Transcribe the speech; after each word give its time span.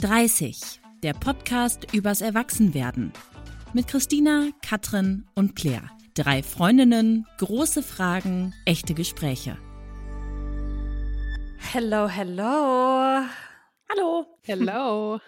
30, 0.00 0.80
der 1.02 1.12
Podcast 1.12 1.92
übers 1.92 2.22
Erwachsenwerden. 2.22 3.12
Mit 3.74 3.86
Christina, 3.86 4.48
Katrin 4.66 5.26
und 5.34 5.56
Claire. 5.56 5.90
Drei 6.14 6.42
Freundinnen, 6.42 7.26
große 7.36 7.82
Fragen, 7.82 8.54
echte 8.64 8.94
Gespräche. 8.94 9.58
Hello, 11.58 12.08
hello. 12.08 13.26
Hallo. 13.90 14.26
Hello. 14.44 15.20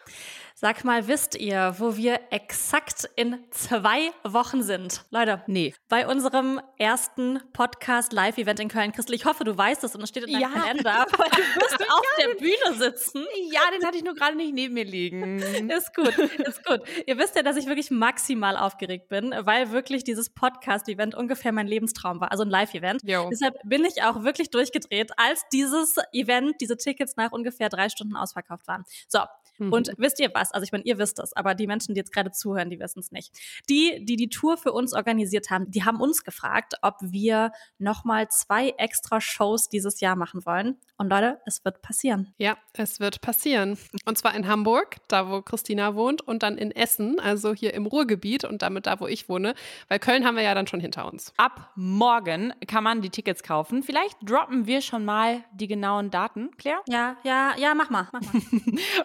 Sag 0.65 0.85
mal, 0.85 1.09
wisst 1.09 1.35
ihr, 1.35 1.75
wo 1.79 1.97
wir 1.97 2.21
exakt 2.31 3.11
in 3.17 3.37
zwei 3.51 4.13
Wochen 4.23 4.63
sind? 4.63 5.05
Leute, 5.11 5.43
Nee. 5.49 5.75
bei 5.89 6.07
unserem 6.07 6.61
ersten 6.79 7.41
Podcast-Live-Event 7.53 8.61
in 8.61 8.69
Köln. 8.69 8.93
Christel, 8.93 9.17
ich 9.17 9.25
hoffe, 9.25 9.43
du 9.43 9.59
weißt 9.59 9.83
es 9.83 9.97
und 9.97 10.03
es 10.03 10.11
steht 10.11 10.23
in 10.23 10.31
deinem 10.35 10.43
Ja. 10.43 10.49
Kalender, 10.51 11.07
weil 11.19 11.31
du 11.31 11.37
wirst 11.61 11.81
auf 11.91 12.03
der 12.21 12.35
Bühne 12.37 12.79
sitzen. 12.79 13.27
Ja, 13.51 13.63
den 13.77 13.85
hatte 13.85 13.97
ich 13.97 14.05
nur 14.05 14.15
gerade 14.15 14.37
nicht 14.37 14.55
neben 14.55 14.75
mir 14.75 14.85
liegen. 14.85 15.41
Ist 15.69 15.97
gut, 15.97 16.17
ist 16.17 16.65
gut. 16.65 16.83
Ihr 17.09 17.19
wisst 17.19 17.35
ja, 17.35 17.43
dass 17.43 17.57
ich 17.57 17.67
wirklich 17.67 17.91
maximal 17.91 18.57
aufgeregt 18.57 19.09
bin, 19.09 19.35
weil 19.41 19.73
wirklich 19.73 20.05
dieses 20.05 20.31
Podcast-Event 20.31 21.17
ungefähr 21.17 21.51
mein 21.51 21.67
Lebenstraum 21.67 22.21
war, 22.21 22.31
also 22.31 22.45
ein 22.45 22.51
Live-Event. 22.51 23.01
Deshalb 23.05 23.57
bin 23.65 23.85
ich 23.85 24.05
auch 24.05 24.23
wirklich 24.23 24.51
durchgedreht, 24.51 25.11
als 25.17 25.43
dieses 25.53 25.97
Event, 26.13 26.55
diese 26.61 26.77
Tickets 26.77 27.17
nach 27.17 27.33
ungefähr 27.33 27.69
drei 27.69 27.89
Stunden 27.89 28.15
ausverkauft 28.15 28.69
waren. 28.69 28.85
So. 29.09 29.19
Mhm. 29.59 29.73
Und 29.73 29.93
wisst 29.99 30.19
ihr 30.21 30.31
was? 30.33 30.52
Also 30.55 30.65
ich 30.65 30.73
meine, 30.73 30.85
ihr 30.85 30.99
wisst 30.99 31.19
es, 31.19 31.33
aber 31.35 31.55
die 31.55 31.67
Menschen, 31.67 31.95
die 31.95 31.99
jetzt 31.99 32.13
gerade 32.13 32.31
zuhören, 32.31 32.71
die 32.71 32.81
wissen 32.81 33.01
es 33.01 33.13
nicht. 33.13 33.33
Die, 33.69 34.05
die 34.05 34.17
die 34.17 34.29
Tour 34.29 34.57
für 34.57 34.73
uns 34.73 34.93
organisiert 34.93 35.51
haben, 35.51 35.71
die 35.71 35.85
haben 35.85 36.01
uns 36.01 36.25
gefragt, 36.25 36.75
ob 36.83 36.97
wir 37.01 37.53
nochmal 37.79 38.29
zwei 38.29 38.71
extra 38.79 39.21
Shows 39.21 39.69
dieses 39.69 40.01
Jahr 40.01 40.17
machen 40.17 40.45
wollen. 40.45 40.79
Und 40.97 41.09
Leute, 41.09 41.41
es 41.47 41.65
wird 41.65 41.83
passieren. 41.83 42.33
Ja, 42.39 42.57
es 42.75 43.01
wird 43.01 43.21
passieren. 43.21 43.77
Und 44.05 44.19
zwar 44.19 44.35
in 44.35 44.47
Hamburg, 44.47 44.97
da 45.09 45.29
wo 45.29 45.43
Christina 45.43 45.95
wohnt, 45.95 46.23
und 46.23 46.43
dann 46.43 46.57
in 46.59 46.71
Essen, 46.71 47.19
also 47.19 47.55
hier 47.55 47.75
im 47.75 47.87
Ruhrgebiet 47.87 48.45
und 48.45 48.63
damit 48.63 48.87
da, 48.87 49.01
wo 49.01 49.07
ich 49.07 49.29
wohne. 49.29 49.55
Weil 49.89 49.99
Köln 49.99 50.25
haben 50.25 50.37
wir 50.37 50.43
ja 50.43 50.55
dann 50.55 50.67
schon 50.67 50.81
hinter 50.81 51.11
uns. 51.13 51.33
Ab 51.37 51.73
morgen 51.75 52.53
kann 52.67 52.85
man 52.85 53.03
die 53.03 53.11
Tickets 53.11 53.43
kaufen. 53.43 53.83
Vielleicht 53.83 54.17
droppen 54.23 54.67
wir 54.67 54.81
schon 54.81 55.05
mal 55.05 55.43
die 55.53 55.67
genauen 55.67 56.11
Daten, 56.11 56.51
Claire? 56.57 56.83
Ja, 56.89 57.17
ja, 57.25 57.55
ja, 57.57 57.75
mach 57.75 57.91
mal. 57.91 58.09
Mach 58.13 58.21
mal. 58.21 58.43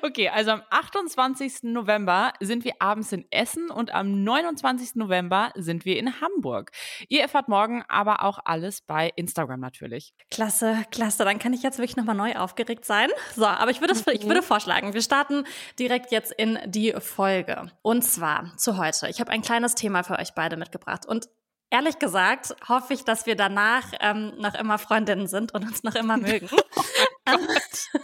Okay, 0.01 0.29
also 0.29 0.51
am 0.51 0.61
28. 0.69 1.36
November 1.63 2.33
sind 2.39 2.63
wir 2.63 2.73
abends 2.79 3.11
in 3.11 3.25
Essen 3.31 3.69
und 3.69 3.93
am 3.93 4.23
29. 4.23 4.95
November 4.95 5.51
sind 5.55 5.85
wir 5.85 5.97
in 5.97 6.19
Hamburg. 6.21 6.71
Ihr 7.09 7.21
erfahrt 7.21 7.47
morgen 7.47 7.83
aber 7.87 8.23
auch 8.23 8.39
alles 8.45 8.81
bei 8.81 9.11
Instagram 9.15 9.59
natürlich. 9.59 10.13
Klasse, 10.31 10.83
klasse. 10.91 11.23
Dann 11.25 11.39
kann 11.39 11.53
ich 11.53 11.63
jetzt 11.63 11.77
wirklich 11.77 11.97
nochmal 11.97 12.15
neu 12.15 12.35
aufgeregt 12.35 12.85
sein. 12.85 13.09
So, 13.35 13.45
aber 13.45 13.71
ich 13.71 13.81
würde, 13.81 13.93
es- 13.93 14.05
ich 14.07 14.25
würde 14.25 14.41
vorschlagen, 14.41 14.93
wir 14.93 15.01
starten 15.01 15.43
direkt 15.79 16.11
jetzt 16.11 16.31
in 16.31 16.57
die 16.65 16.93
Folge. 16.99 17.71
Und 17.81 18.03
zwar 18.03 18.51
zu 18.57 18.77
heute. 18.77 19.07
Ich 19.09 19.19
habe 19.19 19.31
ein 19.31 19.41
kleines 19.41 19.75
Thema 19.75 20.03
für 20.03 20.17
euch 20.19 20.33
beide 20.33 20.57
mitgebracht. 20.57 21.05
Und 21.05 21.27
ehrlich 21.69 21.99
gesagt 21.99 22.55
hoffe 22.67 22.93
ich, 22.93 23.03
dass 23.03 23.25
wir 23.25 23.35
danach 23.35 23.83
ähm, 23.99 24.33
noch 24.37 24.53
immer 24.55 24.77
Freundinnen 24.77 25.27
sind 25.27 25.53
und 25.53 25.63
uns 25.65 25.83
noch 25.83 25.95
immer 25.95 26.17
mögen. 26.17 26.49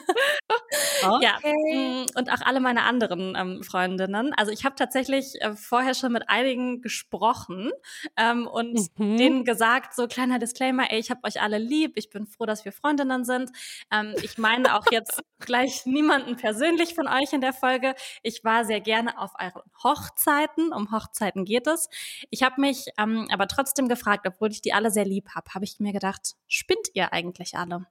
Ja, 1.20 1.40
mm, 1.70 2.06
und 2.16 2.32
auch 2.32 2.42
alle 2.42 2.60
meine 2.60 2.84
anderen 2.84 3.36
ähm, 3.38 3.64
Freundinnen. 3.64 4.34
Also 4.36 4.52
ich 4.52 4.66
habe 4.66 4.76
tatsächlich 4.76 5.42
äh, 5.42 5.56
vorher 5.56 5.94
schon 5.94 6.12
mit 6.12 6.30
einigen 6.30 6.82
gesprochen 6.82 7.72
ähm, 8.18 8.48
und 8.48 8.90
Mhm. 8.98 9.18
denen 9.18 9.46
gesagt, 9.46 9.96
so 9.96 10.08
kleiner 10.08 10.40
Disclaimer, 10.40 10.92
ey, 10.92 11.00
ich 11.00 11.10
habe 11.12 11.22
euch 11.24 11.42
alle 11.42 11.58
lieb, 11.58 11.94
ich 11.96 12.10
bin 12.10 12.26
froh, 12.28 12.46
dass 12.46 12.66
wir 12.66 12.72
Freundinnen 12.72 13.26
sind. 13.26 13.52
Ähm, 13.92 14.16
ich 14.22 14.38
meine 14.38 14.76
auch 14.78 14.86
jetzt 14.92 15.22
gleich 15.40 15.86
niemanden 15.86 16.36
persönlich 16.36 16.96
von 16.96 17.08
euch 17.08 17.32
in 17.34 17.42
der 17.42 17.54
Folge. 17.54 17.96
Ich 18.24 18.44
war 18.44 18.66
sehr 18.66 18.82
gerne 18.82 19.18
auf 19.20 19.32
euren 19.40 19.62
Hochzeiten, 19.84 20.74
um 20.74 20.92
Hochzeiten 20.92 21.46
geht 21.46 21.68
es. 21.68 21.90
Ich 22.30 22.44
habe 22.44 22.60
mich 22.62 22.88
ähm, 22.98 23.28
aber 23.32 23.48
trotzdem 23.48 23.88
gefragt, 23.88 24.26
obwohl 24.28 24.52
ich 24.52 24.62
die 24.62 24.74
alle 24.74 24.92
sehr 24.92 25.06
lieb 25.06 25.30
habe, 25.36 25.54
habe 25.54 25.66
ich 25.66 25.80
mir 25.80 25.94
gedacht, 25.94 26.34
spinnt 26.48 26.88
ihr 26.94 27.14
eigentlich 27.14 27.56
alle? 27.58 27.86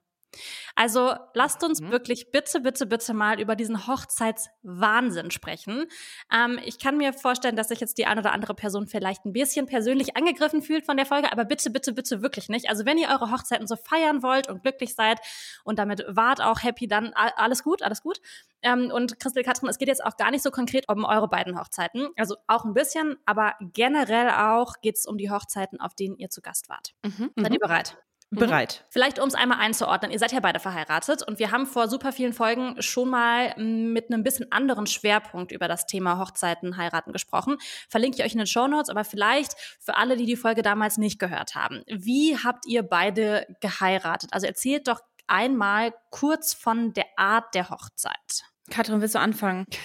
Also 0.75 1.13
lasst 1.33 1.63
uns 1.63 1.81
Mhm. 1.81 1.91
wirklich 1.91 2.31
bitte, 2.31 2.59
bitte, 2.61 2.85
bitte 2.85 3.13
mal 3.13 3.39
über 3.39 3.55
diesen 3.55 3.87
Hochzeitswahnsinn 3.87 5.31
sprechen. 5.31 5.85
Ähm, 6.33 6.59
ich 6.65 6.79
kann 6.79 6.97
mir 6.97 7.13
vorstellen, 7.13 7.55
dass 7.55 7.67
sich 7.69 7.79
jetzt 7.79 7.97
die 7.97 8.05
eine 8.05 8.21
oder 8.21 8.31
andere 8.31 8.53
Person 8.55 8.87
vielleicht 8.87 9.25
ein 9.25 9.33
bisschen 9.33 9.65
persönlich 9.65 10.15
angegriffen 10.17 10.61
fühlt 10.61 10.85
von 10.85 10.97
der 10.97 11.05
Folge, 11.05 11.31
aber 11.31 11.45
bitte, 11.45 11.69
bitte, 11.69 11.93
bitte 11.93 12.21
wirklich 12.21 12.49
nicht. 12.49 12.69
Also 12.69 12.85
wenn 12.85 12.97
ihr 12.97 13.09
eure 13.09 13.31
Hochzeiten 13.31 13.67
so 13.67 13.75
feiern 13.75 14.23
wollt 14.23 14.49
und 14.49 14.61
glücklich 14.63 14.95
seid 14.95 15.19
und 15.63 15.79
damit 15.79 16.03
wart 16.07 16.41
auch 16.41 16.63
happy, 16.63 16.87
dann 16.87 17.13
alles 17.13 17.63
gut, 17.63 17.81
alles 17.83 18.01
gut. 18.01 18.19
Ähm, 18.61 18.91
und 18.93 19.19
Christel 19.19 19.43
Katrin, 19.43 19.69
es 19.69 19.77
geht 19.77 19.87
jetzt 19.87 20.03
auch 20.03 20.17
gar 20.17 20.31
nicht 20.31 20.41
so 20.43 20.51
konkret 20.51 20.89
um 20.89 21.05
eure 21.05 21.27
beiden 21.27 21.59
Hochzeiten. 21.59 22.09
Also 22.17 22.35
auch 22.47 22.65
ein 22.65 22.73
bisschen, 22.73 23.17
aber 23.25 23.53
generell 23.59 24.29
auch 24.31 24.81
geht 24.81 24.95
es 24.97 25.05
um 25.05 25.17
die 25.17 25.29
Hochzeiten, 25.29 25.79
auf 25.79 25.95
denen 25.95 26.17
ihr 26.17 26.29
zu 26.29 26.41
Gast 26.41 26.69
wart. 26.69 26.93
Seid 27.35 27.53
ihr 27.53 27.59
bereit? 27.59 27.97
Bereit. 28.35 28.85
Vielleicht, 28.89 29.19
um 29.19 29.27
es 29.27 29.35
einmal 29.35 29.59
einzuordnen, 29.59 30.11
ihr 30.11 30.19
seid 30.19 30.31
ja 30.31 30.39
beide 30.39 30.59
verheiratet 30.59 31.23
und 31.23 31.39
wir 31.39 31.51
haben 31.51 31.65
vor 31.65 31.87
super 31.87 32.11
vielen 32.11 32.33
Folgen 32.33 32.81
schon 32.81 33.09
mal 33.09 33.53
m, 33.57 33.93
mit 33.93 34.11
einem 34.11 34.23
bisschen 34.23 34.51
anderen 34.51 34.87
Schwerpunkt 34.87 35.51
über 35.51 35.67
das 35.67 35.85
Thema 35.85 36.19
Hochzeiten, 36.19 36.77
Heiraten 36.77 37.11
gesprochen. 37.11 37.57
Verlinke 37.89 38.17
ich 38.17 38.25
euch 38.25 38.33
in 38.33 38.39
den 38.39 38.47
Show 38.47 38.67
Notes, 38.67 38.89
aber 38.89 39.03
vielleicht 39.03 39.53
für 39.79 39.95
alle, 39.95 40.17
die 40.17 40.25
die 40.25 40.35
Folge 40.35 40.61
damals 40.61 40.97
nicht 40.97 41.19
gehört 41.19 41.55
haben. 41.55 41.83
Wie 41.87 42.37
habt 42.37 42.65
ihr 42.65 42.83
beide 42.83 43.45
geheiratet? 43.61 44.31
Also 44.33 44.47
erzählt 44.47 44.87
doch 44.87 45.01
einmal 45.27 45.93
kurz 46.09 46.53
von 46.53 46.93
der 46.93 47.05
Art 47.17 47.53
der 47.55 47.69
Hochzeit. 47.69 48.43
Katrin, 48.69 49.01
willst 49.01 49.15
du 49.15 49.19
anfangen? 49.19 49.65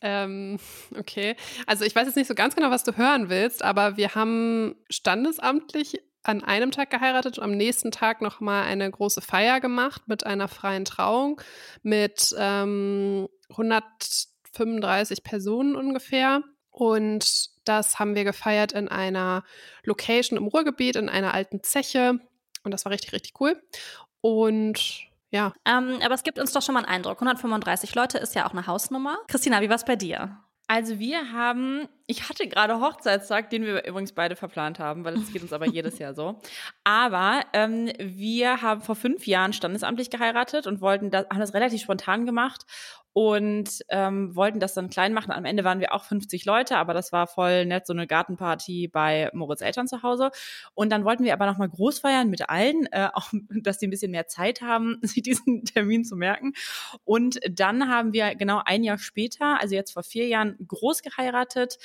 Ähm, 0.00 0.58
okay. 0.98 1.36
Also 1.66 1.84
ich 1.84 1.94
weiß 1.94 2.06
jetzt 2.06 2.16
nicht 2.16 2.26
so 2.26 2.34
ganz 2.34 2.56
genau, 2.56 2.70
was 2.70 2.84
du 2.84 2.96
hören 2.96 3.28
willst, 3.28 3.62
aber 3.62 3.98
wir 3.98 4.14
haben 4.14 4.76
standesamtlich 4.88 6.00
an 6.22 6.44
einem 6.44 6.70
Tag 6.70 6.90
geheiratet 6.90 7.38
und 7.38 7.44
am 7.44 7.52
nächsten 7.52 7.90
Tag 7.90 8.20
nochmal 8.20 8.64
eine 8.64 8.90
große 8.90 9.20
Feier 9.20 9.60
gemacht 9.60 10.02
mit 10.06 10.26
einer 10.26 10.48
freien 10.48 10.84
Trauung 10.84 11.40
mit 11.82 12.34
ähm, 12.38 13.28
135 13.50 15.22
Personen 15.22 15.76
ungefähr. 15.76 16.42
Und 16.70 17.50
das 17.64 17.98
haben 17.98 18.14
wir 18.14 18.24
gefeiert 18.24 18.72
in 18.72 18.88
einer 18.88 19.44
Location 19.84 20.38
im 20.38 20.46
Ruhrgebiet, 20.46 20.96
in 20.96 21.08
einer 21.08 21.34
alten 21.34 21.62
Zeche. 21.62 22.20
Und 22.62 22.70
das 22.72 22.84
war 22.84 22.92
richtig, 22.92 23.12
richtig 23.12 23.40
cool. 23.40 23.60
Und 24.20 25.08
ja, 25.30 25.52
Ähm, 25.64 26.00
aber 26.04 26.14
es 26.14 26.24
gibt 26.24 26.38
uns 26.38 26.52
doch 26.52 26.62
schon 26.62 26.74
mal 26.74 26.84
einen 26.84 26.92
Eindruck. 26.92 27.22
135 27.22 27.94
Leute 27.94 28.18
ist 28.18 28.34
ja 28.34 28.46
auch 28.46 28.52
eine 28.52 28.66
Hausnummer. 28.66 29.18
Christina, 29.28 29.60
wie 29.60 29.70
war's 29.70 29.84
bei 29.84 29.96
dir? 29.96 30.38
Also 30.66 30.98
wir 30.98 31.32
haben, 31.32 31.88
ich 32.10 32.28
hatte 32.28 32.48
gerade 32.48 32.80
Hochzeitstag, 32.80 33.50
den 33.50 33.64
wir 33.64 33.84
übrigens 33.84 34.10
beide 34.12 34.34
verplant 34.34 34.80
haben, 34.80 35.04
weil 35.04 35.14
es 35.14 35.32
geht 35.32 35.42
uns 35.42 35.52
aber 35.52 35.66
jedes 35.66 36.00
Jahr 36.00 36.12
so. 36.12 36.40
Aber 36.82 37.42
ähm, 37.52 37.88
wir 38.00 38.62
haben 38.62 38.80
vor 38.80 38.96
fünf 38.96 39.28
Jahren 39.28 39.52
standesamtlich 39.52 40.10
geheiratet 40.10 40.66
und 40.66 40.80
wollten 40.80 41.12
das, 41.12 41.26
haben 41.30 41.38
das 41.38 41.54
relativ 41.54 41.80
spontan 41.80 42.26
gemacht 42.26 42.66
und 43.12 43.80
ähm, 43.88 44.34
wollten 44.36 44.60
das 44.60 44.74
dann 44.74 44.88
klein 44.88 45.12
machen. 45.12 45.32
Am 45.32 45.44
Ende 45.44 45.64
waren 45.64 45.80
wir 45.80 45.92
auch 45.92 46.04
50 46.04 46.44
Leute, 46.44 46.76
aber 46.76 46.94
das 46.94 47.10
war 47.10 47.26
voll 47.26 47.66
nett, 47.66 47.86
so 47.86 47.92
eine 47.92 48.06
Gartenparty 48.06 48.88
bei 48.88 49.30
Moritz 49.32 49.62
Eltern 49.62 49.88
zu 49.88 50.02
Hause. 50.02 50.30
Und 50.74 50.90
dann 50.90 51.04
wollten 51.04 51.24
wir 51.24 51.32
aber 51.32 51.46
nochmal 51.46 51.68
groß 51.68 51.98
feiern 51.98 52.30
mit 52.30 52.48
allen, 52.48 52.86
äh, 52.92 53.08
auch, 53.14 53.30
dass 53.62 53.78
die 53.78 53.88
ein 53.88 53.90
bisschen 53.90 54.12
mehr 54.12 54.28
Zeit 54.28 54.62
haben, 54.62 54.98
sich 55.02 55.22
diesen 55.22 55.64
Termin 55.64 56.04
zu 56.04 56.16
merken. 56.16 56.52
Und 57.04 57.40
dann 57.50 57.88
haben 57.88 58.12
wir 58.12 58.34
genau 58.36 58.62
ein 58.64 58.84
Jahr 58.84 58.98
später, 58.98 59.60
also 59.60 59.74
jetzt 59.74 59.92
vor 59.92 60.02
vier 60.02 60.28
Jahren, 60.28 60.56
groß 60.66 61.02
geheiratet 61.02 61.78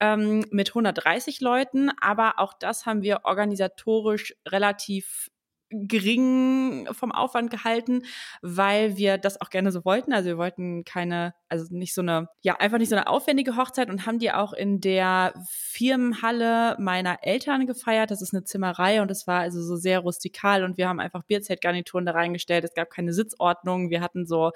ähm, 0.00 0.44
mit 0.50 0.70
130 0.70 1.40
Leuten. 1.40 1.90
Aber 2.00 2.38
auch 2.38 2.54
das 2.54 2.86
haben 2.86 3.02
wir 3.02 3.20
organisatorisch 3.24 4.34
relativ 4.46 5.30
gering 5.70 6.88
vom 6.92 7.12
Aufwand 7.12 7.50
gehalten, 7.50 8.02
weil 8.42 8.96
wir 8.96 9.18
das 9.18 9.40
auch 9.40 9.50
gerne 9.50 9.70
so 9.70 9.84
wollten. 9.84 10.12
Also 10.12 10.28
wir 10.28 10.38
wollten 10.38 10.84
keine, 10.84 11.34
also 11.48 11.66
nicht 11.70 11.94
so 11.94 12.02
eine, 12.02 12.28
ja, 12.42 12.56
einfach 12.56 12.78
nicht 12.78 12.88
so 12.88 12.96
eine 12.96 13.06
aufwendige 13.06 13.56
Hochzeit 13.56 13.88
und 13.88 14.04
haben 14.04 14.18
die 14.18 14.32
auch 14.32 14.52
in 14.52 14.80
der 14.80 15.32
Firmenhalle 15.48 16.76
meiner 16.80 17.18
Eltern 17.22 17.66
gefeiert. 17.66 18.10
Das 18.10 18.20
ist 18.20 18.34
eine 18.34 18.44
Zimmerei 18.44 19.00
und 19.00 19.10
es 19.12 19.28
war 19.28 19.40
also 19.40 19.62
so 19.62 19.76
sehr 19.76 20.00
rustikal 20.00 20.64
und 20.64 20.76
wir 20.76 20.88
haben 20.88 21.00
einfach 21.00 21.22
Bierzeltgarnituren 21.22 22.04
da 22.04 22.12
reingestellt. 22.12 22.64
Es 22.64 22.74
gab 22.74 22.90
keine 22.90 23.12
Sitzordnung. 23.12 23.90
Wir 23.90 24.00
hatten 24.00 24.26
so 24.26 24.50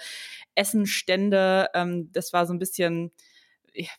Essenstände. 0.56 1.69
Ähm, 1.75 2.10
das 2.12 2.32
war 2.32 2.44
so 2.46 2.52
ein 2.52 2.58
bisschen 2.58 3.12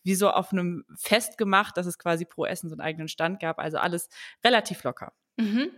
wie 0.03 0.15
so 0.15 0.29
auf 0.29 0.51
einem 0.51 0.85
Fest 0.97 1.37
gemacht, 1.37 1.77
dass 1.77 1.85
es 1.85 1.97
quasi 1.97 2.25
pro 2.25 2.45
Essen 2.45 2.69
so 2.69 2.75
einen 2.75 2.81
eigenen 2.81 3.07
Stand 3.07 3.39
gab. 3.39 3.59
Also 3.59 3.77
alles 3.77 4.09
relativ 4.43 4.83
locker. 4.83 5.13
Mhm. 5.37 5.69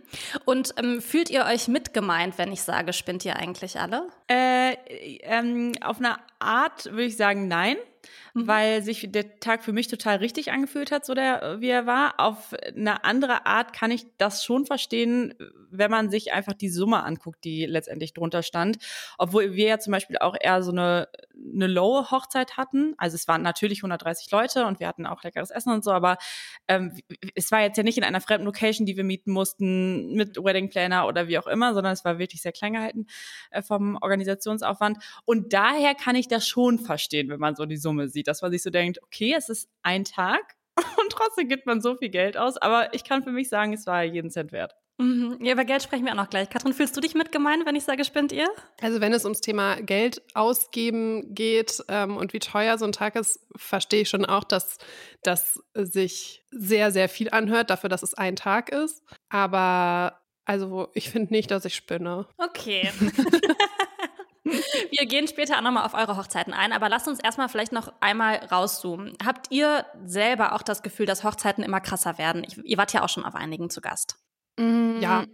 Und 0.44 0.74
ähm, 0.76 1.02
fühlt 1.02 1.30
ihr 1.30 1.44
euch 1.44 1.66
mitgemeint, 1.66 2.38
wenn 2.38 2.52
ich 2.52 2.62
sage, 2.62 2.92
spinnt 2.92 3.24
ihr 3.24 3.36
eigentlich 3.36 3.78
alle? 3.80 4.06
Äh, 4.30 4.74
ähm, 5.22 5.72
auf 5.80 5.98
eine 5.98 6.16
Art 6.38 6.84
würde 6.86 7.04
ich 7.04 7.16
sagen, 7.16 7.48
nein, 7.48 7.76
Mhm. 8.34 8.46
weil 8.46 8.82
sich 8.82 9.10
der 9.10 9.40
Tag 9.40 9.64
für 9.64 9.72
mich 9.72 9.88
total 9.88 10.16
richtig 10.16 10.52
angefühlt 10.52 10.92
hat, 10.92 11.04
so 11.04 11.14
der, 11.14 11.56
wie 11.60 11.68
er 11.68 11.86
war. 11.86 12.14
Auf 12.18 12.54
eine 12.76 13.04
andere 13.04 13.46
Art 13.46 13.72
kann 13.72 13.90
ich 13.90 14.06
das 14.18 14.44
schon 14.44 14.66
verstehen, 14.66 15.34
wenn 15.70 15.90
man 15.90 16.10
sich 16.10 16.32
einfach 16.32 16.54
die 16.54 16.68
Summe 16.68 17.02
anguckt, 17.04 17.44
die 17.44 17.66
letztendlich 17.66 18.14
drunter 18.14 18.42
stand. 18.42 18.78
Obwohl 19.18 19.54
wir 19.54 19.66
ja 19.66 19.78
zum 19.78 19.92
Beispiel 19.92 20.18
auch 20.18 20.36
eher 20.40 20.62
so 20.62 20.70
eine 20.72 21.08
eine 21.54 21.66
Low-Hochzeit 21.66 22.56
hatten. 22.56 22.94
Also 22.98 23.14
es 23.14 23.28
waren 23.28 23.42
natürlich 23.42 23.80
130 23.80 24.30
Leute 24.30 24.66
und 24.66 24.80
wir 24.80 24.88
hatten 24.88 25.06
auch 25.06 25.22
leckeres 25.22 25.50
Essen 25.50 25.72
und 25.72 25.84
so, 25.84 25.92
aber 25.92 26.18
ähm, 26.66 26.96
es 27.34 27.50
war 27.52 27.60
jetzt 27.60 27.76
ja 27.76 27.82
nicht 27.82 27.98
in 27.98 28.04
einer 28.04 28.20
fremden 28.20 28.44
Location, 28.44 28.86
die 28.86 28.96
wir 28.96 29.04
mieten 29.04 29.32
mussten 29.32 30.14
mit 30.14 30.36
Wedding 30.36 30.68
Planner 30.68 31.06
oder 31.06 31.28
wie 31.28 31.38
auch 31.38 31.46
immer, 31.46 31.74
sondern 31.74 31.92
es 31.92 32.04
war 32.04 32.18
wirklich 32.18 32.42
sehr 32.42 32.52
klein 32.52 32.72
gehalten 32.74 33.06
äh, 33.50 33.62
vom 33.62 33.96
Organisationsaufwand. 34.00 34.98
Und 35.24 35.52
daher 35.52 35.94
kann 35.94 36.16
ich 36.16 36.28
das 36.28 36.46
schon 36.46 36.78
verstehen, 36.78 37.28
wenn 37.28 37.40
man 37.40 37.54
so 37.54 37.66
die 37.66 37.76
Summe 37.76 37.97
sieht, 38.06 38.28
dass 38.28 38.42
man 38.42 38.52
sich 38.52 38.62
so 38.62 38.70
denkt, 38.70 39.02
okay, 39.02 39.34
es 39.36 39.48
ist 39.48 39.68
ein 39.82 40.04
Tag 40.04 40.56
und 40.76 41.10
trotzdem 41.10 41.48
gibt 41.48 41.66
man 41.66 41.80
so 41.80 41.96
viel 41.96 42.10
Geld 42.10 42.36
aus. 42.36 42.56
Aber 42.56 42.94
ich 42.94 43.04
kann 43.04 43.24
für 43.24 43.32
mich 43.32 43.48
sagen, 43.48 43.72
es 43.72 43.86
war 43.86 44.04
jeden 44.04 44.30
Cent 44.30 44.52
wert. 44.52 44.74
Mhm. 45.00 45.38
Ja, 45.40 45.52
über 45.52 45.64
Geld 45.64 45.82
sprechen 45.82 46.04
wir 46.04 46.12
auch 46.12 46.16
noch 46.16 46.30
gleich. 46.30 46.50
Katrin, 46.50 46.72
fühlst 46.72 46.96
du 46.96 47.00
dich 47.00 47.14
mitgemeint, 47.14 47.64
wenn 47.64 47.76
ich 47.76 47.84
sage, 47.84 48.04
spinnt 48.04 48.32
ihr? 48.32 48.48
Also 48.80 49.00
wenn 49.00 49.12
es 49.12 49.24
ums 49.24 49.40
Thema 49.40 49.76
Geld 49.80 50.22
ausgeben 50.34 51.34
geht 51.34 51.84
ähm, 51.88 52.16
und 52.16 52.32
wie 52.32 52.40
teuer 52.40 52.78
so 52.78 52.84
ein 52.84 52.92
Tag 52.92 53.14
ist, 53.14 53.38
verstehe 53.54 54.02
ich 54.02 54.08
schon 54.08 54.24
auch, 54.24 54.42
dass 54.42 54.78
das 55.22 55.60
sich 55.74 56.44
sehr, 56.50 56.90
sehr 56.90 57.08
viel 57.08 57.30
anhört 57.30 57.70
dafür, 57.70 57.88
dass 57.88 58.02
es 58.02 58.14
ein 58.14 58.34
Tag 58.34 58.70
ist. 58.70 59.04
Aber 59.28 60.20
also 60.44 60.88
ich 60.94 61.10
finde 61.10 61.32
nicht, 61.32 61.50
dass 61.52 61.64
ich 61.64 61.76
spinne. 61.76 62.26
Okay. 62.36 62.90
Wir 64.90 65.06
gehen 65.06 65.28
später 65.28 65.56
auch 65.56 65.62
nochmal 65.62 65.84
auf 65.84 65.94
eure 65.94 66.16
Hochzeiten 66.16 66.52
ein, 66.52 66.72
aber 66.72 66.88
lasst 66.88 67.08
uns 67.08 67.20
erstmal 67.20 67.48
vielleicht 67.48 67.72
noch 67.72 67.92
einmal 68.00 68.36
rauszoomen. 68.36 69.16
Habt 69.24 69.50
ihr 69.50 69.86
selber 70.04 70.54
auch 70.54 70.62
das 70.62 70.82
Gefühl, 70.82 71.06
dass 71.06 71.24
Hochzeiten 71.24 71.64
immer 71.64 71.80
krasser 71.80 72.18
werden? 72.18 72.44
Ich, 72.46 72.56
ihr 72.58 72.78
wart 72.78 72.92
ja 72.92 73.02
auch 73.02 73.08
schon 73.08 73.24
auf 73.24 73.34
einigen 73.34 73.70
zu 73.70 73.80
Gast. 73.80 74.16
Ja. 75.00 75.24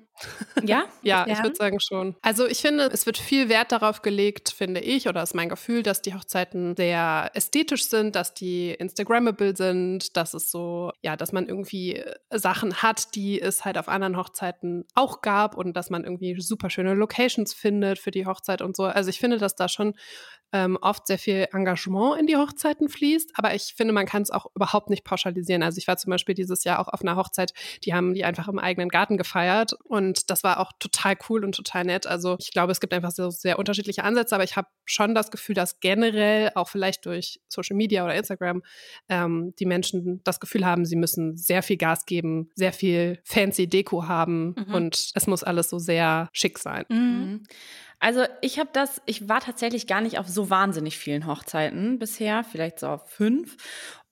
Ja? 0.62 0.84
Ja, 1.02 1.26
ich 1.28 1.43
würde 1.43 1.55
sagen 1.55 1.78
schon. 1.81 2.16
Also 2.22 2.46
ich 2.46 2.58
finde, 2.58 2.84
es 2.87 3.05
wird 3.05 3.19
viel 3.19 3.50
Wert 3.50 3.72
darauf 3.72 4.00
gelegt, 4.00 4.49
finde 4.49 4.81
ich, 4.81 5.06
oder 5.06 5.22
ist 5.22 5.34
mein 5.34 5.50
Gefühl, 5.50 5.82
dass 5.82 6.00
die 6.00 6.14
Hochzeiten 6.14 6.75
sehr 6.76 7.31
ästhetisch 7.34 7.84
sind, 7.84 8.16
dass 8.16 8.32
die 8.32 8.70
Instagrammable 8.70 9.55
sind, 9.55 10.16
dass 10.16 10.32
es 10.32 10.50
so, 10.50 10.93
ja, 11.02 11.16
dass 11.16 11.32
man 11.32 11.46
irgendwie 11.46 11.96
äh, 11.96 12.14
Sachen 12.31 12.82
hat, 12.82 13.14
die 13.14 13.40
es 13.40 13.66
halt 13.66 13.76
auf 13.76 13.88
anderen 13.88 14.16
Hochzeiten 14.16 14.87
auch 14.94 15.20
gab 15.20 15.56
und 15.56 15.75
dass 15.75 15.90
man 15.90 16.05
irgendwie 16.05 16.40
super 16.40 16.70
schöne 16.70 16.94
Locations 16.94 17.52
findet 17.52 17.99
für 17.99 18.10
die 18.10 18.25
Hochzeit 18.25 18.62
und 18.62 18.76
so. 18.76 18.84
Also 18.84 19.10
ich 19.10 19.20
finde, 19.20 19.37
dass 19.37 19.56
da 19.56 19.69
schon 19.69 19.94
ähm, 20.55 20.78
oft 20.81 21.08
sehr 21.08 21.19
viel 21.19 21.49
Engagement 21.52 22.19
in 22.19 22.28
die 22.28 22.37
Hochzeiten 22.37 22.88
fließt, 22.88 23.32
aber 23.34 23.55
ich 23.55 23.75
finde, 23.76 23.93
man 23.93 24.06
kann 24.06 24.22
es 24.22 24.31
auch 24.31 24.46
überhaupt 24.55 24.88
nicht 24.88 25.02
pauschalisieren. 25.02 25.64
Also 25.64 25.78
ich 25.78 25.88
war 25.88 25.96
zum 25.96 26.10
Beispiel 26.10 26.37
dieses 26.37 26.62
Jahr 26.62 26.78
auch 26.78 26.87
auf 26.87 27.02
einer 27.02 27.17
Hochzeit, 27.17 27.52
die 27.84 27.93
haben 27.93 28.14
die 28.14 28.25
einfach 28.25 28.46
im 28.46 28.60
eigenen 28.60 28.88
Garten 28.88 29.17
gefeiert 29.17 29.72
und 29.82 30.03
das 30.12 30.44
war 30.44 30.60
auch 30.60 30.72
total 30.78 31.16
cool 31.28 31.44
und 31.44 31.54
total 31.54 31.84
nett. 31.84 32.06
Also 32.06 32.36
ich 32.38 32.52
glaube, 32.52 32.72
es 32.72 32.80
gibt 32.80 32.92
einfach 32.92 33.10
so 33.10 33.30
sehr 33.30 33.58
unterschiedliche 33.58 34.04
Ansätze, 34.04 34.34
aber 34.34 34.44
ich 34.44 34.56
habe 34.56 34.68
schon 34.84 35.14
das 35.14 35.30
Gefühl, 35.30 35.54
dass 35.54 35.80
generell 35.80 36.50
auch 36.54 36.68
vielleicht 36.68 37.06
durch 37.06 37.40
Social 37.48 37.76
Media 37.76 38.04
oder 38.04 38.14
Instagram 38.14 38.62
ähm, 39.08 39.54
die 39.58 39.66
Menschen 39.66 40.20
das 40.24 40.40
Gefühl 40.40 40.66
haben, 40.66 40.84
sie 40.84 40.96
müssen 40.96 41.36
sehr 41.36 41.62
viel 41.62 41.76
Gas 41.76 42.06
geben, 42.06 42.50
sehr 42.54 42.72
viel 42.72 43.20
fancy 43.24 43.66
Deko 43.66 44.06
haben 44.06 44.54
mhm. 44.56 44.74
und 44.74 45.10
es 45.14 45.26
muss 45.26 45.42
alles 45.42 45.70
so 45.70 45.78
sehr 45.78 46.28
schick 46.32 46.58
sein. 46.58 46.84
Mhm. 46.88 47.42
Also 48.04 48.26
ich 48.42 48.58
habe 48.58 48.68
das, 48.70 49.00
ich 49.06 49.30
war 49.30 49.40
tatsächlich 49.40 49.86
gar 49.86 50.02
nicht 50.02 50.18
auf 50.18 50.28
so 50.28 50.50
wahnsinnig 50.50 50.98
vielen 50.98 51.26
Hochzeiten 51.26 51.98
bisher, 51.98 52.44
vielleicht 52.44 52.78
so 52.78 52.88
auf 52.88 53.08
fünf. 53.08 53.56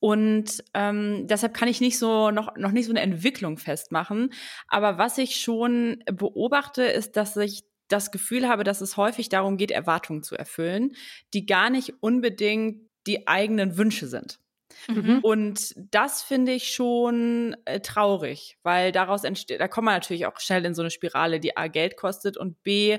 Und 0.00 0.64
ähm, 0.72 1.26
deshalb 1.26 1.52
kann 1.52 1.68
ich 1.68 1.82
nicht 1.82 1.98
so 1.98 2.30
noch, 2.30 2.56
noch 2.56 2.70
nicht 2.70 2.86
so 2.86 2.92
eine 2.92 3.02
Entwicklung 3.02 3.58
festmachen. 3.58 4.32
Aber 4.66 4.96
was 4.96 5.18
ich 5.18 5.36
schon 5.36 6.02
beobachte, 6.06 6.84
ist, 6.84 7.18
dass 7.18 7.36
ich 7.36 7.64
das 7.88 8.10
Gefühl 8.10 8.48
habe, 8.48 8.64
dass 8.64 8.80
es 8.80 8.96
häufig 8.96 9.28
darum 9.28 9.58
geht, 9.58 9.70
Erwartungen 9.70 10.22
zu 10.22 10.36
erfüllen, 10.36 10.92
die 11.34 11.44
gar 11.44 11.68
nicht 11.68 11.92
unbedingt 12.00 12.88
die 13.06 13.28
eigenen 13.28 13.76
Wünsche 13.76 14.06
sind. 14.06 14.38
Mhm. 14.88 15.18
Und 15.22 15.74
das 15.76 16.22
finde 16.22 16.52
ich 16.52 16.72
schon 16.72 17.56
äh, 17.66 17.80
traurig, 17.80 18.56
weil 18.62 18.90
daraus 18.90 19.22
entsteht, 19.24 19.60
da 19.60 19.68
kommt 19.68 19.84
man 19.84 19.94
natürlich 19.94 20.24
auch 20.24 20.40
schnell 20.40 20.64
in 20.64 20.74
so 20.74 20.80
eine 20.80 20.90
Spirale, 20.90 21.40
die 21.40 21.58
A 21.58 21.68
Geld 21.68 21.98
kostet 21.98 22.38
und 22.38 22.62
B 22.62 22.98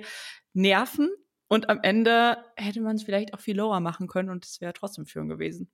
nerven. 0.54 1.10
Und 1.48 1.70
am 1.70 1.80
Ende 1.84 2.38
hätte 2.56 2.82
man 2.82 2.96
es 2.96 3.04
vielleicht 3.04 3.34
auch 3.34 3.40
viel 3.40 3.58
lower 3.58 3.80
machen 3.80 4.08
können 4.08 4.30
und 4.30 4.46
es 4.46 4.60
wäre 4.62 4.74
trotzdem 4.74 5.06
schön 5.06 5.28
gewesen. 5.28 5.72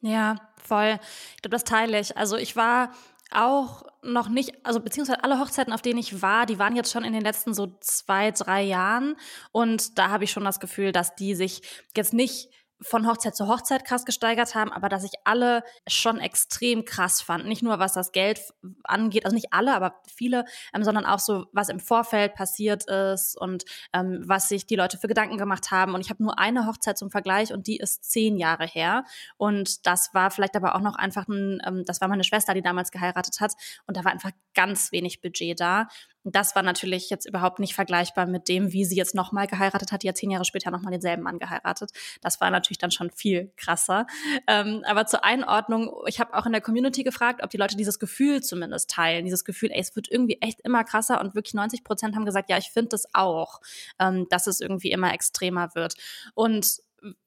Ja, 0.00 0.36
voll. 0.56 0.98
Ich 1.36 1.42
glaube, 1.42 1.54
das 1.54 1.64
teile 1.64 2.00
ich. 2.00 2.16
Also 2.16 2.36
ich 2.36 2.56
war 2.56 2.92
auch 3.30 3.84
noch 4.02 4.28
nicht, 4.28 4.66
also 4.66 4.80
beziehungsweise 4.80 5.22
alle 5.22 5.38
Hochzeiten, 5.38 5.72
auf 5.72 5.82
denen 5.82 6.00
ich 6.00 6.20
war, 6.20 6.46
die 6.46 6.58
waren 6.58 6.74
jetzt 6.74 6.90
schon 6.90 7.04
in 7.04 7.12
den 7.12 7.22
letzten 7.22 7.54
so 7.54 7.76
zwei, 7.80 8.30
drei 8.32 8.62
Jahren. 8.62 9.16
Und 9.52 9.98
da 9.98 10.08
habe 10.08 10.24
ich 10.24 10.32
schon 10.32 10.44
das 10.44 10.58
Gefühl, 10.58 10.90
dass 10.90 11.14
die 11.14 11.34
sich 11.34 11.62
jetzt 11.96 12.12
nicht 12.12 12.50
von 12.82 13.06
Hochzeit 13.06 13.36
zu 13.36 13.46
Hochzeit 13.48 13.84
krass 13.84 14.04
gesteigert 14.04 14.54
haben, 14.54 14.72
aber 14.72 14.88
dass 14.88 15.04
ich 15.04 15.12
alle 15.24 15.62
schon 15.86 16.18
extrem 16.18 16.84
krass 16.84 17.20
fand. 17.20 17.46
Nicht 17.46 17.62
nur 17.62 17.78
was 17.78 17.92
das 17.92 18.12
Geld 18.12 18.40
angeht, 18.84 19.24
also 19.24 19.34
nicht 19.34 19.52
alle, 19.52 19.74
aber 19.74 20.00
viele, 20.14 20.44
ähm, 20.74 20.82
sondern 20.84 21.04
auch 21.04 21.18
so, 21.18 21.46
was 21.52 21.68
im 21.68 21.80
Vorfeld 21.80 22.34
passiert 22.34 22.88
ist 22.88 23.36
und 23.36 23.64
ähm, 23.92 24.22
was 24.24 24.48
sich 24.48 24.66
die 24.66 24.76
Leute 24.76 24.98
für 24.98 25.08
Gedanken 25.08 25.36
gemacht 25.36 25.70
haben. 25.70 25.94
Und 25.94 26.00
ich 26.00 26.10
habe 26.10 26.22
nur 26.22 26.38
eine 26.38 26.66
Hochzeit 26.66 26.96
zum 26.96 27.10
Vergleich 27.10 27.52
und 27.52 27.66
die 27.66 27.76
ist 27.76 28.04
zehn 28.10 28.38
Jahre 28.38 28.66
her. 28.66 29.04
Und 29.36 29.86
das 29.86 30.14
war 30.14 30.30
vielleicht 30.30 30.56
aber 30.56 30.74
auch 30.74 30.80
noch 30.80 30.96
einfach 30.96 31.28
ein, 31.28 31.60
ähm, 31.66 31.84
das 31.84 32.00
war 32.00 32.08
meine 32.08 32.24
Schwester, 32.24 32.54
die 32.54 32.62
damals 32.62 32.90
geheiratet 32.90 33.40
hat. 33.40 33.52
Und 33.86 33.96
da 33.96 34.04
war 34.04 34.12
einfach 34.12 34.32
ganz 34.54 34.92
wenig 34.92 35.20
Budget 35.20 35.60
da. 35.60 35.88
Das 36.24 36.54
war 36.54 36.62
natürlich 36.62 37.08
jetzt 37.10 37.26
überhaupt 37.26 37.58
nicht 37.58 37.74
vergleichbar 37.74 38.26
mit 38.26 38.48
dem, 38.48 38.72
wie 38.72 38.84
sie 38.84 38.96
jetzt 38.96 39.14
nochmal 39.14 39.46
geheiratet 39.46 39.92
hat. 39.92 40.02
Die 40.02 40.08
hat 40.08 40.16
zehn 40.16 40.30
Jahre 40.30 40.44
später 40.44 40.70
nochmal 40.70 40.92
denselben 40.92 41.22
Mann 41.22 41.38
geheiratet. 41.38 41.90
Das 42.20 42.40
war 42.40 42.50
natürlich 42.50 42.78
dann 42.78 42.90
schon 42.90 43.10
viel 43.10 43.52
krasser. 43.56 44.06
Ähm, 44.46 44.82
aber 44.86 45.06
zur 45.06 45.24
Einordnung, 45.24 45.92
ich 46.06 46.20
habe 46.20 46.34
auch 46.34 46.46
in 46.46 46.52
der 46.52 46.60
Community 46.60 47.02
gefragt, 47.02 47.42
ob 47.42 47.50
die 47.50 47.56
Leute 47.56 47.76
dieses 47.76 47.98
Gefühl 47.98 48.42
zumindest 48.42 48.90
teilen. 48.90 49.24
Dieses 49.24 49.44
Gefühl, 49.44 49.70
ey, 49.72 49.80
es 49.80 49.96
wird 49.96 50.10
irgendwie 50.10 50.38
echt 50.40 50.60
immer 50.60 50.84
krasser 50.84 51.20
und 51.20 51.34
wirklich 51.34 51.54
90 51.54 51.84
Prozent 51.84 52.16
haben 52.16 52.26
gesagt, 52.26 52.50
ja, 52.50 52.58
ich 52.58 52.70
finde 52.70 52.90
das 52.90 53.06
auch, 53.14 53.60
ähm, 53.98 54.26
dass 54.28 54.46
es 54.46 54.60
irgendwie 54.60 54.90
immer 54.90 55.14
extremer 55.14 55.74
wird. 55.74 55.94
Und 56.34 56.80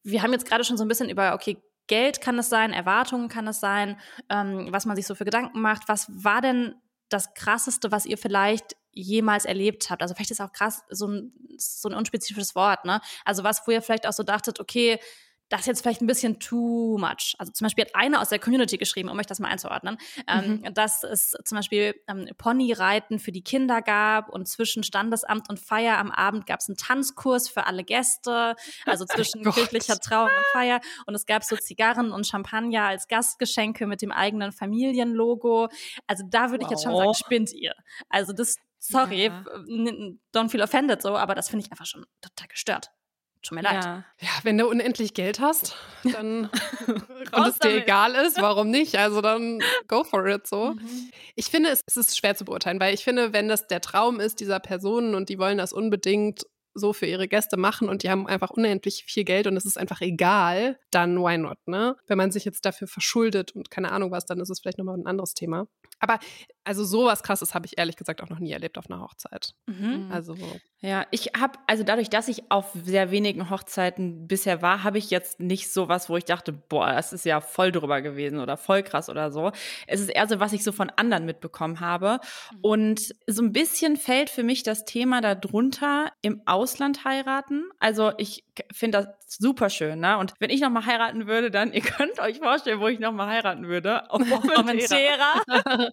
wir 0.03 0.21
haben 0.21 0.33
jetzt 0.33 0.47
gerade 0.47 0.63
schon 0.63 0.77
so 0.77 0.83
ein 0.83 0.87
bisschen 0.87 1.09
über, 1.09 1.33
okay, 1.33 1.57
Geld 1.87 2.21
kann 2.21 2.39
es 2.39 2.49
sein, 2.49 2.71
Erwartungen 2.71 3.27
kann 3.27 3.47
es 3.47 3.59
sein, 3.59 3.99
ähm, 4.29 4.67
was 4.71 4.85
man 4.85 4.95
sich 4.95 5.05
so 5.05 5.15
für 5.15 5.25
Gedanken 5.25 5.61
macht. 5.61 5.83
Was 5.87 6.07
war 6.09 6.41
denn 6.41 6.75
das 7.13 7.33
Krasseste, 7.33 7.91
was 7.91 8.05
ihr 8.05 8.17
vielleicht 8.17 8.75
jemals 8.91 9.45
erlebt 9.45 9.89
habt? 9.89 10.01
Also 10.01 10.13
vielleicht 10.13 10.31
ist 10.31 10.41
auch 10.41 10.51
krass 10.51 10.83
so 10.89 11.07
ein, 11.07 11.33
so 11.57 11.89
ein 11.89 11.95
unspezifisches 11.95 12.55
Wort, 12.55 12.85
ne? 12.85 13.01
Also 13.25 13.43
was, 13.43 13.61
wo 13.65 13.71
ihr 13.71 13.81
vielleicht 13.81 14.07
auch 14.07 14.13
so 14.13 14.23
dachtet, 14.23 14.59
okay, 14.59 14.99
das 15.53 15.61
ist 15.61 15.67
jetzt 15.67 15.81
vielleicht 15.83 16.01
ein 16.01 16.07
bisschen 16.07 16.39
too 16.39 16.97
much. 16.97 17.35
Also 17.37 17.51
zum 17.51 17.65
Beispiel 17.65 17.85
hat 17.85 17.93
einer 17.93 18.21
aus 18.21 18.29
der 18.29 18.39
Community 18.39 18.79
geschrieben, 18.79 19.07
um 19.07 19.19
euch 19.19 19.27
das 19.27 19.39
mal 19.39 19.49
einzuordnen, 19.49 19.99
ähm, 20.27 20.61
mhm. 20.63 20.73
dass 20.73 21.03
es 21.03 21.35
zum 21.45 21.57
Beispiel 21.57 21.93
ähm, 22.07 22.27
Ponyreiten 22.39 23.19
für 23.19 23.31
die 23.31 23.43
Kinder 23.43 23.83
gab 23.83 24.29
und 24.29 24.47
zwischen 24.47 24.81
Standesamt 24.81 25.51
und 25.51 25.59
Feier 25.59 25.99
am 25.99 26.09
Abend 26.09 26.47
gab 26.47 26.59
es 26.59 26.69
einen 26.69 26.77
Tanzkurs 26.77 27.49
für 27.49 27.67
alle 27.67 27.83
Gäste, 27.83 28.55
also 28.87 29.05
zwischen 29.13 29.43
kirchlicher 29.43 29.99
Trauung 29.99 30.29
und 30.35 30.45
Feier 30.53 30.81
und 31.05 31.13
es 31.13 31.27
gab 31.27 31.43
so 31.43 31.55
Zigarren 31.55 32.11
und 32.11 32.25
Champagner 32.25 32.85
als 32.85 33.07
Gastgeschenke 33.07 33.85
mit 33.85 34.01
dem 34.01 34.11
eigenen 34.11 34.53
Familienlogo. 34.53 35.67
Also 36.07 36.23
da 36.27 36.49
würde 36.49 36.63
wow. 36.63 36.71
ich 36.71 36.71
jetzt 36.71 36.83
schon 36.83 36.97
sagen, 36.97 37.13
spinnt 37.13 37.53
ihr. 37.53 37.75
Also 38.09 38.33
das, 38.33 38.55
sorry, 38.79 39.25
ja. 39.25 39.45
don't 40.33 40.49
feel 40.49 40.63
offended 40.63 41.03
so, 41.03 41.15
aber 41.15 41.35
das 41.35 41.49
finde 41.49 41.63
ich 41.63 41.71
einfach 41.71 41.85
schon 41.85 42.07
total 42.21 42.47
gestört. 42.47 42.89
Tut 43.43 43.57
mir 43.57 43.61
leid. 43.61 43.83
Ja. 43.83 44.05
ja, 44.21 44.29
wenn 44.43 44.57
du 44.57 44.67
unendlich 44.67 45.13
Geld 45.13 45.41
hast, 45.41 45.75
dann 46.03 46.49
und 46.87 47.47
es 47.47 47.59
dir 47.59 47.75
egal 47.75 48.15
ist, 48.15 48.41
warum 48.41 48.69
nicht? 48.69 48.97
Also 48.97 49.19
dann 49.19 49.59
go 49.89 50.05
for 50.05 50.25
it 50.27 50.47
so. 50.47 50.73
Mhm. 50.73 51.11
Ich 51.35 51.47
finde, 51.47 51.69
es, 51.69 51.83
es 51.85 51.97
ist 51.97 52.17
schwer 52.17 52.35
zu 52.35 52.45
beurteilen, 52.45 52.79
weil 52.79 52.93
ich 52.93 53.03
finde, 53.03 53.33
wenn 53.33 53.49
das 53.49 53.67
der 53.67 53.81
Traum 53.81 54.21
ist 54.21 54.39
dieser 54.39 54.61
Personen 54.61 55.13
und 55.13 55.27
die 55.27 55.39
wollen 55.39 55.57
das 55.57 55.73
unbedingt 55.73 56.45
so 56.73 56.93
für 56.93 57.05
ihre 57.05 57.27
Gäste 57.27 57.57
machen 57.57 57.89
und 57.89 58.03
die 58.03 58.09
haben 58.09 58.27
einfach 58.27 58.49
unendlich 58.49 59.03
viel 59.05 59.23
Geld 59.23 59.45
und 59.45 59.55
es 59.57 59.65
ist 59.65 59.77
einfach 59.77 60.01
egal, 60.01 60.79
dann 60.89 61.17
why 61.17 61.37
not, 61.37 61.57
ne? 61.65 61.95
Wenn 62.07 62.17
man 62.17 62.31
sich 62.31 62.45
jetzt 62.45 62.65
dafür 62.65 62.87
verschuldet 62.87 63.51
und 63.51 63.69
keine 63.69 63.91
Ahnung 63.91 64.11
was, 64.11 64.25
dann 64.25 64.39
ist 64.39 64.49
es 64.49 64.59
vielleicht 64.59 64.77
nochmal 64.77 64.97
ein 64.97 65.05
anderes 65.05 65.33
Thema. 65.33 65.67
Aber 65.99 66.19
also 66.63 66.83
sowas 66.83 67.23
krasses 67.23 67.53
habe 67.53 67.65
ich 67.65 67.77
ehrlich 67.77 67.95
gesagt 67.95 68.21
auch 68.21 68.29
noch 68.29 68.39
nie 68.39 68.51
erlebt 68.51 68.77
auf 68.77 68.89
einer 68.89 69.01
Hochzeit. 69.01 69.53
Mhm. 69.65 70.09
Also 70.11 70.35
ja, 70.79 71.05
ich 71.11 71.31
habe 71.39 71.59
also 71.67 71.83
dadurch, 71.83 72.09
dass 72.09 72.27
ich 72.27 72.51
auf 72.51 72.71
sehr 72.73 73.11
wenigen 73.11 73.49
Hochzeiten 73.49 74.27
bisher 74.27 74.61
war, 74.61 74.83
habe 74.83 74.97
ich 74.97 75.09
jetzt 75.09 75.39
nicht 75.39 75.71
sowas, 75.71 76.09
wo 76.09 76.17
ich 76.17 76.25
dachte, 76.25 76.51
boah, 76.51 76.91
das 76.91 77.13
ist 77.13 77.25
ja 77.25 77.41
voll 77.41 77.71
drüber 77.71 78.01
gewesen 78.01 78.39
oder 78.39 78.57
voll 78.57 78.83
krass 78.83 79.09
oder 79.09 79.31
so. 79.31 79.51
Es 79.87 80.01
ist 80.01 80.09
eher 80.09 80.27
so, 80.27 80.39
was 80.39 80.53
ich 80.53 80.63
so 80.63 80.71
von 80.71 80.89
anderen 80.89 81.25
mitbekommen 81.25 81.79
habe 81.79 82.19
mhm. 82.51 82.59
und 82.61 83.15
so 83.27 83.43
ein 83.43 83.53
bisschen 83.53 83.97
fällt 83.97 84.29
für 84.29 84.43
mich 84.43 84.63
das 84.63 84.85
Thema 84.85 85.21
darunter 85.21 86.11
im 86.21 86.41
Ausland 86.45 87.05
heiraten. 87.05 87.69
Also 87.79 88.11
ich 88.17 88.45
finde 88.71 88.99
das 88.99 89.37
super 89.39 89.69
schön, 89.69 89.99
ne? 89.99 90.17
Und 90.17 90.33
wenn 90.39 90.49
ich 90.49 90.61
noch 90.61 90.69
mal 90.69 90.85
heiraten 90.85 91.27
würde, 91.27 91.51
dann 91.51 91.73
ihr 91.73 91.81
könnt 91.81 92.19
euch 92.19 92.39
vorstellen, 92.39 92.79
wo 92.79 92.87
ich 92.87 92.99
noch 92.99 93.11
mal 93.11 93.27
heiraten 93.27 93.67
würde. 93.67 94.09
Auf 94.11 94.21
Formentera. 94.27 95.33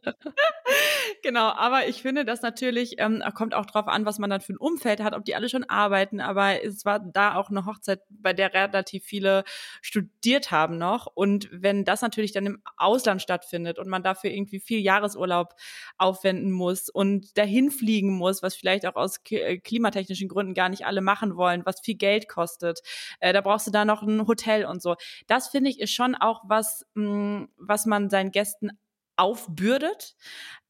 genau, 1.22 1.48
aber 1.50 1.88
ich 1.88 2.02
finde, 2.02 2.24
das 2.24 2.42
natürlich 2.42 2.94
ähm, 2.98 3.22
kommt 3.34 3.54
auch 3.54 3.66
drauf 3.66 3.88
an, 3.88 4.04
was 4.04 4.18
man 4.18 4.30
dann 4.30 4.40
für 4.40 4.52
ein 4.52 4.58
Umfeld 4.58 5.00
hat, 5.00 5.14
ob 5.14 5.24
die 5.24 5.34
alle 5.34 5.48
schon 5.48 5.64
arbeiten. 5.64 6.20
Aber 6.20 6.62
es 6.64 6.84
war 6.84 7.00
da 7.00 7.36
auch 7.36 7.50
eine 7.50 7.66
Hochzeit, 7.66 8.00
bei 8.08 8.32
der 8.32 8.52
relativ 8.54 9.04
viele 9.04 9.44
studiert 9.82 10.50
haben 10.50 10.78
noch. 10.78 11.06
Und 11.06 11.48
wenn 11.52 11.84
das 11.84 12.02
natürlich 12.02 12.32
dann 12.32 12.46
im 12.46 12.62
Ausland 12.76 13.22
stattfindet 13.22 13.78
und 13.78 13.88
man 13.88 14.02
dafür 14.02 14.30
irgendwie 14.30 14.60
viel 14.60 14.80
Jahresurlaub 14.80 15.54
aufwenden 15.98 16.52
muss 16.52 16.88
und 16.88 17.36
dahin 17.36 17.70
fliegen 17.70 18.16
muss, 18.16 18.42
was 18.42 18.54
vielleicht 18.54 18.86
auch 18.86 18.96
aus 18.96 19.20
äh, 19.30 19.58
klimatechnischen 19.58 20.28
Gründen 20.28 20.54
gar 20.54 20.68
nicht 20.68 20.86
alle 20.86 21.00
machen 21.00 21.36
wollen, 21.36 21.64
was 21.64 21.80
viel 21.80 21.96
Geld 21.96 22.28
kostet, 22.28 22.80
äh, 23.20 23.32
da 23.32 23.40
brauchst 23.40 23.66
du 23.66 23.70
da 23.70 23.84
noch 23.84 24.02
ein 24.02 24.26
Hotel 24.26 24.64
und 24.64 24.82
so. 24.82 24.96
Das 25.26 25.48
finde 25.48 25.70
ich 25.70 25.80
ist 25.80 25.92
schon 25.92 26.14
auch 26.14 26.42
was, 26.46 26.86
mh, 26.94 27.10
mm, 27.10 27.48
was 27.56 27.86
man 27.86 28.10
seinen 28.10 28.30
Gästen 28.30 28.70
aufbürdet 29.20 30.16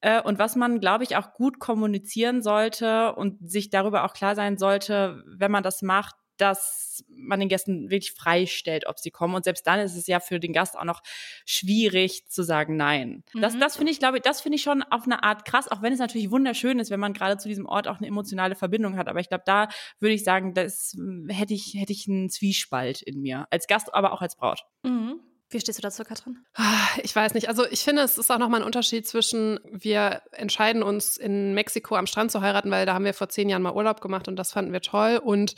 äh, 0.00 0.20
und 0.22 0.38
was 0.38 0.56
man, 0.56 0.80
glaube 0.80 1.04
ich, 1.04 1.16
auch 1.16 1.34
gut 1.34 1.58
kommunizieren 1.58 2.42
sollte 2.42 3.14
und 3.14 3.38
sich 3.50 3.70
darüber 3.70 4.04
auch 4.04 4.12
klar 4.12 4.34
sein 4.34 4.58
sollte, 4.58 5.22
wenn 5.26 5.50
man 5.50 5.62
das 5.62 5.82
macht, 5.82 6.16
dass 6.40 7.04
man 7.08 7.38
den 7.38 7.50
Gästen 7.50 7.90
wirklich 7.90 8.12
freistellt, 8.12 8.86
ob 8.86 8.98
sie 8.98 9.10
kommen. 9.10 9.34
Und 9.34 9.44
selbst 9.44 9.66
dann 9.66 9.78
ist 9.78 9.94
es 9.94 10.06
ja 10.06 10.20
für 10.20 10.40
den 10.40 10.52
Gast 10.52 10.76
auch 10.78 10.84
noch 10.84 11.02
schwierig 11.44 12.26
zu 12.28 12.42
sagen 12.42 12.76
Nein. 12.76 13.24
Mhm. 13.34 13.42
Das, 13.42 13.58
das 13.58 13.76
finde 13.76 13.92
ich, 13.92 13.98
glaube 13.98 14.18
ich, 14.18 14.22
das 14.22 14.40
finde 14.40 14.56
ich 14.56 14.62
schon 14.62 14.82
auf 14.82 15.04
eine 15.04 15.22
Art 15.22 15.44
krass, 15.44 15.68
auch 15.68 15.82
wenn 15.82 15.92
es 15.92 15.98
natürlich 15.98 16.30
wunderschön 16.30 16.78
ist, 16.78 16.90
wenn 16.90 17.00
man 17.00 17.12
gerade 17.12 17.36
zu 17.36 17.48
diesem 17.48 17.66
Ort 17.66 17.88
auch 17.88 17.98
eine 17.98 18.06
emotionale 18.06 18.54
Verbindung 18.54 18.96
hat. 18.96 19.08
Aber 19.08 19.20
ich 19.20 19.28
glaube, 19.28 19.44
da 19.46 19.68
würde 19.98 20.14
ich 20.14 20.24
sagen, 20.24 20.54
das 20.54 20.96
hätte 21.28 21.52
ich, 21.52 21.74
hätte 21.74 21.92
ich 21.92 22.08
einen 22.08 22.30
Zwiespalt 22.30 23.02
in 23.02 23.20
mir. 23.20 23.46
Als 23.50 23.66
Gast, 23.66 23.92
aber 23.94 24.12
auch 24.12 24.22
als 24.22 24.36
Braut. 24.36 24.64
Mhm. 24.82 25.20
Wie 25.50 25.60
stehst 25.60 25.78
du 25.78 25.82
dazu, 25.82 26.04
Katrin? 26.04 26.38
Ah, 26.54 26.86
ich 27.02 27.14
weiß 27.14 27.34
nicht. 27.34 27.48
Also 27.48 27.66
ich 27.66 27.80
finde, 27.80 28.02
es 28.02 28.18
ist 28.18 28.30
auch 28.30 28.38
nochmal 28.38 28.60
ein 28.60 28.66
Unterschied 28.66 29.06
zwischen, 29.06 29.58
wir 29.64 30.22
entscheiden 30.32 30.82
uns 30.82 31.16
in 31.16 31.54
Mexiko 31.54 31.96
am 31.96 32.06
Strand 32.06 32.30
zu 32.30 32.40
heiraten, 32.40 32.70
weil 32.70 32.86
da 32.86 32.94
haben 32.94 33.04
wir 33.04 33.14
vor 33.14 33.28
zehn 33.28 33.48
Jahren 33.48 33.62
mal 33.62 33.74
Urlaub 33.74 34.00
gemacht 34.00 34.28
und 34.28 34.36
das 34.36 34.52
fanden 34.52 34.72
wir 34.72 34.80
toll. 34.80 35.20
Und 35.22 35.56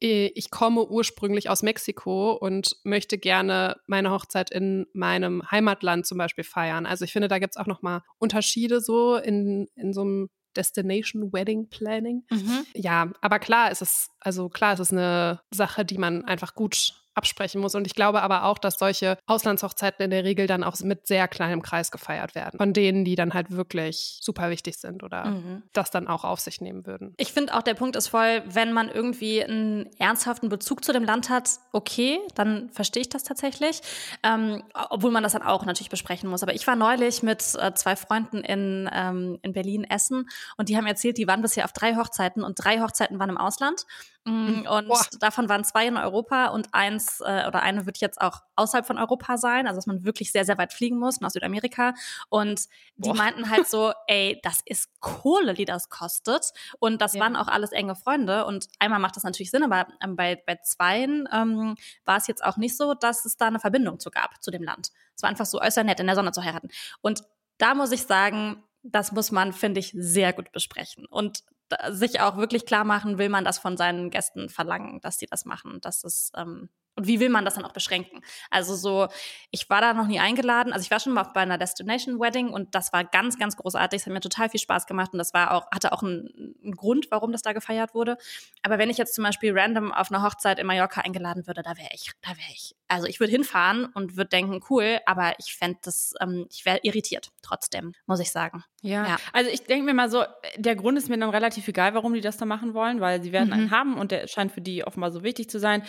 äh, 0.00 0.30
ich 0.34 0.50
komme 0.50 0.86
ursprünglich 0.86 1.50
aus 1.50 1.62
Mexiko 1.62 2.32
und 2.32 2.76
möchte 2.84 3.18
gerne 3.18 3.76
meine 3.86 4.10
Hochzeit 4.10 4.50
in 4.50 4.86
meinem 4.94 5.50
Heimatland 5.50 6.06
zum 6.06 6.18
Beispiel 6.18 6.44
feiern. 6.44 6.86
Also 6.86 7.04
ich 7.04 7.12
finde, 7.12 7.28
da 7.28 7.38
gibt 7.38 7.54
es 7.54 7.60
auch 7.60 7.66
nochmal 7.66 8.02
Unterschiede 8.18 8.80
so 8.80 9.16
in, 9.16 9.68
in 9.76 9.92
so 9.92 10.02
einem 10.02 10.30
Destination 10.56 11.32
Wedding 11.32 11.68
Planning. 11.68 12.24
Mhm. 12.30 12.66
Ja, 12.74 13.10
aber 13.20 13.38
klar 13.38 13.70
ist 13.70 13.82
es, 13.82 14.08
also 14.20 14.48
klar 14.48 14.74
ist 14.74 14.80
es 14.80 14.92
eine 14.92 15.40
Sache, 15.50 15.84
die 15.84 15.98
man 15.98 16.24
einfach 16.24 16.54
gut 16.54 17.03
absprechen 17.14 17.60
muss. 17.60 17.74
Und 17.74 17.86
ich 17.86 17.94
glaube 17.94 18.22
aber 18.22 18.44
auch, 18.44 18.58
dass 18.58 18.78
solche 18.78 19.18
Auslandshochzeiten 19.26 20.04
in 20.04 20.10
der 20.10 20.24
Regel 20.24 20.46
dann 20.46 20.64
auch 20.64 20.78
mit 20.80 21.06
sehr 21.06 21.28
kleinem 21.28 21.62
Kreis 21.62 21.90
gefeiert 21.90 22.34
werden. 22.34 22.58
Von 22.58 22.72
denen, 22.72 23.04
die 23.04 23.14
dann 23.14 23.34
halt 23.34 23.50
wirklich 23.50 24.18
super 24.20 24.50
wichtig 24.50 24.76
sind 24.76 25.02
oder 25.02 25.26
mhm. 25.26 25.62
das 25.72 25.90
dann 25.90 26.08
auch 26.08 26.24
auf 26.24 26.40
sich 26.40 26.60
nehmen 26.60 26.86
würden. 26.86 27.14
Ich 27.16 27.32
finde 27.32 27.54
auch, 27.54 27.62
der 27.62 27.74
Punkt 27.74 27.96
ist 27.96 28.08
voll, 28.08 28.42
wenn 28.46 28.72
man 28.72 28.88
irgendwie 28.88 29.42
einen 29.42 29.90
ernsthaften 29.98 30.48
Bezug 30.48 30.84
zu 30.84 30.92
dem 30.92 31.04
Land 31.04 31.30
hat, 31.30 31.50
okay, 31.72 32.18
dann 32.34 32.70
verstehe 32.70 33.02
ich 33.02 33.08
das 33.08 33.22
tatsächlich. 33.22 33.80
Ähm, 34.22 34.62
obwohl 34.90 35.10
man 35.10 35.22
das 35.22 35.32
dann 35.32 35.42
auch 35.42 35.64
natürlich 35.64 35.90
besprechen 35.90 36.28
muss. 36.28 36.42
Aber 36.42 36.54
ich 36.54 36.66
war 36.66 36.76
neulich 36.76 37.22
mit 37.22 37.40
äh, 37.58 37.74
zwei 37.74 37.96
Freunden 37.96 38.38
in, 38.38 38.88
ähm, 38.92 39.38
in 39.42 39.52
Berlin 39.52 39.84
essen 39.84 40.28
und 40.56 40.68
die 40.68 40.76
haben 40.76 40.86
erzählt, 40.86 41.18
die 41.18 41.26
waren 41.26 41.42
bisher 41.42 41.64
auf 41.64 41.72
drei 41.72 41.96
Hochzeiten 41.96 42.42
und 42.42 42.56
drei 42.56 42.80
Hochzeiten 42.80 43.18
waren 43.18 43.30
im 43.30 43.38
Ausland. 43.38 43.86
Mm, 44.24 44.46
hm. 44.46 44.66
Und 44.66 44.88
Boah. 44.88 45.06
davon 45.20 45.48
waren 45.48 45.64
zwei 45.64 45.86
in 45.86 45.96
Europa 45.96 46.46
und 46.46 46.72
eins 46.72 47.20
äh, 47.20 47.46
oder 47.46 47.62
eine 47.62 47.84
wird 47.84 47.98
jetzt 47.98 48.20
auch 48.20 48.42
außerhalb 48.56 48.86
von 48.86 48.98
Europa 48.98 49.36
sein, 49.36 49.66
also 49.66 49.76
dass 49.76 49.86
man 49.86 50.04
wirklich 50.04 50.32
sehr, 50.32 50.44
sehr 50.44 50.56
weit 50.56 50.72
fliegen 50.72 50.98
muss 50.98 51.20
nach 51.20 51.30
Südamerika. 51.30 51.94
Und 52.30 52.64
die 52.96 53.10
Boah. 53.10 53.16
meinten 53.16 53.50
halt 53.50 53.68
so, 53.68 53.92
ey, 54.06 54.40
das 54.42 54.60
ist 54.64 54.88
Kohle, 55.00 55.54
die 55.54 55.66
das 55.66 55.90
kostet. 55.90 56.52
Und 56.78 57.02
das 57.02 57.14
ja. 57.14 57.20
waren 57.20 57.36
auch 57.36 57.48
alles 57.48 57.72
enge 57.72 57.94
Freunde. 57.96 58.46
Und 58.46 58.68
einmal 58.78 58.98
macht 58.98 59.16
das 59.16 59.24
natürlich 59.24 59.50
Sinn, 59.50 59.62
aber 59.62 59.88
ähm, 60.02 60.16
bei, 60.16 60.42
bei 60.46 60.56
zweien 60.62 61.28
ähm, 61.32 61.74
war 62.04 62.16
es 62.16 62.26
jetzt 62.26 62.44
auch 62.44 62.56
nicht 62.56 62.76
so, 62.76 62.94
dass 62.94 63.24
es 63.24 63.36
da 63.36 63.46
eine 63.46 63.60
Verbindung 63.60 64.00
zu 64.00 64.10
gab 64.10 64.42
zu 64.42 64.50
dem 64.50 64.62
Land. 64.62 64.90
Es 65.14 65.22
war 65.22 65.30
einfach 65.30 65.46
so 65.46 65.60
äußerst 65.60 65.86
nett, 65.86 66.00
in 66.00 66.06
der 66.06 66.16
Sonne 66.16 66.32
zu 66.32 66.42
heiraten. 66.42 66.68
Und 67.02 67.24
da 67.58 67.74
muss 67.74 67.92
ich 67.92 68.04
sagen, 68.04 68.62
das 68.82 69.12
muss 69.12 69.32
man, 69.32 69.52
finde 69.52 69.80
ich, 69.80 69.92
sehr 69.96 70.32
gut 70.32 70.52
besprechen. 70.52 71.06
Und 71.06 71.42
sich 71.90 72.20
auch 72.20 72.36
wirklich 72.36 72.66
klar 72.66 72.84
machen, 72.84 73.18
will 73.18 73.28
man 73.28 73.44
das 73.44 73.58
von 73.58 73.76
seinen 73.76 74.10
Gästen 74.10 74.48
verlangen, 74.48 75.00
dass 75.00 75.18
sie 75.18 75.26
das 75.26 75.44
machen. 75.44 75.78
Das 75.80 76.04
ist 76.04 76.32
ähm, 76.36 76.68
und 76.96 77.08
wie 77.08 77.18
will 77.18 77.28
man 77.28 77.44
das 77.44 77.54
dann 77.54 77.64
auch 77.64 77.72
beschränken? 77.72 78.20
Also 78.50 78.76
so, 78.76 79.08
ich 79.50 79.68
war 79.68 79.80
da 79.80 79.94
noch 79.94 80.06
nie 80.06 80.20
eingeladen. 80.20 80.72
Also 80.72 80.84
ich 80.84 80.90
war 80.90 81.00
schon 81.00 81.12
mal 81.12 81.24
bei 81.24 81.40
einer 81.40 81.58
Destination 81.58 82.20
Wedding 82.20 82.50
und 82.50 82.74
das 82.74 82.92
war 82.92 83.04
ganz, 83.04 83.36
ganz 83.36 83.56
großartig. 83.56 84.00
Es 84.00 84.06
hat 84.06 84.12
mir 84.12 84.20
total 84.20 84.48
viel 84.48 84.60
Spaß 84.60 84.86
gemacht 84.86 85.12
und 85.12 85.18
das 85.18 85.34
war 85.34 85.52
auch, 85.52 85.66
hatte 85.72 85.92
auch 85.92 86.02
einen, 86.02 86.54
einen, 86.62 86.76
Grund, 86.76 87.08
warum 87.10 87.32
das 87.32 87.42
da 87.42 87.52
gefeiert 87.52 87.94
wurde. 87.94 88.16
Aber 88.62 88.78
wenn 88.78 88.90
ich 88.90 88.98
jetzt 88.98 89.14
zum 89.14 89.24
Beispiel 89.24 89.58
random 89.58 89.92
auf 89.92 90.12
eine 90.12 90.22
Hochzeit 90.22 90.60
in 90.60 90.66
Mallorca 90.66 91.00
eingeladen 91.00 91.46
würde, 91.48 91.62
da 91.62 91.76
wäre 91.76 91.90
ich, 91.92 92.12
da 92.22 92.30
wäre 92.30 92.52
ich, 92.52 92.76
also 92.94 93.08
ich 93.08 93.18
würde 93.18 93.32
hinfahren 93.32 93.86
und 93.86 94.16
würde 94.16 94.28
denken, 94.28 94.60
cool, 94.70 94.98
aber 95.04 95.34
ich 95.38 95.56
fände 95.56 95.78
das, 95.82 96.14
ähm, 96.20 96.46
ich 96.50 96.64
wäre 96.64 96.78
irritiert 96.82 97.32
trotzdem, 97.42 97.92
muss 98.06 98.20
ich 98.20 98.30
sagen. 98.30 98.62
Ja. 98.82 99.06
ja. 99.06 99.16
Also 99.32 99.50
ich 99.50 99.64
denke 99.64 99.84
mir 99.84 99.94
mal 99.94 100.08
so, 100.08 100.22
der 100.56 100.76
Grund 100.76 100.96
ist 100.96 101.08
mir 101.08 101.18
dann 101.18 101.30
relativ 101.30 101.66
egal, 101.66 101.94
warum 101.94 102.14
die 102.14 102.20
das 102.20 102.36
da 102.36 102.44
machen 102.44 102.72
wollen, 102.72 103.00
weil 103.00 103.20
sie 103.22 103.32
werden 103.32 103.48
mhm. 103.48 103.52
einen 103.52 103.70
haben 103.72 103.98
und 103.98 104.12
der 104.12 104.28
scheint 104.28 104.52
für 104.52 104.60
die 104.60 104.86
offenbar 104.86 105.10
so 105.10 105.24
wichtig 105.24 105.50
zu 105.50 105.58
sein. 105.58 105.82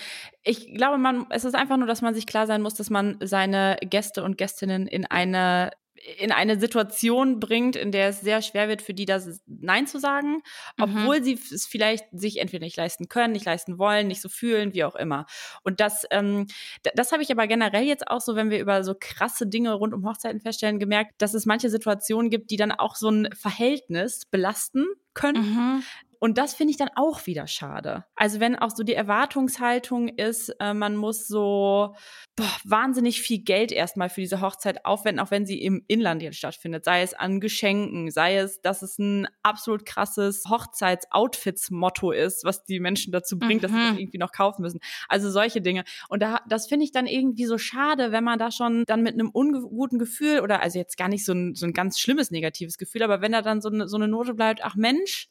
Ich 0.43 0.73
glaube, 0.73 0.97
man, 0.97 1.27
es 1.29 1.45
ist 1.45 1.55
einfach 1.55 1.77
nur, 1.77 1.87
dass 1.87 2.01
man 2.01 2.15
sich 2.15 2.25
klar 2.25 2.47
sein 2.47 2.61
muss, 2.61 2.73
dass 2.73 2.89
man 2.89 3.17
seine 3.21 3.77
Gäste 3.81 4.23
und 4.23 4.37
Gästinnen 4.37 4.87
in 4.87 5.05
eine 5.05 5.71
in 6.17 6.31
eine 6.31 6.59
Situation 6.59 7.39
bringt, 7.39 7.75
in 7.75 7.91
der 7.91 8.09
es 8.09 8.21
sehr 8.21 8.41
schwer 8.41 8.67
wird 8.67 8.81
für 8.81 8.93
die, 8.93 9.05
das 9.05 9.41
Nein 9.47 9.87
zu 9.87 9.99
sagen, 9.99 10.41
mhm. 10.77 10.83
obwohl 10.83 11.19
mhm. 11.19 11.23
sie 11.23 11.33
es 11.33 11.65
vielleicht 11.65 12.05
sich 12.11 12.39
entweder 12.39 12.65
nicht 12.65 12.77
leisten 12.77 13.07
können, 13.07 13.33
nicht 13.33 13.45
leisten 13.45 13.79
wollen, 13.79 14.07
nicht 14.07 14.21
so 14.21 14.29
fühlen, 14.29 14.73
wie 14.73 14.83
auch 14.83 14.95
immer. 14.95 15.25
Und 15.63 15.79
das, 15.79 16.05
ähm, 16.11 16.47
das 16.95 17.11
habe 17.11 17.23
ich 17.23 17.31
aber 17.31 17.47
generell 17.47 17.83
jetzt 17.83 18.07
auch 18.07 18.21
so, 18.21 18.35
wenn 18.35 18.49
wir 18.49 18.59
über 18.59 18.83
so 18.83 18.93
krasse 18.99 19.47
Dinge 19.47 19.73
rund 19.73 19.93
um 19.93 20.07
Hochzeiten 20.07 20.41
feststellen, 20.41 20.79
gemerkt, 20.79 21.13
dass 21.19 21.33
es 21.33 21.45
manche 21.45 21.69
Situationen 21.69 22.29
gibt, 22.29 22.51
die 22.51 22.57
dann 22.57 22.71
auch 22.71 22.95
so 22.95 23.09
ein 23.09 23.29
Verhältnis 23.33 24.25
belasten 24.25 24.85
können, 25.13 25.41
mhm. 25.41 25.83
Und 26.19 26.37
das 26.37 26.53
finde 26.53 26.71
ich 26.71 26.77
dann 26.77 26.89
auch 26.95 27.25
wieder 27.25 27.47
schade. 27.47 28.05
Also 28.15 28.39
wenn 28.39 28.55
auch 28.55 28.71
so 28.71 28.83
die 28.83 28.93
Erwartungshaltung 28.93 30.07
ist, 30.07 30.49
äh, 30.59 30.73
man 30.73 30.95
muss 30.95 31.27
so 31.27 31.95
boah, 32.35 32.57
wahnsinnig 32.63 33.21
viel 33.21 33.39
Geld 33.39 33.71
erstmal 33.71 34.09
für 34.09 34.21
diese 34.21 34.41
Hochzeit 34.41 34.85
aufwenden, 34.85 35.25
auch 35.25 35.31
wenn 35.31 35.45
sie 35.45 35.61
im 35.61 35.83
Inland 35.87 36.21
jetzt 36.21 36.37
stattfindet. 36.37 36.83
Sei 36.85 37.01
es 37.01 37.13
an 37.13 37.39
Geschenken, 37.39 38.11
sei 38.11 38.37
es, 38.37 38.61
dass 38.61 38.81
es 38.81 38.99
ein 38.99 39.27
absolut 39.43 39.85
krasses 39.85 40.43
Hochzeits-Outfits-Motto 40.49 42.11
ist, 42.11 42.43
was 42.43 42.63
die 42.65 42.79
Menschen 42.79 43.11
dazu 43.11 43.39
bringt, 43.39 43.61
mhm. 43.61 43.67
dass 43.67 43.71
sie 43.71 43.77
das 43.77 43.91
mhm. 43.93 43.99
irgendwie 43.99 44.17
noch 44.17 44.31
kaufen 44.31 44.61
müssen. 44.61 44.79
Also 45.07 45.29
solche 45.29 45.61
Dinge. 45.61 45.83
Und 46.09 46.21
da, 46.21 46.41
das 46.47 46.67
finde 46.67 46.85
ich 46.85 46.91
dann 46.91 47.07
irgendwie 47.07 47.45
so 47.45 47.57
schade, 47.57 48.11
wenn 48.11 48.23
man 48.23 48.39
da 48.39 48.51
schon 48.51 48.83
dann 48.85 49.01
mit 49.01 49.13
einem 49.13 49.29
unguten 49.29 49.99
Gefühl 49.99 50.41
oder 50.41 50.61
also 50.61 50.77
jetzt 50.77 50.97
gar 50.97 51.07
nicht 51.07 51.25
so 51.25 51.33
ein, 51.33 51.55
so 51.55 51.65
ein 51.65 51.73
ganz 51.73 51.99
schlimmes 51.99 52.31
negatives 52.31 52.77
Gefühl, 52.77 53.03
aber 53.03 53.21
wenn 53.21 53.31
da 53.31 53.41
dann 53.41 53.61
so 53.61 53.69
eine, 53.69 53.87
so 53.87 53.97
eine 53.97 54.07
Note 54.07 54.33
bleibt, 54.33 54.63
ach 54.63 54.75
Mensch, 54.75 55.29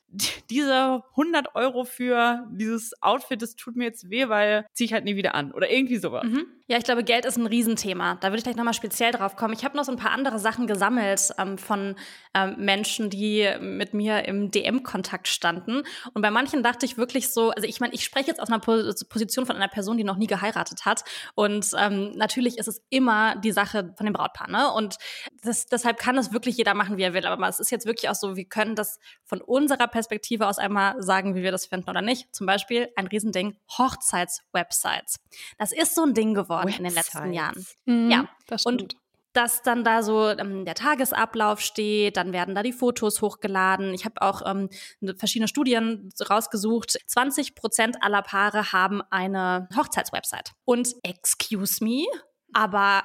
diese 0.50 0.83
100 1.10 1.54
Euro 1.54 1.84
für 1.84 2.46
dieses 2.52 2.92
Outfit, 3.02 3.42
das 3.42 3.56
tut 3.56 3.76
mir 3.76 3.84
jetzt 3.84 4.10
weh, 4.10 4.28
weil 4.28 4.66
ziehe 4.72 4.86
ich 4.86 4.92
halt 4.92 5.04
nie 5.04 5.16
wieder 5.16 5.34
an 5.34 5.52
oder 5.52 5.70
irgendwie 5.70 5.98
sowas. 5.98 6.24
Mhm. 6.24 6.46
Ja, 6.66 6.78
ich 6.78 6.84
glaube, 6.84 7.04
Geld 7.04 7.26
ist 7.26 7.36
ein 7.36 7.46
Riesenthema. 7.46 8.14
Da 8.22 8.28
würde 8.28 8.38
ich 8.38 8.44
gleich 8.44 8.56
nochmal 8.56 8.72
speziell 8.72 9.12
drauf 9.12 9.36
kommen. 9.36 9.52
Ich 9.52 9.66
habe 9.66 9.76
noch 9.76 9.84
so 9.84 9.92
ein 9.92 9.98
paar 9.98 10.12
andere 10.12 10.38
Sachen 10.38 10.66
gesammelt 10.66 11.30
ähm, 11.38 11.58
von 11.58 11.94
ähm, 12.32 12.54
Menschen, 12.56 13.10
die 13.10 13.46
mit 13.60 13.92
mir 13.92 14.26
im 14.26 14.50
DM-Kontakt 14.50 15.28
standen. 15.28 15.82
Und 16.14 16.22
bei 16.22 16.30
manchen 16.30 16.62
dachte 16.62 16.86
ich 16.86 16.96
wirklich 16.96 17.28
so, 17.28 17.50
also 17.50 17.68
ich 17.68 17.80
meine, 17.80 17.92
ich 17.92 18.02
spreche 18.02 18.28
jetzt 18.28 18.40
aus 18.40 18.48
einer 18.48 18.60
Position 18.60 19.44
von 19.44 19.56
einer 19.56 19.68
Person, 19.68 19.98
die 19.98 20.04
noch 20.04 20.16
nie 20.16 20.26
geheiratet 20.26 20.86
hat. 20.86 21.04
Und 21.34 21.68
ähm, 21.78 22.12
natürlich 22.16 22.56
ist 22.56 22.68
es 22.68 22.82
immer 22.88 23.36
die 23.36 23.52
Sache 23.52 23.92
von 23.98 24.06
dem 24.06 24.14
Brautpaar. 24.14 24.50
Ne? 24.50 24.72
Und 24.72 24.96
das, 25.42 25.66
deshalb 25.66 25.98
kann 25.98 26.16
es 26.16 26.32
wirklich 26.32 26.56
jeder 26.56 26.72
machen, 26.72 26.96
wie 26.96 27.02
er 27.02 27.12
will. 27.12 27.26
Aber 27.26 27.46
es 27.46 27.60
ist 27.60 27.72
jetzt 27.72 27.84
wirklich 27.84 28.08
auch 28.08 28.14
so, 28.14 28.36
wir 28.36 28.46
können 28.46 28.74
das 28.74 28.98
von 29.24 29.42
unserer 29.42 29.86
Perspektive 29.86 30.46
aus 30.48 30.58
einmal 30.64 31.00
sagen, 31.02 31.34
wie 31.34 31.42
wir 31.42 31.52
das 31.52 31.66
finden 31.66 31.88
oder 31.88 32.02
nicht. 32.02 32.34
Zum 32.34 32.46
Beispiel 32.46 32.88
ein 32.96 33.06
Riesending, 33.06 33.56
Hochzeits-Websites. 33.78 35.20
Das 35.58 35.72
ist 35.72 35.94
so 35.94 36.04
ein 36.04 36.14
Ding 36.14 36.34
geworden 36.34 36.68
Websites. 36.68 36.78
in 36.78 36.84
den 36.84 36.94
letzten 36.94 37.32
Jahren. 37.32 37.66
Mhm, 37.84 38.10
ja, 38.10 38.28
das 38.46 38.62
stimmt. 38.62 38.82
Und 38.82 38.96
dass 39.34 39.62
dann 39.62 39.82
da 39.84 40.02
so 40.02 40.28
ähm, 40.28 40.64
der 40.64 40.74
Tagesablauf 40.74 41.60
steht, 41.60 42.16
dann 42.16 42.32
werden 42.32 42.54
da 42.54 42.62
die 42.62 42.72
Fotos 42.72 43.20
hochgeladen. 43.20 43.92
Ich 43.92 44.04
habe 44.04 44.22
auch 44.22 44.42
ähm, 44.46 44.70
ne, 45.00 45.14
verschiedene 45.16 45.48
Studien 45.48 46.08
rausgesucht. 46.30 46.96
20 47.06 47.54
Prozent 47.54 47.96
aller 48.00 48.22
Paare 48.22 48.72
haben 48.72 49.02
eine 49.10 49.68
Hochzeitswebsite. 49.76 50.52
Und 50.64 50.94
excuse 51.02 51.82
me, 51.82 52.06
aber 52.52 53.02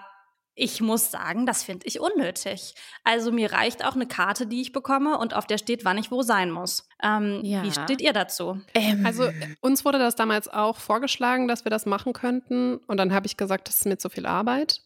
ich 0.60 0.82
muss 0.82 1.10
sagen, 1.12 1.46
das 1.46 1.64
finde 1.64 1.88
ich 1.88 2.00
unnötig. 2.00 2.76
Also 3.04 3.32
mir 3.32 3.52
reicht 3.54 3.86
auch 3.86 3.96
eine 3.96 4.08
Karte, 4.08 4.46
die 4.46 4.62
ich 4.62 4.72
bekomme 4.72 5.18
und 5.18 5.34
auf 5.34 5.48
der 5.48 5.58
steht, 5.58 5.86
wann 5.86 5.98
ich 5.98 6.12
wo 6.12 6.22
sein 6.22 6.52
muss. 6.52 6.88
Ähm, 7.02 7.40
ja. 7.44 7.64
Wie 7.64 7.72
steht 7.72 8.02
ihr 8.02 8.14
dazu? 8.14 8.60
Ähm. 8.74 9.06
Also 9.06 9.30
uns 9.62 9.86
wurde 9.86 10.00
das 10.00 10.16
damals 10.16 10.48
auch 10.48 10.78
vorgeschlagen, 10.78 11.48
dass 11.48 11.66
wir 11.66 11.70
das 11.70 11.86
machen 11.86 12.14
könnten. 12.14 12.78
Und 12.88 12.98
dann 12.98 13.14
habe 13.14 13.26
ich 13.28 13.38
gesagt, 13.38 13.68
das 13.70 13.78
ist 13.78 13.86
mir 13.86 13.98
zu 13.98 14.10
viel 14.10 14.26
Arbeit. 14.26 14.82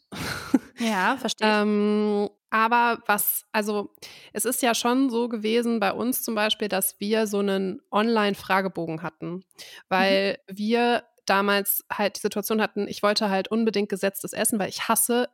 Ja, 0.77 1.17
verstehe. 1.19 1.47
ähm, 1.47 2.29
Aber 2.51 3.01
was, 3.07 3.45
also 3.51 3.93
es 4.31 4.45
ist 4.45 4.61
ja 4.61 4.75
schon 4.75 5.09
so 5.09 5.27
gewesen 5.27 5.79
bei 5.79 5.91
uns 5.91 6.21
zum 6.21 6.35
Beispiel, 6.35 6.67
dass 6.67 6.99
wir 6.99 7.25
so 7.25 7.39
einen 7.39 7.81
Online-Fragebogen 7.91 9.01
hatten, 9.01 9.31
Mhm. 9.33 9.43
weil 9.89 10.37
wir 10.47 11.03
damals 11.25 11.83
halt 11.91 12.17
die 12.17 12.21
Situation 12.21 12.61
hatten, 12.61 12.87
ich 12.87 13.01
wollte 13.01 13.29
halt 13.29 13.47
unbedingt 13.49 13.89
gesetztes 13.89 14.33
Essen, 14.33 14.59
weil 14.59 14.69
ich 14.69 14.87
hasse 14.89 15.29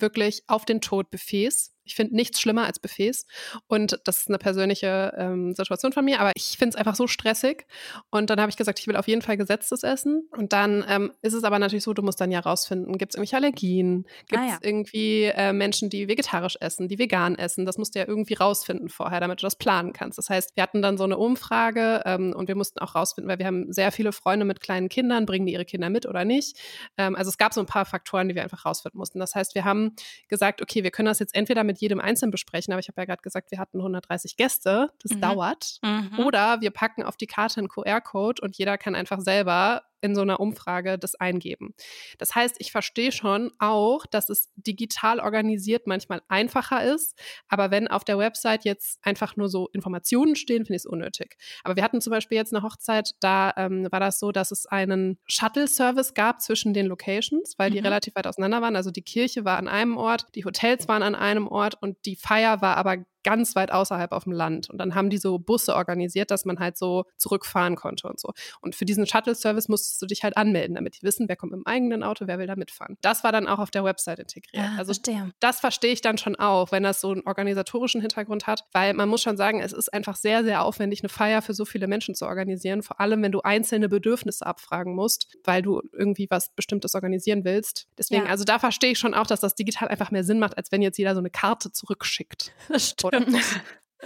wirklich 0.00 0.42
auf 0.46 0.64
den 0.64 0.80
Tod 0.80 1.10
Buffets. 1.10 1.76
Ich 1.90 1.96
finde 1.96 2.14
nichts 2.14 2.40
schlimmer 2.40 2.66
als 2.66 2.78
Buffets. 2.78 3.26
Und 3.66 4.00
das 4.04 4.18
ist 4.18 4.28
eine 4.28 4.38
persönliche 4.38 5.12
ähm, 5.16 5.52
Situation 5.54 5.92
von 5.92 6.04
mir, 6.04 6.20
aber 6.20 6.30
ich 6.36 6.56
finde 6.56 6.70
es 6.70 6.76
einfach 6.76 6.94
so 6.94 7.06
stressig. 7.06 7.66
Und 8.10 8.30
dann 8.30 8.40
habe 8.40 8.50
ich 8.50 8.56
gesagt, 8.56 8.78
ich 8.78 8.86
will 8.86 8.96
auf 8.96 9.08
jeden 9.08 9.22
Fall 9.22 9.36
gesetztes 9.36 9.82
Essen. 9.82 10.28
Und 10.36 10.52
dann 10.52 10.84
ähm, 10.88 11.12
ist 11.22 11.34
es 11.34 11.44
aber 11.44 11.58
natürlich 11.58 11.84
so, 11.84 11.92
du 11.94 12.02
musst 12.02 12.20
dann 12.20 12.30
ja 12.30 12.40
rausfinden, 12.40 12.96
gibt 12.96 13.12
es 13.12 13.16
irgendwelche 13.16 13.36
Allergien? 13.36 14.04
Gibt 14.28 14.32
es 14.32 14.38
Ah, 14.40 14.46
ja. 14.52 14.58
irgendwie 14.62 15.24
äh, 15.24 15.52
Menschen, 15.52 15.90
die 15.90 16.08
vegetarisch 16.08 16.56
essen, 16.60 16.88
die 16.88 16.98
vegan 16.98 17.36
essen? 17.36 17.66
Das 17.66 17.76
musst 17.76 17.94
du 17.94 17.98
ja 17.98 18.06
irgendwie 18.06 18.34
rausfinden 18.34 18.88
vorher, 18.88 19.20
damit 19.20 19.40
du 19.42 19.46
das 19.46 19.56
planen 19.56 19.92
kannst. 19.92 20.16
Das 20.16 20.30
heißt, 20.30 20.56
wir 20.56 20.62
hatten 20.62 20.80
dann 20.82 20.96
so 20.96 21.04
eine 21.04 21.18
Umfrage 21.18 22.02
ähm, 22.04 22.32
und 22.36 22.48
wir 22.48 22.54
mussten 22.54 22.78
auch 22.78 22.94
rausfinden, 22.94 23.28
weil 23.28 23.38
wir 23.38 23.46
haben 23.46 23.72
sehr 23.72 23.90
viele 23.92 24.12
Freunde 24.12 24.44
mit 24.44 24.60
kleinen 24.60 24.88
Kindern, 24.88 25.26
bringen 25.26 25.46
die 25.46 25.52
ihre 25.52 25.64
Kinder 25.64 25.90
mit 25.90 26.06
oder 26.06 26.24
nicht? 26.24 26.56
Ähm, 26.96 27.16
also 27.16 27.28
es 27.28 27.38
gab 27.38 27.52
so 27.52 27.60
ein 27.60 27.66
paar 27.66 27.84
Faktoren, 27.84 28.28
die 28.28 28.34
wir 28.34 28.42
einfach 28.42 28.64
rausfinden 28.64 28.98
mussten. 28.98 29.18
Das 29.18 29.34
heißt, 29.34 29.54
wir 29.54 29.64
haben 29.64 29.94
gesagt, 30.28 30.62
okay, 30.62 30.84
wir 30.84 30.90
können 30.90 31.06
das 31.06 31.18
jetzt 31.18 31.34
entweder 31.34 31.64
mit 31.64 31.79
jedem 31.80 32.00
einzeln 32.00 32.30
besprechen, 32.30 32.72
aber 32.72 32.80
ich 32.80 32.88
habe 32.88 33.00
ja 33.00 33.04
gerade 33.06 33.22
gesagt, 33.22 33.50
wir 33.50 33.58
hatten 33.58 33.78
130 33.80 34.36
Gäste, 34.36 34.90
das 35.02 35.12
Mhm. 35.16 35.20
dauert. 35.20 35.78
Mhm. 35.82 36.18
Oder 36.24 36.60
wir 36.60 36.70
packen 36.70 37.02
auf 37.02 37.16
die 37.16 37.26
Karte 37.26 37.58
einen 37.60 37.68
QR-Code 37.68 38.42
und 38.42 38.56
jeder 38.56 38.78
kann 38.78 38.94
einfach 38.94 39.20
selber 39.20 39.82
in 40.00 40.14
so 40.14 40.22
einer 40.22 40.40
Umfrage 40.40 40.98
das 40.98 41.14
eingeben. 41.14 41.74
Das 42.18 42.34
heißt, 42.34 42.56
ich 42.58 42.72
verstehe 42.72 43.12
schon 43.12 43.52
auch, 43.58 44.06
dass 44.06 44.28
es 44.28 44.50
digital 44.56 45.20
organisiert 45.20 45.86
manchmal 45.86 46.22
einfacher 46.28 46.82
ist, 46.84 47.18
aber 47.48 47.70
wenn 47.70 47.88
auf 47.88 48.04
der 48.04 48.18
Website 48.18 48.64
jetzt 48.64 48.98
einfach 49.02 49.36
nur 49.36 49.48
so 49.48 49.68
Informationen 49.72 50.36
stehen, 50.36 50.64
finde 50.64 50.76
ich 50.76 50.82
es 50.82 50.86
unnötig. 50.86 51.36
Aber 51.64 51.76
wir 51.76 51.82
hatten 51.82 52.00
zum 52.00 52.10
Beispiel 52.10 52.36
jetzt 52.36 52.54
eine 52.54 52.62
Hochzeit, 52.62 53.10
da 53.20 53.52
ähm, 53.56 53.86
war 53.90 54.00
das 54.00 54.18
so, 54.18 54.32
dass 54.32 54.50
es 54.50 54.66
einen 54.66 55.18
Shuttle-Service 55.26 56.14
gab 56.14 56.40
zwischen 56.40 56.72
den 56.74 56.86
Locations, 56.86 57.54
weil 57.58 57.70
die 57.70 57.78
Mhm. 57.78 57.84
relativ 57.86 58.14
weit 58.14 58.26
auseinander 58.26 58.62
waren. 58.62 58.76
Also 58.76 58.90
die 58.90 59.02
Kirche 59.02 59.44
war 59.44 59.58
an 59.58 59.68
einem 59.68 59.96
Ort, 59.96 60.26
die 60.34 60.44
Hotels 60.44 60.88
waren 60.88 61.02
an 61.02 61.14
einem 61.14 61.46
Ort 61.48 61.76
und 61.82 61.96
die 62.06 62.16
Feier 62.16 62.60
war 62.62 62.76
aber 62.76 62.98
ganz 63.22 63.54
weit 63.56 63.70
außerhalb 63.72 64.12
auf 64.12 64.24
dem 64.24 64.32
Land. 64.32 64.70
Und 64.70 64.78
dann 64.78 64.94
haben 64.94 65.10
die 65.10 65.18
so 65.18 65.38
Busse 65.38 65.74
organisiert, 65.74 66.30
dass 66.30 66.44
man 66.44 66.58
halt 66.58 66.76
so 66.76 67.04
zurückfahren 67.16 67.76
konnte 67.76 68.08
und 68.08 68.18
so. 68.20 68.32
Und 68.60 68.74
für 68.74 68.84
diesen 68.84 69.06
Shuttle-Service 69.06 69.68
musstest 69.68 70.00
du 70.02 70.06
dich 70.06 70.22
halt 70.22 70.36
anmelden, 70.36 70.74
damit 70.76 70.96
die 71.00 71.02
wissen, 71.02 71.28
wer 71.28 71.36
kommt 71.36 71.52
im 71.52 71.66
eigenen 71.66 72.02
Auto, 72.02 72.26
wer 72.26 72.38
will 72.38 72.46
da 72.46 72.56
mitfahren. 72.56 72.96
Das 73.02 73.24
war 73.24 73.32
dann 73.32 73.46
auch 73.46 73.58
auf 73.58 73.70
der 73.70 73.84
Website 73.84 74.18
integriert. 74.18 74.64
Ja, 74.64 74.70
also 74.78 74.92
verstehe. 74.92 75.32
das 75.40 75.60
verstehe 75.60 75.92
ich 75.92 76.00
dann 76.00 76.18
schon 76.18 76.36
auch, 76.36 76.72
wenn 76.72 76.82
das 76.82 77.00
so 77.00 77.10
einen 77.12 77.22
organisatorischen 77.26 78.00
Hintergrund 78.00 78.46
hat, 78.46 78.64
weil 78.72 78.94
man 78.94 79.08
muss 79.08 79.22
schon 79.22 79.36
sagen, 79.36 79.60
es 79.60 79.72
ist 79.72 79.92
einfach 79.92 80.16
sehr, 80.16 80.44
sehr 80.44 80.62
aufwendig, 80.64 81.02
eine 81.02 81.08
Feier 81.08 81.42
für 81.42 81.54
so 81.54 81.64
viele 81.64 81.86
Menschen 81.86 82.14
zu 82.14 82.26
organisieren, 82.26 82.82
vor 82.82 83.00
allem 83.00 83.22
wenn 83.22 83.32
du 83.32 83.40
einzelne 83.42 83.88
Bedürfnisse 83.88 84.46
abfragen 84.46 84.94
musst, 84.94 85.28
weil 85.44 85.62
du 85.62 85.82
irgendwie 85.92 86.26
was 86.30 86.50
Bestimmtes 86.54 86.94
organisieren 86.94 87.44
willst. 87.44 87.86
Deswegen, 87.98 88.24
Ja. 88.24 88.30
also 88.30 88.44
da 88.44 88.58
verstehe 88.58 88.92
ich 88.92 88.98
schon 88.98 89.14
auch, 89.14 89.26
dass 89.26 89.40
das 89.40 89.54
digital 89.54 89.88
einfach 89.88 90.10
mehr 90.10 90.24
Sinn 90.24 90.38
macht, 90.38 90.56
als 90.56 90.72
wenn 90.72 90.82
jetzt 90.82 90.98
jeder 90.98 91.14
so 91.14 91.20
eine 91.20 91.30
Karte 91.30 91.72
zurückschickt. 91.72 92.52
Das 92.68 92.94
Oder? 93.12 93.40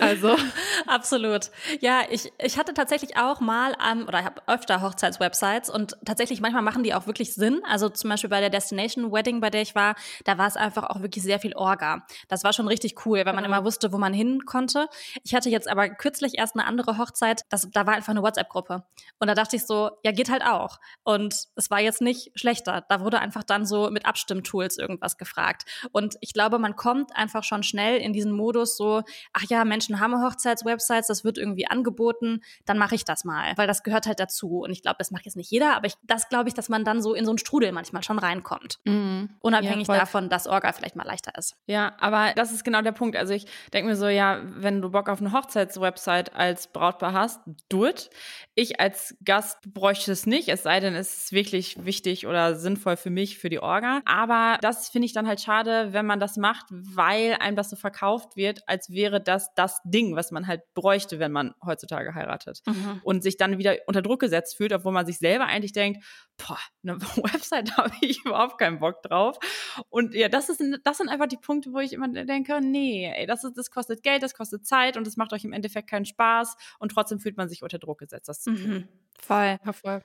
Also, 0.00 0.36
Absolut. 0.86 1.50
Ja, 1.80 2.02
ich, 2.10 2.32
ich 2.38 2.58
hatte 2.58 2.74
tatsächlich 2.74 3.16
auch 3.16 3.40
mal 3.40 3.76
ähm, 3.90 4.06
oder 4.08 4.20
ich 4.20 4.24
habe 4.24 4.42
öfter 4.46 4.82
Hochzeitswebsites 4.82 5.70
und 5.70 5.96
tatsächlich 6.04 6.40
manchmal 6.40 6.62
machen 6.62 6.82
die 6.82 6.94
auch 6.94 7.06
wirklich 7.06 7.34
Sinn. 7.34 7.60
Also 7.68 7.88
zum 7.88 8.10
Beispiel 8.10 8.30
bei 8.30 8.40
der 8.40 8.50
Destination 8.50 9.12
Wedding, 9.12 9.40
bei 9.40 9.50
der 9.50 9.62
ich 9.62 9.74
war, 9.74 9.94
da 10.24 10.36
war 10.36 10.46
es 10.46 10.56
einfach 10.56 10.84
auch 10.90 11.00
wirklich 11.00 11.22
sehr 11.24 11.38
viel 11.40 11.54
Orga. 11.54 12.04
Das 12.28 12.44
war 12.44 12.52
schon 12.52 12.68
richtig 12.68 13.06
cool, 13.06 13.18
weil 13.24 13.32
man 13.34 13.44
Ja. 13.44 13.48
immer 13.48 13.64
wusste, 13.64 13.92
wo 13.92 13.98
man 13.98 14.12
hin 14.12 14.44
konnte. 14.46 14.88
Ich 15.22 15.34
hatte 15.34 15.48
jetzt 15.48 15.68
aber 15.68 15.88
kürzlich 15.88 16.38
erst 16.38 16.54
eine 16.56 16.66
andere 16.66 16.98
Hochzeit, 16.98 17.42
das, 17.48 17.68
da 17.72 17.86
war 17.86 17.94
einfach 17.94 18.10
eine 18.10 18.22
WhatsApp-Gruppe. 18.22 18.84
Und 19.18 19.28
da 19.28 19.34
dachte 19.34 19.56
ich 19.56 19.64
so, 19.66 19.90
ja, 20.02 20.12
geht 20.12 20.30
halt 20.30 20.44
auch. 20.44 20.78
Und 21.02 21.34
es 21.56 21.70
war 21.70 21.80
jetzt 21.80 22.00
nicht 22.00 22.30
schlechter. 22.34 22.84
Da 22.88 23.00
wurde 23.00 23.20
einfach 23.20 23.44
dann 23.44 23.64
so 23.64 23.90
mit 23.90 24.06
Abstimmtools 24.06 24.76
irgendwas 24.78 25.16
gefragt. 25.18 25.64
Und 25.92 26.16
ich 26.20 26.32
glaube, 26.32 26.58
man 26.58 26.76
kommt 26.76 27.14
einfach 27.16 27.45
schon 27.45 27.62
schnell 27.62 27.99
in 27.99 28.12
diesen 28.12 28.32
Modus 28.32 28.76
so, 28.76 29.02
ach 29.32 29.45
ja, 29.49 29.64
Menschen 29.88 30.00
haben 30.00 30.23
Hochzeitswebsites, 30.23 31.06
das 31.06 31.25
wird 31.25 31.38
irgendwie 31.38 31.66
angeboten, 31.66 32.42
dann 32.64 32.78
mache 32.78 32.94
ich 32.94 33.04
das 33.04 33.25
mal, 33.25 33.52
weil 33.56 33.66
das 33.66 33.82
gehört 33.82 34.06
halt 34.06 34.20
dazu. 34.20 34.60
Und 34.60 34.70
ich 34.70 34.82
glaube, 34.82 34.97
das 34.99 35.10
macht 35.10 35.25
jetzt 35.26 35.36
nicht 35.36 35.50
jeder, 35.50 35.76
aber 35.76 35.86
ich, 35.86 35.94
das 36.02 36.28
glaube 36.28 36.49
ich, 36.49 36.54
dass 36.54 36.68
man 36.68 36.84
dann 36.84 37.02
so 37.02 37.14
in 37.14 37.25
so 37.25 37.30
einen 37.30 37.38
Strudel 37.38 37.73
manchmal 37.73 38.02
schon 38.02 38.18
reinkommt. 38.18 38.80
Unabhängig 39.40 39.86
voll. 39.86 39.99
davon, 39.99 40.28
dass 40.28 40.47
Orga 40.47 40.73
vielleicht 40.73 40.97
mal 40.97 41.06
leichter 41.06 41.36
ist. 41.36 41.56
Ja, 41.66 41.94
aber 42.00 42.32
das 42.34 42.52
ist 42.52 42.64
genau 42.64 42.82
der 42.82 42.92
Punkt. 42.92 43.16
Also 43.16 43.34
ich 43.34 43.47
denke 43.73 43.90
mir 43.90 43.97
so, 43.97 44.08
ja, 44.08 44.40
wenn 44.44 44.80
du 44.80 44.90
Bock 44.90 45.08
auf 45.08 45.20
eine 45.20 45.32
Hochzeitswebsite 45.32 46.34
als 46.34 46.68
Brautpaar 46.68 47.12
hast, 47.12 47.40
do 47.68 47.86
it. 47.86 48.10
Ich 48.54 48.80
als 48.80 49.16
Gast 49.25 49.58
bräuchte 49.73 50.12
es 50.12 50.26
nicht, 50.26 50.49
es 50.49 50.62
sei 50.62 50.80
denn, 50.80 50.94
es 50.94 51.25
ist 51.25 51.32
wirklich 51.32 51.84
wichtig 51.84 52.26
oder 52.26 52.54
sinnvoll 52.54 52.97
für 52.97 53.10
mich, 53.10 53.38
für 53.38 53.50
die 53.50 53.58
Orga. 53.58 54.00
Aber 54.04 54.58
das 54.60 54.88
finde 54.88 55.06
ich 55.06 55.12
dann 55.12 55.26
halt 55.26 55.40
schade, 55.40 55.92
wenn 55.92 56.06
man 56.06 56.20
das 56.20 56.36
macht, 56.36 56.66
weil 56.70 57.36
einem 57.40 57.56
das 57.56 57.70
so 57.70 57.76
verkauft 57.76 58.36
wird, 58.36 58.62
als 58.68 58.90
wäre 58.90 59.20
das 59.20 59.52
das 59.54 59.74
Ding, 59.84 60.17
was 60.17 60.30
man 60.30 60.47
halt 60.47 60.63
bräuchte, 60.75 61.19
wenn 61.19 61.32
man 61.32 61.54
heutzutage 61.65 62.15
heiratet. 62.15 62.63
und 63.02 63.23
sich 63.23 63.37
dann 63.37 63.58
wieder 63.58 63.76
unter 63.87 64.02
Druck 64.02 64.21
gesetzt 64.21 64.56
fühlt, 64.56 64.73
obwohl 64.73 64.93
man 64.93 65.06
sich 65.06 65.19
selber 65.19 65.47
eigentlich 65.47 65.73
denkt, 65.73 66.04
boah, 66.37 66.58
eine 66.82 67.00
Website 67.34 67.76
habe 67.76 67.93
ich 68.00 68.25
überhaupt 68.25 68.58
keinen 68.58 68.78
Bock 68.78 69.02
drauf. 69.02 69.39
Und 69.89 70.15
ja, 70.15 70.28
das, 70.28 70.49
ist, 70.49 70.63
das 70.84 70.99
sind 70.99 71.08
einfach 71.08 71.26
die 71.26 71.37
Punkte, 71.37 71.73
wo 71.73 71.78
ich 71.78 71.93
immer 71.93 72.08
denke, 72.08 72.60
nee, 72.60 73.13
ey, 73.15 73.26
das, 73.26 73.45
ist, 73.45 73.56
das 73.56 73.71
kostet 73.71 74.02
Geld, 74.02 74.23
das 74.23 74.34
kostet 74.34 74.67
Zeit 74.67 74.97
und 74.97 75.06
es 75.06 75.17
macht 75.17 75.32
euch 75.32 75.45
im 75.45 75.52
Endeffekt 75.52 75.89
keinen 75.89 76.04
Spaß 76.04 76.56
und 76.78 76.91
trotzdem 76.91 77.19
fühlt 77.19 77.37
man 77.37 77.49
sich 77.49 77.63
unter 77.63 77.78
Druck 77.78 77.99
gesetzt, 77.99 78.28
das. 78.28 78.45
Mhm. 78.47 78.89
Voll. 79.19 79.58
ja, 79.65 79.73
voll. 79.73 80.02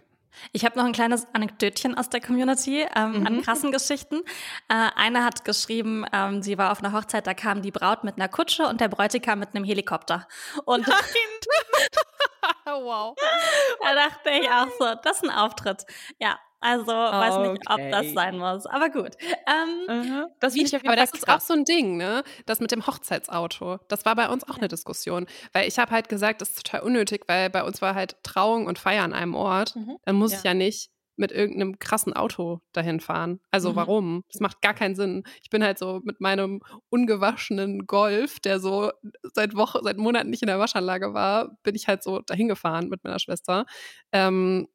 Ich 0.52 0.66
habe 0.66 0.78
noch 0.78 0.86
ein 0.86 0.94
kleines 0.94 1.28
Anekdötchen 1.34 1.98
aus 1.98 2.10
der 2.10 2.22
Community 2.22 2.86
ähm, 2.96 3.26
an 3.26 3.42
krassen 3.42 3.72
Geschichten. 3.72 4.22
Äh, 4.68 4.90
eine 4.96 5.24
hat 5.24 5.46
geschrieben, 5.46 6.06
ähm, 6.14 6.42
sie 6.42 6.58
war 6.58 6.72
auf 6.72 6.80
einer 6.80 6.94
Hochzeit, 6.94 7.28
da 7.28 7.34
kam 7.34 7.62
die 7.62 7.72
Braut 7.72 8.04
mit 8.04 8.16
einer 8.16 8.28
Kutsche 8.28 8.68
und 8.68 8.82
der 8.82 8.88
Bräutigam 8.88 9.40
mit 9.40 9.56
einem 9.56 9.66
Helikopter. 9.66 10.28
Und 10.66 10.88
wow. 12.66 13.16
da 13.82 13.96
dachte 13.96 14.30
ich 14.30 14.50
auch 14.50 14.68
so, 14.80 14.96
das 15.04 15.18
ist 15.18 15.24
ein 15.24 15.32
Auftritt. 15.32 15.86
Ja, 16.20 16.40
also 16.62 16.92
weiß 16.92 17.38
nicht, 17.40 17.62
ob 17.70 17.78
das 17.92 18.00
Okay. 18.02 18.14
sein 18.14 18.38
muss. 18.38 18.66
Aber 18.66 18.90
gut. 18.90 19.12
Ähm, 19.48 19.86
Mhm. 19.88 20.26
Das 20.40 20.56
ich 20.56 20.74
Aber 20.76 20.84
Fall 20.86 20.96
das 20.96 21.14
ist 21.14 21.28
auch 21.30 21.40
so 21.42 21.54
ein 21.54 21.64
Ding, 21.66 21.98
ne? 21.98 22.24
Das 22.46 22.60
mit 22.60 22.72
dem 22.72 22.86
Hochzeitsauto. 22.86 23.80
Das 23.88 24.06
war 24.06 24.16
bei 24.16 24.30
uns 24.30 24.48
auch 24.48 24.58
eine 24.58 24.68
Diskussion. 24.68 25.26
Weil 25.54 25.68
ich 25.68 25.80
habe 25.80 25.92
halt 25.92 26.10
gesagt, 26.10 26.42
das 26.42 26.50
ist 26.50 26.64
total 26.66 26.82
unnötig, 26.82 27.24
weil 27.28 27.50
bei 27.50 27.64
uns 27.64 27.82
war 27.82 27.96
halt 27.96 28.18
Trauung 28.24 28.66
und 28.68 28.78
Feier 28.80 29.04
an 29.04 29.14
einem 29.14 29.36
Ort. 29.36 29.76
Mhm. 29.76 29.98
Dann 30.06 30.16
muss 30.16 30.32
Ja. 30.32 30.38
ich 30.40 30.44
ja 30.44 30.54
nicht 30.54 30.90
mit 31.18 31.32
irgendeinem 31.34 31.80
krassen 31.80 32.14
Auto 32.14 32.62
dahin 32.72 33.02
fahren. 33.02 33.42
Also 33.52 33.72
Mhm. 33.72 33.76
warum? 33.76 34.24
Das 34.32 34.40
macht 34.40 34.62
gar 34.62 34.74
keinen 34.74 34.96
Sinn. 34.96 35.24
Ich 35.42 35.50
bin 35.50 35.62
halt 35.64 35.78
so 35.78 36.00
mit 36.04 36.22
meinem 36.22 36.62
ungewaschenen 36.90 37.88
Golf, 37.88 38.40
der 38.40 38.60
so 38.62 38.92
seit 39.34 39.56
Wochen, 39.56 39.80
seit 39.84 39.98
Monaten 39.98 40.30
nicht 40.30 40.44
in 40.44 40.48
der 40.48 40.60
Waschanlage 40.60 41.14
war, 41.14 41.58
bin 41.64 41.76
ich 41.76 41.88
halt 41.90 42.04
so 42.04 42.20
dahin 42.22 42.48
gefahren 42.48 42.88
mit 42.90 43.04
meiner 43.04 43.20
Schwester. 43.20 43.66
Ähm, 44.14 44.68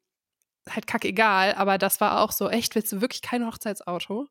halt 0.69 0.87
kackegal, 0.87 1.53
aber 1.55 1.77
das 1.77 2.01
war 2.01 2.21
auch 2.21 2.31
so, 2.31 2.49
echt, 2.49 2.75
willst 2.75 2.91
du 2.91 3.01
wirklich 3.01 3.21
kein 3.21 3.45
Hochzeitsauto? 3.45 4.27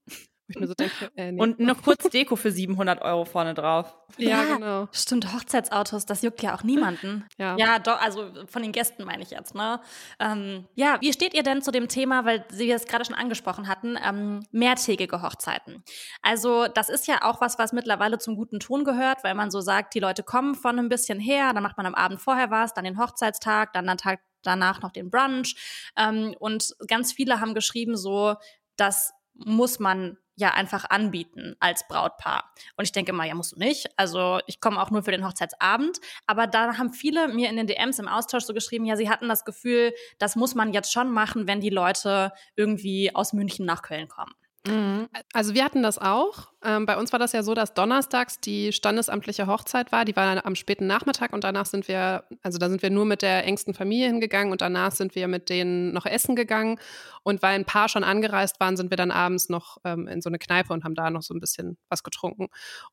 Wo 0.46 0.50
ich 0.52 0.60
mir 0.60 0.66
so 0.66 0.74
denke, 0.74 1.10
äh, 1.16 1.32
nee. 1.32 1.40
Und 1.40 1.58
noch 1.58 1.80
kurz 1.82 2.02
Deko 2.10 2.36
für 2.36 2.50
700 2.50 3.00
Euro 3.00 3.24
vorne 3.24 3.54
drauf. 3.54 3.96
ja, 4.18 4.28
Ja. 4.44 4.54
genau. 4.56 4.88
Stimmt, 4.92 5.32
Hochzeitsautos, 5.32 6.04
das 6.04 6.20
juckt 6.20 6.42
ja 6.42 6.54
auch 6.54 6.62
niemanden. 6.62 7.24
Ja. 7.38 7.56
Ja, 7.56 7.78
doch, 7.78 7.98
also 8.02 8.30
von 8.46 8.60
den 8.60 8.70
Gästen 8.72 9.04
meine 9.04 9.22
ich 9.22 9.30
jetzt, 9.30 9.54
ne? 9.54 9.80
Ähm, 10.20 10.66
ja, 10.74 10.98
wie 11.00 11.14
steht 11.14 11.32
ihr 11.32 11.44
denn 11.44 11.62
zu 11.62 11.70
dem 11.70 11.88
Thema, 11.88 12.26
weil 12.26 12.44
Sie 12.50 12.70
es 12.70 12.84
gerade 12.84 13.06
schon 13.06 13.14
angesprochen 13.14 13.68
hatten, 13.68 13.96
ähm, 14.06 14.44
mehrtägige 14.50 15.22
Hochzeiten? 15.22 15.82
Also, 16.20 16.66
das 16.68 16.90
ist 16.90 17.06
ja 17.06 17.22
auch 17.22 17.40
was, 17.40 17.58
was 17.58 17.72
mittlerweile 17.72 18.18
zum 18.18 18.36
guten 18.36 18.60
Ton 18.60 18.84
gehört, 18.84 19.24
weil 19.24 19.34
man 19.34 19.50
so 19.50 19.62
sagt, 19.62 19.94
die 19.94 20.00
Leute 20.00 20.22
kommen 20.22 20.54
von 20.54 20.78
ein 20.78 20.90
bisschen 20.90 21.18
her, 21.20 21.54
dann 21.54 21.62
macht 21.62 21.78
man 21.78 21.86
am 21.86 21.94
Abend 21.94 22.20
vorher 22.20 22.50
was, 22.50 22.74
dann 22.74 22.84
den 22.84 22.98
Hochzeitstag, 23.00 23.72
dann 23.72 23.86
den 23.86 23.96
Tag 23.96 24.20
danach 24.46 24.82
noch 24.82 24.92
den 24.92 25.10
Brunch. 25.10 25.56
Ähm, 25.96 26.34
und 26.38 26.74
ganz 26.86 27.12
viele 27.12 27.40
haben 27.40 27.54
geschrieben, 27.54 27.96
so, 27.96 28.36
das 28.76 29.12
muss 29.34 29.78
man 29.80 30.16
ja 30.36 30.52
einfach 30.52 30.90
anbieten 30.90 31.54
als 31.60 31.86
Brautpaar. 31.86 32.52
Und 32.76 32.84
ich 32.84 32.92
denke 32.92 33.12
mal, 33.12 33.26
ja, 33.26 33.34
musst 33.34 33.52
du 33.52 33.58
nicht. 33.58 33.86
Also 33.96 34.40
ich 34.46 34.60
komme 34.60 34.80
auch 34.82 34.90
nur 34.90 35.02
für 35.02 35.12
den 35.12 35.24
Hochzeitsabend. 35.24 36.00
Aber 36.26 36.46
da 36.46 36.76
haben 36.76 36.92
viele 36.92 37.28
mir 37.28 37.48
in 37.48 37.56
den 37.56 37.66
DMs 37.66 37.98
im 37.98 38.08
Austausch 38.08 38.44
so 38.44 38.54
geschrieben, 38.54 38.84
ja, 38.84 38.96
sie 38.96 39.08
hatten 39.08 39.28
das 39.28 39.44
Gefühl, 39.44 39.94
das 40.18 40.34
muss 40.34 40.54
man 40.54 40.72
jetzt 40.72 40.92
schon 40.92 41.10
machen, 41.10 41.46
wenn 41.46 41.60
die 41.60 41.70
Leute 41.70 42.32
irgendwie 42.56 43.14
aus 43.14 43.32
München 43.32 43.64
nach 43.64 43.82
Köln 43.82 44.08
kommen. 44.08 44.34
Mhm. 44.66 45.08
Also 45.32 45.54
wir 45.54 45.64
hatten 45.64 45.82
das 45.82 45.98
auch. 45.98 46.48
Ähm, 46.64 46.86
bei 46.86 46.96
uns 46.96 47.12
war 47.12 47.18
das 47.18 47.32
ja 47.32 47.42
so, 47.42 47.52
dass 47.52 47.74
donnerstags 47.74 48.40
die 48.40 48.72
standesamtliche 48.72 49.46
Hochzeit 49.46 49.92
war. 49.92 50.06
Die 50.06 50.16
war 50.16 50.44
am 50.46 50.54
späten 50.54 50.86
Nachmittag 50.86 51.34
und 51.34 51.44
danach 51.44 51.66
sind 51.66 51.86
wir, 51.86 52.24
also 52.42 52.56
da 52.56 52.70
sind 52.70 52.82
wir 52.82 52.88
nur 52.88 53.04
mit 53.04 53.20
der 53.20 53.44
engsten 53.44 53.74
Familie 53.74 54.06
hingegangen 54.06 54.50
und 54.50 54.62
danach 54.62 54.92
sind 54.92 55.14
wir 55.14 55.28
mit 55.28 55.50
denen 55.50 55.92
noch 55.92 56.06
essen 56.06 56.34
gegangen. 56.34 56.78
Und 57.22 57.42
weil 57.42 57.54
ein 57.54 57.66
paar 57.66 57.90
schon 57.90 58.04
angereist 58.04 58.60
waren, 58.60 58.78
sind 58.78 58.90
wir 58.90 58.96
dann 58.96 59.10
abends 59.10 59.50
noch 59.50 59.76
ähm, 59.84 60.08
in 60.08 60.22
so 60.22 60.30
eine 60.30 60.38
Kneipe 60.38 60.72
und 60.72 60.84
haben 60.84 60.94
da 60.94 61.10
noch 61.10 61.22
so 61.22 61.34
ein 61.34 61.40
bisschen 61.40 61.76
was 61.90 62.02
getrunken. 62.02 62.48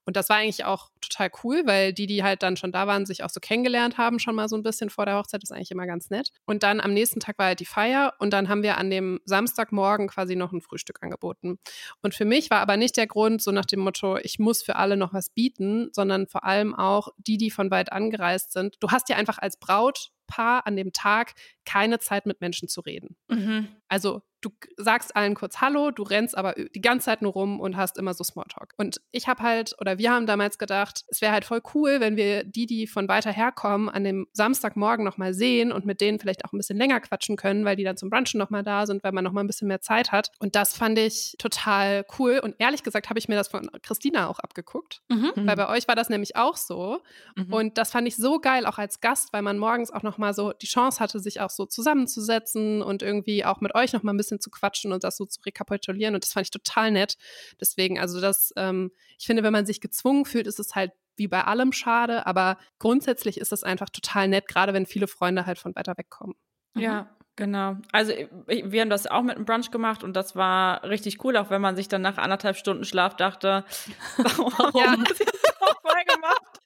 Und 0.06 0.18
das 0.18 0.28
war 0.28 0.38
eigentlich 0.38 0.66
auch 0.66 0.90
total 1.00 1.32
cool, 1.44 1.64
weil 1.66 1.94
die, 1.94 2.08
die 2.08 2.24
halt 2.24 2.44
dann 2.44 2.58
schon 2.58 2.74
da 2.74 2.88
waren, 2.88 3.06
sich 3.06 3.24
auch 3.24 3.30
so 3.30 3.40
kennengelernt 3.40 3.98
haben, 3.98 4.20
schon 4.20 4.36
mal 4.36 4.50
so 4.50 4.58
ein 4.58 4.64
bisschen 4.64 4.90
vor 4.90 5.06
der 5.06 5.18
Hochzeit, 5.18 5.44
ist 5.44 5.52
eigentlich 5.52 5.72
immer 5.72 5.88
ganz 5.88 6.10
nett. 6.10 6.32
Und 6.46 6.64
dann 6.64 6.82
am 6.82 6.94
nächsten 6.94 7.22
Tag 7.22 7.38
war 7.38 7.48
halt 7.48 7.62
die 7.62 7.66
Feier 7.66 8.14
und 8.20 8.32
dann 8.34 8.50
haben 8.50 8.64
wir 8.64 8.78
an 8.78 8.90
dem 8.90 9.22
Samstagmorgen 9.26 10.08
quasi 10.08 10.36
noch 10.36 10.52
ein 10.52 10.62
Frühstück 10.62 11.02
angeboten. 11.02 11.60
Und 12.02 12.14
für 12.16 12.26
mich 12.26 12.50
war 12.50 12.60
aber 12.60 12.78
nicht 12.78 12.98
der 12.98 13.08
Grund 13.08 13.42
so 13.42 13.52
nach 13.52 13.66
dem 13.66 13.82
Motto, 13.82 14.18
ich 14.18 14.40
muss 14.40 14.64
für 14.64 14.76
alle 14.76 14.98
noch 14.98 15.14
was 15.14 15.30
bieten, 15.30 15.90
sondern 15.94 16.28
vor 16.28 16.44
allem 16.44 16.76
auch 16.76 17.10
die, 17.18 17.38
die 17.38 17.52
von 17.52 17.72
weit 17.72 17.92
angereist 17.92 18.52
sind. 18.54 18.78
Du 18.80 18.90
hast 18.90 19.10
ja 19.10 19.16
einfach 19.16 19.38
als 19.38 19.58
Brautpaar 19.58 20.66
an 20.66 20.76
dem 20.76 20.94
Tag 20.94 21.34
keine 21.66 22.00
Zeit 22.00 22.26
mit 22.26 22.42
Menschen 22.42 22.68
zu 22.68 22.82
reden. 22.82 23.16
Mhm. 23.28 23.68
Also 23.88 24.22
du 24.42 24.52
sagst 24.78 25.16
allen 25.16 25.36
kurz 25.36 25.62
Hallo, 25.62 25.92
du 25.92 26.04
rennst 26.04 26.38
aber 26.38 26.54
die 26.54 26.82
ganze 26.82 27.06
Zeit 27.06 27.22
nur 27.22 27.32
rum 27.32 27.60
und 27.60 27.78
hast 27.78 27.98
immer 27.98 28.14
so 28.14 28.24
Smalltalk. 28.24 28.74
Und 28.78 29.02
ich 29.12 29.28
habe 29.28 29.44
halt, 29.44 29.76
oder 29.80 29.98
wir 29.98 30.12
haben 30.12 30.26
damals 30.26 30.58
gedacht, 30.58 31.06
es 31.08 31.22
wäre 31.22 31.32
halt 31.32 31.46
voll 31.46 31.62
cool, 31.74 32.00
wenn 32.00 32.16
wir 32.16 32.44
die, 32.44 32.66
die 32.66 32.88
von 32.88 33.08
weiter 33.08 33.32
herkommen, 33.32 33.90
an 33.90 34.04
dem 34.04 34.28
Samstagmorgen 34.34 35.06
nochmal 35.06 35.34
sehen 35.34 35.72
und 35.72 35.86
mit 35.86 36.02
denen 36.02 36.20
vielleicht 36.20 36.44
auch 36.46 36.54
ein 36.54 36.58
bisschen 36.58 36.78
länger 36.78 37.00
quatschen 37.00 37.38
können, 37.38 37.66
weil 37.66 37.76
die 37.76 37.84
dann 37.84 37.98
zum 37.98 38.10
Brunchen 38.10 38.40
nochmal 38.40 38.64
da 38.64 38.86
sind, 38.86 39.04
weil 39.04 39.12
man 39.12 39.24
nochmal 39.24 39.44
ein 39.44 39.48
bisschen 39.48 39.68
mehr 39.68 39.82
Zeit 39.82 40.12
hat. 40.12 40.32
Und 40.40 40.56
das 40.56 40.76
fand 40.76 40.98
ich 40.98 41.36
total 41.38 42.06
cool. 42.20 42.40
Und 42.44 42.56
ehrlich 42.58 42.84
gesagt 42.84 43.10
habe 43.10 43.20
ich 43.20 43.28
mir 43.28 43.36
das 43.36 43.48
von 43.48 43.70
Christina 43.84 44.28
auch 44.28 44.40
abgeguckt, 44.40 45.02
mhm. 45.10 45.32
weil 45.36 45.56
bei 45.56 45.70
euch 45.70 45.88
war 45.88 45.96
das 45.96 46.10
nämlich 46.10 46.36
auch 46.36 46.58
so. 46.58 47.00
Mhm. 47.36 47.54
Und 47.54 47.78
das 47.78 47.92
fand 47.92 48.08
ich 48.08 48.18
so 48.18 48.40
geil, 48.40 48.66
auch 48.66 48.78
als 48.78 49.00
Gast, 49.00 49.34
weil 49.34 49.42
man 49.42 49.58
morgens 49.58 49.92
auch 49.92 50.04
nochmal 50.04 50.34
so 50.34 50.52
die 50.54 50.68
Chance 50.68 51.00
hatte, 51.00 51.20
sich 51.20 51.42
auch 51.42 51.50
so 51.50 51.66
zusammenzusetzen 51.66 52.82
und 52.82 53.04
irgendwie 53.04 53.46
auch 53.46 53.62
mit 53.62 53.76
euch 53.76 53.94
nochmal 53.94 54.14
ein 54.14 54.18
bisschen 54.18 54.31
zu 54.40 54.50
quatschen 54.50 54.92
und 54.92 55.04
das 55.04 55.18
so 55.18 55.26
zu 55.26 55.42
rekapitulieren. 55.42 56.16
Und 56.16 56.24
das 56.24 56.34
fand 56.34 56.48
ich 56.48 56.52
total 56.52 56.92
nett. 56.92 57.18
Deswegen, 57.60 58.00
also 58.00 58.22
das, 58.22 58.54
ähm, 58.56 58.92
ich 59.18 59.26
finde, 59.26 59.44
wenn 59.44 59.54
man 59.54 59.66
sich 59.66 59.82
gezwungen 59.82 60.26
fühlt, 60.26 60.48
ist 60.48 60.60
es 60.60 60.76
halt 60.76 60.92
wie 61.18 61.28
bei 61.28 61.44
allem 61.44 61.72
schade, 61.72 62.26
aber 62.26 62.58
grundsätzlich 62.80 63.38
ist 63.38 63.52
es 63.52 63.64
einfach 63.64 63.90
total 63.90 64.28
nett, 64.28 64.48
gerade 64.48 64.74
wenn 64.74 64.86
viele 64.86 65.08
Freunde 65.08 65.46
halt 65.46 65.60
von 65.60 65.76
weiter 65.76 65.98
weg 65.98 66.10
kommen. 66.10 66.36
Ja, 66.76 67.04
mhm. 67.04 67.21
Genau. 67.42 67.76
Also 67.92 68.14
wir 68.46 68.82
haben 68.82 68.92
das 68.92 69.08
auch 69.08 69.24
mit 69.24 69.36
einem 69.36 69.46
Brunch 69.46 69.72
gemacht 69.72 70.04
und 70.04 70.14
das 70.14 70.36
war 70.36 70.84
richtig 70.84 71.26
cool, 71.26 71.36
auch 71.38 71.50
wenn 71.50 71.60
man 71.60 71.76
sich 71.76 71.88
dann 71.88 72.04
nach 72.04 72.20
anderthalb 72.20 72.56
Stunden 72.56 72.86
Schlaf 72.86 73.16
dachte, 73.16 73.66
warum 74.18 74.80
ja. 74.80 74.94
ich 74.94 75.18
das 75.18 75.28
nochmal 75.60 76.06
gemacht? 76.06 76.60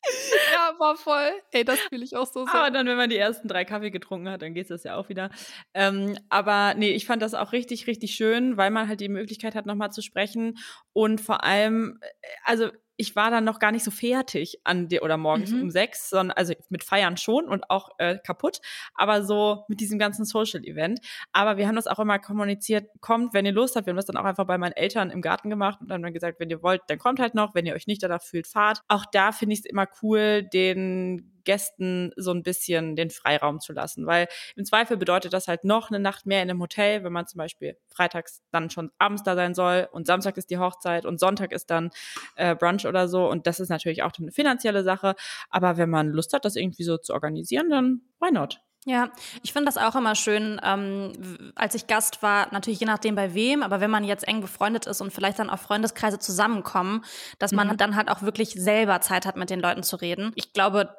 Ja, 0.53 0.77
war 0.77 0.97
voll. 0.97 1.31
Ey, 1.53 1.63
das 1.63 1.79
fühle 1.79 2.03
ich 2.03 2.17
auch 2.17 2.25
so 2.25 2.43
sehr. 2.43 2.53
Aber 2.53 2.71
dann, 2.71 2.87
wenn 2.87 2.97
man 2.97 3.09
die 3.09 3.15
ersten 3.15 3.47
drei 3.47 3.63
Kaffee 3.63 3.89
getrunken 3.89 4.27
hat, 4.27 4.41
dann 4.41 4.53
geht 4.53 4.69
das 4.69 4.83
ja 4.83 4.97
auch 4.97 5.07
wieder. 5.07 5.29
Ähm, 5.73 6.17
aber 6.27 6.73
nee, 6.75 6.89
ich 6.89 7.05
fand 7.05 7.21
das 7.21 7.35
auch 7.35 7.53
richtig, 7.53 7.87
richtig 7.87 8.13
schön, 8.13 8.57
weil 8.57 8.69
man 8.69 8.89
halt 8.89 8.99
die 8.99 9.07
Möglichkeit 9.07 9.55
hat, 9.55 9.65
nochmal 9.65 9.93
zu 9.93 10.01
sprechen. 10.01 10.57
Und 10.91 11.21
vor 11.21 11.45
allem, 11.45 11.99
äh, 12.01 12.27
also 12.43 12.69
ich 12.97 13.15
war 13.15 13.31
dann 13.31 13.43
noch 13.43 13.59
gar 13.59 13.71
nicht 13.71 13.83
so 13.83 13.91
fertig 13.91 14.59
an 14.63 14.87
dir 14.87 15.03
oder 15.03 15.17
morgens 15.17 15.51
mhm. 15.51 15.63
um 15.63 15.69
sechs, 15.69 16.09
sondern 16.09 16.37
also 16.37 16.53
mit 16.69 16.83
Feiern 16.83 17.17
schon 17.17 17.47
und 17.47 17.69
auch 17.69 17.89
äh, 17.97 18.17
kaputt, 18.17 18.61
aber 18.93 19.23
so 19.23 19.65
mit 19.67 19.79
diesem 19.79 19.99
ganzen 19.99 20.25
Social-Event. 20.25 20.99
Aber 21.31 21.57
wir 21.57 21.67
haben 21.67 21.75
das 21.75 21.87
auch 21.87 21.99
immer 21.99 22.19
kommuniziert, 22.19 22.89
kommt, 23.01 23.33
wenn 23.33 23.45
ihr 23.45 23.51
Lust 23.51 23.75
habt. 23.75 23.85
Wir 23.85 23.91
haben 23.91 23.97
das 23.97 24.05
dann 24.05 24.17
auch 24.17 24.25
einfach 24.25 24.45
bei 24.45 24.57
meinen 24.57 24.73
Eltern 24.73 25.09
im 25.09 25.21
Garten 25.21 25.49
gemacht 25.49 25.79
und 25.81 25.89
dann 25.89 26.05
haben 26.05 26.13
gesagt, 26.13 26.39
wenn 26.39 26.49
ihr 26.49 26.63
wollt, 26.63 26.81
dann 26.87 26.97
kommt 26.97 27.19
halt 27.19 27.35
noch, 27.35 27.55
wenn 27.55 27.65
ihr 27.65 27.73
euch 27.73 27.87
nicht 27.87 28.01
danach 28.01 28.21
fühlt, 28.21 28.47
fahrt. 28.47 28.81
Auch 28.87 29.05
da 29.11 29.31
finde 29.31 29.53
ich 29.53 29.59
es 29.59 29.65
immer 29.65 29.87
cool, 30.01 30.43
den 30.43 31.34
Gästen 31.45 32.11
so 32.17 32.31
ein 32.31 32.43
bisschen 32.43 32.95
den 32.95 33.09
Freiraum 33.09 33.59
zu 33.59 33.73
lassen. 33.73 34.05
Weil 34.05 34.27
im 34.55 34.65
Zweifel 34.65 34.97
bedeutet 34.97 35.33
das 35.33 35.47
halt 35.47 35.63
noch 35.63 35.89
eine 35.89 35.99
Nacht 35.99 36.25
mehr 36.25 36.41
in 36.43 36.49
einem 36.49 36.61
Hotel, 36.61 37.03
wenn 37.03 37.13
man 37.13 37.27
zum 37.27 37.37
Beispiel 37.37 37.77
freitags 37.87 38.41
dann 38.51 38.69
schon 38.69 38.91
abends 38.97 39.23
da 39.23 39.35
sein 39.35 39.53
soll 39.55 39.87
und 39.91 40.07
Samstag 40.07 40.37
ist 40.37 40.49
die 40.49 40.57
Hochzeit 40.57 41.05
und 41.05 41.19
Sonntag 41.19 41.51
ist 41.51 41.69
dann 41.69 41.91
äh, 42.35 42.55
Brunch 42.55 42.85
oder 42.85 43.07
so. 43.07 43.29
Und 43.29 43.47
das 43.47 43.59
ist 43.59 43.69
natürlich 43.69 44.03
auch 44.03 44.11
eine 44.19 44.31
finanzielle 44.31 44.83
Sache. 44.83 45.15
Aber 45.49 45.77
wenn 45.77 45.89
man 45.89 46.09
Lust 46.09 46.33
hat, 46.33 46.45
das 46.45 46.55
irgendwie 46.55 46.83
so 46.83 46.97
zu 46.97 47.13
organisieren, 47.13 47.69
dann 47.69 48.01
why 48.19 48.31
not? 48.31 48.59
Ja, 48.87 49.09
ich 49.41 49.51
finde 49.51 49.65
das 49.65 49.77
auch 49.77 49.95
immer 49.95 50.13
schön, 50.13 50.61
ähm, 50.63 51.11
als 51.55 51.73
ich 51.73 51.87
Gast 51.87 52.21
war, 52.21 52.53
natürlich 52.53 52.79
je 52.79 52.85
nachdem 52.85 53.15
bei 53.15 53.33
wem, 53.33 53.63
aber 53.63 53.81
wenn 53.81 53.89
man 53.89 54.03
jetzt 54.03 54.27
eng 54.27 54.41
befreundet 54.41 54.85
ist 54.85 55.01
und 55.01 55.11
vielleicht 55.11 55.39
dann 55.39 55.49
auch 55.49 55.57
Freundeskreise 55.57 56.19
zusammenkommen, 56.19 57.03
dass 57.39 57.51
man 57.51 57.67
mhm. 57.67 57.77
dann 57.77 57.95
halt 57.95 58.09
auch 58.09 58.21
wirklich 58.21 58.51
selber 58.51 59.01
Zeit 59.01 59.25
hat, 59.25 59.37
mit 59.37 59.49
den 59.49 59.59
Leuten 59.59 59.81
zu 59.81 59.95
reden. 59.95 60.33
Ich 60.35 60.53
glaube, 60.53 60.95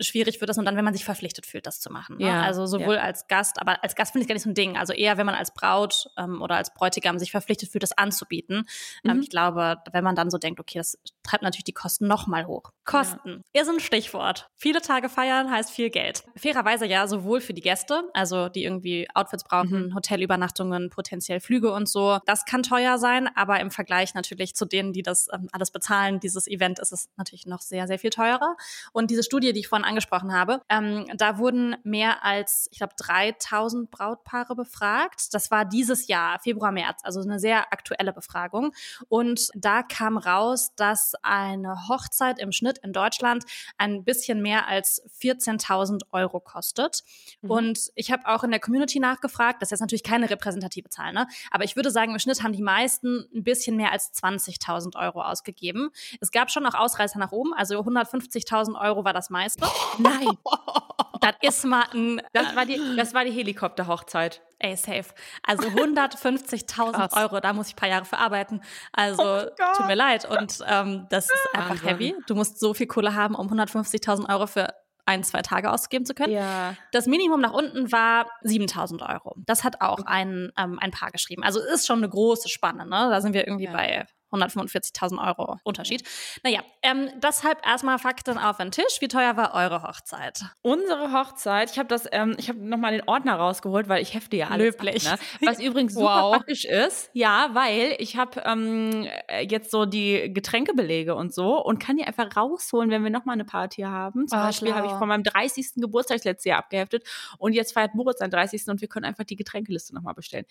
schwierig 0.00 0.40
wird 0.40 0.48
das 0.48 0.58
und 0.58 0.64
dann, 0.64 0.76
wenn 0.76 0.84
man 0.84 0.94
sich 0.94 1.04
verpflichtet 1.04 1.46
fühlt, 1.46 1.66
das 1.66 1.80
zu 1.80 1.90
machen. 1.90 2.18
Ne? 2.18 2.26
Ja, 2.26 2.42
also 2.42 2.66
sowohl 2.66 2.96
ja. 2.96 3.02
als 3.02 3.26
Gast, 3.28 3.60
aber 3.60 3.82
als 3.82 3.94
Gast 3.94 4.12
finde 4.12 4.22
ich 4.22 4.28
gar 4.28 4.34
nicht 4.34 4.44
so 4.44 4.50
ein 4.50 4.54
Ding. 4.54 4.76
Also 4.76 4.92
eher, 4.92 5.16
wenn 5.16 5.26
man 5.26 5.34
als 5.34 5.52
Braut 5.52 6.10
ähm, 6.16 6.42
oder 6.42 6.56
als 6.56 6.72
Bräutigam 6.74 7.18
sich 7.18 7.30
verpflichtet 7.30 7.70
fühlt, 7.70 7.82
das 7.82 7.96
anzubieten. 7.96 8.56
Ähm, 8.56 8.64
mhm. 9.04 9.10
Ähm, 9.10 9.20
ich 9.22 9.30
glaube, 9.30 9.78
wenn 9.92 10.04
man 10.04 10.14
dann 10.14 10.30
so 10.30 10.38
denkt, 10.38 10.60
okay, 10.60 10.78
das 10.78 10.98
treibt 11.22 11.42
natürlich 11.42 11.64
die 11.64 11.72
Kosten 11.72 12.06
noch 12.06 12.26
mal 12.26 12.46
hoch. 12.46 12.72
Kosten 12.84 13.44
ja. 13.54 13.62
ist 13.62 13.68
ein 13.68 13.80
Stichwort. 13.80 14.50
Viele 14.56 14.80
Tage 14.80 15.08
feiern 15.08 15.50
heißt 15.50 15.70
viel 15.70 15.90
Geld. 15.90 16.24
Fairerweise 16.36 16.86
ja 16.86 17.06
sowohl 17.06 17.40
für 17.40 17.54
die 17.54 17.60
Gäste, 17.60 18.02
also 18.14 18.48
die 18.48 18.64
irgendwie 18.64 19.08
Outfits 19.14 19.44
brauchen, 19.44 19.88
mhm. 19.88 19.94
Hotelübernachtungen, 19.94 20.90
potenziell 20.90 21.40
Flüge 21.40 21.72
und 21.72 21.88
so. 21.88 22.18
Das 22.26 22.44
kann 22.44 22.62
teuer 22.62 22.98
sein, 22.98 23.28
aber 23.34 23.60
im 23.60 23.70
Vergleich 23.70 24.14
natürlich 24.14 24.54
zu 24.54 24.64
denen, 24.64 24.92
die 24.92 25.02
das 25.02 25.28
ähm, 25.32 25.48
alles 25.52 25.70
bezahlen, 25.70 26.20
dieses 26.20 26.46
Event 26.46 26.78
ist 26.78 26.92
es 26.92 27.08
natürlich 27.16 27.46
noch 27.46 27.60
sehr, 27.60 27.86
sehr 27.86 27.98
viel 27.98 28.10
teurer. 28.10 28.56
Und 28.92 29.10
diese 29.10 29.22
Studie, 29.22 29.52
die 29.52 29.60
ich 29.60 29.68
vorhin 29.68 29.79
angesprochen 29.84 30.32
habe, 30.32 30.60
ähm, 30.68 31.06
da 31.16 31.38
wurden 31.38 31.76
mehr 31.82 32.24
als, 32.24 32.68
ich 32.70 32.78
glaube, 32.78 32.94
3000 32.96 33.90
Brautpaare 33.90 34.54
befragt. 34.54 35.32
Das 35.32 35.50
war 35.50 35.64
dieses 35.64 36.08
Jahr, 36.08 36.38
Februar, 36.40 36.72
März, 36.72 37.00
also 37.02 37.20
eine 37.20 37.38
sehr 37.38 37.72
aktuelle 37.72 38.12
Befragung. 38.12 38.72
Und 39.08 39.48
da 39.54 39.82
kam 39.82 40.16
raus, 40.16 40.72
dass 40.76 41.14
eine 41.22 41.88
Hochzeit 41.88 42.38
im 42.38 42.52
Schnitt 42.52 42.78
in 42.78 42.92
Deutschland 42.92 43.44
ein 43.78 44.04
bisschen 44.04 44.42
mehr 44.42 44.68
als 44.68 45.02
14.000 45.20 46.02
Euro 46.12 46.40
kostet. 46.40 47.02
Mhm. 47.42 47.50
Und 47.50 47.90
ich 47.94 48.12
habe 48.12 48.26
auch 48.26 48.44
in 48.44 48.50
der 48.50 48.60
Community 48.60 49.00
nachgefragt, 49.00 49.62
das 49.62 49.68
ist 49.68 49.70
jetzt 49.72 49.80
natürlich 49.80 50.02
keine 50.02 50.30
repräsentative 50.30 50.88
Zahl, 50.88 51.12
ne? 51.12 51.26
aber 51.50 51.64
ich 51.64 51.76
würde 51.76 51.90
sagen, 51.90 52.12
im 52.12 52.18
Schnitt 52.18 52.42
haben 52.42 52.52
die 52.52 52.62
meisten 52.62 53.26
ein 53.34 53.44
bisschen 53.44 53.76
mehr 53.76 53.92
als 53.92 54.12
20.000 54.14 54.96
Euro 54.96 55.22
ausgegeben. 55.22 55.90
Es 56.20 56.30
gab 56.30 56.50
schon 56.50 56.62
noch 56.62 56.74
Ausreißer 56.74 57.18
nach 57.18 57.32
oben, 57.32 57.52
also 57.54 57.80
150.000 57.80 58.80
Euro 58.80 59.04
war 59.04 59.12
das 59.12 59.30
meiste. 59.30 59.64
Nein. 59.98 60.28
Das 61.20 61.34
ist 61.42 61.64
mal 61.66 61.84
ein. 61.92 62.22
Das 62.32 62.56
war 62.56 62.64
die, 62.64 62.80
das 62.96 63.12
war 63.12 63.24
die 63.26 63.30
Helikopterhochzeit. 63.30 64.40
Ey, 64.58 64.74
safe. 64.74 65.04
Also 65.46 65.68
150.000 65.68 67.14
Euro, 67.22 67.40
da 67.40 67.52
muss 67.52 67.68
ich 67.68 67.74
ein 67.74 67.76
paar 67.76 67.88
Jahre 67.90 68.04
verarbeiten. 68.04 68.62
Also 68.92 69.22
oh 69.22 69.74
tut 69.76 69.86
mir 69.86 69.96
leid. 69.96 70.24
Und 70.24 70.60
ähm, 70.66 71.06
das 71.10 71.26
ist 71.26 71.48
einfach 71.52 71.70
Wahnsinn. 71.70 71.88
heavy. 71.88 72.14
Du 72.26 72.34
musst 72.34 72.58
so 72.58 72.74
viel 72.74 72.86
Kohle 72.86 73.14
haben, 73.14 73.34
um 73.34 73.48
150.000 73.48 74.32
Euro 74.32 74.46
für 74.46 74.68
ein, 75.06 75.24
zwei 75.24 75.42
Tage 75.42 75.70
ausgeben 75.70 76.06
zu 76.06 76.14
können. 76.14 76.32
Ja. 76.32 76.74
Das 76.92 77.06
Minimum 77.06 77.40
nach 77.40 77.52
unten 77.52 77.90
war 77.90 78.26
7000 78.42 79.02
Euro. 79.02 79.34
Das 79.46 79.64
hat 79.64 79.80
auch 79.80 80.06
ein, 80.06 80.52
ähm, 80.56 80.78
ein 80.80 80.90
Paar 80.90 81.10
geschrieben. 81.10 81.42
Also 81.42 81.60
ist 81.60 81.86
schon 81.86 81.98
eine 81.98 82.08
große 82.08 82.48
Spanne. 82.48 82.84
Ne? 82.84 83.08
Da 83.10 83.20
sind 83.20 83.34
wir 83.34 83.46
irgendwie 83.46 83.64
ja. 83.64 83.72
bei 83.72 84.06
145.000 84.32 85.26
Euro 85.26 85.58
Unterschied. 85.64 86.02
Naja, 86.42 86.60
ähm, 86.82 87.08
deshalb 87.22 87.64
erstmal 87.66 87.98
Fakten 87.98 88.38
auf 88.38 88.58
den 88.58 88.70
Tisch. 88.70 89.00
Wie 89.00 89.08
teuer 89.08 89.36
war 89.36 89.54
eure 89.54 89.82
Hochzeit? 89.82 90.44
Unsere 90.62 91.12
Hochzeit, 91.12 91.70
ich 91.70 91.78
habe 91.78 91.88
das, 91.88 92.06
ähm, 92.12 92.34
ich 92.38 92.48
habe 92.48 92.58
nochmal 92.58 92.92
den 92.92 93.02
Ordner 93.06 93.36
rausgeholt, 93.36 93.88
weil 93.88 94.02
ich 94.02 94.14
hefte 94.14 94.36
ja 94.36 94.48
alles. 94.48 94.74
Löblich. 94.74 95.08
Ab, 95.08 95.20
ne? 95.40 95.48
Was 95.48 95.60
übrigens 95.60 95.94
super 95.94 96.22
wow. 96.22 96.36
praktisch 96.36 96.64
ist. 96.64 97.10
Ja, 97.12 97.50
weil 97.52 97.96
ich 97.98 98.16
habe 98.16 98.42
ähm, 98.44 99.06
jetzt 99.48 99.70
so 99.70 99.84
die 99.84 100.32
Getränkebelege 100.32 101.14
und 101.14 101.34
so 101.34 101.62
und 101.62 101.78
kann 101.78 101.96
die 101.96 102.04
einfach 102.04 102.36
rausholen, 102.36 102.90
wenn 102.90 103.02
wir 103.02 103.10
nochmal 103.10 103.34
eine 103.34 103.44
Party 103.44 103.82
haben. 103.82 104.28
Zum 104.28 104.38
oh, 104.38 104.42
Beispiel 104.42 104.74
habe 104.74 104.86
ich 104.86 104.92
von 104.92 105.08
meinem 105.08 105.24
30. 105.24 105.74
Geburtstag 105.76 106.24
letztes 106.24 106.44
Jahr 106.44 106.58
abgeheftet 106.58 107.04
und 107.38 107.52
jetzt 107.52 107.72
feiert 107.72 107.94
Moritz 107.94 108.18
seinen 108.18 108.30
30. 108.30 108.68
und 108.68 108.80
wir 108.80 108.88
können 108.88 109.04
einfach 109.04 109.24
die 109.24 109.36
Getränkeliste 109.36 109.94
nochmal 109.94 110.14
bestellen. 110.14 110.46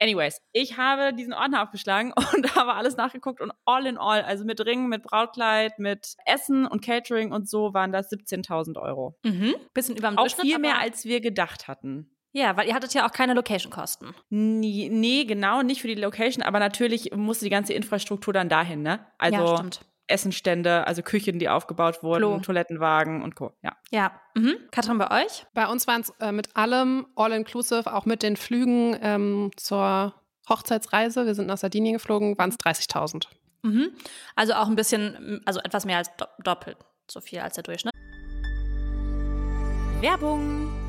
Anyways, 0.00 0.42
ich 0.52 0.76
habe 0.76 1.14
diesen 1.14 1.32
Ordner 1.32 1.62
aufgeschlagen 1.62 2.12
und 2.34 2.54
habe 2.56 2.74
alles 2.74 2.96
nachgeguckt 3.14 3.40
und 3.40 3.52
all 3.64 3.86
in 3.86 3.96
all, 3.96 4.22
also 4.22 4.44
mit 4.44 4.60
Ringen, 4.64 4.88
mit 4.88 5.02
Brautkleid, 5.02 5.78
mit 5.78 6.16
Essen 6.26 6.66
und 6.66 6.82
Catering 6.82 7.32
und 7.32 7.48
so 7.48 7.74
waren 7.74 7.92
das 7.92 8.10
17.000 8.10 8.80
Euro. 8.80 9.16
Mhm. 9.24 9.54
Bisschen 9.72 9.96
über 9.96 10.08
dem 10.08 10.18
Auch 10.18 10.28
viel 10.28 10.58
mehr, 10.58 10.78
als 10.78 11.04
wir 11.04 11.20
gedacht 11.20 11.68
hatten. 11.68 12.10
Ja, 12.32 12.56
weil 12.56 12.66
ihr 12.66 12.74
hattet 12.74 12.92
ja 12.94 13.06
auch 13.06 13.12
keine 13.12 13.34
Location-Kosten. 13.34 14.12
Nee, 14.28 14.88
nee, 14.90 15.24
genau, 15.24 15.62
nicht 15.62 15.80
für 15.80 15.88
die 15.88 15.94
Location, 15.94 16.42
aber 16.42 16.58
natürlich 16.58 17.12
musste 17.14 17.44
die 17.44 17.50
ganze 17.50 17.74
Infrastruktur 17.74 18.32
dann 18.32 18.48
dahin, 18.48 18.82
ne? 18.82 19.06
Also 19.18 19.38
ja, 19.38 19.56
stimmt. 19.56 19.80
Essenstände, 20.08 20.86
also 20.86 21.02
Küchen, 21.02 21.38
die 21.38 21.48
aufgebaut 21.48 22.02
wurden, 22.02 22.18
Klo. 22.18 22.38
Toilettenwagen 22.40 23.22
und 23.22 23.36
Co. 23.36 23.52
Ja. 23.62 23.76
Ja. 23.90 24.20
Mhm. 24.34 24.56
Katrin, 24.72 24.98
bei 24.98 25.24
euch? 25.24 25.46
Bei 25.54 25.68
uns 25.68 25.86
waren 25.86 26.00
es 26.00 26.10
äh, 26.20 26.32
mit 26.32 26.56
allem 26.56 27.06
all-inclusive, 27.14 27.94
auch 27.94 28.04
mit 28.04 28.22
den 28.22 28.36
Flügen 28.36 28.98
ähm, 29.00 29.50
zur 29.56 30.12
Hochzeitsreise, 30.48 31.26
wir 31.26 31.34
sind 31.34 31.46
nach 31.46 31.58
Sardinien 31.58 31.94
geflogen, 31.94 32.36
waren 32.38 32.50
es 32.50 32.58
30.000. 32.58 33.26
Mhm. 33.62 33.90
Also 34.36 34.54
auch 34.54 34.68
ein 34.68 34.76
bisschen, 34.76 35.40
also 35.44 35.60
etwas 35.60 35.84
mehr 35.84 35.98
als 35.98 36.10
doppelt 36.42 36.76
so 37.10 37.20
viel 37.20 37.40
als 37.40 37.54
der 37.54 37.64
Durchschnitt. 37.64 37.92
Werbung. 40.00 40.83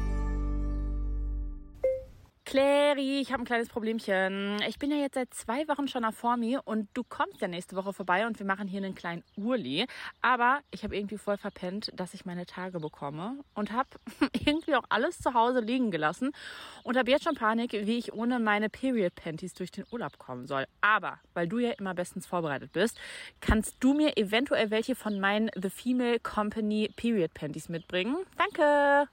Clary, 2.46 3.22
ich 3.22 3.34
habe 3.34 3.42
ein 3.42 3.46
kleines 3.46 3.70
Problemchen. 3.70 4.62
Ich 4.68 4.78
bin 4.78 4.92
ja 4.92 4.98
jetzt 4.98 5.16
seit 5.16 5.34
zwei 5.34 5.68
Wochen 5.68 5.88
schon 5.88 6.06
auf 6.06 6.14
Formi 6.14 6.60
und 6.64 6.88
du 6.94 7.04
kommst 7.04 7.42
ja 7.42 7.48
nächste 7.48 7.76
Woche 7.76 7.92
vorbei 7.92 8.28
und 8.28 8.38
wir 8.38 8.46
machen 8.46 8.68
hier 8.68 8.84
einen 8.84 8.94
kleinen 8.94 9.24
Urli. 9.36 9.88
Aber 10.22 10.60
ich 10.70 10.84
habe 10.84 10.96
irgendwie 10.96 11.18
voll 11.18 11.38
verpennt, 11.38 11.92
dass 11.96 12.14
ich 12.14 12.24
meine 12.24 12.46
Tage 12.46 12.80
bekomme 12.80 13.40
und 13.56 13.72
habe 13.72 13.90
irgendwie 14.46 14.76
auch 14.76 14.86
alles 14.90 15.18
zu 15.18 15.34
Hause 15.34 15.60
liegen 15.60 15.90
gelassen 15.90 16.34
und 16.84 16.98
habe 16.98 17.10
jetzt 17.10 17.24
schon 17.24 17.34
Panik, 17.34 17.74
wie 17.74 17.98
ich 17.98 18.14
ohne 18.14 18.38
meine 18.38 18.70
Period 18.70 19.16
Panties 19.16 19.56
durch 19.56 19.72
den 19.72 19.86
Urlaub 19.92 20.20
kommen 20.20 20.46
soll. 20.46 20.68
Aber 20.82 21.20
weil 21.34 21.48
du 21.48 21.58
ja 21.58 21.72
immer 21.72 21.96
bestens 21.96 22.28
vorbereitet 22.28 22.72
bist, 22.74 23.00
kannst 23.42 23.78
du 23.80 23.96
mir 23.96 24.18
eventuell 24.18 24.70
welche 24.70 24.94
von 24.94 25.20
meinen 25.20 25.50
The 25.60 25.72
Female 25.72 26.20
Company 26.20 26.92
Period 26.96 27.34
Panties 27.34 27.70
mitbringen? 27.70 28.18
Danke! 28.38 29.10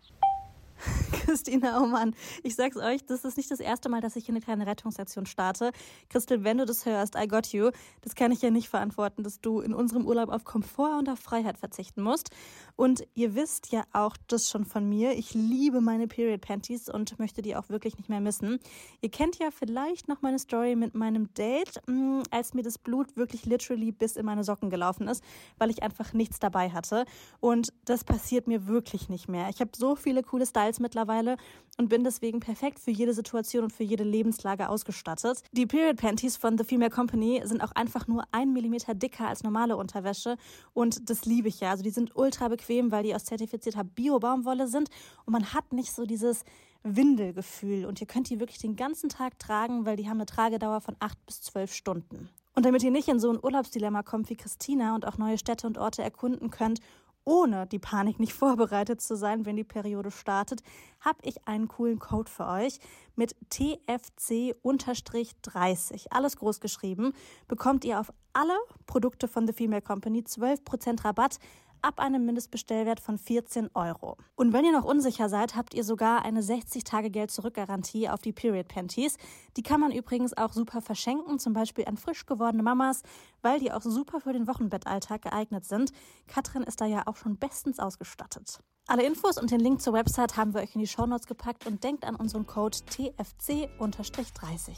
Christina, 1.12 1.80
oh 1.82 1.86
Mann, 1.86 2.14
ich 2.42 2.54
sag's 2.54 2.76
euch, 2.76 3.04
das 3.04 3.24
ist 3.24 3.36
nicht 3.36 3.50
das 3.50 3.60
erste 3.60 3.88
Mal, 3.88 4.00
dass 4.00 4.16
ich 4.16 4.26
hier 4.26 4.34
eine 4.34 4.40
kleine 4.40 4.66
Rettungsaktion 4.66 5.26
starte. 5.26 5.72
Christel, 6.08 6.44
wenn 6.44 6.58
du 6.58 6.66
das 6.66 6.86
hörst, 6.86 7.14
I 7.16 7.28
got 7.28 7.48
you. 7.48 7.70
Das 8.00 8.14
kann 8.14 8.32
ich 8.32 8.42
ja 8.42 8.50
nicht 8.50 8.68
verantworten, 8.68 9.22
dass 9.22 9.40
du 9.40 9.60
in 9.60 9.74
unserem 9.74 10.06
Urlaub 10.06 10.28
auf 10.28 10.44
Komfort 10.44 10.98
und 10.98 11.08
auf 11.08 11.18
Freiheit 11.18 11.58
verzichten 11.58 12.02
musst. 12.02 12.30
Und 12.76 13.04
ihr 13.14 13.34
wisst 13.34 13.70
ja 13.72 13.84
auch 13.92 14.16
das 14.26 14.50
schon 14.50 14.64
von 14.64 14.88
mir. 14.88 15.12
Ich 15.12 15.34
liebe 15.34 15.80
meine 15.80 16.08
Period 16.08 16.40
Panties 16.40 16.88
und 16.88 17.18
möchte 17.18 17.42
die 17.42 17.56
auch 17.56 17.68
wirklich 17.68 17.96
nicht 17.96 18.08
mehr 18.08 18.20
missen. 18.20 18.58
Ihr 19.00 19.10
kennt 19.10 19.38
ja 19.38 19.50
vielleicht 19.50 20.08
noch 20.08 20.22
meine 20.22 20.38
Story 20.38 20.76
mit 20.76 20.94
meinem 20.94 21.32
Date, 21.34 21.80
mm, 21.86 22.22
als 22.30 22.54
mir 22.54 22.62
das 22.62 22.78
Blut 22.78 23.16
wirklich 23.16 23.46
literally 23.46 23.92
bis 23.92 24.16
in 24.16 24.26
meine 24.26 24.44
Socken 24.44 24.70
gelaufen 24.70 25.08
ist, 25.08 25.22
weil 25.58 25.70
ich 25.70 25.82
einfach 25.82 26.12
nichts 26.12 26.38
dabei 26.38 26.70
hatte. 26.70 27.04
Und 27.40 27.72
das 27.84 28.04
passiert 28.04 28.48
mir 28.48 28.66
wirklich 28.66 29.08
nicht 29.08 29.28
mehr. 29.28 29.48
Ich 29.48 29.60
habe 29.60 29.70
so 29.76 29.94
viele 29.94 30.22
coole 30.22 30.46
Styles 30.46 30.71
mittlerweile 30.80 31.36
und 31.78 31.88
bin 31.88 32.04
deswegen 32.04 32.40
perfekt 32.40 32.78
für 32.78 32.90
jede 32.90 33.14
Situation 33.14 33.64
und 33.64 33.72
für 33.72 33.84
jede 33.84 34.04
Lebenslage 34.04 34.68
ausgestattet. 34.68 35.42
Die 35.52 35.66
Period 35.66 35.96
Panties 35.96 36.36
von 36.36 36.58
The 36.58 36.64
Female 36.64 36.90
Company 36.90 37.42
sind 37.44 37.62
auch 37.62 37.72
einfach 37.72 38.06
nur 38.06 38.24
ein 38.32 38.52
Millimeter 38.52 38.94
dicker 38.94 39.28
als 39.28 39.42
normale 39.42 39.76
Unterwäsche 39.76 40.36
und 40.74 41.08
das 41.10 41.24
liebe 41.24 41.48
ich 41.48 41.60
ja. 41.60 41.70
Also 41.70 41.82
die 41.82 41.90
sind 41.90 42.16
ultra 42.16 42.48
bequem, 42.48 42.90
weil 42.90 43.02
die 43.02 43.14
aus 43.14 43.24
zertifizierter 43.24 43.84
Bio-Baumwolle 43.84 44.68
sind 44.68 44.88
und 45.24 45.32
man 45.32 45.52
hat 45.52 45.72
nicht 45.72 45.92
so 45.92 46.04
dieses 46.04 46.44
Windelgefühl 46.82 47.86
und 47.86 48.00
ihr 48.00 48.06
könnt 48.06 48.28
die 48.28 48.40
wirklich 48.40 48.58
den 48.58 48.76
ganzen 48.76 49.08
Tag 49.08 49.38
tragen, 49.38 49.86
weil 49.86 49.96
die 49.96 50.08
haben 50.08 50.16
eine 50.16 50.26
Tragedauer 50.26 50.80
von 50.80 50.96
acht 50.98 51.24
bis 51.26 51.40
zwölf 51.40 51.72
Stunden. 51.72 52.28
Und 52.54 52.66
damit 52.66 52.82
ihr 52.82 52.90
nicht 52.90 53.08
in 53.08 53.18
so 53.18 53.30
ein 53.30 53.42
Urlaubsdilemma 53.42 54.02
kommt 54.02 54.28
wie 54.28 54.36
Christina 54.36 54.94
und 54.94 55.06
auch 55.06 55.16
neue 55.16 55.38
Städte 55.38 55.66
und 55.66 55.78
Orte 55.78 56.02
erkunden 56.02 56.50
könnt 56.50 56.80
ohne 57.24 57.66
die 57.66 57.78
Panik 57.78 58.20
nicht 58.20 58.32
vorbereitet 58.34 59.00
zu 59.00 59.16
sein, 59.16 59.46
wenn 59.46 59.56
die 59.56 59.64
Periode 59.64 60.10
startet, 60.10 60.62
habe 61.00 61.20
ich 61.22 61.46
einen 61.46 61.68
coolen 61.68 61.98
Code 61.98 62.30
für 62.30 62.46
euch 62.46 62.78
mit 63.16 63.34
TFC-30. 63.50 66.06
Alles 66.10 66.36
groß 66.36 66.60
geschrieben. 66.60 67.14
Bekommt 67.48 67.84
ihr 67.84 67.98
auf 68.00 68.12
alle 68.32 68.56
Produkte 68.86 69.28
von 69.28 69.46
The 69.46 69.52
Female 69.52 69.82
Company 69.82 70.20
12% 70.20 71.04
Rabatt 71.04 71.38
ab 71.82 71.98
einem 71.98 72.24
Mindestbestellwert 72.24 73.00
von 73.00 73.18
14 73.18 73.70
Euro. 73.74 74.16
Und 74.34 74.52
wenn 74.52 74.64
ihr 74.64 74.72
noch 74.72 74.84
unsicher 74.84 75.28
seid, 75.28 75.54
habt 75.56 75.74
ihr 75.74 75.84
sogar 75.84 76.24
eine 76.24 76.40
60-Tage-Geld-Zurück-Garantie 76.40 78.08
auf 78.08 78.20
die 78.20 78.32
Period 78.32 78.68
Panties. 78.68 79.16
Die 79.56 79.62
kann 79.62 79.80
man 79.80 79.92
übrigens 79.92 80.36
auch 80.36 80.52
super 80.52 80.80
verschenken, 80.80 81.38
zum 81.38 81.52
Beispiel 81.52 81.84
an 81.86 81.96
frisch 81.96 82.26
gewordene 82.26 82.62
Mamas, 82.62 83.02
weil 83.42 83.60
die 83.60 83.72
auch 83.72 83.82
super 83.82 84.20
für 84.20 84.32
den 84.32 84.46
Wochenbettalltag 84.46 85.22
geeignet 85.22 85.64
sind. 85.64 85.92
Katrin 86.26 86.62
ist 86.62 86.80
da 86.80 86.86
ja 86.86 87.02
auch 87.06 87.16
schon 87.16 87.36
bestens 87.36 87.78
ausgestattet. 87.78 88.60
Alle 88.86 89.04
Infos 89.04 89.38
und 89.38 89.50
den 89.50 89.60
Link 89.60 89.80
zur 89.80 89.92
Website 89.92 90.36
haben 90.36 90.54
wir 90.54 90.60
euch 90.60 90.74
in 90.74 90.80
die 90.80 90.88
Shownotes 90.88 91.26
gepackt 91.26 91.66
und 91.66 91.84
denkt 91.84 92.04
an 92.04 92.16
unseren 92.16 92.46
Code 92.46 92.78
TFC-30. 92.90 94.72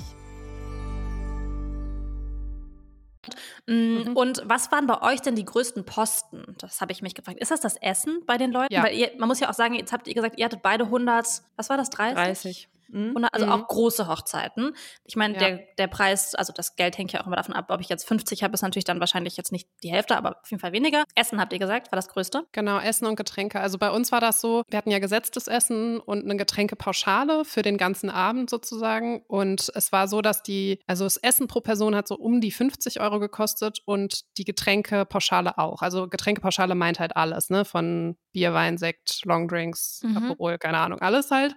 Mhm. 3.67 4.13
Und 4.15 4.43
was 4.45 4.71
waren 4.73 4.87
bei 4.87 5.01
euch 5.03 5.21
denn 5.21 5.37
die 5.37 5.45
größten 5.45 5.85
Posten? 5.85 6.55
Das 6.59 6.81
habe 6.81 6.93
ich 6.93 7.03
mich 7.03 7.15
gefragt. 7.15 7.41
Ist 7.41 7.51
das 7.51 7.61
das 7.61 7.77
Essen 7.77 8.23
bei 8.27 8.37
den 8.37 8.53
Leuten? 8.53 8.73
Ja. 8.73 8.85
Weil 8.85 8.95
ihr, 8.95 9.13
man 9.19 9.29
muss 9.29 9.41
ja 9.41 9.49
auch 9.49 9.55
sagen, 9.55 9.75
jetzt 9.75 9.93
habt 9.93 10.07
ihr 10.09 10.15
gesagt, 10.15 10.39
ihr 10.39 10.45
hattet 10.45 10.63
beide 10.63 10.85
100, 10.85 11.43
was 11.57 11.71
war 11.71 11.77
das, 11.77 11.91
30? 11.91 12.15
30. 12.15 12.69
Mhm. 12.89 13.27
Also 13.33 13.47
auch 13.47 13.67
große 13.67 14.09
Hochzeiten. 14.09 14.75
Ich 15.05 15.17
meine, 15.17 15.35
Ja. 15.35 15.41
der, 15.41 15.61
der 15.79 15.87
Preis, 15.89 16.35
also 16.35 16.53
das 16.53 16.77
Geld 16.77 16.97
hängt 16.99 17.13
ja 17.13 17.21
auch 17.23 17.27
immer 17.27 17.37
davon 17.37 17.55
ab, 17.55 17.67
ob 17.71 17.81
ich 17.81 17.89
jetzt 17.89 18.07
50 18.07 18.43
habe, 18.43 18.55
ist 18.55 18.63
natürlich 18.63 18.85
dann 18.85 19.01
wahrscheinlich 19.01 19.37
jetzt 19.37 19.53
nicht 19.53 19.69
die 19.83 19.91
Hälfte, 19.91 20.17
aber 20.17 20.39
auf 20.43 20.51
jeden 20.51 20.61
Fall 20.61 20.73
weniger. 20.73 21.05
Essen 21.15 21.41
habt 21.41 21.53
ihr 21.53 21.59
gesagt, 21.59 21.91
war 21.93 21.97
das 21.97 22.09
größte? 22.09 22.47
Genau, 22.53 22.79
Essen 22.79 23.07
und 23.07 23.17
Getränke. 23.17 23.61
Also 23.61 23.79
bei 23.79 23.91
uns 23.91 24.13
war 24.13 24.21
das 24.21 24.41
so, 24.41 24.63
wir 24.69 24.77
hatten 24.79 24.91
ja 24.91 24.99
gesetztes 24.99 25.47
Essen 25.49 25.99
und 26.01 26.25
eine 26.25 26.37
Getränkepauschale 26.37 27.45
für 27.45 27.63
den 27.63 27.79
ganzen 27.79 28.11
Abend 28.11 28.51
sozusagen. 28.51 29.23
Und 29.27 29.71
es 29.75 29.93
war 29.93 30.09
so, 30.09 30.21
dass 30.23 30.43
die, 30.43 30.81
also 30.87 31.05
das 31.05 31.17
Essen 31.17 31.49
pro 31.49 31.61
Person 31.61 31.95
hat 31.95 32.09
so 32.09 32.17
um 32.17 32.41
die 32.41 32.51
50 32.53 33.01
Euro 33.01 33.19
gekostet 33.21 33.81
und 33.85 34.23
die 34.39 34.45
Getränkepauschale 34.45 35.59
auch. 35.59 35.83
Also 35.83 36.09
Getränkepauschale 36.09 36.75
meint 36.75 37.01
halt 37.01 37.17
alles, 37.17 37.51
ne? 37.51 37.65
Von 37.65 38.17
Bier, 38.33 38.53
Wein, 38.53 38.79
Sekt, 38.79 39.25
Longdrinks, 39.25 40.03
Mhm. 40.03 40.17
Aperol, 40.17 40.59
keine 40.59 40.79
Ahnung, 40.79 41.01
alles 41.01 41.31
halt. 41.31 41.55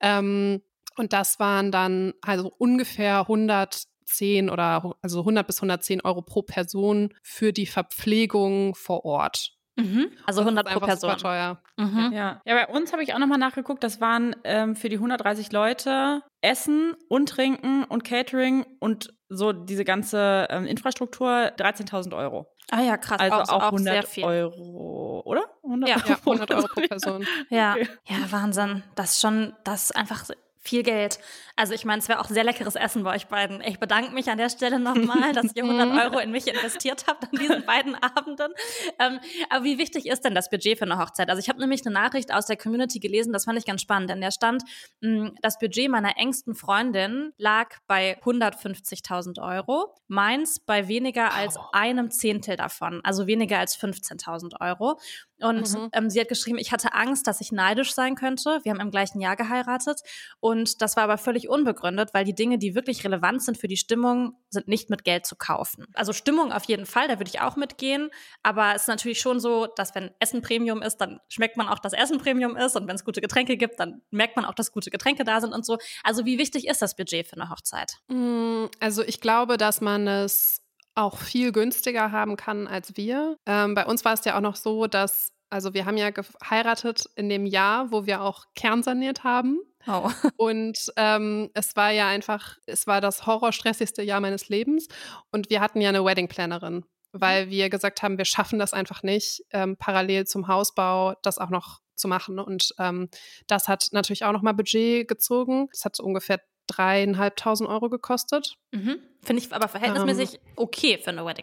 Ähm, 0.00 0.62
und 0.98 1.12
das 1.12 1.38
waren 1.38 1.70
dann 1.72 2.14
also 2.22 2.52
ungefähr 2.58 3.20
110 3.20 4.50
oder 4.50 4.94
also 5.02 5.20
100 5.20 5.46
bis 5.46 5.58
110 5.58 6.00
Euro 6.02 6.22
pro 6.22 6.42
Person 6.42 7.14
für 7.22 7.52
die 7.52 7.66
Verpflegung 7.66 8.74
vor 8.74 9.04
Ort. 9.04 9.52
Also 9.78 10.10
Das 10.26 10.38
100 10.40 10.66
ist 10.66 10.72
pro 10.74 10.80
einfach 10.84 10.96
super 10.98 11.12
Person. 11.12 11.30
teuer. 11.30 11.62
Mhm. 11.76 12.10
Ja. 12.12 12.42
ja, 12.44 12.54
bei 12.54 12.66
uns 12.66 12.92
habe 12.92 13.04
ich 13.04 13.14
auch 13.14 13.18
nochmal 13.20 13.38
nachgeguckt. 13.38 13.84
Das 13.84 14.00
waren 14.00 14.34
ähm, 14.42 14.74
für 14.74 14.88
die 14.88 14.96
130 14.96 15.52
Leute 15.52 16.22
Essen 16.40 16.94
und 17.08 17.28
Trinken 17.28 17.84
und 17.84 18.02
Catering 18.02 18.66
und 18.80 19.14
so 19.28 19.52
diese 19.52 19.84
ganze 19.84 20.48
ähm, 20.50 20.66
Infrastruktur 20.66 21.28
13.000 21.56 22.16
Euro. 22.16 22.48
Ah 22.72 22.80
ja, 22.82 22.96
krass. 22.96 23.20
Also 23.20 23.36
auch, 23.36 23.48
auch, 23.50 23.62
auch 23.68 23.72
100 23.72 23.94
sehr 23.94 24.02
viel. 24.02 24.24
Euro, 24.24 25.22
oder? 25.24 25.44
100 25.62 25.88
Ja. 25.90 25.96
Ja, 26.08 26.16
100 26.16 26.50
Euro 26.54 26.66
pro 26.66 26.80
Person. 26.88 27.24
Ja, 27.48 27.74
Okay. 27.74 27.88
ja, 28.08 28.16
Wahnsinn. 28.32 28.82
Das 28.96 29.12
ist 29.12 29.20
schon, 29.20 29.52
das 29.62 29.84
ist 29.84 29.96
einfach 29.96 30.24
viel 30.60 30.82
Geld. 30.82 31.18
Also 31.56 31.74
ich 31.74 31.84
meine, 31.84 32.00
es 32.00 32.08
wäre 32.08 32.20
auch 32.20 32.28
sehr 32.28 32.44
leckeres 32.44 32.76
Essen 32.76 33.02
bei 33.02 33.14
euch 33.14 33.26
beiden. 33.26 33.60
Ich 33.62 33.78
bedanke 33.78 34.12
mich 34.12 34.30
an 34.30 34.38
der 34.38 34.48
Stelle 34.48 34.78
nochmal, 34.78 35.32
dass 35.32 35.56
ihr 35.56 35.64
100 35.64 35.90
Euro 36.04 36.18
in 36.20 36.30
mich 36.30 36.46
investiert 36.46 37.06
habt 37.06 37.24
an 37.24 37.30
diesen 37.38 37.64
beiden 37.64 37.94
Abenden. 37.96 38.52
Ähm, 38.98 39.18
aber 39.50 39.64
wie 39.64 39.78
wichtig 39.78 40.06
ist 40.06 40.24
denn 40.24 40.34
das 40.34 40.50
Budget 40.50 40.78
für 40.78 40.84
eine 40.84 40.98
Hochzeit? 40.98 41.30
Also 41.30 41.40
ich 41.40 41.48
habe 41.48 41.58
nämlich 41.60 41.84
eine 41.84 41.94
Nachricht 41.94 42.32
aus 42.32 42.46
der 42.46 42.56
Community 42.56 43.00
gelesen, 43.00 43.32
das 43.32 43.44
fand 43.44 43.58
ich 43.58 43.66
ganz 43.66 43.82
spannend, 43.82 44.10
denn 44.10 44.20
der 44.20 44.30
stand, 44.30 44.62
mh, 45.00 45.32
das 45.42 45.58
Budget 45.58 45.90
meiner 45.90 46.16
engsten 46.16 46.54
Freundin 46.54 47.32
lag 47.38 47.70
bei 47.86 48.18
150.000 48.22 49.40
Euro, 49.42 49.94
meins 50.06 50.60
bei 50.60 50.88
weniger 50.88 51.34
als 51.34 51.58
einem 51.72 52.10
Zehntel 52.10 52.56
davon, 52.56 53.00
also 53.04 53.26
weniger 53.26 53.58
als 53.58 53.78
15.000 53.78 54.60
Euro. 54.60 54.98
Und 55.40 55.72
Mhm. 55.72 55.88
ähm, 55.92 56.10
sie 56.10 56.20
hat 56.20 56.28
geschrieben, 56.28 56.58
ich 56.58 56.72
hatte 56.72 56.94
Angst, 56.94 57.26
dass 57.26 57.40
ich 57.40 57.52
neidisch 57.52 57.94
sein 57.94 58.14
könnte. 58.16 58.60
Wir 58.64 58.72
haben 58.72 58.80
im 58.80 58.90
gleichen 58.90 59.20
Jahr 59.20 59.36
geheiratet. 59.36 60.00
Und 60.40 60.82
das 60.82 60.96
war 60.96 61.04
aber 61.04 61.18
völlig 61.18 61.48
unbegründet, 61.48 62.10
weil 62.12 62.24
die 62.24 62.34
Dinge, 62.34 62.58
die 62.58 62.74
wirklich 62.74 63.04
relevant 63.04 63.42
sind 63.42 63.58
für 63.58 63.68
die 63.68 63.76
Stimmung, 63.76 64.34
sind 64.50 64.66
nicht 64.68 64.90
mit 64.90 65.04
Geld 65.04 65.26
zu 65.26 65.36
kaufen. 65.36 65.86
Also 65.94 66.12
Stimmung 66.12 66.52
auf 66.52 66.64
jeden 66.64 66.86
Fall, 66.86 67.08
da 67.08 67.18
würde 67.18 67.30
ich 67.32 67.40
auch 67.40 67.56
mitgehen. 67.56 68.10
Aber 68.42 68.74
es 68.74 68.82
ist 68.82 68.88
natürlich 68.88 69.20
schon 69.20 69.40
so, 69.40 69.66
dass 69.66 69.94
wenn 69.94 70.10
Essen 70.18 70.42
Premium 70.42 70.82
ist, 70.82 70.96
dann 70.98 71.20
schmeckt 71.28 71.56
man 71.56 71.68
auch, 71.68 71.78
dass 71.78 71.92
Essen 71.92 72.18
Premium 72.18 72.56
ist. 72.56 72.76
Und 72.76 72.88
wenn 72.88 72.96
es 72.96 73.04
gute 73.04 73.20
Getränke 73.20 73.56
gibt, 73.56 73.78
dann 73.80 74.02
merkt 74.10 74.36
man 74.36 74.44
auch, 74.44 74.54
dass 74.54 74.72
gute 74.72 74.90
Getränke 74.90 75.24
da 75.24 75.40
sind 75.40 75.52
und 75.52 75.64
so. 75.64 75.78
Also 76.02 76.24
wie 76.24 76.38
wichtig 76.38 76.66
ist 76.66 76.82
das 76.82 76.96
Budget 76.96 77.26
für 77.28 77.36
eine 77.40 77.50
Hochzeit? 77.50 77.94
Mm, 78.08 78.66
Also 78.80 79.02
ich 79.02 79.20
glaube, 79.20 79.56
dass 79.56 79.80
man 79.80 80.06
es 80.08 80.62
auch 80.98 81.18
viel 81.18 81.52
günstiger 81.52 82.12
haben 82.12 82.36
kann 82.36 82.66
als 82.66 82.96
wir. 82.96 83.36
Ähm, 83.46 83.74
bei 83.74 83.86
uns 83.86 84.04
war 84.04 84.14
es 84.14 84.24
ja 84.24 84.36
auch 84.36 84.40
noch 84.40 84.56
so, 84.56 84.86
dass, 84.86 85.32
also 85.48 85.72
wir 85.72 85.86
haben 85.86 85.96
ja 85.96 86.10
geheiratet 86.10 87.08
in 87.14 87.28
dem 87.28 87.46
Jahr, 87.46 87.92
wo 87.92 88.04
wir 88.06 88.20
auch 88.20 88.44
kernsaniert 88.54 89.24
haben. 89.24 89.60
Oh. 89.86 90.10
Und 90.36 90.92
ähm, 90.96 91.50
es 91.54 91.76
war 91.76 91.92
ja 91.92 92.08
einfach, 92.08 92.56
es 92.66 92.86
war 92.86 93.00
das 93.00 93.26
horrorstressigste 93.26 94.02
Jahr 94.02 94.20
meines 94.20 94.48
Lebens. 94.48 94.88
Und 95.30 95.50
wir 95.50 95.60
hatten 95.60 95.80
ja 95.80 95.88
eine 95.90 96.04
Wedding-Plannerin, 96.04 96.84
weil 97.12 97.48
wir 97.48 97.70
gesagt 97.70 98.02
haben, 98.02 98.18
wir 98.18 98.24
schaffen 98.24 98.58
das 98.58 98.72
einfach 98.72 99.02
nicht, 99.02 99.44
ähm, 99.52 99.76
parallel 99.78 100.26
zum 100.26 100.48
Hausbau 100.48 101.14
das 101.22 101.38
auch 101.38 101.50
noch 101.50 101.78
zu 101.94 102.08
machen. 102.08 102.40
Und 102.40 102.74
ähm, 102.78 103.08
das 103.46 103.68
hat 103.68 103.88
natürlich 103.92 104.24
auch 104.24 104.32
nochmal 104.32 104.54
Budget 104.54 105.06
gezogen. 105.06 105.68
Das 105.72 105.84
hat 105.84 105.96
so 105.96 106.02
ungefähr 106.02 106.40
dreieinhalbtausend 106.68 107.68
Euro 107.68 107.88
gekostet. 107.88 108.54
Mhm. 108.72 108.98
Finde 109.22 109.42
ich 109.42 109.52
aber 109.52 109.68
verhältnismäßig 109.68 110.40
okay 110.56 110.98
für 111.02 111.10
eine 111.10 111.24
hab 111.24 111.38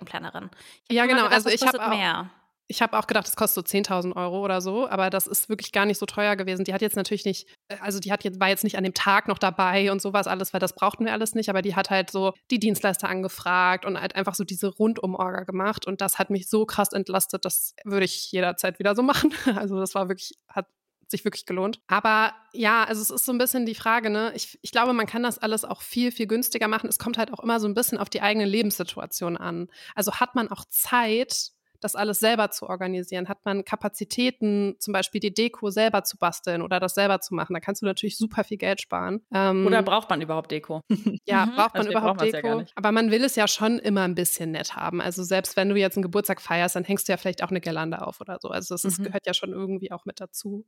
Ja, 0.92 1.06
genau. 1.06 1.24
gedacht, 1.24 1.34
Also 1.34 1.50
ich 1.50 1.62
habe 1.62 1.78
kostet 1.78 1.82
auch, 1.82 1.90
mehr. 1.98 2.30
ich 2.68 2.82
habe 2.82 2.98
auch 2.98 3.06
gedacht, 3.06 3.28
es 3.28 3.36
kostet 3.36 3.68
so 3.68 3.78
10.000 3.78 4.16
Euro 4.16 4.44
oder 4.44 4.62
so, 4.62 4.88
aber 4.88 5.10
das 5.10 5.28
ist 5.28 5.50
wirklich 5.50 5.72
gar 5.72 5.86
nicht 5.86 6.00
so 6.00 6.06
teuer 6.06 6.36
gewesen. 6.36 6.64
Die 6.64 6.74
hat 6.74 6.82
jetzt 6.82 6.96
natürlich 6.96 7.26
nicht, 7.26 7.48
äh, 7.68 7.78
also 7.82 8.00
die 8.00 8.12
hat 8.12 8.24
jetzt, 8.24 8.40
war 8.40 8.48
jetzt 8.48 8.64
nicht 8.64 8.78
an 8.78 8.84
dem 8.84 8.94
Tag 8.94 9.28
noch 9.28 9.38
dabei 9.38 9.92
und 9.92 10.02
sowas 10.02 10.28
alles, 10.28 10.54
weil 10.54 10.60
das 10.62 10.74
brauchten 10.74 11.06
wir 11.06 11.12
alles 11.14 11.36
nicht, 11.36 11.50
aber 11.50 11.62
die 11.62 11.76
hat 11.76 11.90
halt 11.90 12.10
so 12.12 12.34
die 12.50 12.60
Dienstleister 12.60 13.10
angefragt 13.10 13.86
und 13.86 14.00
halt 14.00 14.16
einfach 14.16 14.36
so 14.36 14.44
diese 14.44 14.68
Rundumorga 14.68 15.44
gemacht 15.44 15.86
und 15.86 16.02
das 16.02 16.18
hat 16.18 16.30
mich 16.30 16.50
so 16.50 16.66
krass 16.66 16.94
entlastet, 16.94 17.44
das 17.46 17.76
würde 17.84 18.06
ich 18.06 18.32
jederzeit 18.32 18.80
wieder 18.80 18.96
so 18.96 19.04
machen. 19.04 19.34
Also 19.56 19.80
das 19.80 19.96
war 19.96 20.08
wirklich, 20.10 20.34
hat 20.48 20.68
sich 21.12 21.26
wirklich 21.26 21.46
gelohnt. 21.46 21.80
Aber 21.88 22.34
ja, 22.54 22.84
also 22.84 23.02
es 23.02 23.10
ist 23.10 23.26
so 23.26 23.32
ein 23.32 23.38
bisschen 23.38 23.66
die 23.66 23.76
Frage, 23.76 24.10
ne? 24.10 24.32
Ich, 24.36 24.60
ich 24.62 24.72
glaube, 24.72 24.94
man 24.94 25.06
kann 25.06 25.24
das 25.24 25.38
alles 25.38 25.66
auch 25.66 25.82
viel, 25.82 26.12
viel 26.12 26.28
günstiger 26.28 26.68
machen. 26.68 26.90
Es 26.90 27.00
kommt 27.00 27.18
halt 27.18 27.34
auch 27.34 27.40
immer 27.40 27.60
so 27.60 27.68
ein 27.68 27.74
bisschen 27.74 27.98
auf 27.98 28.10
die 28.10 28.22
eigene 28.22 28.46
Lebenssituation 28.46 29.38
an. 29.38 29.68
Also 29.96 30.14
hat 30.16 30.36
man 30.36 30.50
auch 30.50 30.66
Zeit, 30.66 31.52
das 31.86 31.96
alles 31.96 32.20
selber 32.20 32.52
zu 32.52 32.68
organisieren? 32.68 33.30
Hat 33.30 33.46
man 33.46 33.64
Kapazitäten, 33.64 34.76
zum 34.80 34.92
Beispiel 34.92 35.22
die 35.22 35.34
Deko 35.34 35.70
selber 35.70 36.04
zu 36.04 36.18
basteln 36.18 36.62
oder 36.62 36.80
das 36.80 36.96
selber 36.96 37.22
zu 37.22 37.34
machen? 37.34 37.54
Da 37.54 37.60
kannst 37.60 37.82
du 37.82 37.86
natürlich 37.86 38.18
super 38.18 38.44
viel 38.44 38.58
Geld 38.58 38.82
sparen. 38.82 39.22
Ähm, 39.34 39.66
oder 39.66 39.84
braucht 39.84 40.10
man 40.10 40.22
überhaupt 40.22 40.52
Deko? 40.52 40.82
Ja, 41.28 41.46
mhm. 41.46 41.56
braucht 41.56 41.74
man 41.74 41.88
also 41.88 41.92
überhaupt 41.92 42.22
Deko? 42.22 42.60
Ja 42.60 42.66
aber 42.76 42.92
man 42.92 43.10
will 43.12 43.24
es 43.24 43.36
ja 43.36 43.48
schon 43.48 43.80
immer 43.80 44.04
ein 44.04 44.16
bisschen 44.16 44.52
nett 44.52 44.76
haben. 44.76 45.02
Also 45.02 45.24
selbst 45.24 45.56
wenn 45.58 45.70
du 45.70 45.76
jetzt 45.76 45.98
einen 45.98 46.04
Geburtstag 46.04 46.42
feierst, 46.42 46.76
dann 46.76 46.84
hängst 46.84 47.08
du 47.08 47.14
ja 47.14 47.18
vielleicht 47.18 47.44
auch 47.44 47.50
eine 47.50 47.62
Girlande 47.62 48.06
auf 48.06 48.22
oder 48.22 48.38
so. 48.42 48.50
Also 48.50 48.74
das 48.76 48.84
ist, 48.84 49.00
mhm. 49.00 49.06
gehört 49.06 49.26
ja 49.26 49.34
schon 49.34 49.52
irgendwie 49.52 49.92
auch 49.92 50.06
mit 50.06 50.20
dazu. 50.20 50.66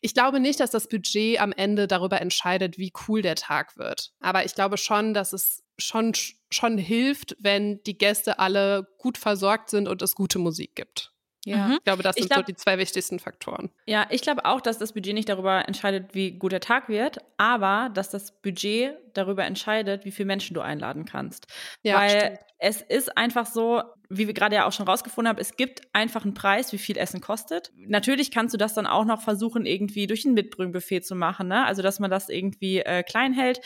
Ich 0.00 0.14
glaube 0.14 0.40
nicht, 0.40 0.60
dass 0.60 0.70
das 0.70 0.88
Budget 0.88 1.40
am 1.40 1.52
Ende 1.52 1.86
darüber 1.86 2.20
entscheidet, 2.20 2.78
wie 2.78 2.92
cool 3.06 3.22
der 3.22 3.36
Tag 3.36 3.76
wird. 3.76 4.12
Aber 4.20 4.44
ich 4.44 4.54
glaube 4.54 4.78
schon, 4.78 5.14
dass 5.14 5.32
es 5.32 5.62
schon, 5.78 6.12
schon 6.50 6.78
hilft, 6.78 7.36
wenn 7.38 7.82
die 7.84 7.98
Gäste 7.98 8.38
alle 8.38 8.88
gut 8.98 9.18
versorgt 9.18 9.70
sind 9.70 9.88
und 9.88 10.02
es 10.02 10.14
gute 10.14 10.38
Musik 10.38 10.74
gibt. 10.74 11.12
Ja. 11.44 11.66
Mhm. 11.66 11.72
Ich 11.74 11.84
glaube, 11.84 12.02
das 12.02 12.16
sind 12.16 12.28
glaub, 12.28 12.40
so 12.40 12.44
die 12.44 12.54
zwei 12.54 12.78
wichtigsten 12.78 13.18
Faktoren. 13.18 13.70
Ja, 13.86 14.06
ich 14.10 14.22
glaube 14.22 14.44
auch, 14.44 14.60
dass 14.60 14.78
das 14.78 14.92
Budget 14.92 15.14
nicht 15.14 15.28
darüber 15.28 15.66
entscheidet, 15.66 16.14
wie 16.14 16.32
gut 16.32 16.52
der 16.52 16.60
Tag 16.60 16.88
wird, 16.88 17.18
aber 17.36 17.90
dass 17.92 18.10
das 18.10 18.40
Budget 18.40 18.94
darüber 19.14 19.44
entscheidet, 19.44 20.04
wie 20.04 20.12
viele 20.12 20.26
Menschen 20.26 20.54
du 20.54 20.60
einladen 20.60 21.04
kannst. 21.04 21.48
Ja, 21.82 21.98
Weil 21.98 22.10
stimmt. 22.10 22.38
es 22.58 22.82
ist 22.82 23.16
einfach 23.16 23.46
so, 23.46 23.82
wie 24.08 24.28
wir 24.28 24.34
gerade 24.34 24.54
ja 24.54 24.66
auch 24.66 24.72
schon 24.72 24.86
rausgefunden 24.86 25.30
haben, 25.30 25.40
es 25.40 25.56
gibt 25.56 25.82
einfach 25.92 26.24
einen 26.24 26.34
Preis, 26.34 26.72
wie 26.72 26.78
viel 26.78 26.96
Essen 26.96 27.20
kostet. 27.20 27.72
Natürlich 27.76 28.30
kannst 28.30 28.54
du 28.54 28.58
das 28.58 28.74
dann 28.74 28.86
auch 28.86 29.04
noch 29.04 29.22
versuchen, 29.22 29.66
irgendwie 29.66 30.06
durch 30.06 30.24
ein 30.24 30.34
Mitbringbuffet 30.34 31.00
zu 31.00 31.16
machen, 31.16 31.48
ne? 31.48 31.66
Also, 31.66 31.82
dass 31.82 31.98
man 31.98 32.10
das 32.10 32.28
irgendwie 32.28 32.78
äh, 32.78 33.02
klein 33.02 33.32
hält 33.32 33.60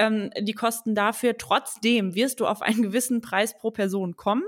ähm, 0.00 0.30
die 0.40 0.54
Kosten 0.54 0.94
dafür. 0.94 1.36
Trotzdem 1.36 2.14
wirst 2.14 2.40
du 2.40 2.46
auf 2.46 2.62
einen 2.62 2.82
gewissen 2.82 3.20
Preis 3.20 3.56
pro 3.56 3.70
Person 3.70 4.16
kommen. 4.16 4.44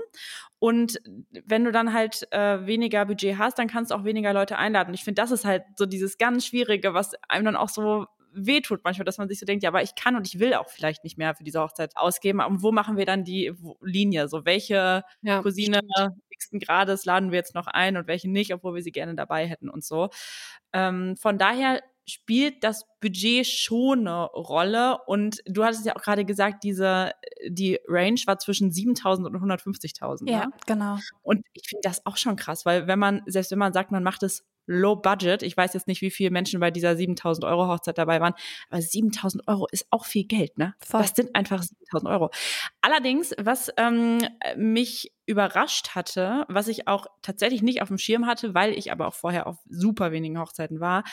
Und 0.57 0.99
wenn 1.45 1.63
du 1.63 1.71
dann 1.71 1.93
halt 1.93 2.27
äh, 2.31 2.65
weniger 2.65 3.05
Budget 3.05 3.37
hast, 3.37 3.59
dann 3.59 3.67
kannst 3.67 3.91
du 3.91 3.95
auch 3.95 4.03
weniger 4.03 4.33
Leute 4.33 4.57
einladen. 4.57 4.93
Ich 4.93 5.03
finde, 5.03 5.21
das 5.21 5.31
ist 5.31 5.45
halt 5.45 5.63
so 5.77 5.85
dieses 5.85 6.17
ganz 6.17 6.47
Schwierige, 6.47 6.93
was 6.93 7.11
einem 7.29 7.45
dann 7.45 7.55
auch 7.55 7.69
so 7.69 8.07
wehtut 8.35 8.81
manchmal, 8.83 9.05
dass 9.05 9.19
man 9.19 9.27
sich 9.29 9.39
so 9.39 9.45
denkt, 9.45 9.63
ja, 9.63 9.69
aber 9.69 9.83
ich 9.83 9.93
kann 9.93 10.15
und 10.15 10.25
ich 10.27 10.39
will 10.39 10.55
auch 10.55 10.67
vielleicht 10.67 11.03
nicht 11.03 11.19
mehr 11.19 11.35
für 11.35 11.43
diese 11.43 11.61
Hochzeit 11.61 11.95
ausgeben. 11.95 12.39
Und 12.39 12.63
wo 12.63 12.71
machen 12.71 12.97
wir 12.97 13.05
dann 13.05 13.23
die 13.23 13.53
Linie? 13.81 14.27
So, 14.27 14.43
welche 14.43 15.03
ja, 15.21 15.41
Cousine 15.43 15.81
nächsten 16.31 16.59
Grades 16.59 17.05
laden 17.05 17.31
wir 17.31 17.37
jetzt 17.37 17.53
noch 17.53 17.67
ein 17.67 17.95
und 17.95 18.07
welche 18.07 18.29
nicht, 18.29 18.53
obwohl 18.53 18.73
wir 18.73 18.81
sie 18.81 18.91
gerne 18.91 19.13
dabei 19.13 19.45
hätten 19.45 19.69
und 19.69 19.83
so. 19.83 20.09
Ähm, 20.73 21.15
von 21.17 21.37
daher 21.37 21.81
spielt 22.05 22.63
das 22.63 22.85
Budget 22.99 23.45
schon 23.45 24.07
eine 24.07 24.25
Rolle. 24.25 24.97
Und 25.05 25.41
du 25.45 25.63
hattest 25.63 25.85
ja 25.85 25.95
auch 25.95 26.01
gerade 26.01 26.25
gesagt, 26.25 26.63
diese, 26.63 27.11
die 27.47 27.79
Range 27.87 28.19
war 28.25 28.39
zwischen 28.39 28.71
7000 28.71 29.27
und 29.27 29.35
150.000. 29.35 30.29
Ja, 30.29 30.45
ne? 30.45 30.51
genau. 30.65 30.97
Und 31.21 31.45
ich 31.53 31.67
finde 31.67 31.81
das 31.83 32.05
auch 32.05 32.17
schon 32.17 32.35
krass, 32.35 32.65
weil 32.65 32.87
wenn 32.87 32.99
man, 32.99 33.21
selbst 33.25 33.51
wenn 33.51 33.59
man 33.59 33.73
sagt, 33.73 33.91
man 33.91 34.03
macht 34.03 34.23
es 34.23 34.45
low 34.65 34.95
budget, 34.95 35.43
ich 35.43 35.57
weiß 35.57 35.73
jetzt 35.73 35.87
nicht, 35.87 36.01
wie 36.01 36.11
viele 36.11 36.31
Menschen 36.31 36.59
bei 36.59 36.71
dieser 36.71 36.95
7000 36.95 37.45
Euro 37.45 37.67
Hochzeit 37.67 37.97
dabei 37.97 38.21
waren, 38.21 38.33
aber 38.69 38.81
7000 38.81 39.47
Euro 39.47 39.67
ist 39.71 39.87
auch 39.89 40.05
viel 40.05 40.25
Geld, 40.25 40.57
ne? 40.57 40.73
Voll. 40.79 41.01
Das 41.01 41.11
sind 41.15 41.35
einfach 41.35 41.61
7000 41.61 42.09
Euro. 42.09 42.29
Allerdings, 42.81 43.33
was 43.37 43.69
ähm, 43.77 44.19
mich 44.55 45.11
überrascht 45.25 45.95
hatte, 45.95 46.45
was 46.49 46.67
ich 46.67 46.87
auch 46.87 47.07
tatsächlich 47.21 47.61
nicht 47.61 47.81
auf 47.81 47.87
dem 47.87 47.97
Schirm 47.97 48.25
hatte, 48.25 48.53
weil 48.53 48.73
ich 48.73 48.91
aber 48.91 49.07
auch 49.07 49.13
vorher 49.13 49.47
auf 49.47 49.57
super 49.69 50.11
wenigen 50.11 50.39
Hochzeiten 50.39 50.79
war, 50.79 51.03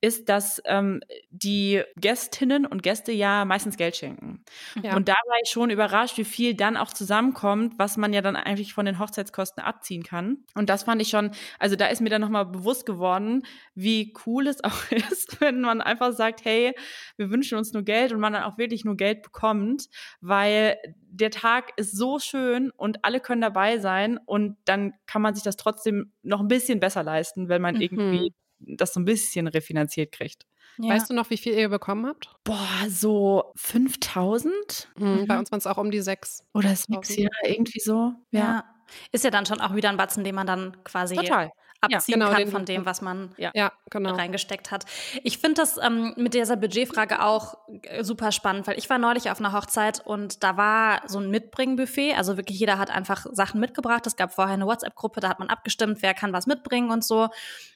ist, 0.00 0.28
dass 0.30 0.62
ähm, 0.64 1.00
die 1.30 1.82
Gästinnen 1.96 2.64
und 2.64 2.82
Gäste 2.82 3.12
ja 3.12 3.44
meistens 3.44 3.76
Geld 3.76 3.96
schenken. 3.96 4.42
Ja. 4.82 4.96
Und 4.96 5.08
da 5.08 5.12
war 5.12 5.36
ich 5.42 5.50
schon 5.50 5.68
überrascht, 5.68 6.16
wie 6.16 6.24
viel 6.24 6.54
dann 6.54 6.76
auch 6.76 6.92
zusammenkommt, 6.92 7.74
was 7.78 7.98
man 7.98 8.12
ja 8.12 8.22
dann 8.22 8.36
eigentlich 8.36 8.72
von 8.72 8.86
den 8.86 8.98
Hochzeitskosten 8.98 9.62
abziehen 9.62 10.02
kann. 10.02 10.38
Und 10.54 10.70
das 10.70 10.84
fand 10.84 11.02
ich 11.02 11.08
schon, 11.08 11.32
also 11.58 11.76
da 11.76 11.86
ist 11.86 12.00
mir 12.00 12.10
dann 12.10 12.22
nochmal 12.22 12.46
bewusst 12.46 12.86
geworden, 12.86 13.42
wie 13.74 14.14
cool 14.24 14.46
es 14.46 14.64
auch 14.64 14.90
ist, 14.90 15.40
wenn 15.40 15.60
man 15.60 15.82
einfach 15.82 16.12
sagt, 16.12 16.44
hey, 16.44 16.74
wir 17.16 17.30
wünschen 17.30 17.58
uns 17.58 17.72
nur 17.72 17.82
Geld 17.82 18.12
und 18.12 18.20
man 18.20 18.32
dann 18.32 18.44
auch 18.44 18.56
wirklich 18.56 18.84
nur 18.84 18.96
Geld 18.96 19.22
bekommt, 19.22 19.88
weil 20.22 20.78
der 21.10 21.30
Tag 21.30 21.72
ist 21.76 21.96
so 21.96 22.18
schön 22.18 22.70
und 22.70 23.04
alle 23.04 23.20
können 23.20 23.40
dabei 23.40 23.78
sein 23.78 24.18
und 24.24 24.56
dann 24.64 24.94
kann 25.06 25.22
man 25.22 25.34
sich 25.34 25.42
das 25.44 25.56
trotzdem 25.56 26.12
noch 26.22 26.40
ein 26.40 26.48
bisschen 26.48 26.80
besser 26.80 27.02
leisten, 27.02 27.48
wenn 27.48 27.60
man 27.60 27.74
mhm. 27.74 27.80
irgendwie 27.80 28.32
das 28.58 28.94
so 28.94 29.00
ein 29.00 29.04
bisschen 29.04 29.46
refinanziert 29.46 30.12
kriegt. 30.12 30.46
Ja. 30.78 30.94
Weißt 30.94 31.10
du 31.10 31.14
noch, 31.14 31.28
wie 31.30 31.36
viel 31.36 31.54
ihr 31.54 31.68
bekommen 31.68 32.06
habt? 32.06 32.30
Boah, 32.44 32.88
so 32.88 33.52
5000? 33.56 34.88
Mhm, 34.96 35.26
bei 35.26 35.38
uns 35.38 35.50
waren 35.50 35.58
es 35.58 35.66
auch 35.66 35.78
um 35.78 35.90
die 35.90 36.00
sechs. 36.00 36.44
Oder 36.54 36.74
sechs, 36.74 37.16
ja, 37.16 37.28
irgendwie 37.44 37.80
so. 37.80 38.12
Ja. 38.30 38.40
ja. 38.40 38.64
Ist 39.12 39.24
ja 39.24 39.30
dann 39.30 39.46
schon 39.46 39.60
auch 39.60 39.74
wieder 39.74 39.88
ein 39.88 39.96
Batzen, 39.96 40.24
den 40.24 40.34
man 40.34 40.46
dann 40.46 40.82
quasi 40.84 41.16
Total 41.16 41.50
abziehen 41.80 42.20
ja, 42.20 42.26
genau, 42.26 42.38
kann 42.38 42.48
von 42.48 42.64
dem, 42.64 42.86
was 42.86 43.00
man 43.00 43.30
ja, 43.38 43.72
genau. 43.90 44.14
reingesteckt 44.14 44.70
hat. 44.70 44.84
Ich 45.22 45.38
finde 45.38 45.62
das 45.62 45.78
ähm, 45.78 46.12
mit 46.16 46.34
dieser 46.34 46.56
Budgetfrage 46.56 47.24
auch 47.24 47.56
äh, 47.82 48.04
super 48.04 48.32
spannend, 48.32 48.66
weil 48.66 48.78
ich 48.78 48.90
war 48.90 48.98
neulich 48.98 49.30
auf 49.30 49.40
einer 49.40 49.52
Hochzeit 49.52 50.04
und 50.04 50.42
da 50.42 50.56
war 50.56 51.02
so 51.06 51.18
ein 51.18 51.30
Mitbringbuffet. 51.30 52.14
Also 52.16 52.36
wirklich 52.36 52.58
jeder 52.58 52.78
hat 52.78 52.90
einfach 52.90 53.26
Sachen 53.32 53.60
mitgebracht. 53.60 54.06
Es 54.06 54.16
gab 54.16 54.34
vorher 54.34 54.54
eine 54.54 54.66
WhatsApp-Gruppe, 54.66 55.20
da 55.20 55.28
hat 55.28 55.38
man 55.38 55.48
abgestimmt, 55.48 56.02
wer 56.02 56.14
kann 56.14 56.32
was 56.32 56.46
mitbringen 56.46 56.90
und 56.90 57.04
so. 57.04 57.28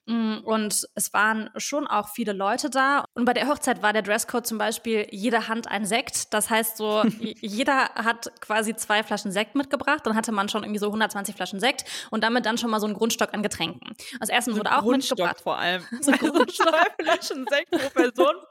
Mm, 0.06 0.38
und 0.44 0.86
es 0.94 1.14
waren 1.14 1.48
schon 1.56 1.86
auch 1.86 2.08
viele 2.08 2.32
Leute 2.32 2.68
da. 2.68 3.04
Und 3.14 3.24
bei 3.24 3.32
der 3.32 3.48
Hochzeit 3.48 3.82
war 3.82 3.92
der 3.92 4.02
Dresscode 4.02 4.46
zum 4.46 4.58
Beispiel 4.58 5.06
jede 5.10 5.48
Hand 5.48 5.68
ein 5.68 5.86
Sekt. 5.86 6.34
Das 6.34 6.50
heißt 6.50 6.76
so, 6.76 7.02
jeder 7.40 7.90
hat 7.94 8.30
quasi 8.40 8.76
zwei 8.76 9.02
Flaschen 9.02 9.32
Sekt 9.32 9.54
mitgebracht. 9.54 10.00
Dann 10.04 10.14
hatte 10.14 10.32
man 10.32 10.48
schon 10.48 10.62
irgendwie 10.62 10.80
so 10.80 10.86
120 10.86 11.34
Flaschen 11.34 11.60
Sekt 11.60 11.84
und 12.10 12.22
damit 12.22 12.44
dann 12.44 12.58
schon 12.58 12.70
mal 12.70 12.80
so 12.80 12.86
einen 12.86 12.94
Grundstock 12.94 13.32
an 13.32 13.42
Getränken. 13.42 13.93
Das 14.20 14.28
Essen 14.28 14.52
so 14.52 14.58
wurde 14.58 14.72
auch 14.76 14.82
Grundstock 14.82 15.18
mitgebracht. 15.18 15.40
vor 15.42 15.58
allem. 15.58 15.84
So 16.00 16.12
Grundstock. 16.12 16.74
Flaschen 17.00 17.46
Sekt 17.48 17.70
pro 17.70 17.88
Person. 17.90 18.34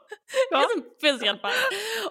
Ja. 0.50 0.62
Ist 0.62 0.76
ein 0.76 0.84
bisschen 1.00 1.40
bald. 1.42 1.54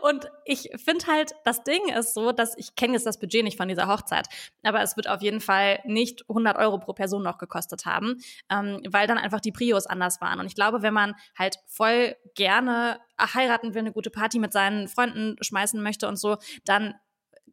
Und 0.02 0.30
ich 0.46 0.70
finde 0.84 1.06
halt, 1.08 1.32
das 1.46 1.64
Ding 1.64 1.88
ist 1.98 2.14
so, 2.14 2.32
dass 2.32 2.56
ich 2.58 2.76
kenne 2.76 2.94
jetzt 2.94 3.06
das 3.06 3.18
Budget 3.18 3.44
nicht 3.44 3.58
von 3.58 3.68
dieser 3.70 3.88
Hochzeit, 3.88 4.28
aber 4.62 4.82
es 4.82 4.98
wird 4.98 5.08
auf 5.08 5.22
jeden 5.22 5.40
Fall 5.40 5.80
nicht 5.86 6.24
100 6.30 6.58
Euro 6.58 6.80
pro 6.80 6.94
Person 6.94 7.24
noch 7.24 7.38
gekostet 7.38 7.86
haben, 7.86 8.22
ähm, 8.50 8.82
weil 8.90 9.08
dann 9.08 9.18
einfach 9.18 9.40
die 9.40 9.52
Prios 9.54 9.88
anders 9.88 10.20
waren. 10.22 10.40
Und 10.40 10.48
ich 10.48 10.56
glaube, 10.56 10.82
wenn 10.82 10.94
man 10.94 11.16
halt 11.38 11.58
voll 11.68 12.16
gerne 12.36 13.00
heiraten 13.20 13.74
will, 13.74 13.82
eine 13.82 13.94
gute 13.94 14.10
Party 14.10 14.38
mit 14.38 14.52
seinen 14.52 14.88
Freunden 14.90 15.38
schmeißen 15.42 15.82
möchte 15.82 16.08
und 16.08 16.18
so, 16.18 16.38
dann 16.66 16.96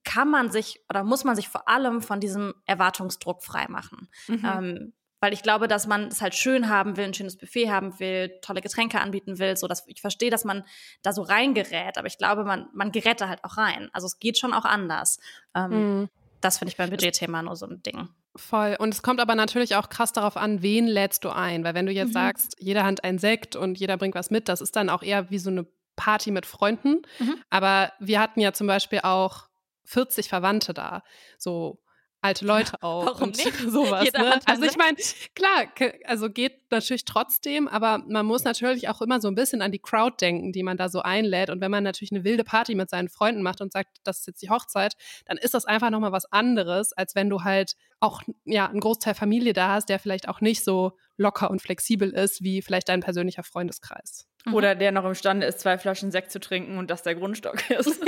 kann 0.05 0.31
man 0.31 0.51
sich 0.51 0.81
oder 0.89 1.05
muss 1.05 1.25
man 1.25 1.37
sich 1.37 1.49
vor 1.49 1.69
allem 1.69 2.01
von 2.03 2.21
diesem 2.21 2.55
Erwartungsdruck 2.67 3.43
freimachen. 3.43 4.09
Mhm. 4.29 4.45
Ähm, 4.45 4.93
weil 5.21 5.33
ich 5.33 5.43
glaube, 5.43 5.69
dass 5.69 5.87
man 5.87 6.09
es 6.09 6.21
halt 6.21 6.35
schön 6.35 6.69
haben 6.69 6.97
will, 6.97 7.05
ein 7.05 7.15
schönes 7.15 7.37
Buffet 7.37 7.71
haben 7.71 7.99
will, 8.01 8.39
tolle 8.43 8.61
Getränke 8.61 9.01
anbieten 9.01 9.39
will, 9.39 9.57
so 9.57 9.69
dass 9.69 9.87
ich 9.87 10.01
verstehe, 10.01 10.31
dass 10.31 10.45
man 10.45 10.65
da 11.03 11.13
so 11.13 11.23
reingerät, 11.23 11.99
aber 11.99 12.07
ich 12.07 12.19
glaube, 12.19 12.45
man, 12.45 12.69
man 12.73 12.91
gerät 12.91 13.21
da 13.21 13.29
halt 13.29 13.45
auch 13.45 13.57
rein. 13.57 13.91
Also 13.93 14.07
es 14.07 14.19
geht 14.19 14.39
schon 14.39 14.53
auch 14.53 14.65
anders. 14.65 15.19
Ähm, 15.55 16.03
mm. 16.03 16.09
Das 16.41 16.59
finde 16.59 16.71
ich 16.71 16.79
beim 16.79 16.91
Budgetthema 16.91 17.43
nur 17.43 17.55
so 17.55 17.67
ein 17.67 17.83
Ding. 17.83 18.09
Voll. 18.35 18.77
Und 18.79 18.95
es 18.95 19.03
kommt 19.03 19.21
aber 19.21 19.35
natürlich 19.35 19.77
auch 19.77 19.91
krass 19.91 20.13
darauf 20.13 20.37
an, 20.37 20.63
wen 20.63 20.87
lädst 20.87 21.25
du 21.25 21.31
ein. 21.31 21.65
Weil 21.65 21.75
wenn 21.75 21.85
du 21.85 21.93
jetzt 21.93 22.09
mhm. 22.09 22.15
sagst, 22.15 22.57
jeder 22.59 22.85
hat 22.85 23.05
ein 23.05 23.19
Sekt 23.19 23.57
und 23.57 23.79
jeder 23.79 23.99
bringt 23.99 24.15
was 24.15 24.31
mit, 24.31 24.49
das 24.49 24.61
ist 24.61 24.75
dann 24.77 24.89
auch 24.89 25.03
eher 25.03 25.31
wie 25.31 25.39
so 25.39 25.51
eine 25.51 25.67
Party 25.97 26.31
mit 26.31 26.47
Freunden. 26.47 27.03
Mhm. 27.19 27.37
Aber 27.51 27.93
wir 27.99 28.21
hatten 28.21 28.41
ja 28.41 28.53
zum 28.53 28.67
Beispiel 28.67 29.01
auch 29.03 29.49
40 29.85 30.29
Verwandte 30.29 30.73
da. 30.73 31.03
So 31.37 31.83
alte 32.23 32.45
Leute 32.45 32.73
auch. 32.83 33.07
Warum 33.07 33.31
nicht? 33.31 33.55
Sowas, 33.67 34.09
ne? 34.13 34.41
Also 34.47 34.63
ich 34.63 34.77
meine, 34.77 34.97
klar, 35.35 35.67
also 36.05 36.31
geht 36.31 36.71
natürlich 36.71 37.05
trotzdem, 37.05 37.69
aber 37.69 37.99
man 38.07 38.27
muss 38.27 38.45
natürlich 38.45 38.89
auch 38.89 39.01
immer 39.01 39.21
so 39.21 39.29
ein 39.29 39.35
bisschen 39.35 39.63
an 39.63 39.73
die 39.73 39.79
Crowd 39.79 40.17
denken, 40.21 40.53
die 40.53 40.63
man 40.63 40.77
da 40.77 40.89
so 40.89 41.01
einlädt. 41.01 41.51
Und 41.51 41.61
wenn 41.61 41.71
man 41.71 41.85
natürlich 41.85 42.13
eine 42.13 42.25
wilde 42.25 42.45
Party 42.45 42.75
mit 42.75 42.91
seinen 42.91 43.09
Freunden 43.09 43.43
macht 43.43 43.61
und 43.61 43.73
sagt, 43.73 43.99
das 44.05 44.21
ist 44.21 44.27
jetzt 44.27 44.43
die 44.43 44.51
Hochzeit, 44.51 44.95
dann 45.27 45.37
ist 45.37 45.55
das 45.55 45.65
einfach 45.65 45.91
nochmal 45.91 46.13
was 46.13 46.31
anderes, 46.33 46.93
als 46.93 47.15
wenn 47.15 47.31
du 47.31 47.43
halt 47.43 47.75
auch 48.01 48.23
ja 48.45 48.69
einen 48.69 48.81
Großteil 48.81 49.15
Familie 49.15 49.53
da 49.53 49.75
hast, 49.75 49.89
der 49.89 49.99
vielleicht 49.99 50.29
auch 50.29 50.41
nicht 50.41 50.65
so 50.65 50.93
locker 51.17 51.51
und 51.51 51.61
flexibel 51.61 52.11
ist 52.11 52.43
wie 52.43 52.63
vielleicht 52.63 52.89
dein 52.89 53.01
persönlicher 53.01 53.43
Freundeskreis. 53.43 54.27
Mhm. 54.47 54.55
Oder 54.55 54.75
der 54.75 54.93
noch 54.93 55.05
imstande 55.05 55.47
ist, 55.47 55.61
zwei 55.61 55.79
Flaschen 55.79 56.11
Sekt 56.11 56.33
zu 56.33 56.41
trinken 56.41 56.79
und 56.79 56.91
das 56.91 57.03
der 57.03 57.15
Grundstock 57.15 57.69
ist. 57.71 58.01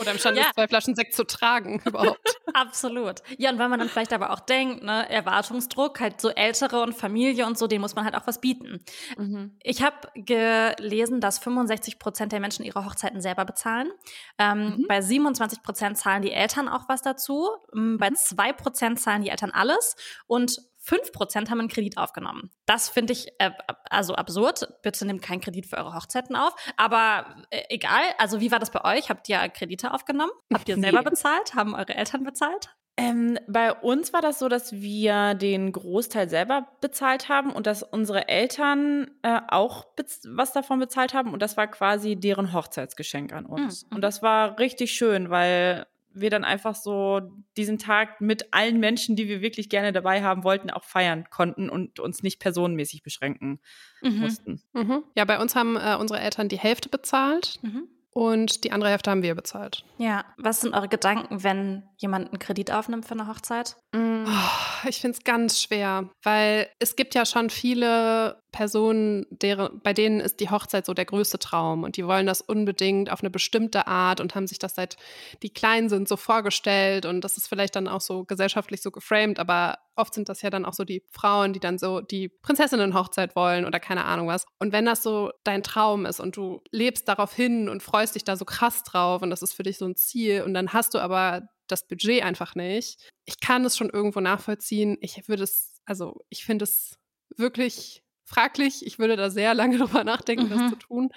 Oder 0.00 0.12
imstande 0.12 0.40
ja. 0.40 0.46
ist, 0.46 0.54
zwei 0.54 0.68
Flaschen 0.68 0.94
Sekt 0.94 1.14
zu 1.14 1.24
tragen 1.24 1.80
überhaupt. 1.84 2.20
Absolut. 2.52 3.22
Ja, 3.38 3.50
und 3.50 3.58
wenn 3.58 3.70
man 3.70 3.78
dann 3.78 3.88
vielleicht 3.88 4.12
aber 4.12 4.30
auch 4.30 4.40
denkt, 4.40 4.82
ne, 4.82 5.08
Erwartungsdruck, 5.08 6.00
halt 6.00 6.20
so 6.20 6.28
Ältere 6.30 6.82
und 6.82 6.94
Familie 6.94 7.46
und 7.46 7.58
so, 7.58 7.66
denen 7.66 7.80
muss 7.80 7.94
man 7.94 8.04
halt 8.04 8.14
auch 8.14 8.26
was 8.26 8.40
bieten. 8.40 8.84
Mhm. 9.16 9.56
Ich 9.62 9.82
habe 9.82 9.96
gelesen, 10.14 11.20
dass 11.20 11.38
65 11.38 11.98
Prozent 11.98 12.32
der 12.32 12.40
Menschen 12.40 12.64
ihre 12.64 12.84
Hochzeiten 12.84 13.20
selber 13.20 13.44
bezahlen. 13.44 13.90
Ähm, 14.38 14.76
mhm. 14.78 14.86
Bei 14.88 15.00
27 15.00 15.62
Prozent 15.62 15.98
zahlen 15.98 16.22
die 16.22 16.32
Eltern 16.32 16.68
auch 16.68 16.88
was 16.88 17.02
dazu. 17.02 17.50
Ähm, 17.74 17.98
bei 17.98 18.10
2 18.10 18.52
mhm. 18.52 18.56
Prozent 18.56 19.00
zahlen 19.00 19.22
die 19.22 19.30
Eltern 19.30 19.50
alles. 19.50 19.96
Und 20.26 20.60
5% 20.86 21.50
haben 21.50 21.60
einen 21.60 21.68
Kredit 21.68 21.96
aufgenommen. 21.96 22.50
Das 22.66 22.88
finde 22.88 23.12
ich 23.12 23.28
äh, 23.38 23.50
also 23.88 24.14
absurd. 24.14 24.68
Bitte 24.82 25.06
nehmt 25.06 25.22
keinen 25.22 25.40
Kredit 25.40 25.66
für 25.66 25.78
eure 25.78 25.94
Hochzeiten 25.94 26.36
auf. 26.36 26.54
Aber 26.76 27.44
äh, 27.50 27.62
egal, 27.70 28.02
also 28.18 28.40
wie 28.40 28.50
war 28.50 28.58
das 28.58 28.70
bei 28.70 28.84
euch? 28.84 29.08
Habt 29.08 29.28
ihr 29.28 29.38
Kredite 29.48 29.92
aufgenommen? 29.92 30.32
Habt 30.52 30.68
ihr 30.68 30.76
selber 30.80 30.98
nee. 30.98 31.10
bezahlt? 31.10 31.54
Haben 31.54 31.74
eure 31.74 31.94
Eltern 31.94 32.24
bezahlt? 32.24 32.70
Ähm, 32.96 33.38
bei 33.48 33.72
uns 33.72 34.12
war 34.12 34.20
das 34.20 34.38
so, 34.38 34.48
dass 34.48 34.72
wir 34.72 35.34
den 35.34 35.72
Großteil 35.72 36.28
selber 36.28 36.68
bezahlt 36.80 37.28
haben 37.28 37.50
und 37.50 37.66
dass 37.66 37.82
unsere 37.82 38.28
Eltern 38.28 39.10
äh, 39.22 39.40
auch 39.48 39.86
was 40.28 40.52
davon 40.52 40.78
bezahlt 40.78 41.12
haben 41.12 41.32
und 41.32 41.42
das 41.42 41.56
war 41.56 41.66
quasi 41.66 42.14
deren 42.14 42.52
Hochzeitsgeschenk 42.52 43.32
an 43.32 43.46
uns. 43.46 43.84
Mhm. 43.86 43.96
Und 43.96 44.02
das 44.02 44.22
war 44.22 44.60
richtig 44.60 44.92
schön, 44.92 45.28
weil 45.28 45.86
wir 46.14 46.30
dann 46.30 46.44
einfach 46.44 46.74
so 46.74 47.20
diesen 47.56 47.78
Tag 47.78 48.20
mit 48.20 48.52
allen 48.54 48.78
Menschen, 48.78 49.16
die 49.16 49.28
wir 49.28 49.40
wirklich 49.40 49.68
gerne 49.68 49.92
dabei 49.92 50.22
haben 50.22 50.44
wollten, 50.44 50.70
auch 50.70 50.84
feiern 50.84 51.24
konnten 51.30 51.68
und 51.68 52.00
uns 52.00 52.22
nicht 52.22 52.40
personenmäßig 52.40 53.02
beschränken 53.02 53.60
mhm. 54.02 54.18
mussten. 54.18 54.62
Mhm. 54.72 55.04
Ja, 55.16 55.24
bei 55.24 55.40
uns 55.40 55.54
haben 55.54 55.76
äh, 55.76 55.96
unsere 55.98 56.20
Eltern 56.20 56.48
die 56.48 56.58
Hälfte 56.58 56.88
bezahlt. 56.88 57.58
Mhm. 57.62 57.88
Und 58.14 58.62
die 58.62 58.70
andere 58.70 58.90
Hälfte 58.90 59.10
haben 59.10 59.24
wir 59.24 59.34
bezahlt. 59.34 59.84
Ja, 59.98 60.24
was 60.38 60.60
sind 60.60 60.72
eure 60.72 60.86
Gedanken, 60.86 61.42
wenn 61.42 61.82
jemand 61.96 62.28
einen 62.28 62.38
Kredit 62.38 62.70
aufnimmt 62.70 63.06
für 63.06 63.14
eine 63.14 63.26
Hochzeit? 63.26 63.74
Mm. 63.92 64.24
Oh, 64.24 64.88
ich 64.88 65.00
finde 65.00 65.18
es 65.18 65.24
ganz 65.24 65.60
schwer, 65.60 66.08
weil 66.22 66.68
es 66.78 66.94
gibt 66.94 67.16
ja 67.16 67.26
schon 67.26 67.50
viele 67.50 68.40
Personen, 68.54 69.26
deren, 69.30 69.80
bei 69.80 69.92
denen 69.92 70.20
ist 70.20 70.38
die 70.38 70.48
Hochzeit 70.48 70.86
so 70.86 70.94
der 70.94 71.06
größte 71.06 71.40
Traum 71.40 71.82
und 71.82 71.96
die 71.96 72.06
wollen 72.06 72.24
das 72.24 72.40
unbedingt 72.40 73.10
auf 73.10 73.20
eine 73.20 73.30
bestimmte 73.30 73.88
Art 73.88 74.20
und 74.20 74.36
haben 74.36 74.46
sich 74.46 74.60
das 74.60 74.76
seit 74.76 74.96
die 75.42 75.50
klein 75.50 75.88
sind 75.88 76.06
so 76.06 76.16
vorgestellt 76.16 77.04
und 77.04 77.22
das 77.22 77.36
ist 77.36 77.48
vielleicht 77.48 77.74
dann 77.74 77.88
auch 77.88 78.00
so 78.00 78.24
gesellschaftlich 78.24 78.80
so 78.80 78.92
geframed, 78.92 79.40
aber 79.40 79.78
oft 79.96 80.14
sind 80.14 80.28
das 80.28 80.40
ja 80.42 80.50
dann 80.50 80.64
auch 80.64 80.72
so 80.72 80.84
die 80.84 81.02
Frauen, 81.10 81.52
die 81.52 81.58
dann 81.58 81.78
so 81.78 82.00
die 82.00 82.28
Prinzessinnen-Hochzeit 82.28 83.34
wollen 83.34 83.64
oder 83.64 83.80
keine 83.80 84.04
Ahnung 84.04 84.28
was. 84.28 84.46
Und 84.60 84.72
wenn 84.72 84.86
das 84.86 85.02
so 85.02 85.32
dein 85.42 85.64
Traum 85.64 86.06
ist 86.06 86.20
und 86.20 86.36
du 86.36 86.60
lebst 86.70 87.08
darauf 87.08 87.34
hin 87.34 87.68
und 87.68 87.82
freust 87.82 88.14
dich 88.14 88.22
da 88.22 88.36
so 88.36 88.44
krass 88.44 88.84
drauf 88.84 89.22
und 89.22 89.30
das 89.30 89.42
ist 89.42 89.52
für 89.52 89.64
dich 89.64 89.78
so 89.78 89.86
ein 89.86 89.96
Ziel 89.96 90.42
und 90.42 90.54
dann 90.54 90.72
hast 90.72 90.94
du 90.94 91.00
aber 91.00 91.48
das 91.66 91.88
Budget 91.88 92.22
einfach 92.22 92.54
nicht. 92.54 93.10
Ich 93.24 93.40
kann 93.40 93.64
es 93.64 93.76
schon 93.76 93.90
irgendwo 93.90 94.20
nachvollziehen. 94.20 94.96
Ich 95.00 95.28
würde 95.28 95.42
es, 95.42 95.80
also 95.86 96.20
ich 96.28 96.44
finde 96.44 96.62
es 96.62 97.00
wirklich 97.36 98.04
fraglich. 98.24 98.84
Ich 98.86 98.98
würde 98.98 99.16
da 99.16 99.30
sehr 99.30 99.54
lange 99.54 99.78
drüber 99.78 100.04
nachdenken, 100.04 100.46
mhm. 100.46 100.50
das 100.50 100.70
zu 100.70 100.76
tun. 100.76 101.10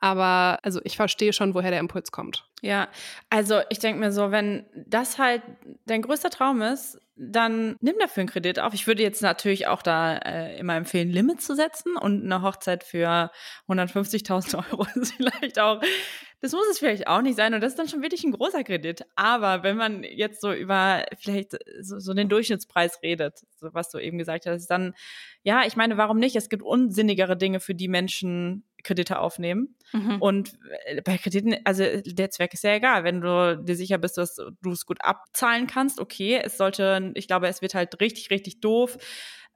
Aber 0.00 0.58
also 0.62 0.80
ich 0.84 0.96
verstehe 0.96 1.32
schon, 1.32 1.54
woher 1.54 1.70
der 1.70 1.80
Impuls 1.80 2.12
kommt. 2.12 2.46
Ja, 2.60 2.88
also 3.30 3.60
ich 3.70 3.78
denke 3.78 4.00
mir 4.00 4.12
so, 4.12 4.30
wenn 4.30 4.66
das 4.74 5.18
halt 5.18 5.42
dein 5.86 6.02
größter 6.02 6.30
Traum 6.30 6.60
ist, 6.60 6.98
dann 7.14 7.76
nimm 7.80 7.96
dafür 7.98 8.22
einen 8.22 8.28
Kredit 8.28 8.58
auf. 8.60 8.74
Ich 8.74 8.86
würde 8.86 9.02
jetzt 9.02 9.22
natürlich 9.22 9.66
auch 9.66 9.82
da 9.82 10.16
äh, 10.18 10.58
immer 10.58 10.76
empfehlen, 10.76 11.10
Limit 11.10 11.40
zu 11.40 11.54
setzen 11.54 11.96
und 11.96 12.24
eine 12.24 12.42
Hochzeit 12.42 12.84
für 12.84 13.30
150.000 13.68 14.56
Euro 14.70 14.86
ist 14.94 15.14
vielleicht 15.14 15.58
auch 15.58 15.80
das 16.40 16.52
muss 16.52 16.66
es 16.70 16.78
vielleicht 16.78 17.08
auch 17.08 17.20
nicht 17.20 17.36
sein 17.36 17.52
und 17.52 17.60
das 17.60 17.72
ist 17.72 17.78
dann 17.78 17.88
schon 17.88 18.02
wirklich 18.02 18.22
ein 18.22 18.32
großer 18.32 18.62
Kredit. 18.62 19.04
Aber 19.16 19.62
wenn 19.64 19.76
man 19.76 20.04
jetzt 20.04 20.40
so 20.40 20.52
über 20.52 21.04
vielleicht 21.18 21.58
so, 21.80 21.98
so 21.98 22.14
den 22.14 22.28
Durchschnittspreis 22.28 23.02
redet, 23.02 23.40
so 23.56 23.68
was 23.72 23.90
du 23.90 23.98
eben 23.98 24.18
gesagt 24.18 24.46
hast, 24.46 24.68
dann, 24.68 24.94
ja, 25.42 25.64
ich 25.66 25.74
meine, 25.74 25.96
warum 25.96 26.18
nicht? 26.18 26.36
Es 26.36 26.48
gibt 26.48 26.62
unsinnigere 26.62 27.36
Dinge, 27.36 27.58
für 27.58 27.74
die 27.74 27.88
Menschen 27.88 28.64
Kredite 28.84 29.18
aufnehmen. 29.18 29.74
Mhm. 29.92 30.22
Und 30.22 30.58
äh, 30.86 31.02
bei 31.02 31.18
Krediten, 31.18 31.56
also 31.64 31.84
der 32.04 32.30
Zweck 32.30 32.54
ist 32.54 32.62
ja 32.64 32.74
egal. 32.74 33.02
Wenn 33.02 33.20
du 33.20 33.60
dir 33.60 33.74
sicher 33.74 33.98
bist, 33.98 34.16
dass 34.16 34.36
du 34.36 34.70
es 34.70 34.86
gut 34.86 34.98
abzahlen 35.00 35.66
kannst, 35.66 35.98
okay. 35.98 36.40
Es 36.42 36.56
sollte, 36.56 37.12
ich 37.14 37.26
glaube, 37.26 37.48
es 37.48 37.62
wird 37.62 37.74
halt 37.74 38.00
richtig, 38.00 38.30
richtig 38.30 38.60
doof, 38.60 38.96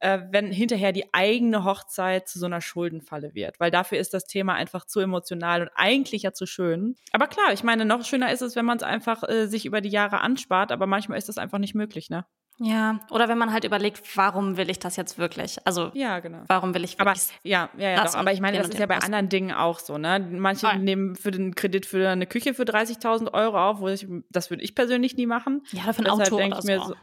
äh, 0.03 0.21
wenn 0.31 0.51
hinterher 0.51 0.93
die 0.93 1.15
eigene 1.15 1.65
Hochzeit 1.65 2.29
zu 2.29 2.39
so 2.39 2.47
einer 2.47 2.61
Schuldenfalle 2.61 3.35
wird. 3.35 3.61
Weil 3.61 3.71
dafür 3.71 3.99
ist 3.99 4.13
das 4.13 4.25
Thema 4.27 4.55
einfach 4.55 4.85
zu 4.85 5.01
emotional 5.01 5.63
und 5.63 5.71
eigentlich 5.77 6.23
ja 6.23 6.33
zu 6.33 6.45
schön. 6.45 6.97
Aber 7.13 7.29
klar, 7.29 7.53
ich 7.53 7.63
meine, 7.63 7.85
noch 7.85 8.05
schöner 8.05 8.33
ist 8.33 8.43
es, 8.43 8.57
wenn 8.57 8.65
man 8.65 8.79
es 8.79 8.83
einfach 8.83 9.23
äh, 9.29 9.47
sich 9.47 9.65
über 9.65 9.81
die 9.81 9.91
Jahre 9.91 10.21
anspart, 10.21 10.73
aber 10.73 10.87
manchmal 10.87 11.19
ist 11.19 11.29
das 11.29 11.39
einfach 11.39 11.59
nicht 11.59 11.75
möglich, 11.75 12.11
ne? 12.11 12.27
Ja, 12.59 13.01
oder 13.11 13.29
wenn 13.29 13.39
man 13.39 13.53
halt 13.53 13.65
überlegt, 13.65 14.17
warum 14.17 14.57
will 14.57 14.71
ich 14.71 14.79
das 14.79 14.97
jetzt 14.97 15.19
wirklich? 15.19 15.57
Also, 15.67 15.91
ja, 15.95 16.21
genau. 16.21 16.43
Warum 16.49 16.75
will 16.75 16.85
ich 16.85 17.01
aber 17.01 17.15
ja, 17.43 17.71
ja, 17.77 17.91
ja, 17.91 18.05
doch. 18.05 18.15
aber 18.15 18.33
ich 18.33 18.41
meine, 18.41 18.59
das 18.59 18.69
ist 18.69 18.79
ja 18.79 18.87
bei 18.87 18.99
anderen 18.99 19.29
Dingen 19.29 19.53
auch 19.53 19.79
so, 19.79 19.99
ne? 19.99 20.21
Manche 20.31 20.67
Voll. 20.67 20.79
nehmen 20.79 21.17
für 21.17 21.31
den 21.31 21.55
Kredit 21.55 21.87
für 21.87 22.11
eine 22.11 22.27
Küche 22.27 22.55
für 22.55 22.65
30.000 22.65 23.33
Euro 23.33 23.59
auf, 23.59 23.81
wo 23.81 23.89
ich, 23.89 24.07
das 24.31 24.51
würde 24.51 24.63
ich 24.63 24.75
persönlich 24.75 25.17
nie 25.17 25.27
machen. 25.27 25.63
Ja, 25.71 25.85
oder 25.85 25.95
für 25.95 26.03
ein 26.03 26.11
Auto 26.11 26.37
oder 26.37 26.63
so. 26.63 26.85
so. 26.89 26.95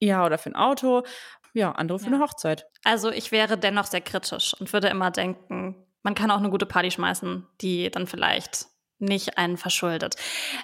Ja, 0.00 0.26
oder 0.26 0.36
für 0.36 0.50
ein 0.50 0.56
Auto 0.56 1.04
ja, 1.56 1.72
andere 1.72 1.98
für 1.98 2.06
ja. 2.06 2.12
eine 2.12 2.22
Hochzeit. 2.22 2.66
Also 2.84 3.10
ich 3.10 3.32
wäre 3.32 3.56
dennoch 3.56 3.86
sehr 3.86 4.02
kritisch 4.02 4.54
und 4.60 4.72
würde 4.72 4.88
immer 4.88 5.10
denken, 5.10 5.74
man 6.02 6.14
kann 6.14 6.30
auch 6.30 6.36
eine 6.36 6.50
gute 6.50 6.66
Party 6.66 6.90
schmeißen, 6.90 7.46
die 7.62 7.90
dann 7.90 8.06
vielleicht 8.06 8.66
nicht 8.98 9.38
einen 9.38 9.56
verschuldet. 9.56 10.16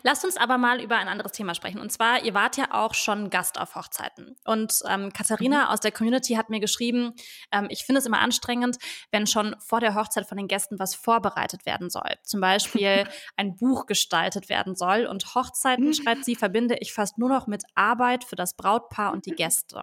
Lasst 0.02 0.24
uns 0.24 0.36
aber 0.36 0.58
mal 0.58 0.80
über 0.80 0.96
ein 0.96 1.08
anderes 1.08 1.32
Thema 1.32 1.54
sprechen. 1.54 1.80
Und 1.80 1.92
zwar, 1.92 2.24
ihr 2.24 2.34
wart 2.34 2.56
ja 2.56 2.68
auch 2.72 2.94
schon 2.94 3.30
Gast 3.30 3.60
auf 3.60 3.74
Hochzeiten. 3.74 4.36
Und 4.44 4.80
ähm, 4.88 5.12
Katharina 5.12 5.64
mhm. 5.64 5.70
aus 5.70 5.80
der 5.80 5.92
Community 5.92 6.34
hat 6.34 6.48
mir 6.48 6.60
geschrieben, 6.60 7.14
ähm, 7.52 7.66
ich 7.68 7.84
finde 7.84 7.98
es 7.98 8.06
immer 8.06 8.20
anstrengend, 8.20 8.78
wenn 9.10 9.26
schon 9.26 9.54
vor 9.60 9.80
der 9.80 9.94
Hochzeit 9.94 10.26
von 10.26 10.38
den 10.38 10.48
Gästen 10.48 10.78
was 10.78 10.94
vorbereitet 10.94 11.66
werden 11.66 11.90
soll. 11.90 12.14
Zum 12.22 12.40
Beispiel 12.40 13.06
ein 13.36 13.56
Buch 13.56 13.86
gestaltet 13.86 14.48
werden 14.48 14.74
soll. 14.74 15.06
Und 15.06 15.34
Hochzeiten, 15.34 15.88
mhm. 15.88 15.94
schreibt 15.94 16.24
sie, 16.24 16.34
verbinde 16.34 16.76
ich 16.80 16.92
fast 16.92 17.18
nur 17.18 17.28
noch 17.28 17.46
mit 17.46 17.64
Arbeit 17.74 18.24
für 18.24 18.36
das 18.36 18.56
Brautpaar 18.56 19.12
und 19.12 19.26
die 19.26 19.32
Gäste. 19.32 19.82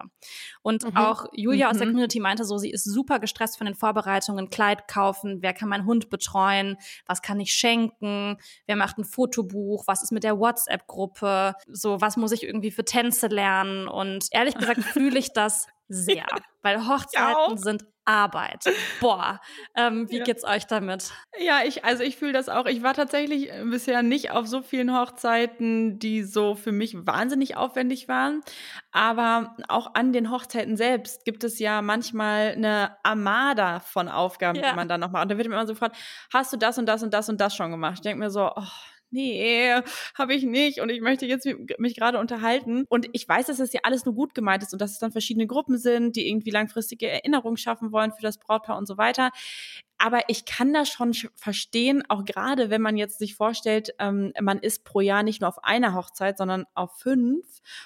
Und 0.62 0.84
mhm. 0.84 0.98
auch 0.98 1.26
Julia 1.34 1.70
aus 1.70 1.78
der 1.78 1.86
mhm. 1.86 1.92
Community 1.92 2.20
meinte 2.20 2.46
so, 2.46 2.58
sie 2.58 2.72
ist 2.72 2.84
super 2.84 3.20
gestresst 3.20 3.58
von 3.58 3.66
den 3.66 3.76
Vorbereitungen, 3.76 4.50
Kleid 4.50 4.88
kaufen, 4.88 5.40
wer 5.42 5.54
kann 5.54 5.70
meinen 5.70 5.86
Hund 5.86 6.10
betreuen, 6.10 6.78
was 7.06 7.22
kann 7.22 7.40
ich 7.40 7.54
schenken, 7.54 8.39
wer 8.66 8.76
macht 8.76 8.98
ein 8.98 9.06
Fotobuch, 9.06 9.86
was 9.88 10.04
ist 10.04 10.12
mit 10.12 10.24
der 10.24 10.40
WhatsApp-Gruppe, 10.40 11.54
so 11.68 12.02
was 12.02 12.18
muss 12.18 12.32
ich 12.32 12.44
irgendwie 12.44 12.72
für 12.72 12.86
Tänze 12.86 13.28
lernen. 13.28 13.88
Und 13.88 14.28
ehrlich 14.32 14.56
gesagt 14.56 14.84
fühle 14.84 15.20
ich 15.20 15.34
das 15.34 15.68
sehr, 15.90 16.26
weil 16.62 16.88
Hochzeiten 16.88 17.58
sind 17.58 17.84
Arbeit. 18.10 18.64
Boah, 19.00 19.40
ähm, 19.76 20.10
wie 20.10 20.18
ja. 20.18 20.24
geht's 20.24 20.44
euch 20.44 20.66
damit? 20.66 21.12
Ja, 21.38 21.60
ich, 21.64 21.86
also 21.86 22.04
ich 22.04 22.18
fühle 22.18 22.34
das 22.34 22.50
auch. 22.50 22.66
Ich 22.66 22.82
war 22.82 22.96
tatsächlich 22.96 23.52
äh, 23.52 23.64
bisher 23.66 24.02
nicht 24.02 24.32
auf 24.32 24.48
so 24.48 24.64
vielen 24.64 24.98
Hochzeiten, 24.98 26.00
die 26.00 26.24
so 26.24 26.56
für 26.56 26.72
mich 26.72 26.96
wahnsinnig 27.06 27.56
aufwendig 27.56 28.08
waren. 28.08 28.42
Aber 28.92 29.56
auch 29.68 29.94
an 29.94 30.12
den 30.12 30.32
Hochzeiten 30.32 30.76
selbst 30.76 31.24
gibt 31.24 31.44
es 31.44 31.60
ja 31.60 31.84
manchmal 31.84 32.54
eine 32.54 32.98
Armada 33.04 33.80
von 33.80 34.08
Aufgaben, 34.10 34.58
ja. 34.58 34.72
die 34.72 34.76
man 34.76 34.88
dann 34.88 35.02
noch 35.02 35.12
macht. 35.12 35.24
Und 35.24 35.32
da 35.32 35.38
wird 35.38 35.48
mir 35.48 35.54
immer 35.54 35.68
so 35.68 35.74
gefragt, 35.74 35.96
hast 36.34 36.52
du 36.52 36.58
das 36.58 36.80
und 36.80 36.88
das 36.88 37.04
und 37.04 37.14
das 37.14 37.30
und 37.30 37.40
das 37.40 37.56
schon 37.56 37.70
gemacht? 37.70 37.96
Ich 37.96 38.02
denke 38.02 38.20
mir 38.20 38.32
so, 38.32 38.52
oh, 38.56 38.64
nee, 39.12 39.74
habe 40.16 40.34
ich 40.34 40.44
nicht 40.44 40.82
und 40.82 40.90
ich 40.90 41.02
möchte 41.02 41.26
jetzt 41.26 41.48
mich 41.78 41.96
gerade 41.96 42.20
unterhalten. 42.20 42.86
Und 42.90 43.08
ich 43.14 43.28
weiß, 43.28 43.48
dass 43.48 43.58
das 43.58 43.74
ja 43.74 43.82
alles 43.84 44.06
nur 44.06 44.16
gut 44.16 44.36
gemeint 44.36 44.64
ist 44.64 44.74
und 44.74 44.82
dass 44.82 44.92
es 44.92 45.00
dann 45.00 45.12
verschiedene 45.12 45.48
Gruppen 45.48 45.78
sind, 45.78 46.16
die 46.16 46.28
irgendwie 46.28 46.52
langfristige 46.52 47.10
Erinnerungen 47.10 47.58
schaffen 47.58 47.92
wollen 47.92 48.12
für 48.12 48.22
das 48.22 48.38
Brautpaar 48.38 48.78
und 48.78 48.88
so 48.88 48.98
weiter. 48.98 49.32
Aber 50.02 50.22
ich 50.30 50.46
kann 50.46 50.74
das 50.74 50.88
schon 50.88 51.14
verstehen, 51.36 52.04
auch 52.08 52.24
gerade 52.24 52.70
wenn 52.70 52.82
man 52.82 52.96
jetzt 52.96 53.20
sich 53.20 53.36
vorstellt, 53.36 53.94
ähm, 54.00 54.32
man 54.40 54.60
ist 54.60 54.86
pro 54.86 55.02
Jahr 55.02 55.24
nicht 55.24 55.42
nur 55.42 55.50
auf 55.50 55.62
einer 55.62 55.94
Hochzeit, 55.94 56.38
sondern 56.38 56.64
auf 56.74 56.98
fünf 57.00 57.46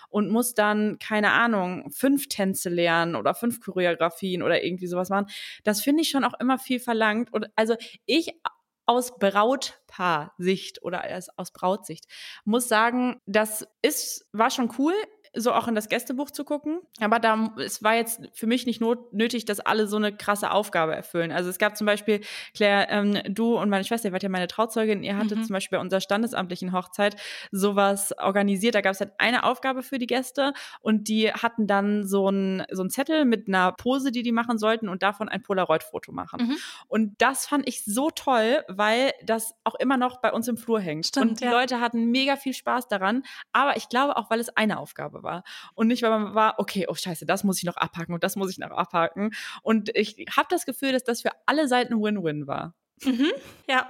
und 0.10 0.30
muss 0.30 0.54
dann, 0.54 1.00
keine 1.00 1.32
Ahnung, 1.32 1.90
fünf 1.92 2.28
Tänze 2.30 2.70
lernen 2.70 3.16
oder 3.16 3.34
fünf 3.34 3.62
Choreografien 3.62 4.44
oder 4.44 4.64
irgendwie 4.64 4.86
sowas 4.86 5.10
machen. 5.10 5.26
Das 5.64 5.82
finde 5.82 6.04
ich 6.04 6.10
schon 6.10 6.24
auch 6.24 6.40
immer 6.40 6.60
viel 6.60 6.80
verlangt. 6.80 7.34
Und 7.34 7.48
also 7.56 7.76
ich 8.06 8.40
aus 8.86 9.18
Brautpaar-Sicht 9.18 10.84
oder 10.84 11.04
aus 11.38 11.52
Brautsicht. 11.52 12.06
Muss 12.46 12.68
sagen, 12.68 13.22
das 13.26 13.68
ist, 13.82 14.28
war 14.32 14.50
schon 14.50 14.72
cool 14.78 14.94
so 15.36 15.52
auch 15.52 15.68
in 15.68 15.76
das 15.76 15.90
Gästebuch 15.90 16.32
zu 16.32 16.44
gucken. 16.44 16.80
Aber 17.00 17.20
da, 17.20 17.54
es 17.58 17.84
war 17.84 17.96
jetzt 17.96 18.22
für 18.34 18.48
mich 18.48 18.66
nicht 18.66 18.82
not, 18.82 19.14
nötig, 19.14 19.46
dass 19.46 19.60
alle 19.60 19.88
so 19.88 19.98
eine 19.98 20.16
krasse 20.16 20.52
Aufgabe 20.52 20.96
erfüllen. 20.96 21.32
Also 21.32 21.50
es 21.50 21.58
gab 21.58 21.76
zum 21.76 21.86
Beispiel, 21.86 22.22
Claire, 22.54 22.88
ähm, 22.90 23.20
du 23.34 23.58
und 23.58 23.70
meine 23.70 23.84
Schwester, 23.84 24.10
ihr 24.10 24.14
wart 24.14 24.24
ja 24.24 24.30
meine 24.30 24.48
Trauzeugin, 24.48 25.04
ihr 25.04 25.18
hattet 25.18 25.40
mhm. 25.40 25.44
zum 25.46 25.54
Beispiel 25.54 25.78
bei 25.78 25.82
unserer 25.82 26.02
standesamtlichen 26.02 26.72
Hochzeit 26.72 27.16
sowas 27.52 28.14
organisiert. 28.20 28.76
Da 28.76 28.82
gab 28.82 28.94
es 28.94 29.00
halt 29.00 29.14
eine 29.18 29.44
Aufgabe 29.44 29.82
für 29.82 29.98
die 29.98 30.08
Gäste 30.08 30.54
und 30.82 31.08
die 31.08 31.32
hatten 31.32 31.66
dann 31.66 32.06
so 32.06 32.30
ein, 32.30 32.64
so 32.72 32.84
ein 32.84 32.90
Zettel 32.90 33.26
mit 33.26 33.48
einer 33.48 33.72
Pose, 33.72 34.12
die 34.12 34.22
die 34.22 34.32
machen 34.32 34.60
sollten 34.60 34.88
und 34.88 35.02
davon 35.02 35.30
ein 35.30 35.42
Polaroid-Foto 35.42 36.12
machen. 36.12 36.48
Mhm. 36.48 36.58
Und 36.88 37.16
das 37.18 37.48
fand 37.48 37.68
ich 37.68 37.84
so 37.84 38.12
toll, 38.12 38.64
weil 38.68 39.14
das 39.24 39.56
auch 39.64 39.76
immer 39.76 39.98
noch 39.98 40.22
bei 40.22 40.32
uns 40.32 40.48
im 40.48 40.58
Flur 40.58 40.80
hängt. 40.80 41.08
Stimmt, 41.08 41.32
und 41.32 41.40
die 41.40 41.46
ja. 41.46 41.52
Leute 41.52 41.80
hatten 41.80 42.12
mega 42.12 42.36
viel 42.36 42.54
Spaß 42.54 42.88
daran. 42.88 43.24
Aber 43.52 43.78
ich 43.78 43.90
glaube 43.90 44.18
auch, 44.18 44.30
weil 44.30 44.40
es 44.40 44.50
eine 44.50 44.78
Aufgabe 44.78 45.23
war. 45.24 45.44
Und 45.74 45.88
nicht, 45.88 46.04
weil 46.04 46.12
man 46.12 46.36
war, 46.36 46.56
okay, 46.58 46.86
oh 46.88 46.96
scheiße, 46.96 47.26
das 47.26 47.44
muss 47.44 47.58
ich 47.58 47.64
noch 47.64 47.78
abhaken 47.78 48.14
und 48.14 48.24
das 48.24 48.36
muss 48.36 48.52
ich 48.52 48.58
noch 48.58 48.72
abhaken. 48.72 49.32
Und 49.62 49.90
ich 49.96 50.26
habe 50.36 50.48
das 50.50 50.66
Gefühl, 50.66 50.92
dass 50.92 51.04
das 51.04 51.22
für 51.22 51.32
alle 51.46 51.68
Seiten 51.68 52.02
Win-Win 52.02 52.48
war. 52.48 52.76
Mhm. 53.06 53.32
Ja, 53.68 53.88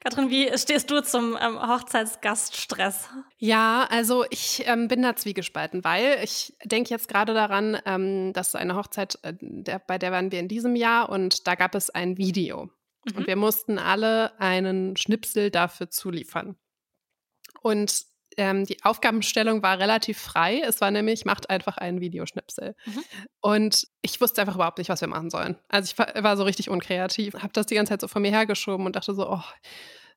Katrin, 0.00 0.30
wie 0.30 0.56
stehst 0.58 0.90
du 0.90 1.02
zum 1.02 1.38
ähm, 1.40 1.60
Hochzeitsgaststress? 1.60 3.08
Ja, 3.38 3.86
also 3.90 4.24
ich 4.28 4.64
ähm, 4.66 4.88
bin 4.88 5.02
da 5.02 5.16
zwiegespalten, 5.16 5.84
weil 5.84 6.18
ich 6.22 6.54
denke 6.64 6.90
jetzt 6.90 7.08
gerade 7.08 7.32
daran, 7.32 7.78
ähm, 7.86 8.32
dass 8.32 8.54
eine 8.54 8.76
Hochzeit, 8.76 9.18
äh, 9.22 9.34
der, 9.40 9.78
bei 9.78 9.98
der 9.98 10.12
waren 10.12 10.32
wir 10.32 10.40
in 10.40 10.48
diesem 10.48 10.76
Jahr 10.76 11.08
und 11.08 11.46
da 11.46 11.54
gab 11.54 11.74
es 11.74 11.90
ein 11.90 12.18
Video. 12.18 12.70
Mhm. 13.04 13.16
Und 13.16 13.26
wir 13.26 13.36
mussten 13.36 13.78
alle 13.78 14.38
einen 14.40 14.96
Schnipsel 14.96 15.50
dafür 15.50 15.88
zuliefern. 15.90 16.56
Und 17.62 18.09
ähm, 18.36 18.64
die 18.64 18.82
Aufgabenstellung 18.84 19.62
war 19.62 19.78
relativ 19.78 20.18
frei. 20.18 20.62
Es 20.64 20.80
war 20.80 20.90
nämlich, 20.90 21.24
macht 21.24 21.50
einfach 21.50 21.76
einen 21.76 22.00
Videoschnipsel. 22.00 22.74
Mhm. 22.84 23.04
Und 23.40 23.86
ich 24.02 24.20
wusste 24.20 24.40
einfach 24.40 24.54
überhaupt 24.54 24.78
nicht, 24.78 24.88
was 24.88 25.00
wir 25.00 25.08
machen 25.08 25.30
sollen. 25.30 25.56
Also 25.68 25.90
ich 25.90 25.98
war, 25.98 26.22
war 26.22 26.36
so 26.36 26.44
richtig 26.44 26.70
unkreativ, 26.70 27.34
habe 27.34 27.52
das 27.52 27.66
die 27.66 27.74
ganze 27.74 27.90
Zeit 27.90 28.00
so 28.00 28.08
vor 28.08 28.20
mir 28.20 28.30
hergeschoben 28.30 28.86
und 28.86 28.96
dachte 28.96 29.14
so, 29.14 29.28
oh 29.28 29.42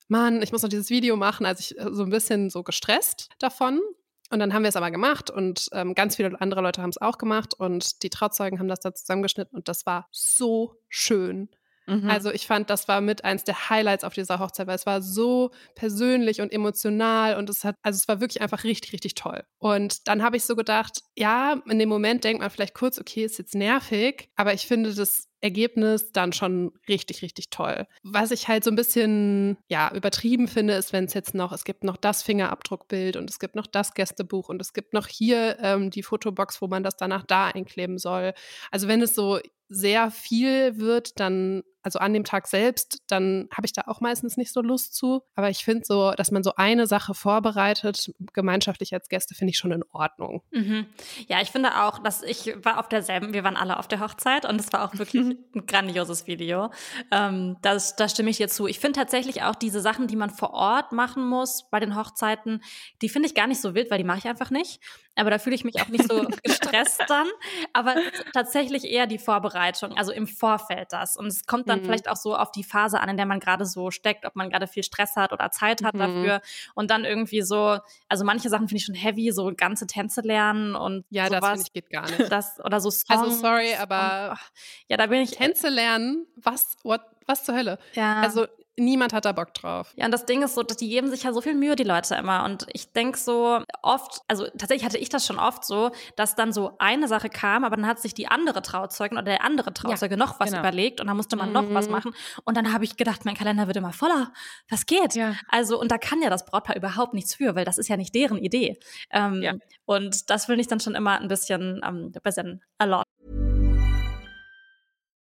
Mann, 0.08 0.42
ich 0.42 0.52
muss 0.52 0.62
noch 0.62 0.70
dieses 0.70 0.90
Video 0.90 1.16
machen. 1.16 1.46
Also 1.46 1.60
ich 1.62 1.80
äh, 1.80 1.94
so 1.94 2.04
ein 2.04 2.10
bisschen 2.10 2.50
so 2.50 2.64
gestresst 2.64 3.30
davon. 3.40 3.82
Und 4.30 4.40
dann 4.40 4.54
haben 4.54 4.64
wir 4.64 4.70
es 4.70 4.76
aber 4.76 4.90
gemacht 4.90 5.30
und 5.30 5.70
ähm, 5.74 5.94
ganz 5.94 6.16
viele 6.16 6.40
andere 6.42 6.62
Leute 6.62 6.82
haben 6.82 6.90
es 6.90 7.00
auch 7.00 7.20
gemacht 7.20 7.54
und 7.54 8.02
die 8.02 8.10
Trauzeugen 8.10 8.58
haben 8.58 8.68
das 8.68 8.80
da 8.80 8.92
zusammengeschnitten 8.92 9.56
und 9.56 9.68
das 9.68 9.86
war 9.86 10.08
so 10.12 10.80
schön. 10.90 11.50
Mhm. 11.86 12.10
Also 12.10 12.32
ich 12.32 12.48
fand, 12.48 12.70
das 12.70 12.88
war 12.88 13.02
mit 13.02 13.24
eins 13.26 13.44
der 13.44 13.70
Highlights 13.70 14.04
auf 14.04 14.14
dieser 14.14 14.40
Hochzeit, 14.40 14.68
weil 14.68 14.76
es 14.76 14.86
war 14.86 15.02
so 15.02 15.52
persönlich 15.76 16.42
und 16.42 16.52
emotional 16.52 17.38
und 17.38 17.50
es 17.50 17.64
hat, 17.64 17.76
also 17.82 17.98
es 17.98 18.08
war 18.08 18.22
wirklich 18.22 18.42
einfach 18.42 18.64
richtig, 18.64 18.94
richtig 18.94 19.16
toll. 19.16 19.44
Und 19.60 20.08
dann 20.08 20.24
habe 20.24 20.38
ich 20.38 20.46
so 20.46 20.56
gedacht, 20.56 21.02
ja, 21.16 21.62
in 21.70 21.80
dem 21.80 21.90
Moment 21.90 22.24
denkt 22.24 22.42
man 22.42 22.50
vielleicht 22.50 22.74
kurz, 22.74 23.00
okay, 23.00 23.24
ist 23.24 23.38
jetzt 23.38 23.56
nervig, 23.56 24.30
aber 24.36 24.54
ich 24.54 24.68
finde 24.68 24.94
das 24.94 25.28
Ergebnis 25.44 26.14
dann 26.14 26.32
schon 26.32 26.72
richtig, 26.88 27.22
richtig 27.22 27.50
toll. 27.50 27.86
Was 28.02 28.32
ich 28.32 28.48
halt 28.48 28.64
so 28.64 28.72
ein 28.72 28.78
bisschen, 28.78 29.58
ja, 29.68 29.94
übertrieben 29.94 30.48
finde, 30.48 30.74
ist, 30.76 30.94
wenn 30.94 31.04
es 31.04 31.14
jetzt 31.14 31.36
noch, 31.36 31.52
es 31.52 31.66
gibt 31.66 31.84
noch 31.84 31.98
das 31.98 32.24
Fingerabdruckbild 32.24 33.18
und 33.18 33.30
es 33.30 33.40
gibt 33.40 33.56
noch 33.56 33.68
das 33.68 33.94
Gästebuch 33.94 34.48
und 34.48 34.62
es 34.62 34.72
gibt 34.72 34.94
noch 34.94 35.08
hier 35.08 35.58
ähm, 35.60 35.90
die 35.90 36.02
Fotobox, 36.02 36.62
wo 36.62 36.68
man 36.68 36.82
das 36.82 36.96
danach 36.96 37.26
da 37.26 37.48
einkleben 37.48 37.98
soll. 37.98 38.34
Also 38.72 38.88
wenn 38.88 39.02
es 39.02 39.16
so 39.16 39.40
sehr 39.74 40.12
viel 40.12 40.78
wird, 40.78 41.20
dann, 41.20 41.64
also 41.82 42.00
an 42.00 42.14
dem 42.14 42.24
Tag 42.24 42.48
selbst, 42.48 43.00
dann 43.08 43.50
habe 43.52 43.66
ich 43.66 43.74
da 43.74 43.84
auch 43.88 44.02
meistens 44.02 44.38
nicht 44.38 44.54
so 44.54 44.62
Lust 44.62 44.96
zu. 44.96 45.24
Aber 45.36 45.50
ich 45.50 45.66
finde 45.66 45.84
so, 45.86 46.12
dass 46.12 46.32
man 46.32 46.44
so 46.44 46.54
eine 46.56 46.86
Sache 46.86 47.14
vorbereitet, 47.14 48.12
gemeinschaftlich 48.34 48.94
als 48.94 49.10
Gäste, 49.10 49.34
finde 49.36 49.52
ich 49.52 49.58
schon 49.58 49.72
in 49.72 49.84
Ordnung. 49.92 50.44
Mhm. 50.52 50.86
Ja, 51.28 51.42
ich 51.42 51.50
finde 51.50 51.84
auch, 51.84 52.00
dass 52.00 52.22
ich 52.22 52.54
war 52.64 52.80
auf 52.80 52.88
derselben, 52.88 53.34
wir 53.34 53.44
waren 53.44 53.58
alle 53.58 53.78
auf 53.78 53.88
der 53.88 54.00
Hochzeit 54.00 54.46
und 54.46 54.60
es 54.60 54.72
war 54.72 54.84
auch 54.84 54.98
wirklich 54.98 55.24
ein 55.56 55.66
grandioses 55.66 56.28
Video. 56.28 56.70
Ähm, 57.12 57.58
das, 57.62 57.96
da 57.96 58.08
stimme 58.08 58.30
ich 58.30 58.38
dir 58.38 58.50
zu. 58.50 58.68
Ich 58.68 58.80
finde 58.80 59.00
tatsächlich 59.00 59.42
auch 59.42 59.56
diese 59.56 59.82
Sachen, 59.82 60.08
die 60.08 60.16
man 60.16 60.30
vor 60.30 60.52
Ort 60.52 60.92
machen 60.92 61.28
muss 61.28 61.68
bei 61.72 61.80
den 61.80 61.96
Hochzeiten, 61.96 62.64
die 63.02 63.10
finde 63.10 63.28
ich 63.28 63.36
gar 63.36 63.48
nicht 63.48 63.60
so 63.60 63.74
wild, 63.74 63.90
weil 63.90 63.98
die 63.98 64.04
mache 64.04 64.20
ich 64.20 64.28
einfach 64.28 64.52
nicht. 64.52 64.80
Aber 65.16 65.30
da 65.30 65.38
fühle 65.38 65.56
ich 65.56 65.64
mich 65.64 65.82
auch 65.82 65.90
nicht 65.90 66.08
so 66.08 66.26
gestresst 66.44 67.02
dann. 67.08 67.28
Aber 67.72 67.96
tatsächlich 68.34 68.86
eher 68.86 69.08
die 69.08 69.20
Vorbereitung, 69.20 69.63
also 69.72 70.12
im 70.12 70.28
Vorfeld 70.28 70.92
das. 70.92 71.16
Und 71.18 71.28
es 71.28 71.46
kommt 71.46 71.70
dann 71.70 71.80
mhm. 71.80 71.86
vielleicht 71.86 72.10
auch 72.10 72.16
so 72.16 72.36
auf 72.36 72.52
die 72.52 72.64
Phase 72.64 73.00
an, 73.00 73.10
in 73.10 73.18
der 73.18 73.26
man 73.26 73.40
gerade 73.40 73.66
so 73.66 73.92
steckt, 73.92 74.26
ob 74.26 74.36
man 74.36 74.50
gerade 74.50 74.68
viel 74.68 74.84
Stress 74.84 75.16
hat 75.16 75.34
oder 75.34 75.52
Zeit 75.52 75.84
hat 75.84 75.94
mhm. 75.94 76.00
dafür. 76.00 76.42
Und 76.76 76.92
dann 76.92 77.06
irgendwie 77.06 77.42
so, 77.42 77.80
also 78.10 78.26
manche 78.26 78.50
Sachen 78.50 78.68
finde 78.68 78.78
ich 78.78 78.86
schon 78.86 78.96
heavy, 78.96 79.32
so 79.32 79.52
ganze 79.56 79.88
Tänze 79.88 80.22
lernen 80.22 80.76
und 80.76 81.06
ja, 81.10 81.28
sowas. 81.28 81.40
das 81.42 81.50
finde 81.50 81.64
ich 81.68 81.74
geht 81.74 81.90
gar 81.90 82.10
nicht. 82.10 82.32
Das, 82.32 82.60
oder 82.64 82.80
so 82.80 82.90
Songs. 82.90 83.22
Also 83.22 83.42
sorry, 83.42 83.76
aber 83.76 84.32
und, 84.32 84.40
ja, 84.88 84.98
da 84.98 85.08
bin 85.08 85.22
ich 85.22 85.32
Tänze 85.32 85.70
lernen, 85.70 86.26
was, 86.36 86.76
what, 86.84 87.02
was 87.26 87.44
zur 87.44 87.56
Hölle? 87.56 87.80
Ja. 87.94 88.22
Also 88.22 88.48
niemand 88.78 89.14
hat 89.14 89.26
da 89.26 89.32
Bock 89.32 89.54
drauf. 89.54 89.94
Ja, 89.96 90.06
und 90.06 90.12
das 90.12 90.26
Ding 90.26 90.42
ist 90.42 90.56
so, 90.56 90.64
dass 90.64 90.78
die 90.78 90.90
geben 90.90 91.10
sich 91.10 91.24
ja 91.24 91.34
so 91.34 91.42
viel 91.42 91.54
Mühe, 91.54 91.76
die 91.76 91.84
Leute 91.84 92.16
immer. 92.16 92.44
Und 92.46 92.66
ich 92.74 92.92
denke 92.92 93.18
so 93.18 93.60
oft, 93.82 94.22
also 94.28 94.46
tatsächlich 94.58 94.86
hatte 94.86 94.98
ich 94.98 95.10
das 95.10 95.26
schon 95.26 95.40
oft 95.40 95.64
so, 95.64 95.92
dass 96.16 96.36
dann 96.36 96.54
so 96.54 96.76
eine 96.80 97.08
Sache 97.08 97.30
kam, 97.30 97.64
aber 97.64 97.76
dann 97.76 97.88
hat 97.88 98.00
sich 98.00 98.14
die 98.14 98.28
andere 98.28 98.62
Trauzeugin 98.62 99.18
oder 99.18 99.26
der 99.26 99.44
andere 99.44 99.74
Trauzeuge 99.74 100.16
ja, 100.16 100.18
noch 100.18 100.40
was 100.40 100.50
genau. 100.50 100.62
überlegt 100.62 101.02
und 101.02 101.08
dann 101.08 101.18
musste 101.18 101.36
man 101.36 101.50
mhm. 101.50 101.54
noch 101.54 101.74
was 101.74 101.86
mhm. 101.86 101.92
machen. 101.92 102.16
Und 102.46 102.58
dann 102.58 102.74
habe 102.74 102.84
ich 102.84 102.98
gedacht, 102.98 103.26
mein 103.26 103.36
Kalender 103.36 103.68
wird 103.68 103.78
immer 103.78 103.94
voller. 103.94 104.32
Was 104.70 104.86
geht? 104.86 105.16
Ja. 105.16 105.36
Also, 105.50 105.80
und 105.80 105.92
da 105.92 105.98
kann 105.98 106.22
ja 106.22 106.30
das 106.30 106.46
Brautpaar 106.46 106.76
überhaupt 106.76 107.14
nichts 107.14 107.36
für, 107.36 107.56
weil 107.56 107.66
das 107.66 107.78
ist 107.78 107.90
ja 107.90 107.98
nicht 107.98 108.16
deren 108.16 108.38
Idee. 108.38 108.80
Ähm, 109.12 109.42
ja. 109.42 109.54
Und 109.86 110.30
das 110.30 110.46
finde 110.46 110.62
ich 110.62 110.68
dann 110.68 110.80
schon 110.80 110.96
immer 110.96 111.20
ein 111.20 111.28
bisschen, 111.28 111.82
ähm, 111.86 112.12
ein 112.16 112.22
bisschen 112.24 112.64
a 112.80 112.86
lot. 112.86 113.04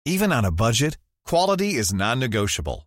Even 0.06 0.32
on 0.32 0.46
a 0.46 0.52
budget, 0.52 0.98
quality 1.26 1.72
is 1.72 1.92
non-negotiable. 1.92 2.87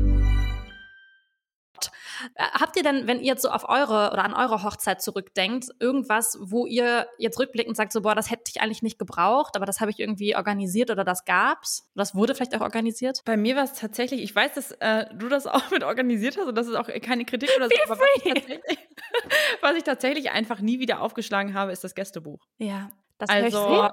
Äh, 2.35 2.43
habt 2.53 2.75
ihr 2.75 2.83
denn, 2.83 3.07
wenn 3.07 3.19
ihr 3.19 3.27
jetzt 3.27 3.41
so 3.41 3.49
auf 3.49 3.67
eure 3.67 4.11
oder 4.11 4.23
an 4.23 4.33
eure 4.33 4.63
Hochzeit 4.63 5.01
zurückdenkt, 5.01 5.67
irgendwas, 5.79 6.37
wo 6.41 6.65
ihr 6.65 7.07
jetzt 7.17 7.39
rückblickend 7.39 7.75
sagt, 7.75 7.91
so, 7.91 8.01
boah, 8.01 8.15
das 8.15 8.29
hätte 8.29 8.43
ich 8.47 8.61
eigentlich 8.61 8.81
nicht 8.81 8.99
gebraucht, 8.99 9.55
aber 9.55 9.65
das 9.65 9.79
habe 9.81 9.91
ich 9.91 9.99
irgendwie 9.99 10.35
organisiert 10.35 10.91
oder 10.91 11.03
das 11.03 11.25
gab's? 11.25 11.89
Das 11.95 12.15
wurde 12.15 12.35
vielleicht 12.35 12.55
auch 12.55 12.61
organisiert? 12.61 13.21
Bei 13.25 13.37
mir 13.37 13.55
war 13.55 13.63
es 13.63 13.73
tatsächlich, 13.73 14.21
ich 14.21 14.35
weiß, 14.35 14.53
dass 14.53 14.71
äh, 14.73 15.05
du 15.15 15.29
das 15.29 15.47
auch 15.47 15.69
mit 15.71 15.83
organisiert 15.83 16.37
hast 16.37 16.47
und 16.47 16.57
das 16.57 16.67
ist 16.67 16.75
auch 16.75 16.87
keine 17.01 17.25
Kritik 17.25 17.49
oder 17.55 17.67
so, 17.67 17.75
aber 17.85 17.99
was 17.99 18.07
ich, 18.23 18.33
was 19.61 19.75
ich, 19.75 19.83
tatsächlich 19.83 20.31
einfach 20.31 20.61
nie 20.61 20.79
wieder 20.79 21.01
aufgeschlagen 21.01 21.53
habe, 21.53 21.71
ist 21.71 21.83
das 21.83 21.95
Gästebuch. 21.95 22.45
Ja, 22.57 22.89
das 23.17 23.29
also, 23.29 23.89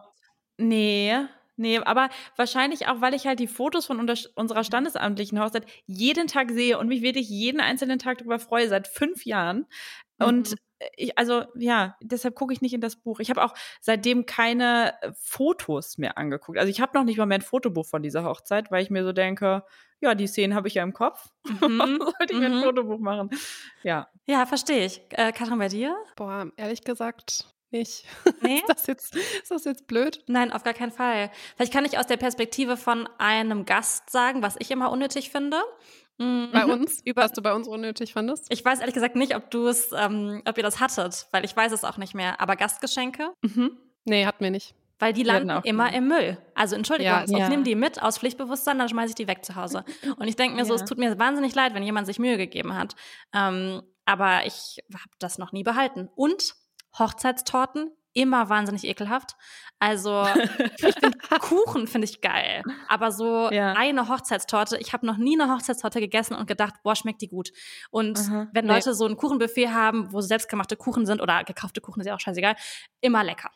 nee, 0.59 1.14
Nee, 1.59 1.79
aber 1.79 2.09
wahrscheinlich 2.37 2.87
auch, 2.87 3.01
weil 3.01 3.15
ich 3.15 3.27
halt 3.27 3.41
die 3.41 3.49
Fotos 3.49 3.87
von 3.87 3.99
unserer 3.99 4.65
standesamtlichen 4.65 5.41
Hochzeit 5.41 5.67
jeden 5.87 6.29
Tag 6.29 6.53
sehe 6.53 6.79
und 6.79 6.87
mich 6.87 7.03
wirklich 7.03 7.29
jeden 7.29 7.61
einzelnen 7.61 7.99
Tag 7.99 8.19
darüber 8.19 8.39
freue, 8.39 8.69
seit 8.69 8.87
fünf 8.87 9.27
Jahren. 9.27 9.67
Und 10.21 10.53
mhm. 10.53 10.57
ich, 10.97 11.19
also 11.19 11.45
ja, 11.57 11.97
deshalb 12.01 12.35
gucke 12.35 12.53
ich 12.53 12.61
nicht 12.61 12.75
in 12.75 12.81
das 12.81 12.97
Buch. 12.97 13.21
Ich 13.21 13.31
habe 13.31 13.43
auch 13.43 13.55
seitdem 13.81 14.25
keine 14.25 14.95
äh, 15.03 15.13
Fotos 15.21 15.99
mehr 15.99 16.17
angeguckt. 16.17 16.59
Also 16.59 16.71
ich 16.71 16.81
habe 16.81 16.97
noch 16.97 17.05
nicht 17.05 17.19
mal 17.19 17.27
mehr 17.27 17.39
ein 17.39 17.43
Fotobuch 17.43 17.87
von 17.87 18.03
dieser 18.03 18.25
Hochzeit, 18.25 18.71
weil 18.71 18.83
ich 18.83 18.91
mir 18.91 19.05
so 19.05 19.13
denke, 19.13 19.65
ja, 20.01 20.15
die 20.15 20.27
Szenen 20.27 20.55
habe 20.55 20.69
ich 20.69 20.75
ja 20.75 20.83
im 20.85 20.93
Kopf. 20.93 21.29
Mhm. 21.45 21.99
sollte 22.19 22.33
ich 22.33 22.39
mir 22.39 22.47
ein 22.47 22.59
mhm. 22.59 22.63
Fotobuch 22.63 23.01
machen? 23.01 23.31
Ja. 23.83 24.09
Ja, 24.27 24.47
verstehe 24.47 24.85
ich. 24.85 25.03
Äh, 25.11 25.33
Katrin, 25.33 25.59
bei 25.59 25.69
dir? 25.69 25.97
Boah, 26.17 26.51
ehrlich 26.57 26.83
gesagt, 26.83 27.47
nicht. 27.71 28.05
Nee? 28.43 28.59
ist, 28.59 28.69
das 28.69 28.87
jetzt, 28.87 29.16
ist 29.16 29.51
das 29.51 29.64
jetzt 29.64 29.87
blöd? 29.87 30.23
Nein, 30.27 30.53
auf 30.53 30.62
gar 30.62 30.75
keinen 30.75 30.93
Fall. 30.93 31.31
Vielleicht 31.57 31.73
kann 31.73 31.85
ich 31.85 31.99
aus 31.99 32.07
der 32.07 32.16
Perspektive 32.16 32.77
von 32.77 33.09
einem 33.19 33.64
Gast 33.64 34.11
sagen, 34.11 34.43
was 34.43 34.57
ich 34.59 34.71
immer 34.71 34.91
unnötig 34.93 35.31
finde. 35.31 35.59
Mhm. 36.19 36.51
Bei 36.53 36.66
uns? 36.66 37.01
Über, 37.05 37.23
was 37.23 37.33
du 37.33 37.43
bei 37.43 37.53
uns 37.53 37.66
unnötig 37.69 38.12
fandest? 38.12 38.47
Ich 38.51 38.64
weiß 38.64 38.81
ehrlich 38.81 38.95
gesagt 38.95 39.16
nicht, 39.16 39.35
ob 39.35 39.51
du 39.51 39.66
es, 39.66 39.91
ähm, 39.93 40.43
ob 40.47 40.57
ihr 40.57 40.62
das 40.62 40.81
hattet, 40.81 41.27
weil 41.33 41.45
ich 41.45 41.57
weiß 41.57 41.73
es 41.73 41.85
auch 41.85 41.97
nicht 41.97 42.14
mehr. 42.14 42.41
Aber 42.41 42.57
Gastgeschenke? 42.57 43.33
Mhm. 43.43 43.77
Nee, 44.05 44.27
hatten 44.27 44.43
wir 44.43 44.51
nicht. 44.51 44.75
Weil 45.01 45.12
die 45.12 45.23
landen 45.23 45.61
immer 45.62 45.93
im 45.93 46.09
Müll. 46.09 46.39
Also 46.55 46.75
Entschuldigung, 46.75 47.12
ja, 47.12 47.25
ich 47.25 47.31
ja. 47.31 47.49
nehme 47.49 47.62
die 47.62 47.77
mit 47.77 48.03
aus 48.03 48.19
Pflichtbewusstsein, 48.19 48.79
dann 48.79 48.89
schmeiße 48.89 49.11
ich 49.11 49.14
die 49.14 49.29
weg 49.29 49.45
zu 49.45 49.55
Hause. 49.55 49.85
Und 50.16 50.27
ich 50.27 50.35
denke 50.35 50.57
mir 50.57 50.64
so, 50.64 50.75
es 50.75 50.85
tut 50.85 50.99
mir 50.99 51.16
wahnsinnig 51.21 51.55
leid, 51.55 51.73
wenn 51.75 51.85
jemand 51.85 52.09
sich 52.09 52.19
Mühe 52.19 52.37
gegeben 52.37 52.75
hat. 52.75 52.97
Ähm, 53.33 53.83
aber 54.07 54.45
ich 54.45 54.79
habe 54.93 55.11
das 55.21 55.39
noch 55.39 55.53
nie 55.53 55.62
behalten. 55.62 56.09
Und 56.16 56.57
Hochzeitstorten 56.99 57.91
immer 58.13 58.49
wahnsinnig 58.49 58.85
ekelhaft. 58.85 59.37
Also 59.79 60.27
ich 60.79 60.95
finde 60.95 61.19
Kuchen 61.41 61.87
finde 61.87 62.07
ich 62.07 62.21
geil, 62.21 62.65
aber 62.89 63.13
so 63.13 63.49
ja. 63.53 63.75
eine 63.75 64.09
Hochzeitstorte, 64.09 64.77
ich 64.79 64.93
habe 64.93 65.07
noch 65.07 65.19
nie 65.19 65.41
eine 65.41 65.53
Hochzeitstorte 65.53 66.01
gegessen 66.01 66.35
und 66.35 66.47
gedacht, 66.47 66.75
boah, 66.83 66.97
schmeckt 66.97 67.23
die 67.23 67.29
gut. 67.29 67.53
Und 67.91 68.19
Aha, 68.19 68.49
wenn 68.53 68.67
Leute 68.67 68.91
nee. 68.91 68.95
so 68.97 69.07
ein 69.07 69.17
Kuchenbuffet 69.17 69.69
haben, 69.69 70.13
wo 70.13 70.21
selbstgemachte 70.21 70.77
Kuchen 70.77 71.07
sind 71.07 71.23
oder 71.23 71.45
gekaufte 71.45 71.81
Kuchen, 71.81 72.01
ist 72.01 72.07
ja 72.07 72.17
auch 72.17 72.21
scheißegal, 72.21 72.57
immer 73.01 73.23
lecker. 73.23 73.51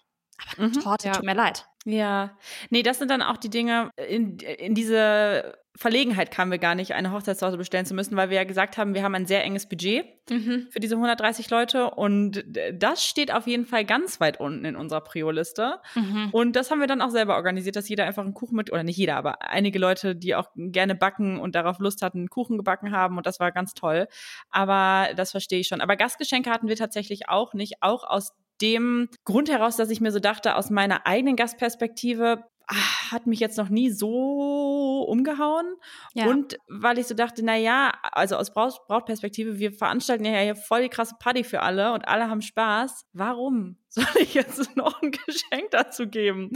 Aber 0.54 0.68
mhm, 0.68 0.72
Torte, 0.74 1.08
ja. 1.08 1.14
tut 1.14 1.24
mir 1.24 1.34
leid. 1.34 1.66
Ja, 1.84 2.36
nee, 2.70 2.84
das 2.84 2.98
sind 2.98 3.10
dann 3.10 3.22
auch 3.22 3.36
die 3.36 3.50
Dinge, 3.50 3.90
in, 3.96 4.38
in 4.38 4.74
diese 4.74 5.58
Verlegenheit 5.76 6.30
kamen 6.30 6.50
wir 6.50 6.58
gar 6.58 6.74
nicht, 6.74 6.92
eine 6.92 7.12
Hochzeitstorte 7.12 7.56
bestellen 7.56 7.86
zu 7.86 7.94
müssen, 7.94 8.16
weil 8.16 8.28
wir 8.28 8.36
ja 8.36 8.44
gesagt 8.44 8.76
haben, 8.76 8.94
wir 8.94 9.02
haben 9.02 9.14
ein 9.14 9.26
sehr 9.26 9.42
enges 9.44 9.66
Budget 9.68 10.04
Mhm. 10.30 10.68
für 10.70 10.78
diese 10.78 10.94
130 10.94 11.50
Leute 11.50 11.90
und 11.90 12.44
das 12.72 13.04
steht 13.04 13.34
auf 13.34 13.46
jeden 13.48 13.66
Fall 13.66 13.84
ganz 13.84 14.20
weit 14.20 14.38
unten 14.38 14.64
in 14.64 14.76
unserer 14.76 15.00
Prio-Liste. 15.00 15.80
Mhm. 15.96 16.28
Und 16.30 16.54
das 16.54 16.70
haben 16.70 16.78
wir 16.78 16.86
dann 16.86 17.02
auch 17.02 17.10
selber 17.10 17.34
organisiert, 17.34 17.74
dass 17.74 17.88
jeder 17.88 18.04
einfach 18.04 18.22
einen 18.22 18.34
Kuchen 18.34 18.54
mit, 18.54 18.70
oder 18.72 18.84
nicht 18.84 18.96
jeder, 18.96 19.16
aber 19.16 19.42
einige 19.42 19.78
Leute, 19.80 20.14
die 20.14 20.36
auch 20.36 20.48
gerne 20.54 20.94
backen 20.94 21.40
und 21.40 21.54
darauf 21.54 21.78
Lust 21.80 22.02
hatten, 22.02 22.18
einen 22.18 22.28
Kuchen 22.28 22.56
gebacken 22.56 22.92
haben 22.92 23.16
und 23.16 23.26
das 23.26 23.40
war 23.40 23.50
ganz 23.50 23.74
toll. 23.74 24.06
Aber 24.50 25.08
das 25.16 25.32
verstehe 25.32 25.60
ich 25.60 25.68
schon. 25.68 25.80
Aber 25.80 25.96
Gastgeschenke 25.96 26.50
hatten 26.50 26.68
wir 26.68 26.76
tatsächlich 26.76 27.28
auch 27.28 27.52
nicht, 27.54 27.82
auch 27.82 28.04
aus 28.04 28.32
dem 28.60 29.08
Grund 29.24 29.50
heraus, 29.50 29.76
dass 29.76 29.90
ich 29.90 30.00
mir 30.00 30.12
so 30.12 30.20
dachte, 30.20 30.54
aus 30.54 30.70
meiner 30.70 31.04
eigenen 31.06 31.34
Gastperspektive, 31.34 32.44
hat 32.68 33.26
mich 33.26 33.40
jetzt 33.40 33.58
noch 33.58 33.68
nie 33.68 33.90
so 33.90 35.04
umgehauen. 35.08 35.74
Ja. 36.14 36.26
Und 36.26 36.56
weil 36.68 36.98
ich 36.98 37.06
so 37.06 37.14
dachte, 37.14 37.44
na 37.44 37.56
ja, 37.56 37.92
also 38.02 38.36
aus 38.36 38.52
Braut 38.52 38.86
Brautperspektive, 38.86 39.58
wir 39.58 39.72
veranstalten 39.72 40.24
ja 40.24 40.38
hier 40.40 40.56
voll 40.56 40.82
die 40.82 40.88
krasse 40.88 41.14
Party 41.18 41.44
für 41.44 41.60
alle 41.62 41.92
und 41.92 42.06
alle 42.08 42.28
haben 42.28 42.42
Spaß. 42.42 43.06
Warum 43.12 43.76
soll 43.88 44.04
ich 44.20 44.34
jetzt 44.34 44.74
noch 44.76 45.00
ein 45.02 45.10
Geschenk 45.12 45.70
dazu 45.70 46.06
geben? 46.08 46.50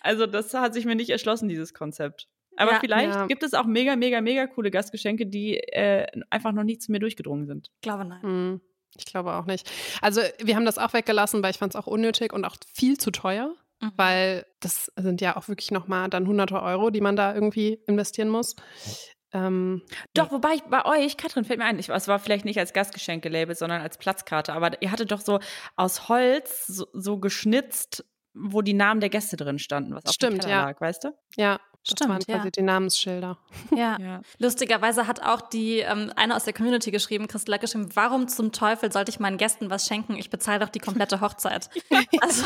Also 0.00 0.26
das 0.26 0.52
hat 0.54 0.74
sich 0.74 0.84
mir 0.84 0.94
nicht 0.96 1.10
erschlossen, 1.10 1.48
dieses 1.48 1.74
Konzept. 1.74 2.28
Aber 2.56 2.72
Ja. 2.72 2.80
vielleicht 2.80 3.14
Ja. 3.14 3.26
gibt 3.26 3.42
es 3.42 3.54
auch 3.54 3.64
mega, 3.64 3.96
mega, 3.96 4.20
mega 4.20 4.46
coole 4.46 4.70
Gastgeschenke, 4.70 5.26
die 5.26 5.56
äh, 5.56 6.06
einfach 6.28 6.52
noch 6.52 6.64
nicht 6.64 6.82
zu 6.82 6.92
mir 6.92 6.98
durchgedrungen 6.98 7.46
sind. 7.46 7.70
glaube 7.80 8.04
nein. 8.04 8.22
Hm, 8.22 8.60
Ich 8.98 9.06
glaube 9.06 9.32
auch 9.32 9.46
nicht. 9.46 9.70
Also 10.02 10.20
wir 10.38 10.54
haben 10.54 10.66
das 10.66 10.76
auch 10.76 10.92
weggelassen, 10.92 11.42
weil 11.42 11.52
ich 11.52 11.56
fand 11.58 11.74
es 11.74 11.80
auch 11.80 11.86
unnötig 11.86 12.34
und 12.34 12.44
auch 12.44 12.56
viel 12.74 12.98
zu 12.98 13.10
teuer, 13.10 13.54
Mhm. 13.82 13.92
weil 13.96 14.46
das 14.60 14.92
sind 14.96 15.20
ja 15.20 15.36
auch 15.36 15.48
wirklich 15.48 15.70
nochmal 15.72 16.08
dann 16.08 16.26
hunderte 16.26 16.62
Euro, 16.62 16.90
die 16.90 17.00
man 17.00 17.16
da 17.16 17.34
irgendwie 17.34 17.80
investieren 17.86 18.28
muss. 18.28 18.54
Ähm, 19.32 19.82
Doch, 20.14 20.30
wobei 20.30 20.54
ich 20.54 20.62
bei 20.64 20.84
euch, 20.84 21.16
Katrin, 21.16 21.44
fällt 21.44 21.58
mir 21.58 21.64
ein, 21.64 21.78
ich, 21.78 21.88
es 21.88 22.08
war 22.08 22.18
vielleicht 22.18 22.44
nicht 22.44 22.58
als 22.58 22.72
Gastgeschenk 22.72 23.22
gelabelt, 23.22 23.58
sondern 23.58 23.80
als 23.80 23.98
Platzkarte, 23.98 24.52
aber 24.52 24.80
ihr 24.82 24.92
hattet 24.92 25.10
doch 25.10 25.20
so 25.20 25.40
aus 25.74 26.08
Holz 26.08 26.66
so, 26.66 26.86
so 26.92 27.18
geschnitzt, 27.18 28.04
wo 28.34 28.62
die 28.62 28.74
Namen 28.74 29.00
der 29.00 29.10
Gäste 29.10 29.36
drin 29.36 29.58
standen, 29.58 29.94
was 29.94 30.06
auf 30.06 30.16
dem 30.16 30.38
Teller 30.38 30.52
ja. 30.52 30.62
lag, 30.64 30.80
weißt 30.80 31.04
du? 31.04 31.08
ja, 31.36 31.60
das 31.84 31.92
Stimmt, 31.98 32.10
waren 32.10 32.22
ja. 32.28 32.36
quasi 32.36 32.50
die 32.52 32.62
Namensschilder. 32.62 33.38
Ja. 33.76 33.98
Ja. 34.00 34.20
Lustigerweise 34.38 35.06
hat 35.06 35.22
auch 35.22 35.40
die 35.40 35.78
ähm, 35.80 36.12
eine 36.16 36.36
aus 36.36 36.44
der 36.44 36.52
Community 36.52 36.90
geschrieben, 36.90 37.26
Christel 37.28 37.54
hat 37.54 37.60
geschrieben, 37.60 37.90
warum 37.94 38.28
zum 38.28 38.52
Teufel 38.52 38.90
sollte 38.92 39.10
ich 39.10 39.18
meinen 39.20 39.36
Gästen 39.38 39.70
was 39.70 39.86
schenken? 39.86 40.16
Ich 40.16 40.30
bezahle 40.30 40.60
doch 40.60 40.68
die 40.68 40.78
komplette 40.78 41.20
Hochzeit. 41.20 41.68
also 42.20 42.44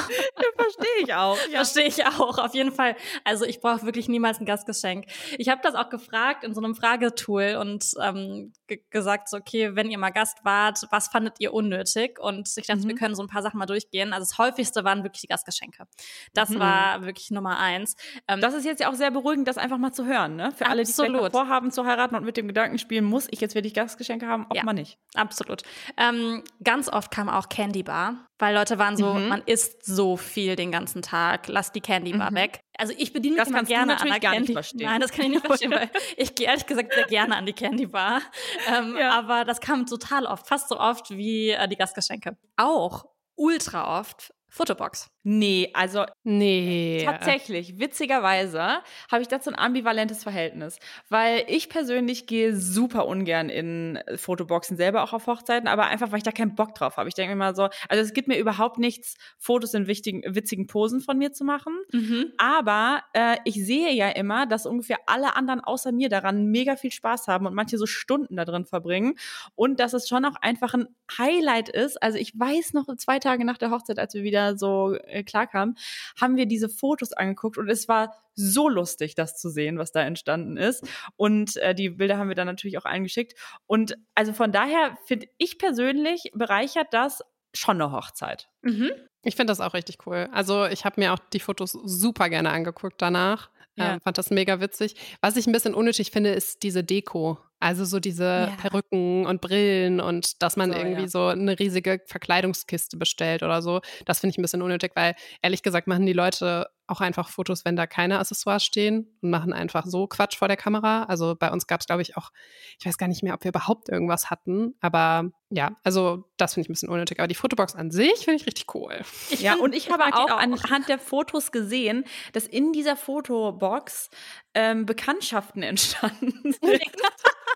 verstehe 0.56 1.02
ich 1.04 1.14
auch. 1.14 1.36
Ja. 1.48 1.56
verstehe 1.64 1.86
ich 1.86 2.04
auch, 2.06 2.38
auf 2.38 2.54
jeden 2.54 2.72
Fall. 2.72 2.96
Also 3.24 3.44
ich 3.44 3.60
brauche 3.60 3.82
wirklich 3.84 4.08
niemals 4.08 4.40
ein 4.40 4.46
Gastgeschenk. 4.46 5.06
Ich 5.38 5.48
habe 5.48 5.60
das 5.62 5.74
auch 5.74 5.88
gefragt 5.90 6.44
in 6.44 6.54
so 6.54 6.60
einem 6.62 6.74
Fragetool 6.74 7.56
und 7.60 7.84
ähm, 8.02 8.52
ge- 8.66 8.82
gesagt, 8.90 9.28
so, 9.28 9.36
okay, 9.36 9.74
wenn 9.76 9.90
ihr 9.90 9.98
mal 9.98 10.10
Gast 10.10 10.38
wart, 10.44 10.80
was 10.90 11.08
fandet 11.08 11.34
ihr 11.40 11.52
unnötig? 11.52 12.18
Und 12.20 12.48
ich 12.56 12.66
dachte, 12.66 12.80
Mhm. 12.82 12.88
wir 12.88 12.94
können 12.96 13.14
so 13.14 13.22
ein 13.22 13.28
paar 13.28 13.42
Sachen 13.42 13.58
mal 13.58 13.66
durchgehen. 13.66 14.12
Also 14.12 14.24
das 14.28 14.38
häufigste 14.38 14.84
waren 14.84 15.02
wirklich 15.04 15.22
die 15.22 15.28
Gastgeschenke. 15.28 15.86
Das 16.34 16.50
Mhm. 16.50 16.58
war 16.60 17.02
wirklich 17.04 17.30
Nummer 17.30 17.58
eins. 17.58 17.96
Ähm, 18.28 18.40
Das 18.40 18.54
ist 18.54 18.64
jetzt 18.64 18.80
ja 18.80 18.90
auch 18.90 18.94
sehr 18.94 19.10
beruhigend, 19.26 19.48
das 19.48 19.58
einfach 19.58 19.78
mal 19.78 19.92
zu 19.92 20.06
hören, 20.06 20.36
ne? 20.36 20.52
Für 20.52 20.66
alle, 20.66 20.84
die 20.84 20.92
vielleicht 20.92 21.10
Absolut. 21.10 21.32
vorhaben 21.32 21.70
zu 21.70 21.84
heiraten 21.84 22.14
und 22.14 22.24
mit 22.24 22.36
dem 22.36 22.46
Gedanken 22.46 22.78
spielen, 22.78 23.04
muss 23.04 23.26
ich 23.30 23.40
jetzt 23.40 23.54
wirklich 23.54 23.74
Gastgeschenke 23.74 24.26
haben, 24.26 24.46
ob 24.48 24.56
Ja. 24.56 24.62
man 24.64 24.76
nicht. 24.76 24.98
Absolut. 25.14 25.62
Ähm, 25.96 26.42
ganz 26.62 26.88
oft 26.88 27.10
kam 27.10 27.28
auch 27.28 27.48
Candy 27.48 27.82
Bar, 27.82 28.26
weil 28.38 28.54
Leute 28.54 28.78
waren 28.78 28.96
so, 28.96 29.14
Mhm. 29.14 29.28
man 29.28 29.42
isst 29.46 29.84
so 29.84 30.16
viel 30.16 30.54
den 30.56 30.70
ganzen 30.70 31.02
Tag, 31.02 31.48
lass 31.48 31.72
die 31.72 31.80
Candy 31.80 32.12
Bar 32.12 32.30
Mhm. 32.30 32.36
weg. 32.36 32.60
Also 32.78 32.92
ich 32.96 33.12
bediene 33.12 33.34
mich 33.34 33.40
Das 33.40 33.48
immer 33.48 33.58
kannst 33.58 33.70
du 33.70 33.74
gerne 33.74 33.92
an 33.92 33.98
natürlich 33.98 34.12
der 34.14 34.20
gar 34.20 34.30
nicht 34.32 34.38
Candy. 34.46 34.52
verstehen. 34.52 34.86
Nein, 34.86 35.00
das 35.00 35.10
kann 35.10 35.24
ich 35.24 35.30
nicht 35.30 35.46
verstehen, 35.46 35.70
weil 35.72 35.90
ich 36.16 36.34
gehe 36.34 36.46
ehrlich 36.46 36.66
gesagt 36.66 36.92
sehr 36.94 37.06
gerne 37.06 37.36
an 37.36 37.46
die 37.46 37.52
Candy 37.52 37.86
Bar. 37.86 38.20
Ähm, 38.68 38.96
Ja. 38.96 39.10
Aber 39.18 39.44
das 39.44 39.60
kam 39.60 39.86
total 39.86 40.26
oft, 40.26 40.46
fast 40.46 40.68
so 40.68 40.78
oft 40.78 41.10
wie 41.10 41.50
äh, 41.50 41.66
die 41.68 41.76
Gastgeschenke. 41.76 42.36
Auch 42.56 43.06
ultra 43.34 43.98
oft 44.00 44.32
Fotobox. 44.56 45.10
Nee, 45.22 45.70
also 45.74 46.06
Nee. 46.24 47.02
Tatsächlich, 47.04 47.78
witzigerweise 47.78 48.78
habe 49.12 49.20
ich 49.20 49.28
dazu 49.28 49.50
ein 49.50 49.58
ambivalentes 49.58 50.22
Verhältnis, 50.22 50.78
weil 51.10 51.44
ich 51.48 51.68
persönlich 51.68 52.26
gehe 52.26 52.56
super 52.56 53.06
ungern 53.06 53.50
in 53.50 53.98
Fotoboxen, 54.16 54.78
selber 54.78 55.02
auch 55.02 55.12
auf 55.12 55.26
Hochzeiten, 55.26 55.68
aber 55.68 55.86
einfach, 55.86 56.10
weil 56.10 56.18
ich 56.18 56.24
da 56.24 56.32
keinen 56.32 56.54
Bock 56.54 56.74
drauf 56.74 56.96
habe. 56.96 57.08
Ich 57.08 57.14
denke 57.14 57.34
mir 57.34 57.38
mal 57.38 57.54
so, 57.54 57.68
also 57.88 58.02
es 58.02 58.14
gibt 58.14 58.28
mir 58.28 58.38
überhaupt 58.38 58.78
nichts, 58.78 59.16
Fotos 59.38 59.74
in 59.74 59.88
wichtigen, 59.88 60.22
witzigen 60.34 60.66
Posen 60.66 61.00
von 61.02 61.18
mir 61.18 61.32
zu 61.32 61.44
machen, 61.44 61.74
Mhm. 61.92 62.32
aber 62.38 63.02
äh, 63.12 63.36
ich 63.44 63.54
sehe 63.66 63.92
ja 63.92 64.08
immer, 64.08 64.46
dass 64.46 64.64
ungefähr 64.64 64.98
alle 65.06 65.36
anderen 65.36 65.60
außer 65.60 65.92
mir 65.92 66.08
daran 66.08 66.46
mega 66.46 66.76
viel 66.76 66.92
Spaß 66.92 67.28
haben 67.28 67.46
und 67.46 67.54
manche 67.54 67.76
so 67.76 67.84
Stunden 67.86 68.36
da 68.36 68.46
drin 68.46 68.64
verbringen 68.64 69.14
und 69.54 69.80
dass 69.80 69.92
es 69.92 70.08
schon 70.08 70.24
auch 70.24 70.36
einfach 70.40 70.72
ein 70.72 70.86
Highlight 71.18 71.68
ist. 71.68 72.02
Also 72.02 72.16
ich 72.18 72.32
weiß 72.38 72.72
noch 72.72 72.86
zwei 72.96 73.18
Tage 73.18 73.44
nach 73.44 73.58
der 73.58 73.70
Hochzeit, 73.70 73.98
als 73.98 74.14
wir 74.14 74.22
wieder 74.22 74.45
so 74.54 74.94
äh, 74.94 75.24
klarkamen, 75.24 75.76
haben 76.20 76.36
wir 76.36 76.46
diese 76.46 76.68
Fotos 76.68 77.12
angeguckt 77.12 77.58
und 77.58 77.68
es 77.68 77.88
war 77.88 78.14
so 78.34 78.68
lustig, 78.68 79.14
das 79.14 79.38
zu 79.38 79.48
sehen, 79.48 79.78
was 79.78 79.92
da 79.92 80.02
entstanden 80.02 80.58
ist. 80.58 80.86
Und 81.16 81.56
äh, 81.56 81.74
die 81.74 81.90
Bilder 81.90 82.18
haben 82.18 82.28
wir 82.28 82.36
dann 82.36 82.46
natürlich 82.46 82.76
auch 82.78 82.84
eingeschickt. 82.84 83.34
Und 83.66 83.96
also 84.14 84.32
von 84.32 84.52
daher 84.52 84.96
finde 85.06 85.26
ich 85.38 85.58
persönlich 85.58 86.30
bereichert 86.34 86.88
das 86.92 87.22
schon 87.54 87.80
eine 87.80 87.92
Hochzeit. 87.92 88.48
Mhm. 88.62 88.90
Ich 89.22 89.34
finde 89.34 89.50
das 89.50 89.60
auch 89.60 89.74
richtig 89.74 90.06
cool. 90.06 90.28
Also 90.32 90.66
ich 90.66 90.84
habe 90.84 91.00
mir 91.00 91.12
auch 91.12 91.18
die 91.32 91.40
Fotos 91.40 91.72
super 91.72 92.28
gerne 92.28 92.50
angeguckt 92.50 93.00
danach. 93.00 93.50
Ja. 93.76 93.94
Ähm, 93.94 94.00
fand 94.00 94.18
das 94.18 94.30
mega 94.30 94.60
witzig. 94.60 94.96
Was 95.20 95.36
ich 95.36 95.46
ein 95.46 95.52
bisschen 95.52 95.74
unnötig 95.74 96.10
finde, 96.10 96.30
ist 96.30 96.62
diese 96.62 96.84
Deko. 96.84 97.38
Also 97.60 97.84
so 97.84 98.00
diese 98.00 98.24
Ja. 98.24 98.56
Perücken 98.60 99.26
und 99.26 99.40
Brillen 99.40 100.00
und 100.00 100.42
dass 100.42 100.56
man 100.56 100.72
So, 100.72 100.78
irgendwie 100.78 101.02
ja. 101.02 101.08
so 101.08 101.26
eine 101.28 101.58
riesige 101.58 102.00
Verkleidungskiste 102.06 102.96
bestellt 102.96 103.42
oder 103.42 103.62
so. 103.62 103.80
Das 104.04 104.20
finde 104.20 104.32
ich 104.32 104.38
ein 104.38 104.42
bisschen 104.42 104.62
unnötig, 104.62 104.92
weil 104.94 105.14
ehrlich 105.42 105.62
gesagt 105.62 105.86
machen 105.86 106.06
die 106.06 106.12
Leute 106.12 106.66
auch 106.88 107.00
einfach 107.00 107.28
Fotos, 107.30 107.64
wenn 107.64 107.74
da 107.74 107.86
keine 107.88 108.18
Accessoires 108.20 108.62
stehen 108.64 109.08
und 109.20 109.30
machen 109.30 109.52
einfach 109.52 109.86
so 109.86 110.06
Quatsch 110.06 110.36
vor 110.36 110.46
der 110.46 110.56
Kamera. 110.56 111.02
Also 111.04 111.34
bei 111.34 111.50
uns 111.50 111.66
gab 111.66 111.80
es, 111.80 111.86
glaube 111.86 112.02
ich, 112.02 112.16
auch, 112.16 112.30
ich 112.78 112.86
weiß 112.86 112.96
gar 112.96 113.08
nicht 113.08 113.24
mehr, 113.24 113.34
ob 113.34 113.42
wir 113.42 113.48
überhaupt 113.48 113.88
irgendwas 113.88 114.30
hatten. 114.30 114.74
Aber 114.80 115.30
ja, 115.50 115.72
also 115.82 116.30
das 116.36 116.54
finde 116.54 116.66
ich 116.66 116.68
ein 116.68 116.74
bisschen 116.74 116.88
unnötig. 116.88 117.18
Aber 117.18 117.26
die 117.26 117.34
Fotobox 117.34 117.74
an 117.74 117.90
sich 117.90 118.24
finde 118.24 118.36
ich 118.36 118.46
richtig 118.46 118.72
cool. 118.74 119.00
Ich 119.30 119.40
ja, 119.40 119.52
find- 119.52 119.64
und 119.64 119.74
ich 119.74 119.90
habe 119.90 120.04
die 120.06 120.12
auch, 120.12 120.30
anhand 120.30 120.88
der 120.88 120.98
Fotos 121.00 121.50
gesehen, 121.50 122.04
dass 122.32 122.46
in 122.46 122.72
dieser 122.72 122.94
Fotobox 122.96 124.08
ähm, 124.54 124.86
Bekanntschaften 124.86 125.62
entstanden 125.64 126.52
sind, 126.52 126.62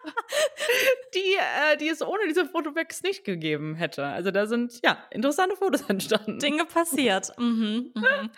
die, 1.14 1.36
äh, 1.36 1.76
die 1.76 1.88
es 1.88 2.02
ohne 2.02 2.26
diese 2.28 2.46
Fotobox 2.46 3.02
nicht 3.02 3.24
gegeben 3.24 3.74
hätte. 3.74 4.04
Also 4.04 4.30
da 4.30 4.46
sind 4.46 4.80
ja 4.84 4.98
interessante 5.10 5.56
Fotos 5.56 5.82
entstanden. 5.88 6.38
Dinge 6.38 6.64
passiert. 6.64 7.36
Mhm, 7.38 7.92
mhm. 7.94 8.30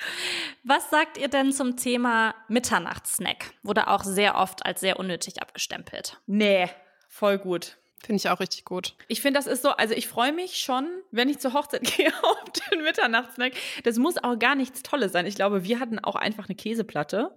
Was 0.64 0.90
sagt 0.90 1.18
ihr 1.18 1.28
denn 1.28 1.52
zum 1.52 1.76
Thema 1.76 2.34
Mitternachtssnack? 2.48 3.52
Wurde 3.62 3.88
auch 3.88 4.04
sehr 4.04 4.36
oft 4.36 4.64
als 4.64 4.80
sehr 4.80 4.98
unnötig 4.98 5.40
abgestempelt. 5.40 6.18
Nee, 6.26 6.68
voll 7.08 7.38
gut. 7.38 7.76
Finde 8.04 8.16
ich 8.16 8.28
auch 8.28 8.40
richtig 8.40 8.64
gut. 8.64 8.96
Ich 9.06 9.20
finde, 9.20 9.38
das 9.38 9.46
ist 9.46 9.62
so, 9.62 9.70
also 9.70 9.94
ich 9.94 10.08
freue 10.08 10.32
mich 10.32 10.56
schon, 10.56 10.88
wenn 11.12 11.28
ich 11.28 11.38
zur 11.38 11.52
Hochzeit 11.52 11.82
gehe 11.96 12.12
auf 12.22 12.44
den 12.70 12.82
Mitternachtssnack. 12.82 13.52
Das 13.84 13.96
muss 13.98 14.16
auch 14.22 14.36
gar 14.40 14.56
nichts 14.56 14.82
Tolles 14.82 15.12
sein. 15.12 15.24
Ich 15.24 15.36
glaube, 15.36 15.62
wir 15.62 15.78
hatten 15.78 16.00
auch 16.00 16.16
einfach 16.16 16.48
eine 16.48 16.56
Käseplatte. 16.56 17.34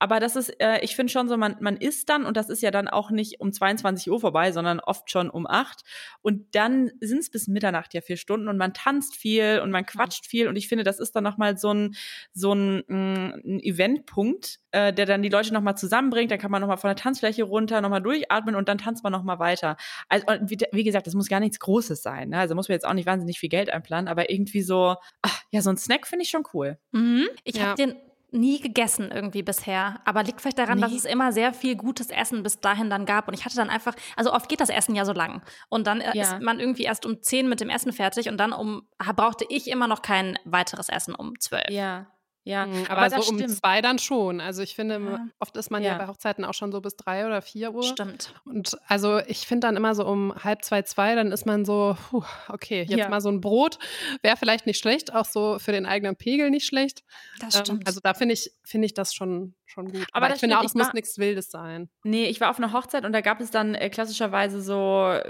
Aber 0.00 0.18
das 0.18 0.34
ist, 0.34 0.60
äh, 0.60 0.80
ich 0.80 0.96
finde 0.96 1.12
schon 1.12 1.28
so, 1.28 1.36
man, 1.36 1.56
man 1.60 1.76
isst 1.76 2.08
dann 2.08 2.26
und 2.26 2.36
das 2.36 2.48
ist 2.48 2.62
ja 2.62 2.72
dann 2.72 2.88
auch 2.88 3.12
nicht 3.12 3.40
um 3.40 3.52
22 3.52 4.10
Uhr 4.10 4.18
vorbei, 4.18 4.50
sondern 4.50 4.80
oft 4.80 5.08
schon 5.08 5.30
um 5.30 5.46
8. 5.46 5.82
Und 6.20 6.52
dann 6.56 6.90
sind 7.00 7.20
es 7.20 7.30
bis 7.30 7.46
Mitternacht 7.46 7.94
ja 7.94 8.00
vier 8.00 8.16
Stunden 8.16 8.48
und 8.48 8.56
man 8.56 8.74
tanzt 8.74 9.14
viel 9.14 9.60
und 9.62 9.70
man 9.70 9.86
quatscht 9.86 10.26
viel. 10.26 10.48
Und 10.48 10.56
ich 10.56 10.66
finde, 10.66 10.82
das 10.82 10.98
ist 10.98 11.14
dann 11.14 11.22
nochmal 11.22 11.58
so 11.58 11.72
ein, 11.72 11.94
so 12.32 12.54
ein, 12.54 12.82
mh, 12.88 13.34
ein 13.44 13.60
Eventpunkt, 13.60 14.58
äh, 14.72 14.92
der 14.92 15.06
dann 15.06 15.22
die 15.22 15.28
Leute 15.28 15.54
nochmal 15.54 15.76
zusammenbringt. 15.76 16.32
Dann 16.32 16.40
kann 16.40 16.50
man 16.50 16.60
nochmal 16.60 16.76
von 16.76 16.88
der 16.88 16.96
Tanzfläche 16.96 17.44
runter, 17.44 17.80
nochmal 17.80 18.02
durchatmen 18.02 18.56
und 18.56 18.68
dann 18.68 18.78
tanzt 18.78 19.04
man 19.04 19.12
nochmal 19.12 19.38
weiter. 19.38 19.76
Also, 20.08 20.26
und 20.26 20.50
wie, 20.50 20.58
wie 20.72 20.84
gesagt, 20.84 21.06
das 21.06 21.14
muss 21.14 21.28
gar 21.28 21.40
nichts 21.40 21.58
Großes 21.60 22.02
sein. 22.02 22.30
Ne? 22.30 22.38
Also 22.38 22.54
muss 22.54 22.68
man 22.68 22.74
jetzt 22.74 22.86
auch 22.86 22.94
nicht 22.94 23.06
wahnsinnig 23.06 23.38
viel 23.38 23.48
Geld 23.48 23.70
einplanen, 23.70 24.08
aber 24.08 24.30
irgendwie 24.30 24.62
so, 24.62 24.96
ach, 25.22 25.42
ja, 25.50 25.60
so 25.62 25.70
ein 25.70 25.76
Snack 25.76 26.06
finde 26.06 26.22
ich 26.24 26.30
schon 26.30 26.44
cool. 26.54 26.78
Mhm. 26.92 27.28
Ich 27.44 27.56
Ja. 27.56 27.66
habe 27.68 27.74
den 27.76 27.94
nie 28.30 28.60
gegessen 28.60 29.10
irgendwie 29.10 29.42
bisher, 29.42 30.00
aber 30.04 30.22
liegt 30.22 30.42
vielleicht 30.42 30.58
daran, 30.58 30.80
dass 30.82 30.90
Nee. 30.90 30.98
es 30.98 31.04
immer 31.06 31.32
sehr 31.32 31.54
viel 31.54 31.76
gutes 31.76 32.10
Essen 32.10 32.42
bis 32.42 32.60
dahin 32.60 32.90
dann 32.90 33.06
gab 33.06 33.26
und 33.26 33.32
ich 33.32 33.46
hatte 33.46 33.56
dann 33.56 33.70
einfach, 33.70 33.94
also 34.16 34.34
oft 34.34 34.50
geht 34.50 34.60
das 34.60 34.68
Essen 34.68 34.94
ja 34.94 35.06
so 35.06 35.14
lang 35.14 35.40
und 35.70 35.86
dann 35.86 36.02
äh, 36.02 36.10
Ja. 36.14 36.34
ist 36.34 36.42
man 36.42 36.60
irgendwie 36.60 36.82
erst 36.82 37.06
um 37.06 37.22
10 37.22 37.48
mit 37.48 37.60
dem 37.62 37.70
Essen 37.70 37.90
fertig 37.90 38.28
und 38.28 38.36
dann 38.36 38.52
um 38.52 38.86
brauchte 39.16 39.46
ich 39.48 39.66
immer 39.70 39.88
noch 39.88 40.02
kein 40.02 40.38
weiteres 40.44 40.90
Essen 40.90 41.14
um 41.14 41.40
12. 41.40 41.70
Ja, 41.70 42.08
ja. 42.48 42.66
Mhm, 42.66 42.86
aber, 42.88 43.08
das 43.08 43.26
so 43.26 43.30
um 43.32 43.38
stimmt. 43.38 43.56
zwei 43.56 43.80
dann 43.82 43.98
schon. 43.98 44.40
Also 44.40 44.62
ich 44.62 44.74
finde, 44.74 44.94
Ja. 44.94 45.26
oft 45.38 45.56
ist 45.56 45.70
man 45.70 45.82
ja. 45.82 45.92
Ja. 45.92 45.98
bei 45.98 46.06
Hochzeiten 46.08 46.44
auch 46.44 46.54
schon 46.54 46.72
so 46.72 46.80
bis 46.80 46.96
drei 46.96 47.26
oder 47.26 47.42
vier 47.42 47.72
Uhr. 47.74 47.82
Stimmt. 47.82 48.34
Und 48.44 48.76
also 48.86 49.18
ich 49.26 49.46
finde 49.46 49.66
dann 49.66 49.76
immer 49.76 49.94
so 49.94 50.06
um 50.06 50.34
halb 50.42 50.64
zwei, 50.64 50.82
zwei, 50.82 51.14
dann 51.14 51.30
ist 51.32 51.46
man 51.46 51.64
so, 51.64 51.96
puh, 52.10 52.24
okay, 52.48 52.82
jetzt 52.88 52.98
Ja. 52.98 53.08
mal 53.08 53.20
so 53.20 53.28
ein 53.28 53.40
Brot 53.40 53.78
wäre 54.22 54.36
vielleicht 54.36 54.66
nicht 54.66 54.78
schlecht, 54.78 55.14
auch 55.14 55.24
so 55.26 55.58
für 55.58 55.72
den 55.72 55.86
eigenen 55.86 56.16
Pegel 56.16 56.50
nicht 56.50 56.66
schlecht. 56.66 57.02
Das 57.40 57.54
Ähm, 57.56 57.60
stimmt. 57.64 57.86
also 57.86 58.00
da 58.02 58.14
finde 58.14 58.34
ich, 58.34 58.50
finde 58.64 58.86
ich 58.86 58.94
das 58.94 59.14
schon, 59.14 59.54
schon 59.68 59.86
gut. 59.92 60.06
Aber 60.12 60.16
Aber, 60.16 60.28
das 60.28 60.36
ich 60.36 60.40
finde 60.40 60.54
stimmt, 60.54 60.60
auch, 60.60 60.64
ich 60.64 60.68
es 60.70 60.74
muss 60.86 60.92
nichts 60.94 61.18
Wildes 61.18 61.50
sein. 61.50 61.88
Nee, 62.02 62.26
ich 62.26 62.40
war 62.40 62.50
auf 62.50 62.58
einer 62.58 62.72
Hochzeit 62.72 63.04
und 63.04 63.12
da 63.12 63.20
gab 63.20 63.40
es 63.40 63.50
dann 63.50 63.74
äh, 63.74 63.90
klassischerweise 63.90 64.60
so 64.62 64.74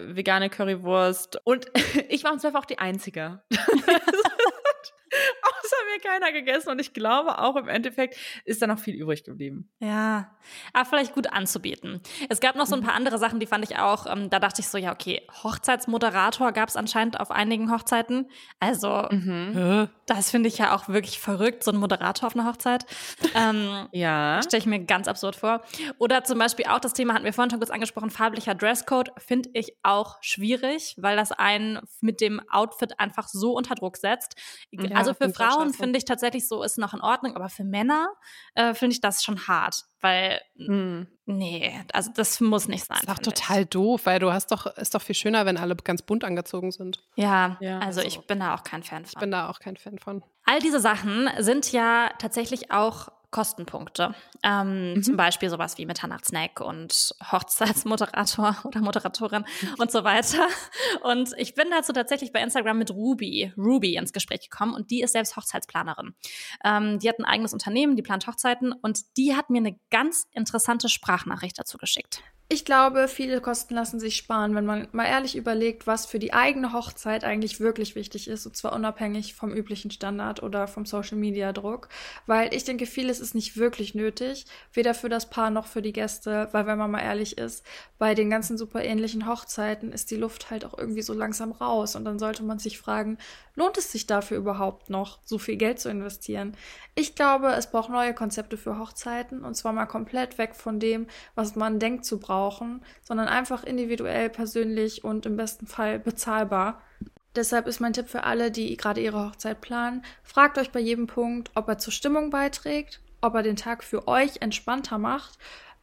vegane 0.07 0.49
Currywurst. 0.51 1.41
Und 1.45 1.67
ich 2.09 2.25
war 2.25 2.33
im 2.33 2.39
Zweifel 2.39 2.57
auch 2.57 2.65
die 2.65 2.79
Einzige. 2.79 3.43
Außer 5.11 5.77
mir 5.95 6.01
keiner 6.03 6.33
gegessen 6.33 6.69
und 6.69 6.79
ich 6.81 6.93
glaube 6.93 7.39
auch 7.39 7.57
im 7.57 7.67
Endeffekt 7.67 8.17
ist 8.45 8.61
da 8.61 8.67
noch 8.67 8.79
viel 8.79 8.95
übrig 8.95 9.25
geblieben. 9.25 9.71
Ja, 9.81 10.37
aber 10.75 10.85
vielleicht 10.85 11.15
gut 11.15 11.33
anzubieten. 11.33 12.03
Es 12.29 12.41
gab 12.41 12.57
noch 12.57 12.67
so 12.67 12.77
ein 12.77 12.83
paar 12.83 12.93
andere 12.95 13.17
Sachen, 13.19 13.41
die 13.41 13.47
fand 13.47 13.65
ich 13.65 13.79
auch, 13.79 14.05
ähm, 14.07 14.29
da 14.29 14.39
dachte 14.39 14.61
ich 14.61 14.69
so, 14.69 14.77
ja, 14.77 14.93
okay, 14.93 15.23
Hochzeitsmoderator 15.43 16.53
gab 16.53 16.69
es 16.69 16.77
anscheinend 16.77 17.19
auf 17.21 17.31
einigen 17.31 17.73
Hochzeiten. 17.73 18.31
Also, 18.61 19.07
Mhm. 19.11 19.89
das 20.07 20.31
finde 20.31 20.49
ich 20.49 20.59
ja 20.59 20.75
auch 20.77 20.89
wirklich 20.89 21.19
verrückt, 21.19 21.65
so 21.65 21.71
ein 21.71 21.79
Moderator 21.79 22.27
auf 22.27 22.35
einer 22.37 22.47
Hochzeit. 22.47 22.85
Ähm, 23.35 23.89
Ja. 23.93 24.28
Stelle 24.43 24.61
ich 24.61 24.67
mir 24.67 24.81
ganz 24.85 25.09
absurd 25.09 25.37
vor. 25.37 25.63
Oder 25.99 26.25
zum 26.25 26.39
Beispiel 26.39 26.67
auch 26.67 26.79
das 26.81 26.93
Thema 26.93 27.15
hatten 27.15 27.25
wir 27.25 27.33
vorhin 27.33 27.51
schon 27.51 27.61
kurz 27.61 27.71
angesprochen, 27.71 28.11
farblicher 28.11 28.55
Dresscode 28.55 29.11
finde 29.19 29.51
ich 29.55 29.77
auch 29.83 30.17
schwierig, 30.21 30.95
weil 30.99 31.17
das 31.17 31.33
einen 31.33 31.81
mit 32.01 32.21
dem 32.21 32.41
Outfit 32.51 32.99
einfach 33.01 33.29
so 33.29 33.53
unter 33.55 33.75
Druck 33.75 33.97
setzt. 33.97 34.37
Ja, 34.71 34.97
also 34.97 35.15
für 35.15 35.27
ich 35.29 35.37
Frauen 35.37 35.73
finde 35.73 35.99
ich 35.99 36.05
tatsächlich 36.05 36.47
so 36.49 36.63
ist 36.63 36.79
noch 36.79 36.95
in 36.95 37.01
Ordnung, 37.01 37.35
aber 37.37 37.49
für 37.49 37.65
Männer 37.65 38.09
äh, 38.55 38.75
finde 38.75 38.95
ich 38.95 39.01
das 39.01 39.23
schon 39.25 39.47
hart, 39.49 39.85
weil 40.01 40.41
Mhm. 40.57 41.07
nee, 41.27 41.81
also 41.93 42.11
das 42.15 42.41
muss 42.41 42.67
nicht 42.67 42.85
sein. 42.85 42.99
Das 43.07 43.19
ist 43.19 43.29
auch 43.29 43.33
total 43.33 43.65
doof, 43.65 44.03
weil 44.07 44.19
du 44.19 44.33
hast 44.33 44.51
doch, 44.51 44.67
ist 44.77 44.95
doch 44.95 45.03
viel 45.03 45.15
schöner, 45.15 45.47
wenn 45.47 45.57
alle 45.57 45.77
ganz 45.77 46.03
bunt 46.03 46.25
angezogen 46.25 46.73
sind. 46.73 47.05
Ich. 47.15 47.23
Ja, 47.23 47.57
Ja, 47.61 47.79
also 47.79 48.01
also- 48.01 48.03
ich 48.21 48.27
bin 48.27 48.41
da 48.41 48.55
auch 48.55 48.65
kein 48.65 48.83
Fan 48.83 49.05
Ich 49.05 49.13
von. 49.13 49.21
bin 49.21 49.31
da 49.31 49.49
auch 49.49 49.61
kein 49.61 49.77
Fan 49.77 49.99
von. 49.99 50.23
All 50.45 50.59
diese 50.61 50.81
Sachen 50.81 51.29
sind 51.39 51.71
ja 51.73 52.11
tatsächlich 52.19 52.71
auch 52.73 53.09
Kostenpunkte. 53.31 54.15
Ähm, 54.43 54.79
Mhm. 54.99 55.03
Zum 55.03 55.17
Beispiel 55.17 55.51
sowas 55.51 55.79
wie 55.79 55.87
Mitternachtssnack 55.87 56.61
und 56.61 57.15
Hochzeitsmoderator 57.31 58.57
oder 58.65 58.81
Moderatorin 58.81 59.45
und 59.79 59.91
so 59.91 60.05
weiter. 60.05 60.47
Und 61.03 61.33
ich 61.37 61.55
bin 61.55 61.69
dazu 61.71 61.93
tatsächlich 61.93 62.33
bei 62.33 62.41
Instagram 62.41 62.79
mit 62.79 62.91
Ruby, 62.91 63.53
Ruby 63.57 63.97
ins 63.97 64.13
Gespräch 64.13 64.49
gekommen 64.49 64.75
und 64.75 64.91
die 64.91 65.03
ist 65.03 65.13
selbst 65.13 65.37
Hochzeitsplanerin. 65.37 66.15
Ähm, 66.65 66.99
die 66.99 67.09
hat 67.09 67.19
ein 67.19 67.25
eigenes 67.25 67.53
Unternehmen, 67.53 67.97
die 67.97 68.03
plant 68.03 68.27
Hochzeiten 68.27 68.73
und 68.73 69.17
die 69.17 69.37
hat 69.37 69.51
mir 69.51 69.59
eine 69.59 69.79
ganz 69.91 70.27
interessante 70.33 70.89
Sprachnachricht 70.89 71.59
dazu 71.59 71.79
geschickt. 71.79 72.23
Ich 72.51 72.65
glaube, 72.65 73.09
viele 73.09 73.43
Kosten 73.43 73.75
lassen 73.75 74.01
sich 74.01 74.17
sparen, 74.17 74.55
wenn 74.55 74.65
man 74.65 74.89
mal 74.93 75.05
ehrlich 75.05 75.37
überlegt, 75.37 75.87
was 75.87 76.07
für 76.07 76.19
die 76.19 76.33
eigene 76.33 76.73
Hochzeit 76.73 77.23
eigentlich 77.23 77.61
wirklich 77.61 77.95
wichtig 77.95 78.27
ist, 78.27 78.47
und 78.47 78.57
zwar 78.57 78.73
unabhängig 78.73 79.35
vom 79.35 79.53
üblichen 79.53 79.91
Standard 79.91 80.43
oder 80.43 80.67
vom 80.67 80.87
Social-Media-Druck. 80.87 81.91
Weil 82.25 82.55
ich 82.55 82.65
denke, 82.65 82.87
vieles 82.87 83.21
ist 83.21 83.35
nicht 83.35 83.59
wirklich 83.59 83.95
nötig, 83.95 84.47
weder 84.73 84.95
für 84.95 85.11
das 85.11 85.29
Paar 85.29 85.51
noch 85.51 85.67
für 85.67 85.83
die 85.83 85.93
Gäste, 85.93 86.49
weil 86.53 86.67
wenn 86.67 86.79
man 86.79 86.91
mal 86.91 87.03
ehrlich 87.03 87.37
ist, 87.37 87.67
bei 87.99 88.15
den 88.15 88.31
ganzen 88.31 88.57
super 88.57 88.83
ähnlichen 88.83 89.29
Hochzeiten 89.29 89.93
ist 89.93 90.11
die 90.11 90.17
Luft 90.17 90.51
halt 90.51 90.65
auch 90.65 90.79
irgendwie 90.79 91.03
so 91.03 91.13
langsam 91.13 91.53
raus 91.53 91.97
und 91.97 92.07
dann 92.07 92.19
sollte 92.19 92.45
man 92.45 92.59
sich 92.59 92.79
fragen, 92.79 93.19
lohnt 93.57 93.77
es 93.77 93.93
sich 93.93 94.07
dafür 94.07 94.39
überhaupt 94.39 94.89
noch, 94.89 95.19
so 95.23 95.37
viel 95.39 95.57
Geld 95.57 95.81
zu 95.81 95.91
investieren? 95.91 96.57
Ich 96.95 97.15
glaube, 97.15 97.49
es 97.49 97.71
braucht 97.71 97.91
neue 97.91 98.15
Konzepte 98.15 98.57
für 98.57 98.79
Hochzeiten 98.79 99.45
und 99.45 99.55
zwar 99.55 99.75
mal 99.75 99.87
komplett 99.87 100.39
weg 100.39 100.55
von 100.55 100.81
dem, 100.81 101.09
was 101.35 101.55
man 101.55 101.79
denkt 101.79 102.07
zu 102.07 102.19
brauchen, 102.19 102.38
sondern 103.03 103.29
einfach 103.29 103.65
individuell, 103.65 104.31
persönlich 104.31 105.05
und 105.05 105.27
im 105.27 105.37
besten 105.37 105.67
Fall 105.67 105.99
bezahlbar. 105.99 106.81
Deshalb 107.37 107.67
ist 107.67 107.81
mein 107.81 107.93
Tipp 107.93 108.09
für 108.09 108.25
alle, 108.25 108.51
die 108.51 108.77
gerade 108.77 109.01
ihre 109.01 109.27
Hochzeit 109.27 109.61
planen, 109.61 110.03
fragt 110.23 110.59
euch 110.59 110.71
bei 110.71 110.81
jedem 110.81 111.07
Punkt, 111.07 111.51
ob 111.55 111.69
er 111.69 111.79
zur 111.79 111.93
Stimmung 111.93 112.31
beiträgt, 112.31 113.01
ob 113.21 113.35
er 113.35 113.43
den 113.43 113.57
Tag 113.57 113.85
für 113.85 114.09
euch 114.09 114.41
entspannter 114.41 114.99
macht, 114.99 115.39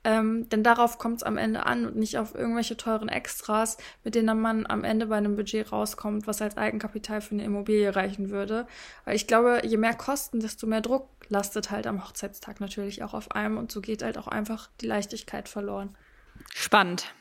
ähm, 0.06 0.48
denn 0.50 0.62
darauf 0.62 1.00
kommt 1.00 1.18
es 1.18 1.24
am 1.24 1.38
Ende 1.38 1.66
an 1.66 1.88
und 1.88 1.96
nicht 1.96 2.20
auf 2.20 2.36
irgendwelche 2.36 2.78
teuren 2.78 3.10
Extras, 3.10 3.78
mit 4.04 4.14
denen 4.14 4.40
man 4.40 4.68
am 4.68 4.84
Ende 4.84 5.08
bei 5.08 5.16
einem 5.18 5.36
Budget 5.36 5.72
rauskommt, 5.72 6.28
was 6.28 6.44
als 6.44 6.58
Eigenkapital 6.58 7.22
für 7.22 7.34
eine 7.34 7.44
Immobilie 7.44 7.96
reichen 7.96 8.30
würde. 8.30 8.68
Weil 9.04 9.16
ich 9.16 9.26
glaube, 9.26 9.62
je 9.64 9.78
mehr 9.78 9.96
Kosten, 9.96 10.40
desto 10.40 10.68
mehr 10.68 10.82
Druck 10.82 11.10
lastet 11.30 11.72
halt 11.72 11.88
am 11.88 12.06
Hochzeitstag 12.06 12.60
natürlich 12.60 13.02
auch 13.02 13.16
auf 13.16 13.32
einem 13.32 13.58
und 13.58 13.72
so 13.72 13.82
geht 13.82 14.04
halt 14.04 14.20
auch 14.20 14.28
einfach 14.28 14.70
die 14.80 14.86
Leichtigkeit 14.86 15.50
verloren. 15.50 15.96
Spannend. 16.58 17.14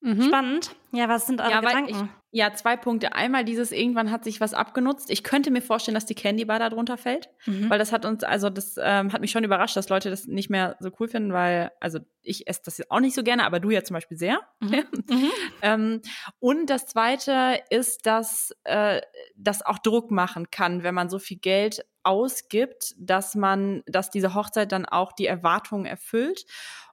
Mhm. 0.00 0.22
Spannend. 0.22 0.74
Ja, 0.92 1.06
was 1.10 1.26
sind 1.26 1.42
eure 1.42 1.50
Ja, 1.50 1.60
Gedanken? 1.60 1.90
ich, 1.90 2.38
ja, 2.38 2.54
zwei 2.54 2.78
Punkte. 2.78 3.14
Einmal 3.14 3.44
dieses, 3.44 3.72
irgendwann 3.72 4.10
hat 4.10 4.24
sich 4.24 4.40
was 4.40 4.54
abgenutzt. 4.54 5.10
Ich 5.10 5.22
könnte 5.22 5.50
mir 5.50 5.60
vorstellen, 5.60 5.94
dass 5.94 6.06
die 6.06 6.14
Candy 6.14 6.46
Bar 6.46 6.60
da 6.60 6.70
drunter 6.70 6.96
fällt. 6.96 7.28
Mhm. 7.44 7.68
Weil 7.68 7.78
das 7.78 7.92
hat 7.92 8.06
uns, 8.06 8.24
also 8.24 8.48
das 8.48 8.76
ähm, 8.82 9.12
hat 9.12 9.20
mich 9.20 9.32
schon 9.32 9.44
überrascht, 9.44 9.76
dass 9.76 9.90
Leute 9.90 10.08
das 10.08 10.26
nicht 10.26 10.48
mehr 10.48 10.76
so 10.80 10.90
cool 10.98 11.08
finden, 11.08 11.34
weil, 11.34 11.72
also 11.78 11.98
ich 12.22 12.46
esse 12.48 12.62
das 12.64 12.78
jetzt 12.78 12.90
auch 12.90 13.00
nicht 13.00 13.14
so 13.14 13.22
gerne, 13.22 13.44
aber 13.44 13.60
du 13.60 13.68
ja 13.68 13.84
zum 13.84 13.94
Beispiel 13.94 14.16
sehr. 14.16 14.40
Mhm. 14.60 14.84
Mhm. 15.10 15.30
ähm, 15.60 16.02
und 16.38 16.70
das 16.70 16.86
zweite 16.86 17.60
ist, 17.68 18.06
dass 18.06 18.54
äh, 18.64 19.02
das 19.36 19.60
auch 19.60 19.78
Druck 19.78 20.10
machen 20.10 20.50
kann, 20.50 20.82
wenn 20.84 20.94
man 20.94 21.10
so 21.10 21.18
viel 21.18 21.38
Geld 21.38 21.84
ausgibt, 22.02 22.94
dass 22.98 23.34
man, 23.34 23.82
dass 23.86 24.10
diese 24.10 24.34
Hochzeit 24.34 24.72
dann 24.72 24.86
auch 24.86 25.12
die 25.12 25.26
Erwartungen 25.26 25.84
erfüllt. 25.84 26.46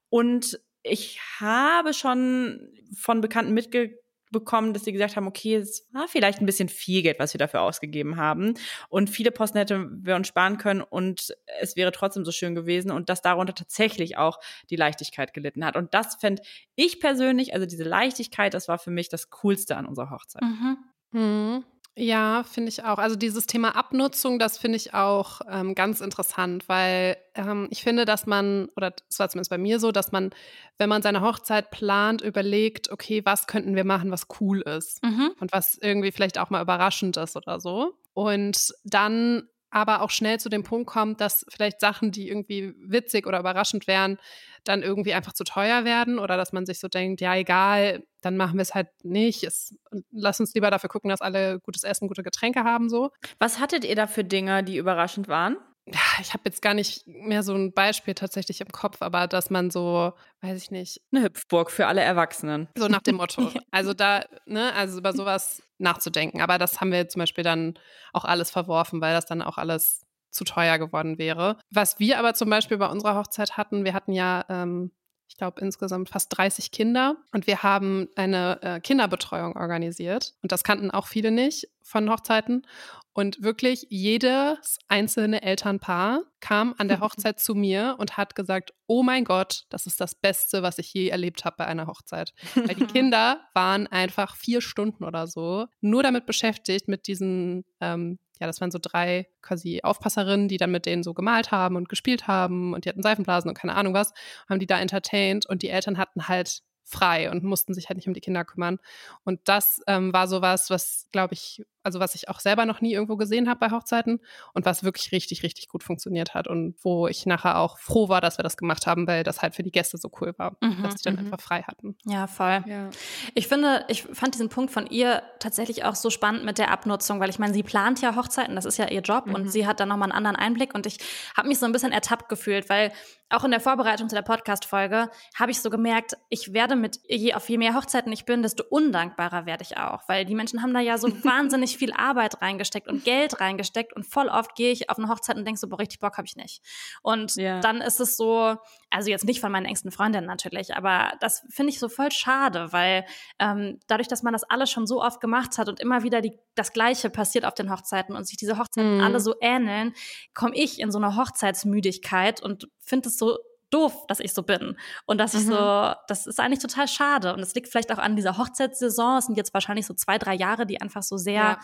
Und 0.09 0.59
ich 0.83 1.19
habe 1.39 1.93
schon 1.93 2.69
von 2.95 3.21
Bekannten 3.21 3.53
mitbekommen, 3.53 4.73
dass 4.73 4.83
sie 4.83 4.91
gesagt 4.91 5.15
haben, 5.15 5.27
okay, 5.27 5.55
es 5.55 5.87
war 5.91 6.07
vielleicht 6.07 6.39
ein 6.41 6.45
bisschen 6.45 6.69
viel 6.69 7.01
Geld, 7.01 7.19
was 7.19 7.33
wir 7.33 7.39
dafür 7.39 7.61
ausgegeben 7.61 8.17
haben. 8.17 8.55
Und 8.89 9.09
viele 9.09 9.31
Posten 9.31 9.57
hätten 9.57 10.05
wir 10.05 10.15
uns 10.15 10.27
sparen 10.27 10.57
können 10.57 10.81
und 10.81 11.35
es 11.59 11.75
wäre 11.75 11.91
trotzdem 11.91 12.25
so 12.25 12.31
schön 12.31 12.55
gewesen 12.55 12.91
und 12.91 13.09
dass 13.09 13.21
darunter 13.21 13.53
tatsächlich 13.53 14.17
auch 14.17 14.39
die 14.69 14.75
Leichtigkeit 14.75 15.33
gelitten 15.33 15.65
hat. 15.65 15.75
Und 15.75 15.93
das 15.93 16.15
fände 16.15 16.41
ich 16.75 16.99
persönlich, 16.99 17.53
also 17.53 17.65
diese 17.65 17.83
Leichtigkeit, 17.83 18.53
das 18.53 18.67
war 18.67 18.79
für 18.79 18.91
mich 18.91 19.09
das 19.09 19.29
Coolste 19.29 19.77
an 19.77 19.85
unserer 19.85 20.09
Hochzeit. 20.09 20.41
Mhm. 20.41 20.77
Mhm. 21.11 21.65
Ja, 21.97 22.43
finde 22.43 22.69
ich 22.69 22.85
auch. 22.85 22.97
Also 22.99 23.17
dieses 23.17 23.47
Thema 23.47 23.75
Abnutzung, 23.75 24.39
das 24.39 24.57
finde 24.57 24.77
ich 24.77 24.93
auch 24.93 25.41
ähm, 25.49 25.75
ganz 25.75 25.99
interessant, 25.99 26.69
weil 26.69 27.17
ähm, 27.35 27.67
ich 27.69 27.83
finde, 27.83 28.05
dass 28.05 28.25
man, 28.25 28.69
oder 28.77 28.93
es 29.09 29.19
war 29.19 29.27
zumindest 29.27 29.49
bei 29.49 29.57
mir 29.57 29.77
so, 29.77 29.91
dass 29.91 30.13
man, 30.13 30.29
wenn 30.77 30.87
man 30.87 31.01
seine 31.01 31.19
Hochzeit 31.21 31.69
plant, 31.69 32.21
überlegt, 32.21 32.89
okay, 32.91 33.21
was 33.25 33.45
könnten 33.45 33.75
wir 33.75 33.83
machen, 33.83 34.09
was 34.09 34.27
cool 34.39 34.61
ist 34.61 35.03
Mhm. 35.03 35.31
und 35.41 35.51
was 35.51 35.77
irgendwie 35.81 36.13
vielleicht 36.13 36.37
auch 36.39 36.49
mal 36.49 36.61
überraschend 36.61 37.17
ist 37.17 37.35
oder 37.35 37.59
so. 37.59 37.93
Und 38.13 38.73
dann 38.85 39.49
aber 39.71 40.01
auch 40.01 40.09
schnell 40.11 40.39
zu 40.39 40.49
dem 40.49 40.63
Punkt 40.63 40.87
kommt, 40.87 41.21
dass 41.21 41.45
vielleicht 41.49 41.79
Sachen, 41.79 42.11
die 42.11 42.27
irgendwie 42.27 42.75
witzig 42.77 43.25
oder 43.25 43.39
überraschend 43.39 43.87
wären, 43.87 44.17
dann 44.63 44.83
irgendwie 44.83 45.13
einfach 45.13 45.33
zu 45.33 45.43
teuer 45.43 45.85
werden 45.85 46.19
oder 46.19 46.37
dass 46.37 46.53
man 46.53 46.65
sich 46.65 46.79
so 46.79 46.87
denkt, 46.87 47.19
ja, 47.21 47.35
egal, 47.35 48.03
dann 48.21 48.37
machen 48.37 48.57
wir 48.57 48.61
es 48.61 48.75
halt 48.75 48.89
nicht. 49.03 49.43
Es, 49.43 49.75
lass 50.11 50.39
uns 50.39 50.53
lieber 50.53 50.69
dafür 50.69 50.89
gucken, 50.89 51.09
dass 51.09 51.21
alle 51.21 51.59
gutes 51.61 51.83
Essen, 51.83 52.07
gute 52.07 52.21
Getränke 52.21 52.63
haben, 52.63 52.89
so. 52.89 53.09
Was 53.39 53.59
hattet 53.59 53.85
ihr 53.85 53.95
da 53.95 54.05
für 54.05 54.23
Dinge, 54.23 54.63
die 54.63 54.77
überraschend 54.77 55.27
waren? 55.27 55.57
Ja, 55.87 55.99
ich 56.21 56.33
habe 56.33 56.43
jetzt 56.45 56.61
gar 56.61 56.75
nicht 56.75 57.07
mehr 57.07 57.41
so 57.41 57.55
ein 57.55 57.73
Beispiel 57.73 58.13
tatsächlich 58.13 58.61
im 58.61 58.67
Kopf, 58.71 58.97
aber 59.01 59.27
dass 59.27 59.49
man 59.49 59.71
so, 59.71 60.13
weiß 60.41 60.61
ich 60.61 60.69
nicht, 60.69 61.01
Eine 61.11 61.23
Hüpfburg 61.23 61.71
für 61.71 61.87
alle 61.87 62.01
Erwachsenen. 62.01 62.69
so 62.77 62.87
nach 62.87 63.01
dem 63.01 63.15
Motto. 63.15 63.51
Also 63.71 63.93
da, 63.95 64.23
ne, 64.45 64.73
also 64.73 64.99
über 64.99 65.13
sowas 65.13 65.63
nachzudenken. 65.81 66.41
Aber 66.41 66.57
das 66.57 66.79
haben 66.81 66.91
wir 66.91 67.07
zum 67.07 67.19
Beispiel 67.19 67.43
dann 67.43 67.75
auch 68.13 68.25
alles 68.25 68.51
verworfen, 68.51 69.01
weil 69.01 69.13
das 69.13 69.25
dann 69.25 69.41
auch 69.41 69.57
alles 69.57 70.05
zu 70.29 70.43
teuer 70.43 70.77
geworden 70.77 71.17
wäre. 71.17 71.57
Was 71.69 71.99
wir 71.99 72.17
aber 72.17 72.33
zum 72.33 72.49
Beispiel 72.49 72.77
bei 72.77 72.87
unserer 72.87 73.15
Hochzeit 73.15 73.57
hatten, 73.57 73.83
wir 73.83 73.93
hatten 73.93 74.13
ja, 74.13 74.45
ähm, 74.49 74.91
ich 75.31 75.37
glaube, 75.37 75.61
insgesamt 75.61 76.09
fast 76.09 76.37
30 76.37 76.71
Kinder 76.71 77.15
und 77.31 77.47
wir 77.47 77.63
haben 77.63 78.09
eine 78.17 78.61
äh, 78.61 78.79
Kinderbetreuung 78.81 79.55
organisiert. 79.55 80.33
Und 80.41 80.51
das 80.51 80.65
kannten 80.65 80.91
auch 80.91 81.07
viele 81.07 81.31
nicht 81.31 81.69
von 81.81 82.09
Hochzeiten. 82.09 82.67
Und 83.13 83.41
wirklich 83.41 83.87
jedes 83.89 84.77
einzelne 84.89 85.41
Elternpaar 85.41 86.23
kam 86.41 86.75
an 86.77 86.89
der 86.89 86.99
Hochzeit 87.01 87.39
zu 87.39 87.55
mir 87.55 87.95
und 87.97 88.17
hat 88.17 88.35
gesagt, 88.35 88.73
oh 88.87 89.03
mein 89.03 89.23
Gott, 89.23 89.63
das 89.69 89.85
ist 89.85 90.01
das 90.01 90.15
Beste, 90.15 90.63
was 90.63 90.79
ich 90.79 90.93
je 90.93 91.07
erlebt 91.07 91.45
habe 91.45 91.55
bei 91.59 91.65
einer 91.65 91.87
Hochzeit. 91.87 92.33
Weil 92.55 92.75
die 92.75 92.85
Kinder 92.93 93.39
waren 93.53 93.87
einfach 93.87 94.35
vier 94.35 94.59
Stunden 94.59 95.05
oder 95.05 95.27
so 95.27 95.67
nur 95.79 96.03
damit 96.03 96.25
beschäftigt, 96.25 96.89
mit 96.89 97.07
diesen, 97.07 97.63
ähm, 97.79 98.19
ja, 98.41 98.47
das 98.47 98.59
waren 98.59 98.71
so 98.71 98.79
drei 98.81 99.27
quasi 99.43 99.81
Aufpasserinnen, 99.83 100.47
die 100.47 100.57
dann 100.57 100.71
mit 100.71 100.87
denen 100.87 101.03
so 101.03 101.13
gemalt 101.13 101.51
haben 101.51 101.75
und 101.75 101.89
gespielt 101.89 102.27
haben 102.27 102.73
und 102.73 102.83
die 102.83 102.89
hatten 102.89 103.03
Seifenblasen 103.03 103.47
und 103.47 103.55
keine 103.55 103.75
Ahnung 103.75 103.93
was, 103.93 104.13
haben 104.49 104.59
die 104.59 104.65
da 104.65 104.79
entertained 104.79 105.45
und 105.45 105.61
die 105.61 105.69
Eltern 105.69 105.99
hatten 105.99 106.27
halt 106.27 106.63
frei 106.83 107.29
und 107.29 107.43
mussten 107.43 107.75
sich 107.75 107.87
halt 107.87 107.97
nicht 107.97 108.07
um 108.07 108.15
die 108.15 108.19
Kinder 108.19 108.43
kümmern. 108.43 108.79
Und 109.23 109.39
das 109.45 109.81
ähm, 109.87 110.11
war 110.11 110.27
sowas, 110.27 110.71
was, 110.71 111.07
glaube 111.11 111.35
ich, 111.35 111.63
also 111.83 111.99
was 111.99 112.15
ich 112.15 112.29
auch 112.29 112.39
selber 112.39 112.65
noch 112.65 112.81
nie 112.81 112.93
irgendwo 112.93 113.17
gesehen 113.17 113.49
habe 113.49 113.59
bei 113.59 113.71
Hochzeiten 113.71 114.19
und 114.53 114.65
was 114.65 114.83
wirklich 114.83 115.11
richtig, 115.11 115.43
richtig 115.43 115.67
gut 115.67 115.83
funktioniert 115.83 116.33
hat 116.33 116.47
und 116.47 116.75
wo 116.81 117.07
ich 117.07 117.25
nachher 117.25 117.59
auch 117.59 117.77
froh 117.77 118.09
war, 118.09 118.21
dass 118.21 118.37
wir 118.37 118.43
das 118.43 118.57
gemacht 118.57 118.87
haben, 118.87 119.07
weil 119.07 119.23
das 119.23 119.41
halt 119.41 119.55
für 119.55 119.63
die 119.63 119.71
Gäste 119.71 119.97
so 119.97 120.09
cool 120.19 120.33
war, 120.37 120.57
Mhm, 120.61 120.83
dass 120.83 120.95
sie 120.95 121.03
dann 121.03 121.15
mhm. 121.15 121.25
einfach 121.25 121.41
frei 121.41 121.63
hatten. 121.63 121.95
Ja, 122.05 122.27
voll. 122.27 122.63
Ja. 122.67 122.89
Ich 123.33 123.47
finde, 123.47 123.85
ich 123.87 124.03
fand 124.03 124.35
diesen 124.35 124.49
Punkt 124.49 124.71
von 124.71 124.87
ihr 124.87 125.23
tatsächlich 125.39 125.83
auch 125.85 125.95
so 125.95 126.09
spannend 126.09 126.45
mit 126.45 126.57
der 126.57 126.71
Abnutzung, 126.71 127.19
weil 127.19 127.29
ich 127.29 127.39
meine, 127.39 127.53
sie 127.53 127.63
plant 127.63 128.01
ja 128.01 128.15
Hochzeiten, 128.15 128.55
das 128.55 128.65
ist 128.65 128.77
ja 128.77 128.87
ihr 128.87 129.01
Job 129.01 129.25
und 129.33 129.49
sie 129.49 129.65
hat 129.65 129.79
dann 129.79 129.89
nochmal 129.89 130.11
einen 130.11 130.17
anderen 130.17 130.35
Einblick 130.35 130.75
und 130.75 130.85
ich 130.85 130.97
habe 131.35 131.47
mich 131.47 131.59
so 131.59 131.65
ein 131.65 131.71
bisschen 131.71 131.91
ertappt 131.91 132.29
gefühlt, 132.29 132.69
weil 132.69 132.91
auch 133.29 133.43
in 133.43 133.51
der 133.51 133.61
Vorbereitung 133.61 134.09
zu 134.09 134.15
der 134.15 134.23
Podcast-Folge 134.23 135.09
habe 135.35 135.51
ich 135.51 135.61
so 135.61 135.69
gemerkt, 135.69 136.17
ich 136.29 136.53
werde 136.53 136.75
mit 136.75 136.99
je 137.07 137.33
auf 137.33 137.49
je 137.49 137.57
mehr 137.57 137.75
Hochzeiten 137.75 138.11
ich 138.11 138.25
bin, 138.25 138.41
desto 138.41 138.63
undankbarer 138.69 139.45
werde 139.45 139.63
ich 139.63 139.77
auch, 139.77 140.01
weil 140.07 140.25
die 140.25 140.35
Menschen 140.35 140.61
haben 140.61 140.73
da 140.73 140.79
ja 140.79 140.97
so 140.97 141.07
wahnsinnig 141.23 141.70
viel 141.77 141.93
Arbeit 141.93 142.41
reingesteckt 142.41 142.87
und 142.87 143.03
Geld 143.03 143.39
reingesteckt 143.39 143.93
und 143.93 144.05
voll 144.05 144.27
oft 144.27 144.55
gehe 144.55 144.71
ich 144.71 144.89
auf 144.89 144.97
eine 144.97 145.07
Hochzeit 145.09 145.35
und 145.37 145.45
denke 145.45 145.59
so, 145.59 145.67
boah, 145.67 145.79
richtig 145.79 145.99
Bock 145.99 146.17
habe 146.17 146.25
ich 146.27 146.35
nicht. 146.35 146.61
Und 147.01 147.35
Ja. 147.35 147.59
dann 147.61 147.81
ist 147.81 147.99
es 147.99 148.17
so, 148.17 148.55
also 148.89 149.09
jetzt 149.09 149.25
nicht 149.25 149.41
von 149.41 149.51
meinen 149.51 149.65
engsten 149.65 149.91
Freundinnen 149.91 150.27
natürlich, 150.27 150.75
aber 150.75 151.13
das 151.19 151.43
finde 151.49 151.71
ich 151.71 151.79
so 151.79 151.89
voll 151.89 152.11
schade, 152.11 152.71
weil 152.73 153.05
ähm, 153.39 153.79
dadurch, 153.87 154.07
dass 154.07 154.23
man 154.23 154.33
das 154.33 154.43
alles 154.43 154.69
schon 154.71 154.85
so 154.87 155.01
oft 155.01 155.21
gemacht 155.21 155.57
hat 155.57 155.69
und 155.69 155.79
immer 155.79 156.03
wieder 156.03 156.21
die, 156.21 156.37
das 156.55 156.73
Gleiche 156.73 157.09
passiert 157.09 157.45
auf 157.45 157.53
den 157.53 157.71
Hochzeiten 157.71 158.15
und 158.15 158.25
sich 158.27 158.37
diese 158.37 158.57
Hochzeiten 158.57 158.97
Mhm. 158.97 159.01
alle 159.03 159.19
so 159.19 159.35
ähneln, 159.41 159.93
komme 160.33 160.55
ich 160.55 160.79
in 160.79 160.91
so 160.91 160.97
eine 160.97 161.15
Hochzeitsmüdigkeit 161.15 162.41
und 162.41 162.67
finde 162.79 163.09
es 163.09 163.17
so 163.17 163.37
doof, 163.71 164.05
dass 164.07 164.19
ich 164.19 164.33
so 164.33 164.43
bin. 164.43 164.77
Und 165.05 165.17
dass 165.17 165.33
ich 165.33 165.45
Mhm. 165.45 165.51
so, 165.53 165.93
das 166.07 166.27
ist 166.27 166.39
eigentlich 166.39 166.59
total 166.59 166.87
schade. 166.87 167.33
Und 167.33 167.39
es 167.39 167.55
liegt 167.55 167.67
vielleicht 167.69 167.91
auch 167.91 167.97
an 167.97 168.15
dieser 168.15 168.37
Hochzeitssaison. 168.37 169.17
Es 169.17 169.25
sind 169.25 169.37
jetzt 169.37 169.53
wahrscheinlich 169.53 169.85
so 169.87 169.93
zwei, 169.93 170.17
drei 170.17 170.35
Jahre, 170.35 170.65
die 170.65 170.79
einfach 170.81 171.01
so 171.03 171.17
sehr 171.17 171.33
Ja. 171.33 171.59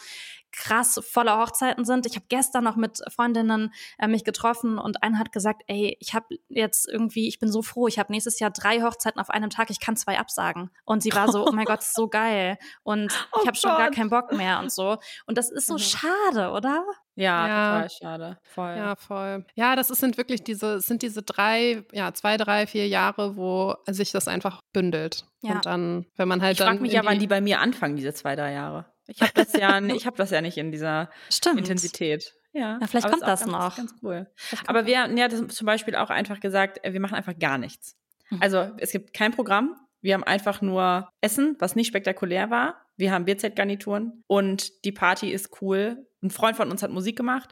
krass 0.51 0.99
voller 1.11 1.37
Hochzeiten 1.39 1.85
sind. 1.85 2.05
Ich 2.05 2.15
habe 2.15 2.25
gestern 2.29 2.63
noch 2.63 2.77
mit 2.77 2.99
Freundinnen 3.13 3.73
äh, 3.99 4.07
mich 4.07 4.23
getroffen 4.23 4.77
und 4.79 5.03
eine 5.03 5.19
hat 5.19 5.31
gesagt, 5.31 5.63
ey, 5.67 5.97
ich 5.99 6.13
habe 6.13 6.27
jetzt 6.47 6.87
irgendwie, 6.89 7.27
ich 7.27 7.37
bin 7.39 7.51
so 7.51 7.61
froh, 7.61 7.87
ich 7.87 7.99
habe 7.99 8.11
nächstes 8.11 8.39
Jahr 8.39 8.49
drei 8.51 8.81
Hochzeiten 8.81 9.19
auf 9.19 9.29
einem 9.29 9.49
Tag, 9.49 9.69
ich 9.69 9.79
kann 9.79 9.97
zwei 9.97 10.17
absagen. 10.17 10.71
Und 10.85 11.03
sie 11.03 11.11
war 11.13 11.31
so, 11.31 11.45
oh 11.47 11.51
mein 11.51 11.65
Gott, 11.65 11.81
ist 11.81 11.93
so 11.93 12.07
geil. 12.07 12.57
Und 12.83 13.11
Oh 13.33 13.39
ich 13.41 13.47
habe 13.47 13.57
schon 13.57 13.71
gar 13.71 13.91
keinen 13.91 14.09
Bock 14.09 14.31
mehr 14.31 14.59
und 14.59 14.71
so. 14.71 14.97
Und 15.25 15.37
das 15.37 15.51
ist 15.51 15.67
so 15.67 15.73
Mhm. 15.75 15.79
schade, 15.79 16.51
oder? 16.51 16.83
Ja, 17.17 17.47
Ja. 17.47 17.73
total 17.73 17.89
schade. 17.89 18.37
Voll. 18.43 18.75
Ja, 18.77 18.95
voll. 18.95 19.45
Ja, 19.55 19.75
das 19.75 19.89
ist, 19.89 19.99
sind 19.99 20.17
wirklich 20.17 20.43
diese, 20.43 20.75
es 20.75 20.85
sind 20.85 21.01
diese 21.01 21.23
drei, 21.23 21.83
ja, 21.91 22.13
zwei, 22.13 22.37
drei, 22.37 22.67
vier 22.67 22.87
Jahre, 22.87 23.35
wo 23.35 23.75
sich 23.87 24.11
das 24.11 24.27
einfach 24.27 24.61
bündelt. 24.71 25.25
Ja. 25.41 25.53
Und 25.55 25.65
dann, 25.65 26.05
wenn 26.15 26.27
man 26.27 26.41
halt 26.41 26.53
Ich 26.53 26.57
dann. 26.59 26.67
frage 26.67 26.81
mich 26.81 26.91
ja, 26.93 27.03
wann 27.03 27.19
die 27.19 27.27
bei 27.27 27.41
mir 27.41 27.59
anfangen, 27.59 27.95
diese 27.95 28.13
zwei, 28.13 28.35
drei 28.35 28.53
Jahre. 28.53 28.85
Ich 29.07 29.21
habe 29.21 29.31
das 29.35 29.53
ja, 29.53 29.79
ich 29.81 30.05
habe 30.05 30.17
das 30.17 30.31
ja 30.31 30.41
nicht 30.41 30.57
in 30.57 30.71
dieser 30.71 31.09
Stimmt. 31.29 31.59
Intensität. 31.59 32.33
Ja, 32.53 32.77
Ja, 32.81 32.87
vielleicht 32.87 33.09
kommt 33.09 33.21
das 33.23 33.41
ganz, 33.41 33.51
noch. 33.51 33.75
Ganz 33.77 33.93
cool. 34.03 34.27
Aber 34.67 34.85
wir 34.85 35.01
hatten 35.01 35.17
ja 35.17 35.29
zum 35.29 35.65
Beispiel 35.65 35.95
auch 35.95 36.09
einfach 36.09 36.39
gesagt, 36.39 36.83
äh, 36.83 36.93
wir 36.93 36.99
machen 36.99 37.15
einfach 37.15 37.37
gar 37.37 37.57
nichts. 37.57 37.95
Mhm. 38.29 38.41
Also 38.41 38.71
es 38.77 38.91
gibt 38.91 39.13
kein 39.13 39.31
Programm. 39.31 39.75
Wir 40.01 40.13
haben 40.13 40.23
einfach 40.23 40.61
nur 40.61 41.09
Essen, 41.21 41.55
was 41.59 41.75
nicht 41.75 41.87
spektakulär 41.87 42.49
war. 42.49 42.75
Wir 42.95 43.11
haben 43.11 43.25
Bierzeltgarnituren 43.25 44.23
und 44.27 44.83
die 44.85 44.91
Party 44.91 45.31
ist 45.31 45.61
cool. 45.61 46.06
Ein 46.23 46.31
Freund 46.31 46.57
von 46.57 46.71
uns 46.71 46.81
hat 46.81 46.89
Musik 46.89 47.15
gemacht 47.15 47.49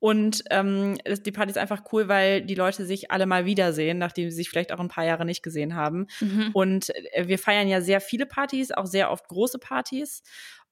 und 0.00 0.42
ähm, 0.50 0.98
die 1.24 1.30
Party 1.30 1.50
ist 1.50 1.58
einfach 1.58 1.82
cool, 1.92 2.08
weil 2.08 2.42
die 2.42 2.56
Leute 2.56 2.84
sich 2.84 3.12
alle 3.12 3.26
mal 3.26 3.44
wiedersehen, 3.44 3.98
nachdem 3.98 4.28
sie 4.30 4.36
sich 4.36 4.50
vielleicht 4.50 4.72
auch 4.72 4.80
ein 4.80 4.88
paar 4.88 5.04
Jahre 5.04 5.24
nicht 5.24 5.42
gesehen 5.42 5.76
haben. 5.76 6.08
Mhm. 6.20 6.50
Und 6.52 6.90
äh, 7.12 7.28
wir 7.28 7.38
feiern 7.38 7.68
ja 7.68 7.80
sehr 7.80 8.00
viele 8.00 8.26
Partys, 8.26 8.72
auch 8.72 8.86
sehr 8.86 9.10
oft 9.12 9.28
große 9.28 9.58
Partys. 9.58 10.22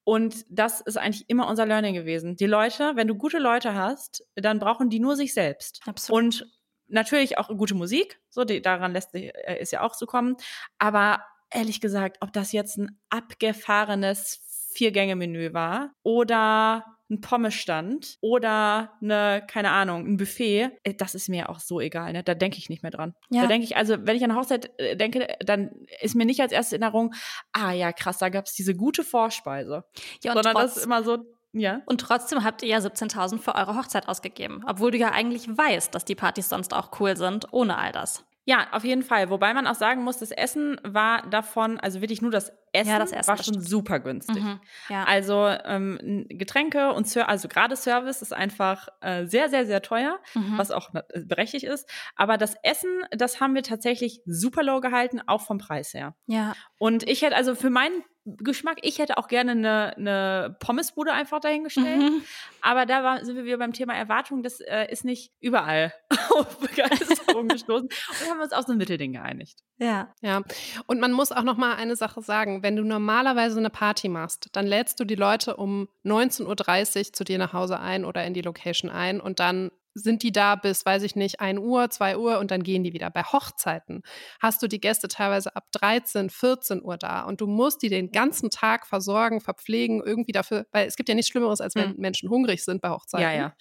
Und 0.02 0.44
das 0.48 0.80
ist 0.80 0.96
eigentlich 0.96 1.24
immer 1.28 1.48
unser 1.48 1.66
Learning 1.66 1.94
gewesen. 1.94 2.36
Die 2.36 2.46
Leute, 2.46 2.92
wenn 2.94 3.08
du 3.08 3.16
gute 3.16 3.38
Leute 3.38 3.74
hast, 3.74 4.24
dann 4.34 4.58
brauchen 4.58 4.88
die 4.88 5.00
nur 5.00 5.16
sich 5.16 5.34
selbst. 5.34 5.80
Absolut. 5.86 6.22
Und 6.22 6.46
natürlich 6.88 7.38
auch 7.38 7.48
gute 7.48 7.74
Musik, 7.74 8.20
so 8.28 8.44
die, 8.44 8.62
daran 8.62 8.92
lässt 8.92 9.12
sich, 9.12 9.32
äh, 9.34 9.60
ist 9.60 9.72
ja 9.72 9.82
auch 9.82 9.96
zu 9.96 10.06
kommen. 10.06 10.36
Aber 10.78 11.24
ehrlich 11.50 11.80
gesagt, 11.80 12.18
ob 12.20 12.32
das 12.32 12.52
jetzt 12.52 12.78
ein 12.78 12.98
abgefahrenes 13.10 14.42
Vier-Gänge-Menü 14.74 15.52
war 15.52 15.92
oder 16.02 16.84
ein 17.10 17.20
Pommesstand 17.20 18.16
oder 18.20 18.92
eine, 19.00 19.44
keine 19.46 19.70
Ahnung, 19.70 20.06
ein 20.06 20.16
Buffet, 20.16 20.70
äh, 20.82 20.94
das 20.94 21.14
ist 21.14 21.28
mir 21.28 21.48
auch 21.48 21.60
so 21.60 21.80
egal, 21.80 22.12
ne? 22.12 22.22
Da 22.22 22.34
denke 22.34 22.58
ich 22.58 22.68
nicht 22.68 22.82
mehr 22.82 22.90
dran. 22.90 23.14
Ja. 23.30 23.42
Da 23.42 23.48
denke 23.48 23.64
ich, 23.64 23.76
also 23.76 23.96
wenn 24.00 24.16
ich 24.16 24.24
an 24.24 24.30
eine 24.30 24.40
Hochzeit 24.40 24.70
äh, 24.78 24.96
denke, 24.96 25.28
dann 25.40 25.70
ist 26.00 26.14
mir 26.14 26.26
nicht 26.26 26.40
als 26.40 26.52
erste 26.52 26.76
Erinnerung, 26.76 27.14
ah 27.52 27.72
ja, 27.72 27.92
krass, 27.92 28.18
da 28.18 28.28
gab 28.28 28.46
es 28.46 28.54
diese 28.54 28.74
gute 28.74 29.04
Vorspeise. 29.04 29.84
ja, 30.22 30.32
und, 30.32 30.42
Sondern 30.42 30.54
das 30.54 30.72
trotz, 30.72 30.76
ist 30.76 30.84
immer 30.84 31.02
so, 31.04 31.18
ja. 31.52 31.82
und 31.86 32.00
trotzdem 32.00 32.42
habt 32.42 32.62
ihr 32.62 32.68
ja 32.68 32.78
17.000 32.78 33.38
für 33.38 33.54
eure 33.54 33.76
Hochzeit 33.76 34.08
ausgegeben, 34.08 34.64
obwohl 34.66 34.90
du 34.90 34.98
ja 34.98 35.12
eigentlich 35.12 35.48
weißt, 35.48 35.94
dass 35.94 36.04
die 36.04 36.14
Partys 36.14 36.48
sonst 36.48 36.74
auch 36.74 37.00
cool 37.00 37.16
sind, 37.16 37.52
ohne 37.52 37.78
all 37.78 37.92
das. 37.92 38.24
Ja, 38.48 38.68
auf 38.70 38.84
jeden 38.84 39.02
Fall. 39.02 39.28
Wobei 39.28 39.52
man 39.54 39.66
auch 39.66 39.74
sagen 39.74 40.04
muss, 40.04 40.18
das 40.18 40.30
Essen 40.30 40.80
war 40.84 41.28
davon, 41.28 41.78
also 41.80 42.00
wirklich 42.00 42.22
nur 42.22 42.30
das 42.30 42.52
Essen, 42.72 42.90
Ja, 42.90 42.98
das 43.00 43.10
Essen, 43.10 43.26
war 43.28 43.42
schon 43.42 43.60
super 43.60 43.98
günstig. 43.98 44.40
Mhm. 44.42 44.60
Ja. 44.88 45.02
Also 45.04 45.48
ähm, 45.64 46.26
Getränke 46.28 46.92
und 46.92 47.08
Ser 47.08 47.28
also 47.28 47.48
gerade 47.48 47.74
Service 47.74 48.22
ist 48.22 48.32
einfach 48.32 48.86
äh, 49.00 49.26
sehr, 49.26 49.48
sehr, 49.48 49.66
sehr 49.66 49.82
teuer, 49.82 50.20
Mhm. 50.34 50.58
was 50.58 50.70
auch 50.70 50.94
äh, 50.94 51.02
berechtigt 51.24 51.64
ist. 51.64 51.90
Aber 52.14 52.38
das 52.38 52.54
Essen, 52.62 53.02
das 53.10 53.40
haben 53.40 53.54
wir 53.56 53.64
tatsächlich 53.64 54.20
super 54.26 54.62
low 54.62 54.80
gehalten, 54.80 55.20
auch 55.26 55.40
vom 55.42 55.58
Preis 55.58 55.92
her. 55.92 56.14
ja. 56.26 56.54
Und 56.78 57.02
ich 57.08 57.22
hätte 57.22 57.34
also 57.36 57.54
für 57.56 57.70
meinen 57.70 58.04
Geschmack, 58.26 58.78
ich 58.82 58.98
hätte 58.98 59.18
auch 59.18 59.28
gerne 59.28 59.52
eine, 59.52 59.96
eine 59.96 60.56
Pommesbude 60.58 61.12
einfach 61.12 61.38
dahingestellt. 61.40 62.02
Mhm. 62.02 62.22
Aber 62.60 62.84
da 62.84 63.04
war, 63.04 63.24
sind 63.24 63.36
wir 63.36 63.44
wieder 63.44 63.58
beim 63.58 63.72
Thema 63.72 63.94
Erwartung. 63.94 64.42
Das 64.42 64.60
äh, 64.60 64.90
ist 64.90 65.04
nicht 65.04 65.32
überall 65.40 65.94
auf 66.34 66.58
Begeisterung 66.58 67.46
gestoßen. 67.46 67.86
Und 67.86 68.20
wir 68.20 68.30
haben 68.30 68.40
uns 68.40 68.52
auf 68.52 68.66
so 68.66 68.72
ein 68.72 68.78
Mittelding 68.78 69.12
geeinigt. 69.12 69.60
Ja. 69.78 70.12
Ja, 70.20 70.42
und 70.86 71.00
man 71.00 71.12
muss 71.12 71.30
auch 71.30 71.44
noch 71.44 71.56
mal 71.56 71.76
eine 71.76 71.94
Sache 71.94 72.20
sagen. 72.20 72.64
Wenn 72.64 72.74
du 72.74 72.82
normalerweise 72.82 73.58
eine 73.58 73.70
Party 73.70 74.08
machst, 74.08 74.48
dann 74.52 74.66
lädst 74.66 74.98
du 74.98 75.04
die 75.04 75.14
Leute 75.14 75.56
um 75.56 75.88
19.30 76.04 76.98
Uhr 76.98 77.12
zu 77.12 77.24
dir 77.24 77.38
nach 77.38 77.52
Hause 77.52 77.78
ein 77.78 78.04
oder 78.04 78.24
in 78.24 78.34
die 78.34 78.42
Location 78.42 78.90
ein 78.90 79.20
und 79.20 79.38
dann 79.38 79.70
sind 79.98 80.22
die 80.22 80.32
da 80.32 80.56
bis, 80.56 80.84
weiß 80.84 81.02
ich 81.02 81.16
nicht, 81.16 81.40
1 81.40 81.58
Uhr, 81.58 81.88
2 81.90 82.18
Uhr 82.18 82.38
und 82.38 82.50
dann 82.50 82.62
gehen 82.62 82.84
die 82.84 82.92
wieder. 82.92 83.10
Bei 83.10 83.22
Hochzeiten 83.22 84.02
hast 84.40 84.62
du 84.62 84.68
die 84.68 84.80
Gäste 84.80 85.08
teilweise 85.08 85.56
ab 85.56 85.64
13, 85.72 86.28
14 86.30 86.82
Uhr 86.82 86.98
da 86.98 87.22
und 87.22 87.40
du 87.40 87.46
musst 87.46 87.82
die 87.82 87.88
den 87.88 88.12
ganzen 88.12 88.50
Tag 88.50 88.86
versorgen, 88.86 89.40
verpflegen, 89.40 90.02
irgendwie 90.04 90.32
dafür, 90.32 90.66
weil 90.70 90.86
es 90.86 90.96
gibt 90.96 91.08
ja 91.08 91.14
nichts 91.14 91.30
Schlimmeres, 91.30 91.60
als 91.60 91.74
wenn 91.74 91.90
Mhm. 91.90 91.94
Menschen 91.98 92.30
hungrig 92.30 92.62
sind 92.64 92.82
bei 92.82 92.90
Hochzeiten. 92.90 93.22
Ja, 93.24 93.32
ja. 93.32 93.54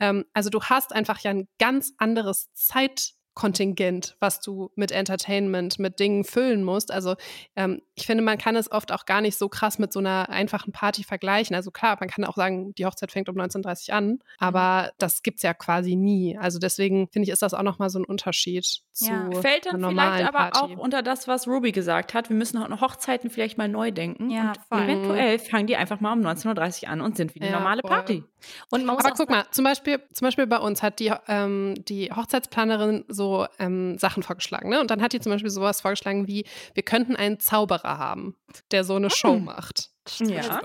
Ähm, 0.00 0.24
also 0.32 0.50
du 0.50 0.62
hast 0.62 0.92
einfach 0.92 1.20
ja 1.20 1.30
ein 1.30 1.48
ganz 1.58 1.92
anderes 1.98 2.50
Zeitkontingent, 3.36 4.16
was 4.20 4.40
du 4.40 4.70
mit 4.74 4.90
Entertainment, 4.90 5.78
mit 5.78 6.00
Dingen 6.00 6.24
füllen 6.24 6.64
musst. 6.64 6.90
Also 6.90 7.14
ähm, 7.54 7.82
ich 7.94 8.06
finde, 8.06 8.22
man 8.24 8.38
kann 8.38 8.56
es 8.56 8.70
oft 8.72 8.92
auch 8.92 9.04
gar 9.04 9.20
nicht 9.20 9.36
so 9.38 9.48
krass 9.48 9.78
mit 9.78 9.92
so 9.92 9.98
einer 10.00 10.28
einfachen 10.30 10.72
Party 10.72 11.04
vergleichen. 11.04 11.54
Also 11.54 11.70
klar, 11.70 11.96
man 12.00 12.08
kann 12.08 12.24
auch 12.24 12.36
sagen, 12.36 12.74
die 12.74 12.86
Hochzeit 12.86 13.12
fängt 13.12 13.28
um 13.28 13.36
19.30 13.36 13.90
Uhr 13.90 13.94
an, 13.94 14.18
aber 14.38 14.90
das 14.98 15.22
gibt's 15.22 15.42
ja 15.42 15.54
quasi 15.54 15.96
nie. 15.96 16.36
Also 16.38 16.58
deswegen 16.58 17.08
finde 17.08 17.24
ich, 17.24 17.30
ist 17.32 17.42
das 17.42 17.54
auch 17.54 17.62
nochmal 17.62 17.90
so 17.90 17.98
ein 17.98 18.04
Unterschied 18.04 18.64
zu 18.92 19.04
Ja. 19.06 19.30
Fällt 19.40 19.66
einer 19.68 19.78
dann 19.78 19.90
vielleicht 19.90 20.28
aber 20.34 20.50
Party. 20.50 20.74
auch 20.74 20.78
unter 20.78 21.02
das, 21.02 21.28
was 21.28 21.46
Ruby 21.46 21.72
gesagt 21.72 22.14
hat. 22.14 22.28
Wir 22.30 22.36
müssen 22.36 22.58
auch 22.58 22.80
Hochzeiten 22.80 23.30
vielleicht 23.30 23.58
mal 23.58 23.68
neu 23.68 23.90
denken. 23.90 24.30
Ja, 24.30 24.48
und 24.50 24.58
voll. 24.68 24.82
eventuell 24.82 25.38
fangen 25.38 25.66
die 25.66 25.76
einfach 25.76 26.00
mal 26.00 26.12
um 26.12 26.20
19.30 26.20 26.84
Uhr 26.84 26.88
an 26.90 27.00
und 27.00 27.16
sind 27.16 27.34
wie 27.34 27.40
eine 27.40 27.50
Ja, 27.50 27.58
normale 27.58 27.80
voll. 27.82 27.90
Party. 27.90 28.24
Und 28.70 28.84
man 28.84 28.94
muss 28.96 29.04
Aber 29.04 29.14
auch 29.14 29.16
guck 29.18 29.28
sagen- 29.28 29.40
mal, 29.40 29.46
zum 29.50 29.64
Beispiel, 29.64 30.00
zum 30.12 30.26
Beispiel 30.26 30.46
bei 30.46 30.58
uns 30.58 30.82
hat 30.82 31.00
die, 31.00 31.12
ähm, 31.28 31.74
die 31.88 32.10
Hochzeitsplanerin 32.12 33.04
so 33.08 33.46
ähm, 33.58 33.98
Sachen 33.98 34.22
vorgeschlagen. 34.22 34.68
Ne? 34.68 34.80
Und 34.80 34.90
dann 34.90 35.02
hat 35.02 35.12
die 35.12 35.20
zum 35.20 35.32
Beispiel 35.32 35.50
sowas 35.50 35.80
vorgeschlagen 35.80 36.26
wie, 36.28 36.44
wir 36.74 36.82
könnten 36.82 37.16
einen 37.16 37.40
Zauberer 37.40 37.98
haben, 37.98 38.36
der 38.70 38.84
so 38.84 38.96
eine 38.96 39.10
Show 39.10 39.38
macht. 39.38 39.90
Ja. 40.20 40.60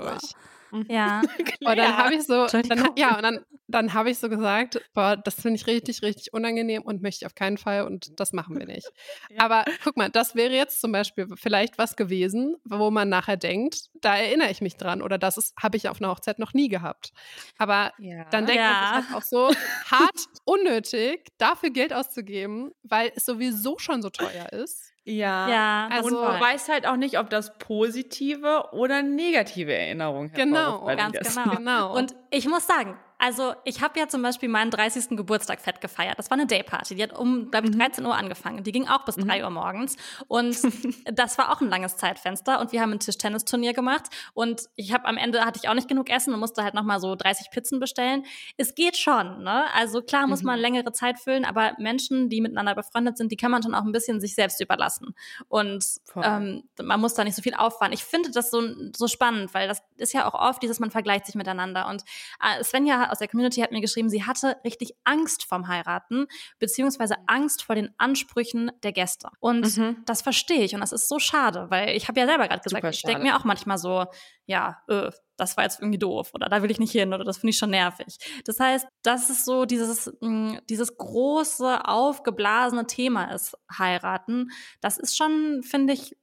Ja. 0.89 1.21
Und 1.63 1.77
dann 1.77 1.97
habe 1.97 2.15
ich 2.15 2.23
so, 2.23 2.47
dann, 2.67 2.89
ja, 2.97 3.15
und 3.17 3.23
dann, 3.23 3.39
dann 3.67 3.93
habe 3.93 4.09
ich 4.09 4.17
so 4.19 4.29
gesagt, 4.29 4.81
boah, 4.93 5.15
das 5.17 5.35
finde 5.35 5.55
ich 5.55 5.67
richtig, 5.67 6.01
richtig 6.01 6.33
unangenehm 6.33 6.81
und 6.83 7.01
möchte 7.01 7.23
ich 7.23 7.25
auf 7.25 7.35
keinen 7.35 7.57
Fall 7.57 7.83
und 7.85 8.19
das 8.19 8.33
machen 8.33 8.57
wir 8.57 8.65
nicht. 8.65 8.87
Aber 9.37 9.65
guck 9.83 9.97
mal, 9.97 10.09
das 10.09 10.35
wäre 10.35 10.53
jetzt 10.53 10.81
zum 10.81 10.91
Beispiel 10.91 11.27
vielleicht 11.35 11.77
was 11.77 11.95
gewesen, 11.95 12.55
wo 12.65 12.91
man 12.91 13.09
nachher 13.09 13.37
denkt, 13.37 13.87
da 14.01 14.15
erinnere 14.17 14.49
ich 14.51 14.61
mich 14.61 14.75
dran 14.77 15.01
oder 15.01 15.17
das 15.17 15.53
habe 15.61 15.77
ich 15.77 15.89
auf 15.89 16.01
einer 16.01 16.09
Hochzeit 16.11 16.39
noch 16.39 16.53
nie 16.53 16.67
gehabt. 16.69 17.11
Aber 17.57 17.91
Ja. 17.99 18.25
dann 18.31 18.45
denkt 18.45 18.61
Ja. 18.61 18.71
man 18.73 18.79
sich 18.79 18.91
halt 18.91 19.05
auch 19.13 19.23
so, 19.23 19.51
hart 19.85 20.25
unnötig, 20.45 21.27
dafür 21.37 21.69
Geld 21.69 21.93
auszugeben, 21.93 22.71
weil 22.83 23.11
es 23.15 23.25
sowieso 23.25 23.77
schon 23.79 24.01
so 24.01 24.09
teuer 24.09 24.51
ist. 24.53 24.90
Ja. 25.05 25.49
Ja, 25.49 25.87
Also- 25.91 26.07
und 26.07 26.13
du 26.13 26.39
weißt 26.41 26.69
halt 26.69 26.87
auch 26.87 26.95
nicht, 26.95 27.17
ob 27.19 27.29
das 27.29 27.57
positive 27.57 28.65
oder 28.73 29.01
negative 29.01 29.73
Erinnerungen 29.73 30.31
Genau, 30.33 30.85
ganz 30.85 31.13
Gästen. 31.17 31.43
genau. 31.43 31.55
Genau. 31.57 31.95
Und 31.97 32.15
ich 32.29 32.47
muss 32.47 32.65
sagen, 32.67 32.97
Also 33.23 33.53
ich 33.65 33.83
habe 33.83 33.99
ja 33.99 34.07
zum 34.07 34.23
Beispiel 34.23 34.49
meinen 34.49 34.71
30. 34.71 35.09
Geburtstag 35.09 35.61
fett 35.61 35.79
gefeiert. 35.79 36.17
Das 36.17 36.31
war 36.31 36.39
eine 36.39 36.47
Dayparty. 36.47 36.95
Die 36.95 37.03
hat 37.03 37.15
um, 37.15 37.51
glaube 37.51 37.67
ich, 37.67 37.77
13 37.77 38.03
Uhr 38.03 38.15
angefangen. 38.15 38.63
Die 38.63 38.71
ging 38.71 38.87
auch 38.87 39.05
bis 39.05 39.15
3 39.15 39.43
Uhr 39.43 39.51
morgens. 39.51 39.95
Und 40.27 40.57
das 41.05 41.37
war 41.37 41.51
auch 41.51 41.61
ein 41.61 41.69
langes 41.69 41.97
Zeitfenster. 41.97 42.59
Und 42.59 42.71
wir 42.71 42.81
haben 42.81 42.93
ein 42.93 42.99
Tischtennisturnier 42.99 43.73
gemacht. 43.73 44.05
Und 44.33 44.63
ich 44.75 44.91
habe 44.91 45.05
am 45.05 45.17
Ende 45.17 45.45
hatte 45.45 45.59
ich 45.61 45.69
auch 45.69 45.75
nicht 45.75 45.87
genug 45.87 46.09
Essen 46.09 46.33
und 46.33 46.39
musste 46.39 46.63
halt 46.63 46.73
nochmal 46.73 46.99
so 46.99 47.13
30 47.13 47.51
Pizzen 47.51 47.79
bestellen. 47.79 48.25
Es 48.57 48.73
geht 48.73 48.97
schon, 48.97 49.43
ne? 49.43 49.65
Also 49.75 50.01
klar 50.01 50.25
muss 50.25 50.41
man 50.41 50.57
längere 50.57 50.91
Zeit 50.91 51.19
füllen, 51.19 51.45
aber 51.45 51.73
Menschen, 51.77 52.27
die 52.27 52.41
miteinander 52.41 52.73
befreundet 52.73 53.19
sind, 53.19 53.31
die 53.31 53.37
kann 53.37 53.51
man 53.51 53.61
schon 53.61 53.75
auch 53.75 53.83
ein 53.83 53.91
bisschen 53.91 54.19
sich 54.19 54.33
selbst 54.33 54.59
überlassen. 54.59 55.13
Und 55.47 55.85
ähm, 56.15 56.63
man 56.81 56.99
muss 56.99 57.13
da 57.13 57.23
nicht 57.23 57.35
so 57.35 57.43
viel 57.43 57.53
auffahren. 57.53 57.93
Ich 57.93 58.03
finde 58.03 58.31
das 58.31 58.49
so, 58.49 58.63
so 58.95 59.07
spannend, 59.07 59.53
weil 59.53 59.67
das 59.67 59.83
ist 59.97 60.11
ja 60.13 60.27
auch 60.27 60.33
oft 60.33 60.63
dieses, 60.63 60.79
man 60.79 60.89
vergleicht 60.89 61.27
sich 61.27 61.35
miteinander. 61.35 61.87
Und 61.87 62.03
äh, 62.41 62.63
Svenja 62.63 63.10
aus 63.11 63.19
der 63.19 63.27
Community 63.27 63.61
hat 63.61 63.71
mir 63.71 63.81
geschrieben, 63.81 64.09
sie 64.09 64.23
hatte 64.25 64.57
richtig 64.65 64.93
Angst 65.03 65.43
vom 65.43 65.67
Heiraten, 65.67 66.27
beziehungsweise 66.59 67.15
Angst 67.27 67.63
vor 67.63 67.75
den 67.75 67.93
Ansprüchen 67.97 68.71
der 68.83 68.91
Gäste. 68.93 69.29
Und 69.39 69.77
Mhm. 69.77 69.97
das 70.05 70.21
verstehe 70.21 70.63
ich. 70.63 70.73
Und 70.73 70.81
das 70.81 70.91
ist 70.91 71.07
so 71.07 71.19
schade, 71.19 71.67
weil 71.69 71.89
ich 71.95 72.07
habe 72.07 72.19
ja 72.19 72.25
selber 72.25 72.47
gerade 72.47 72.61
gesagt, 72.61 72.83
ich 72.95 73.03
denke 73.03 73.23
mir 73.23 73.37
auch 73.37 73.43
manchmal 73.43 73.77
so, 73.77 74.05
ja, 74.45 74.81
äh, 74.87 75.11
das 75.37 75.57
war 75.57 75.63
jetzt 75.63 75.79
irgendwie 75.79 75.97
doof 75.99 76.31
oder 76.33 76.49
da 76.49 76.61
will 76.61 76.69
ich 76.71 76.79
nicht 76.79 76.91
hin 76.91 77.13
oder 77.13 77.23
das 77.23 77.37
finde 77.39 77.49
ich 77.51 77.57
schon 77.57 77.71
nervig. 77.71 78.17
Das 78.45 78.59
heißt, 78.59 78.87
das 79.01 79.29
ist 79.29 79.43
so 79.45 79.65
dieses, 79.65 80.11
mh, 80.21 80.59
dieses 80.69 80.95
große, 80.97 81.83
aufgeblasene 81.87 82.85
Thema 82.87 83.25
ist 83.33 83.57
heiraten. 83.77 84.51
Das 84.81 84.97
ist 84.97 85.17
schon, 85.17 85.63
finde 85.63 85.93
ich, 85.93 86.15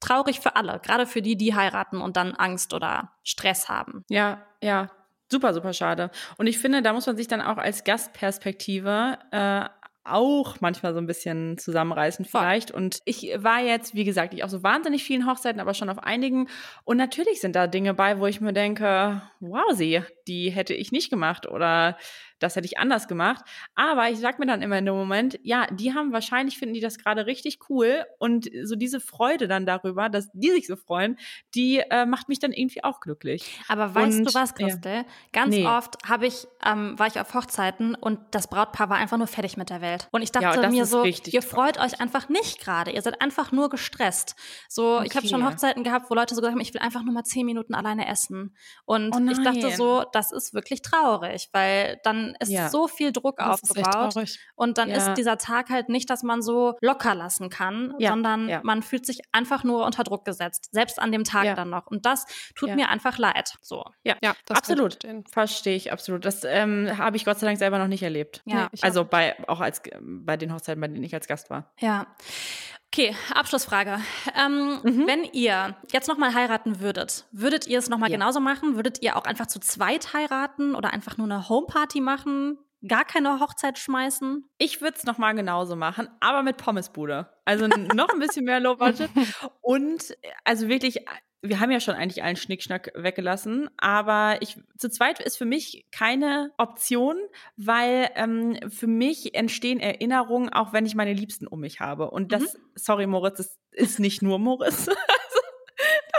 traurig 0.00 0.40
für 0.40 0.56
alle, 0.56 0.78
gerade 0.80 1.06
für 1.06 1.22
die, 1.22 1.36
die 1.36 1.54
heiraten 1.54 2.02
und 2.02 2.16
dann 2.18 2.34
Angst 2.34 2.74
oder 2.74 3.12
Stress 3.24 3.68
haben. 3.70 4.04
Ja, 4.08 4.46
ja. 4.62 4.90
Super, 5.30 5.52
super 5.54 5.72
schade. 5.72 6.10
Und 6.38 6.46
ich 6.46 6.58
finde, 6.58 6.82
da 6.82 6.92
muss 6.92 7.06
man 7.06 7.16
sich 7.16 7.28
dann 7.28 7.40
auch 7.40 7.58
als 7.58 7.84
Gastperspektive 7.84 9.18
äh, 9.32 9.68
auch 10.08 10.60
manchmal 10.60 10.92
so 10.92 11.00
ein 11.00 11.06
bisschen 11.06 11.58
zusammenreißen 11.58 12.24
vielleicht. 12.24 12.70
Und 12.70 13.00
ich 13.04 13.32
war 13.36 13.60
jetzt, 13.60 13.94
wie 13.94 14.04
gesagt, 14.04 14.34
ich 14.34 14.44
auf 14.44 14.50
so 14.50 14.62
wahnsinnig 14.62 15.04
vielen 15.04 15.28
Hochzeiten, 15.28 15.60
aber 15.60 15.74
schon 15.74 15.90
auf 15.90 15.98
einigen. 15.98 16.48
Und 16.84 16.96
natürlich 16.96 17.40
sind 17.40 17.56
da 17.56 17.66
Dinge 17.66 17.94
bei, 17.94 18.18
wo 18.18 18.26
ich 18.26 18.40
mir 18.40 18.52
denke, 18.52 19.22
wow, 19.40 19.72
sie, 19.72 20.02
die 20.28 20.50
hätte 20.50 20.74
ich 20.74 20.92
nicht 20.92 21.10
gemacht 21.10 21.48
oder 21.48 21.96
das 22.38 22.56
hätte 22.56 22.66
ich 22.66 22.78
anders 22.78 23.08
gemacht. 23.08 23.44
Aber 23.74 24.08
ich 24.10 24.18
sag 24.18 24.38
mir 24.38 24.46
dann 24.46 24.62
immer 24.62 24.78
in 24.78 24.86
dem 24.86 24.94
Moment, 24.94 25.38
ja, 25.42 25.66
die 25.70 25.94
haben 25.94 26.12
wahrscheinlich, 26.12 26.58
finden 26.58 26.74
die 26.74 26.80
das 26.80 26.98
gerade 26.98 27.26
richtig 27.26 27.58
cool. 27.68 28.04
Und 28.18 28.48
so 28.64 28.76
diese 28.76 29.00
Freude 29.00 29.48
dann 29.48 29.66
darüber, 29.66 30.08
dass 30.08 30.28
die 30.32 30.50
sich 30.50 30.66
so 30.66 30.76
freuen, 30.76 31.18
die 31.54 31.78
äh, 31.78 32.06
macht 32.06 32.28
mich 32.28 32.38
dann 32.38 32.52
irgendwie 32.52 32.84
auch 32.84 33.00
glücklich. 33.00 33.58
Aber 33.68 33.94
weißt 33.94 34.18
Und- 34.18 34.24
du 34.26 34.34
was, 34.34 34.50
ja. 34.58 34.66
Christel? 34.66 35.04
Ganz 35.32 35.54
Nee. 35.54 35.66
oft 35.66 35.96
habe 36.08 36.26
ich, 36.26 36.46
ähm, 36.64 36.98
war 36.98 37.06
ich 37.06 37.18
auf 37.20 37.32
Hochzeiten 37.34 37.94
und 37.94 38.18
das 38.30 38.48
Brautpaar 38.48 38.90
war 38.90 38.96
einfach 38.98 39.18
nur 39.18 39.26
fertig 39.26 39.56
mit 39.56 39.70
der 39.70 39.80
Welt. 39.80 40.08
Und 40.12 40.22
ich 40.22 40.32
dachte 40.32 40.60
Ja, 40.62 40.68
mir 40.68 40.84
so, 40.86 41.02
richtig 41.02 41.34
ihr 41.34 41.42
freut 41.42 41.78
euch 41.78 42.00
einfach 42.00 42.28
nicht 42.28 42.60
gerade. 42.60 42.90
Ihr 42.90 43.02
seid 43.02 43.20
einfach 43.22 43.52
nur 43.52 43.68
gestresst. 43.70 44.36
So, 44.68 45.00
ich 45.02 45.10
habe 45.14 45.20
Okay. 45.26 45.28
schon 45.28 45.46
Hochzeiten 45.46 45.84
gehabt, 45.84 46.10
wo 46.10 46.14
Leute 46.14 46.34
so 46.34 46.40
gesagt 46.40 46.52
haben, 46.54 46.60
ich 46.60 46.74
will 46.74 46.80
einfach 46.80 47.02
nur 47.02 47.12
mal 47.14 47.24
zehn 47.24 47.46
Minuten 47.46 47.74
alleine 47.74 48.06
essen. 48.08 48.56
Und 48.84 49.14
Oh 49.14 49.30
ich 49.30 49.42
dachte 49.42 49.70
so, 49.76 50.04
das 50.12 50.32
ist 50.32 50.54
wirklich 50.54 50.82
traurig, 50.82 51.48
weil 51.52 52.00
dann 52.04 52.25
ist 52.40 52.50
Ja. 52.50 52.68
so 52.68 52.88
viel 52.88 53.12
Druck 53.12 53.36
Das 53.38 53.62
ist 53.62 53.76
echt 53.76 53.86
aufgebaut. 53.94 54.36
Und 54.54 54.78
dann 54.78 54.88
Ja. 54.88 54.96
ist 54.96 55.14
dieser 55.14 55.38
Tag 55.38 55.70
halt 55.70 55.88
nicht, 55.88 56.10
dass 56.10 56.22
man 56.22 56.42
so 56.42 56.74
locker 56.80 57.14
lassen 57.14 57.50
kann, 57.50 57.94
Ja, 57.98 58.10
sondern 58.10 58.48
ja. 58.48 58.60
man 58.64 58.82
fühlt 58.82 59.06
sich 59.06 59.20
einfach 59.32 59.62
nur 59.64 59.84
unter 59.86 60.02
Druck 60.04 60.24
gesetzt, 60.24 60.68
selbst 60.72 60.98
an 60.98 61.12
dem 61.12 61.24
Tag 61.24 61.44
Ja. 61.44 61.54
dann 61.54 61.70
noch. 61.70 61.86
Und 61.86 62.06
das 62.06 62.26
tut 62.54 62.70
Ja. 62.70 62.74
mir 62.76 62.88
einfach 62.88 63.18
leid. 63.18 63.54
So. 63.62 63.84
Ja, 64.04 64.16
absolut. 64.48 64.98
Verstehe 65.30 65.76
ich 65.76 65.92
absolut. 65.92 66.24
Das 66.24 66.42
ähm, 66.44 66.96
habe 66.98 67.16
ich 67.16 67.24
Gott 67.24 67.38
sei 67.38 67.46
Dank 67.46 67.58
selber 67.58 67.78
noch 67.78 67.88
nicht 67.88 68.02
erlebt. 68.02 68.42
Ja. 68.44 68.62
Nee, 68.64 68.68
ich 68.72 68.84
Also 68.84 69.04
bei 69.04 69.36
auch 69.48 69.60
als 69.60 69.82
bei 70.00 70.36
den 70.36 70.52
Hochzeiten, 70.52 70.80
bei 70.80 70.88
denen 70.88 71.04
ich 71.04 71.14
als 71.14 71.26
Gast 71.28 71.50
war. 71.50 71.72
Ja. 71.78 72.06
Okay, 72.98 73.14
Abschlussfrage. 73.34 74.00
Ähm, 74.34 74.80
Mhm. 74.82 75.06
Wenn 75.06 75.24
ihr 75.24 75.76
jetzt 75.92 76.08
nochmal 76.08 76.32
heiraten 76.32 76.80
würdet, 76.80 77.26
würdet 77.30 77.66
ihr 77.66 77.78
es 77.78 77.90
nochmal 77.90 78.08
Ja. 78.10 78.16
genauso 78.16 78.40
machen? 78.40 78.76
Würdet 78.76 79.02
ihr 79.02 79.16
auch 79.16 79.24
einfach 79.26 79.46
zu 79.46 79.60
zweit 79.60 80.14
heiraten 80.14 80.74
oder 80.74 80.94
einfach 80.94 81.18
nur 81.18 81.26
eine 81.26 81.46
Homeparty 81.46 82.00
machen? 82.00 82.56
Gar 82.88 83.04
keine 83.04 83.38
Hochzeit 83.38 83.78
schmeißen? 83.78 84.48
Ich 84.56 84.80
würde 84.80 84.96
es 84.96 85.04
nochmal 85.04 85.34
genauso 85.34 85.76
machen, 85.76 86.08
aber 86.20 86.42
mit 86.42 86.56
Pommesbude. 86.56 87.28
Also 87.44 87.66
noch 87.66 88.08
ein 88.08 88.18
bisschen 88.18 88.46
mehr 88.46 88.60
Low 88.60 88.76
Budget. 88.76 89.10
Und 89.60 90.12
äh, 90.22 90.30
also 90.44 90.68
wirklich, 90.68 91.04
wir 91.48 91.60
haben 91.60 91.70
ja 91.70 91.80
schon 91.80 91.94
eigentlich 91.94 92.22
allen 92.22 92.36
Schnickschnack 92.36 92.92
weggelassen, 92.94 93.68
aber 93.76 94.38
ich 94.40 94.56
zu 94.76 94.90
zweit 94.90 95.20
ist 95.20 95.36
für 95.36 95.44
mich 95.44 95.86
keine 95.90 96.52
Option, 96.58 97.16
weil 97.56 98.10
ähm, 98.14 98.58
für 98.68 98.86
mich 98.86 99.34
entstehen 99.34 99.80
Erinnerungen, 99.80 100.48
auch 100.48 100.72
wenn 100.72 100.86
ich 100.86 100.94
meine 100.94 101.12
Liebsten 101.12 101.46
um 101.46 101.60
mich 101.60 101.80
habe. 101.80 102.10
Und 102.10 102.32
das, 102.32 102.58
sorry 102.74 103.06
Moritz, 103.06 103.38
das 103.38 103.58
ist 103.72 103.98
nicht 104.00 104.22
nur 104.22 104.38
Moritz. 104.38 104.88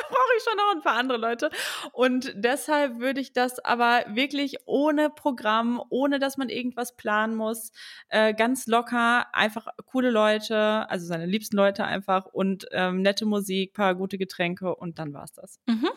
Brauche 0.10 0.38
ich 0.38 0.44
schon 0.44 0.58
noch 0.58 0.76
ein 0.76 0.82
paar 0.82 0.98
andere 0.98 1.18
Leute. 1.18 1.50
Und 1.92 2.34
deshalb 2.36 3.00
würde 3.00 3.22
ich 3.22 3.34
das 3.34 3.60
aber 3.60 4.04
wirklich 4.08 4.58
ohne 4.66 5.10
Programm, 5.10 5.82
ohne 5.90 6.20
dass 6.20 6.38
man 6.38 6.50
irgendwas 6.50 6.96
planen 6.96 7.36
muss, 7.36 7.72
äh, 8.10 8.34
ganz 8.34 8.68
locker, 8.68 9.34
einfach 9.34 9.68
coole 9.86 10.10
Leute, 10.10 10.90
also 10.90 11.06
seine 11.06 11.26
liebsten 11.26 11.56
Leute 11.56 11.86
einfach 11.86 12.26
und 12.26 12.68
ähm, 12.72 13.02
nette 13.02 13.26
Musik, 13.26 13.74
paar 13.74 13.96
gute 13.96 14.18
Getränke 14.18 14.76
und 14.76 15.00
dann 15.00 15.14
war's 15.14 15.34
das. 15.34 15.60
Mhm. 15.68 15.90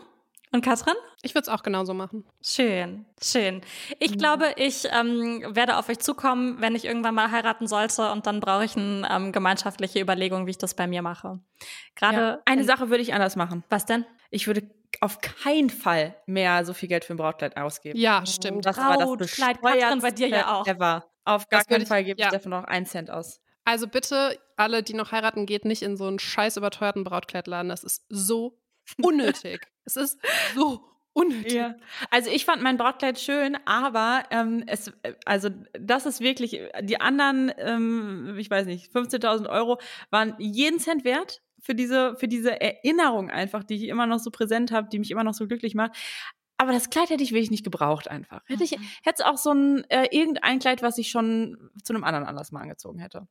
Und 0.52 0.62
Katrin? 0.64 0.94
Ich 1.22 1.34
würde 1.34 1.42
es 1.42 1.48
auch 1.48 1.62
genauso 1.62 1.94
machen. 1.94 2.24
Schön, 2.42 3.06
schön. 3.22 3.60
Ich 4.00 4.18
glaube, 4.18 4.52
ich 4.56 4.88
ähm, 4.90 5.44
werde 5.54 5.76
auf 5.76 5.88
euch 5.88 6.00
zukommen, 6.00 6.60
wenn 6.60 6.74
ich 6.74 6.84
irgendwann 6.84 7.14
mal 7.14 7.30
heiraten 7.30 7.68
sollte 7.68 8.10
und 8.10 8.26
dann 8.26 8.40
brauche 8.40 8.64
ich 8.64 8.76
eine 8.76 9.06
ähm, 9.10 9.30
gemeinschaftliche 9.32 10.00
Überlegung, 10.00 10.46
wie 10.46 10.50
ich 10.50 10.58
das 10.58 10.74
bei 10.74 10.86
mir 10.88 11.02
mache. 11.02 11.38
Gerade 11.94 12.16
Ja. 12.18 12.38
Eine 12.46 12.64
Sache 12.64 12.90
würde 12.90 13.02
ich 13.02 13.14
anders 13.14 13.36
machen. 13.36 13.62
Was 13.70 13.86
denn? 13.86 14.04
Ich 14.30 14.48
würde 14.48 14.68
auf 15.00 15.20
keinen 15.20 15.70
Fall 15.70 16.16
mehr 16.26 16.64
so 16.64 16.72
viel 16.74 16.88
Geld 16.88 17.04
für 17.04 17.14
ein 17.14 17.16
Brautkleid 17.16 17.56
ausgeben. 17.56 17.96
Ja, 17.98 18.26
stimmt. 18.26 18.66
Das 18.66 18.76
war 18.76 18.96
das 18.96 19.06
Brautkleid, 19.06 19.62
Katrin, 19.62 20.00
bei 20.00 20.10
dir 20.10 20.26
ja 20.28 20.52
auch. 20.60 20.66
Ever. 20.66 21.04
Auf 21.24 21.48
gar 21.48 21.60
Das 21.60 21.68
keinen 21.68 21.82
ich- 21.82 21.88
Fall 21.88 22.02
gebe 22.02 22.18
ich 22.18 22.24
ja. 22.24 22.30
davon 22.32 22.50
noch 22.50 22.64
einen 22.64 22.86
Cent 22.86 23.08
aus. 23.10 23.40
Also 23.64 23.86
bitte, 23.86 24.36
alle, 24.56 24.82
die 24.82 24.94
noch 24.94 25.12
heiraten, 25.12 25.46
geht 25.46 25.64
nicht 25.64 25.82
in 25.82 25.96
so 25.96 26.06
einen 26.06 26.18
scheiß 26.18 26.56
überteuerten 26.56 27.04
Brautkleidladen. 27.04 27.68
Das 27.68 27.84
ist 27.84 28.04
so 28.08 28.58
unnötig. 29.02 29.66
es 29.84 29.96
ist 29.96 30.18
so 30.54 30.84
unnötig. 31.12 31.54
Ja. 31.54 31.74
Also 32.10 32.30
ich 32.30 32.44
fand 32.44 32.62
mein 32.62 32.76
Brautkleid 32.76 33.18
schön, 33.18 33.56
aber 33.64 34.24
ähm, 34.30 34.64
es, 34.66 34.88
äh, 35.02 35.14
also 35.24 35.50
das 35.72 36.06
ist 36.06 36.20
wirklich, 36.20 36.60
die 36.82 37.00
anderen, 37.00 37.52
ähm, 37.58 38.36
ich 38.38 38.50
weiß 38.50 38.66
nicht, 38.66 38.92
15.000 38.92 39.48
Euro 39.48 39.80
waren 40.10 40.34
jeden 40.38 40.78
Cent 40.78 41.04
wert 41.04 41.42
für 41.60 41.74
diese, 41.74 42.16
für 42.16 42.28
diese 42.28 42.60
Erinnerung 42.60 43.30
einfach, 43.30 43.64
die 43.64 43.74
ich 43.74 43.88
immer 43.88 44.06
noch 44.06 44.18
so 44.18 44.30
präsent 44.30 44.72
habe, 44.72 44.88
die 44.88 44.98
mich 44.98 45.10
immer 45.10 45.24
noch 45.24 45.34
so 45.34 45.46
glücklich 45.46 45.74
macht. 45.74 45.96
Aber 46.60 46.72
das 46.72 46.90
Kleid 46.90 47.08
hätte 47.10 47.22
ich 47.22 47.32
wirklich 47.32 47.50
nicht 47.50 47.64
gebraucht 47.64 48.08
einfach. 48.08 48.42
Hätte 48.46 48.64
ich, 48.64 48.72
hätte 48.72 49.14
es 49.18 49.20
auch 49.22 49.38
so 49.38 49.50
ein, 49.52 49.84
äh, 49.88 50.08
irgendein 50.10 50.58
Kleid, 50.58 50.82
was 50.82 50.98
ich 50.98 51.08
schon 51.10 51.70
zu 51.82 51.94
einem 51.94 52.04
anderen 52.04 52.26
Anlass 52.26 52.52
mal 52.52 52.60
angezogen 52.60 52.98
hätte. 52.98 53.26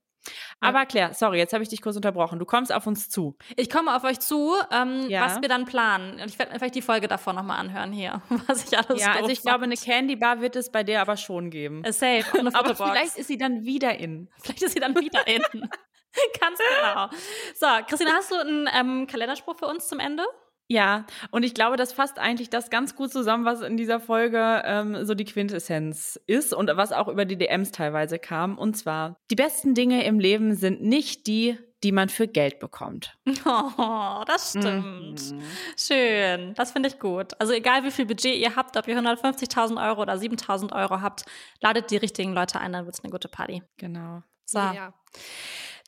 Aber 0.60 0.86
Claire, 0.86 1.14
sorry, 1.14 1.38
jetzt 1.38 1.54
habe 1.54 1.64
ich 1.64 1.70
dich 1.70 1.82
kurz 1.82 1.96
unterbrochen. 1.96 2.40
Du 2.40 2.46
kommst 2.46 2.74
auf 2.74 2.86
uns 2.88 3.10
zu. 3.10 3.38
Ich 3.56 3.70
komme 3.70 3.96
auf 3.96 4.04
euch 4.04 4.20
zu, 4.20 4.54
ähm, 4.72 5.06
Ja. 5.10 5.22
was 5.26 5.42
wir 5.42 5.48
dann 5.48 5.66
planen. 5.66 6.14
Und 6.20 6.26
ich 6.26 6.38
werde 6.38 6.54
vielleicht 6.58 6.76
die 6.76 6.82
Folge 6.82 7.08
davon 7.08 7.36
nochmal 7.36 7.60
anhören 7.60 7.92
hier, 7.94 8.22
was 8.48 8.66
ich 8.66 8.78
alles 8.78 9.02
Ja, 9.02 9.14
also 9.14 9.30
ich 9.30 9.42
glaube, 9.42 9.60
fand. 9.60 9.72
eine 9.72 9.76
Candy 9.78 10.16
Bar 10.16 10.42
wird 10.42 10.56
es 10.56 10.72
bei 10.72 10.84
dir 10.84 11.00
aber 11.02 11.16
schon 11.16 11.50
geben. 11.52 11.84
Äh, 11.84 11.94
Safe, 11.94 12.26
eine 12.38 12.54
Aber 12.56 12.76
vielleicht 12.76 13.18
ist 13.18 13.28
sie 13.28 13.38
dann 13.38 13.64
wieder 13.64 13.98
in. 13.98 14.30
Vielleicht 14.42 14.64
ist 14.64 14.74
sie 14.74 14.80
dann 14.80 14.96
wieder 14.96 15.26
in. 15.28 15.42
Ganz 16.42 16.60
genau. 16.60 17.10
So, 17.56 17.68
Christina, 17.88 18.12
hast 18.14 18.32
du 18.32 18.36
einen 18.36 18.68
ähm, 18.74 19.08
Kalenderspruch 19.08 19.58
für 19.58 19.68
uns 19.68 19.88
zum 19.88 20.00
Ende? 20.00 20.26
Ja, 20.72 21.06
und 21.32 21.44
ich 21.44 21.56
glaube, 21.56 21.78
das 21.78 21.94
fasst 21.94 22.20
eigentlich 22.20 22.52
das 22.52 22.70
ganz 22.70 22.96
gut 22.96 23.12
zusammen, 23.12 23.44
was 23.44 23.62
in 23.62 23.76
dieser 23.76 24.00
Folge 24.00 24.62
ähm, 24.64 25.04
so 25.04 25.16
die 25.16 25.26
Quintessenz 25.26 26.20
ist 26.28 26.54
und 26.54 26.70
was 26.76 26.92
auch 26.92 27.08
über 27.08 27.26
die 27.26 27.38
DMs 27.38 27.72
teilweise 27.72 28.20
kam. 28.20 28.56
Und 28.56 28.78
zwar, 28.78 29.18
die 29.32 29.36
besten 29.36 29.74
Dinge 29.74 30.06
im 30.06 30.20
Leben 30.20 30.54
sind 30.54 30.84
nicht 30.84 31.26
die, 31.26 31.58
die 31.84 31.92
man 31.92 32.10
für 32.10 32.28
Geld 32.28 32.60
bekommt. 32.60 33.18
Oh, 33.46 34.24
das 34.28 34.52
stimmt. 34.52 35.34
Schön. 35.78 36.54
Das 36.54 36.72
finde 36.72 36.90
ich 36.90 37.00
gut. 37.00 37.32
Also 37.40 37.54
egal, 37.54 37.84
wie 37.84 37.92
viel 37.92 38.06
Budget 38.06 38.36
ihr 38.36 38.56
habt, 38.56 38.78
ob 38.78 38.88
ihr 38.88 39.00
150.000 39.00 39.84
Euro 39.84 40.02
oder 40.02 40.14
7.000 40.14 40.74
Euro 40.74 41.02
habt, 41.02 41.24
ladet 41.62 41.90
die 41.90 41.98
richtigen 41.98 42.34
Leute 42.34 42.60
ein, 42.60 42.74
dann 42.74 42.86
wird 42.86 42.96
es 42.96 43.04
eine 43.04 43.12
gute 43.12 43.30
Party. 43.30 43.64
Genau. 43.78 44.22
So. 44.46 44.60
Ja. 44.60 44.94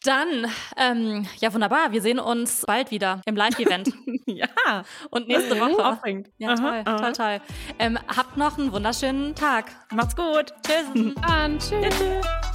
Dann, 0.04 0.48
ähm, 0.78 1.28
ja 1.40 1.54
wunderbar, 1.54 1.92
wir 1.92 2.02
sehen 2.02 2.20
uns 2.20 2.64
bald 2.66 2.90
wieder 2.90 3.22
im 3.26 3.36
Live-Event. 3.36 3.94
ja. 4.26 4.48
Und 5.12 5.28
nächste 5.28 5.60
Woche. 5.60 5.86
Aufregend. 5.86 6.30
Ja, 6.38 6.56
toll, 6.56 6.82
Aha, 6.86 6.98
toll, 6.98 7.12
toll. 7.14 7.42
Ähm, 7.78 8.00
habt 8.08 8.36
noch 8.36 8.58
einen 8.58 8.72
wunderschönen 8.72 9.36
Tag. 9.36 9.66
Macht's 9.92 10.16
gut. 10.16 10.54
Tschüss. 10.66 11.14
Dann 11.28 11.60
tschüss. 11.60 11.86
Tschüss. 11.98 12.51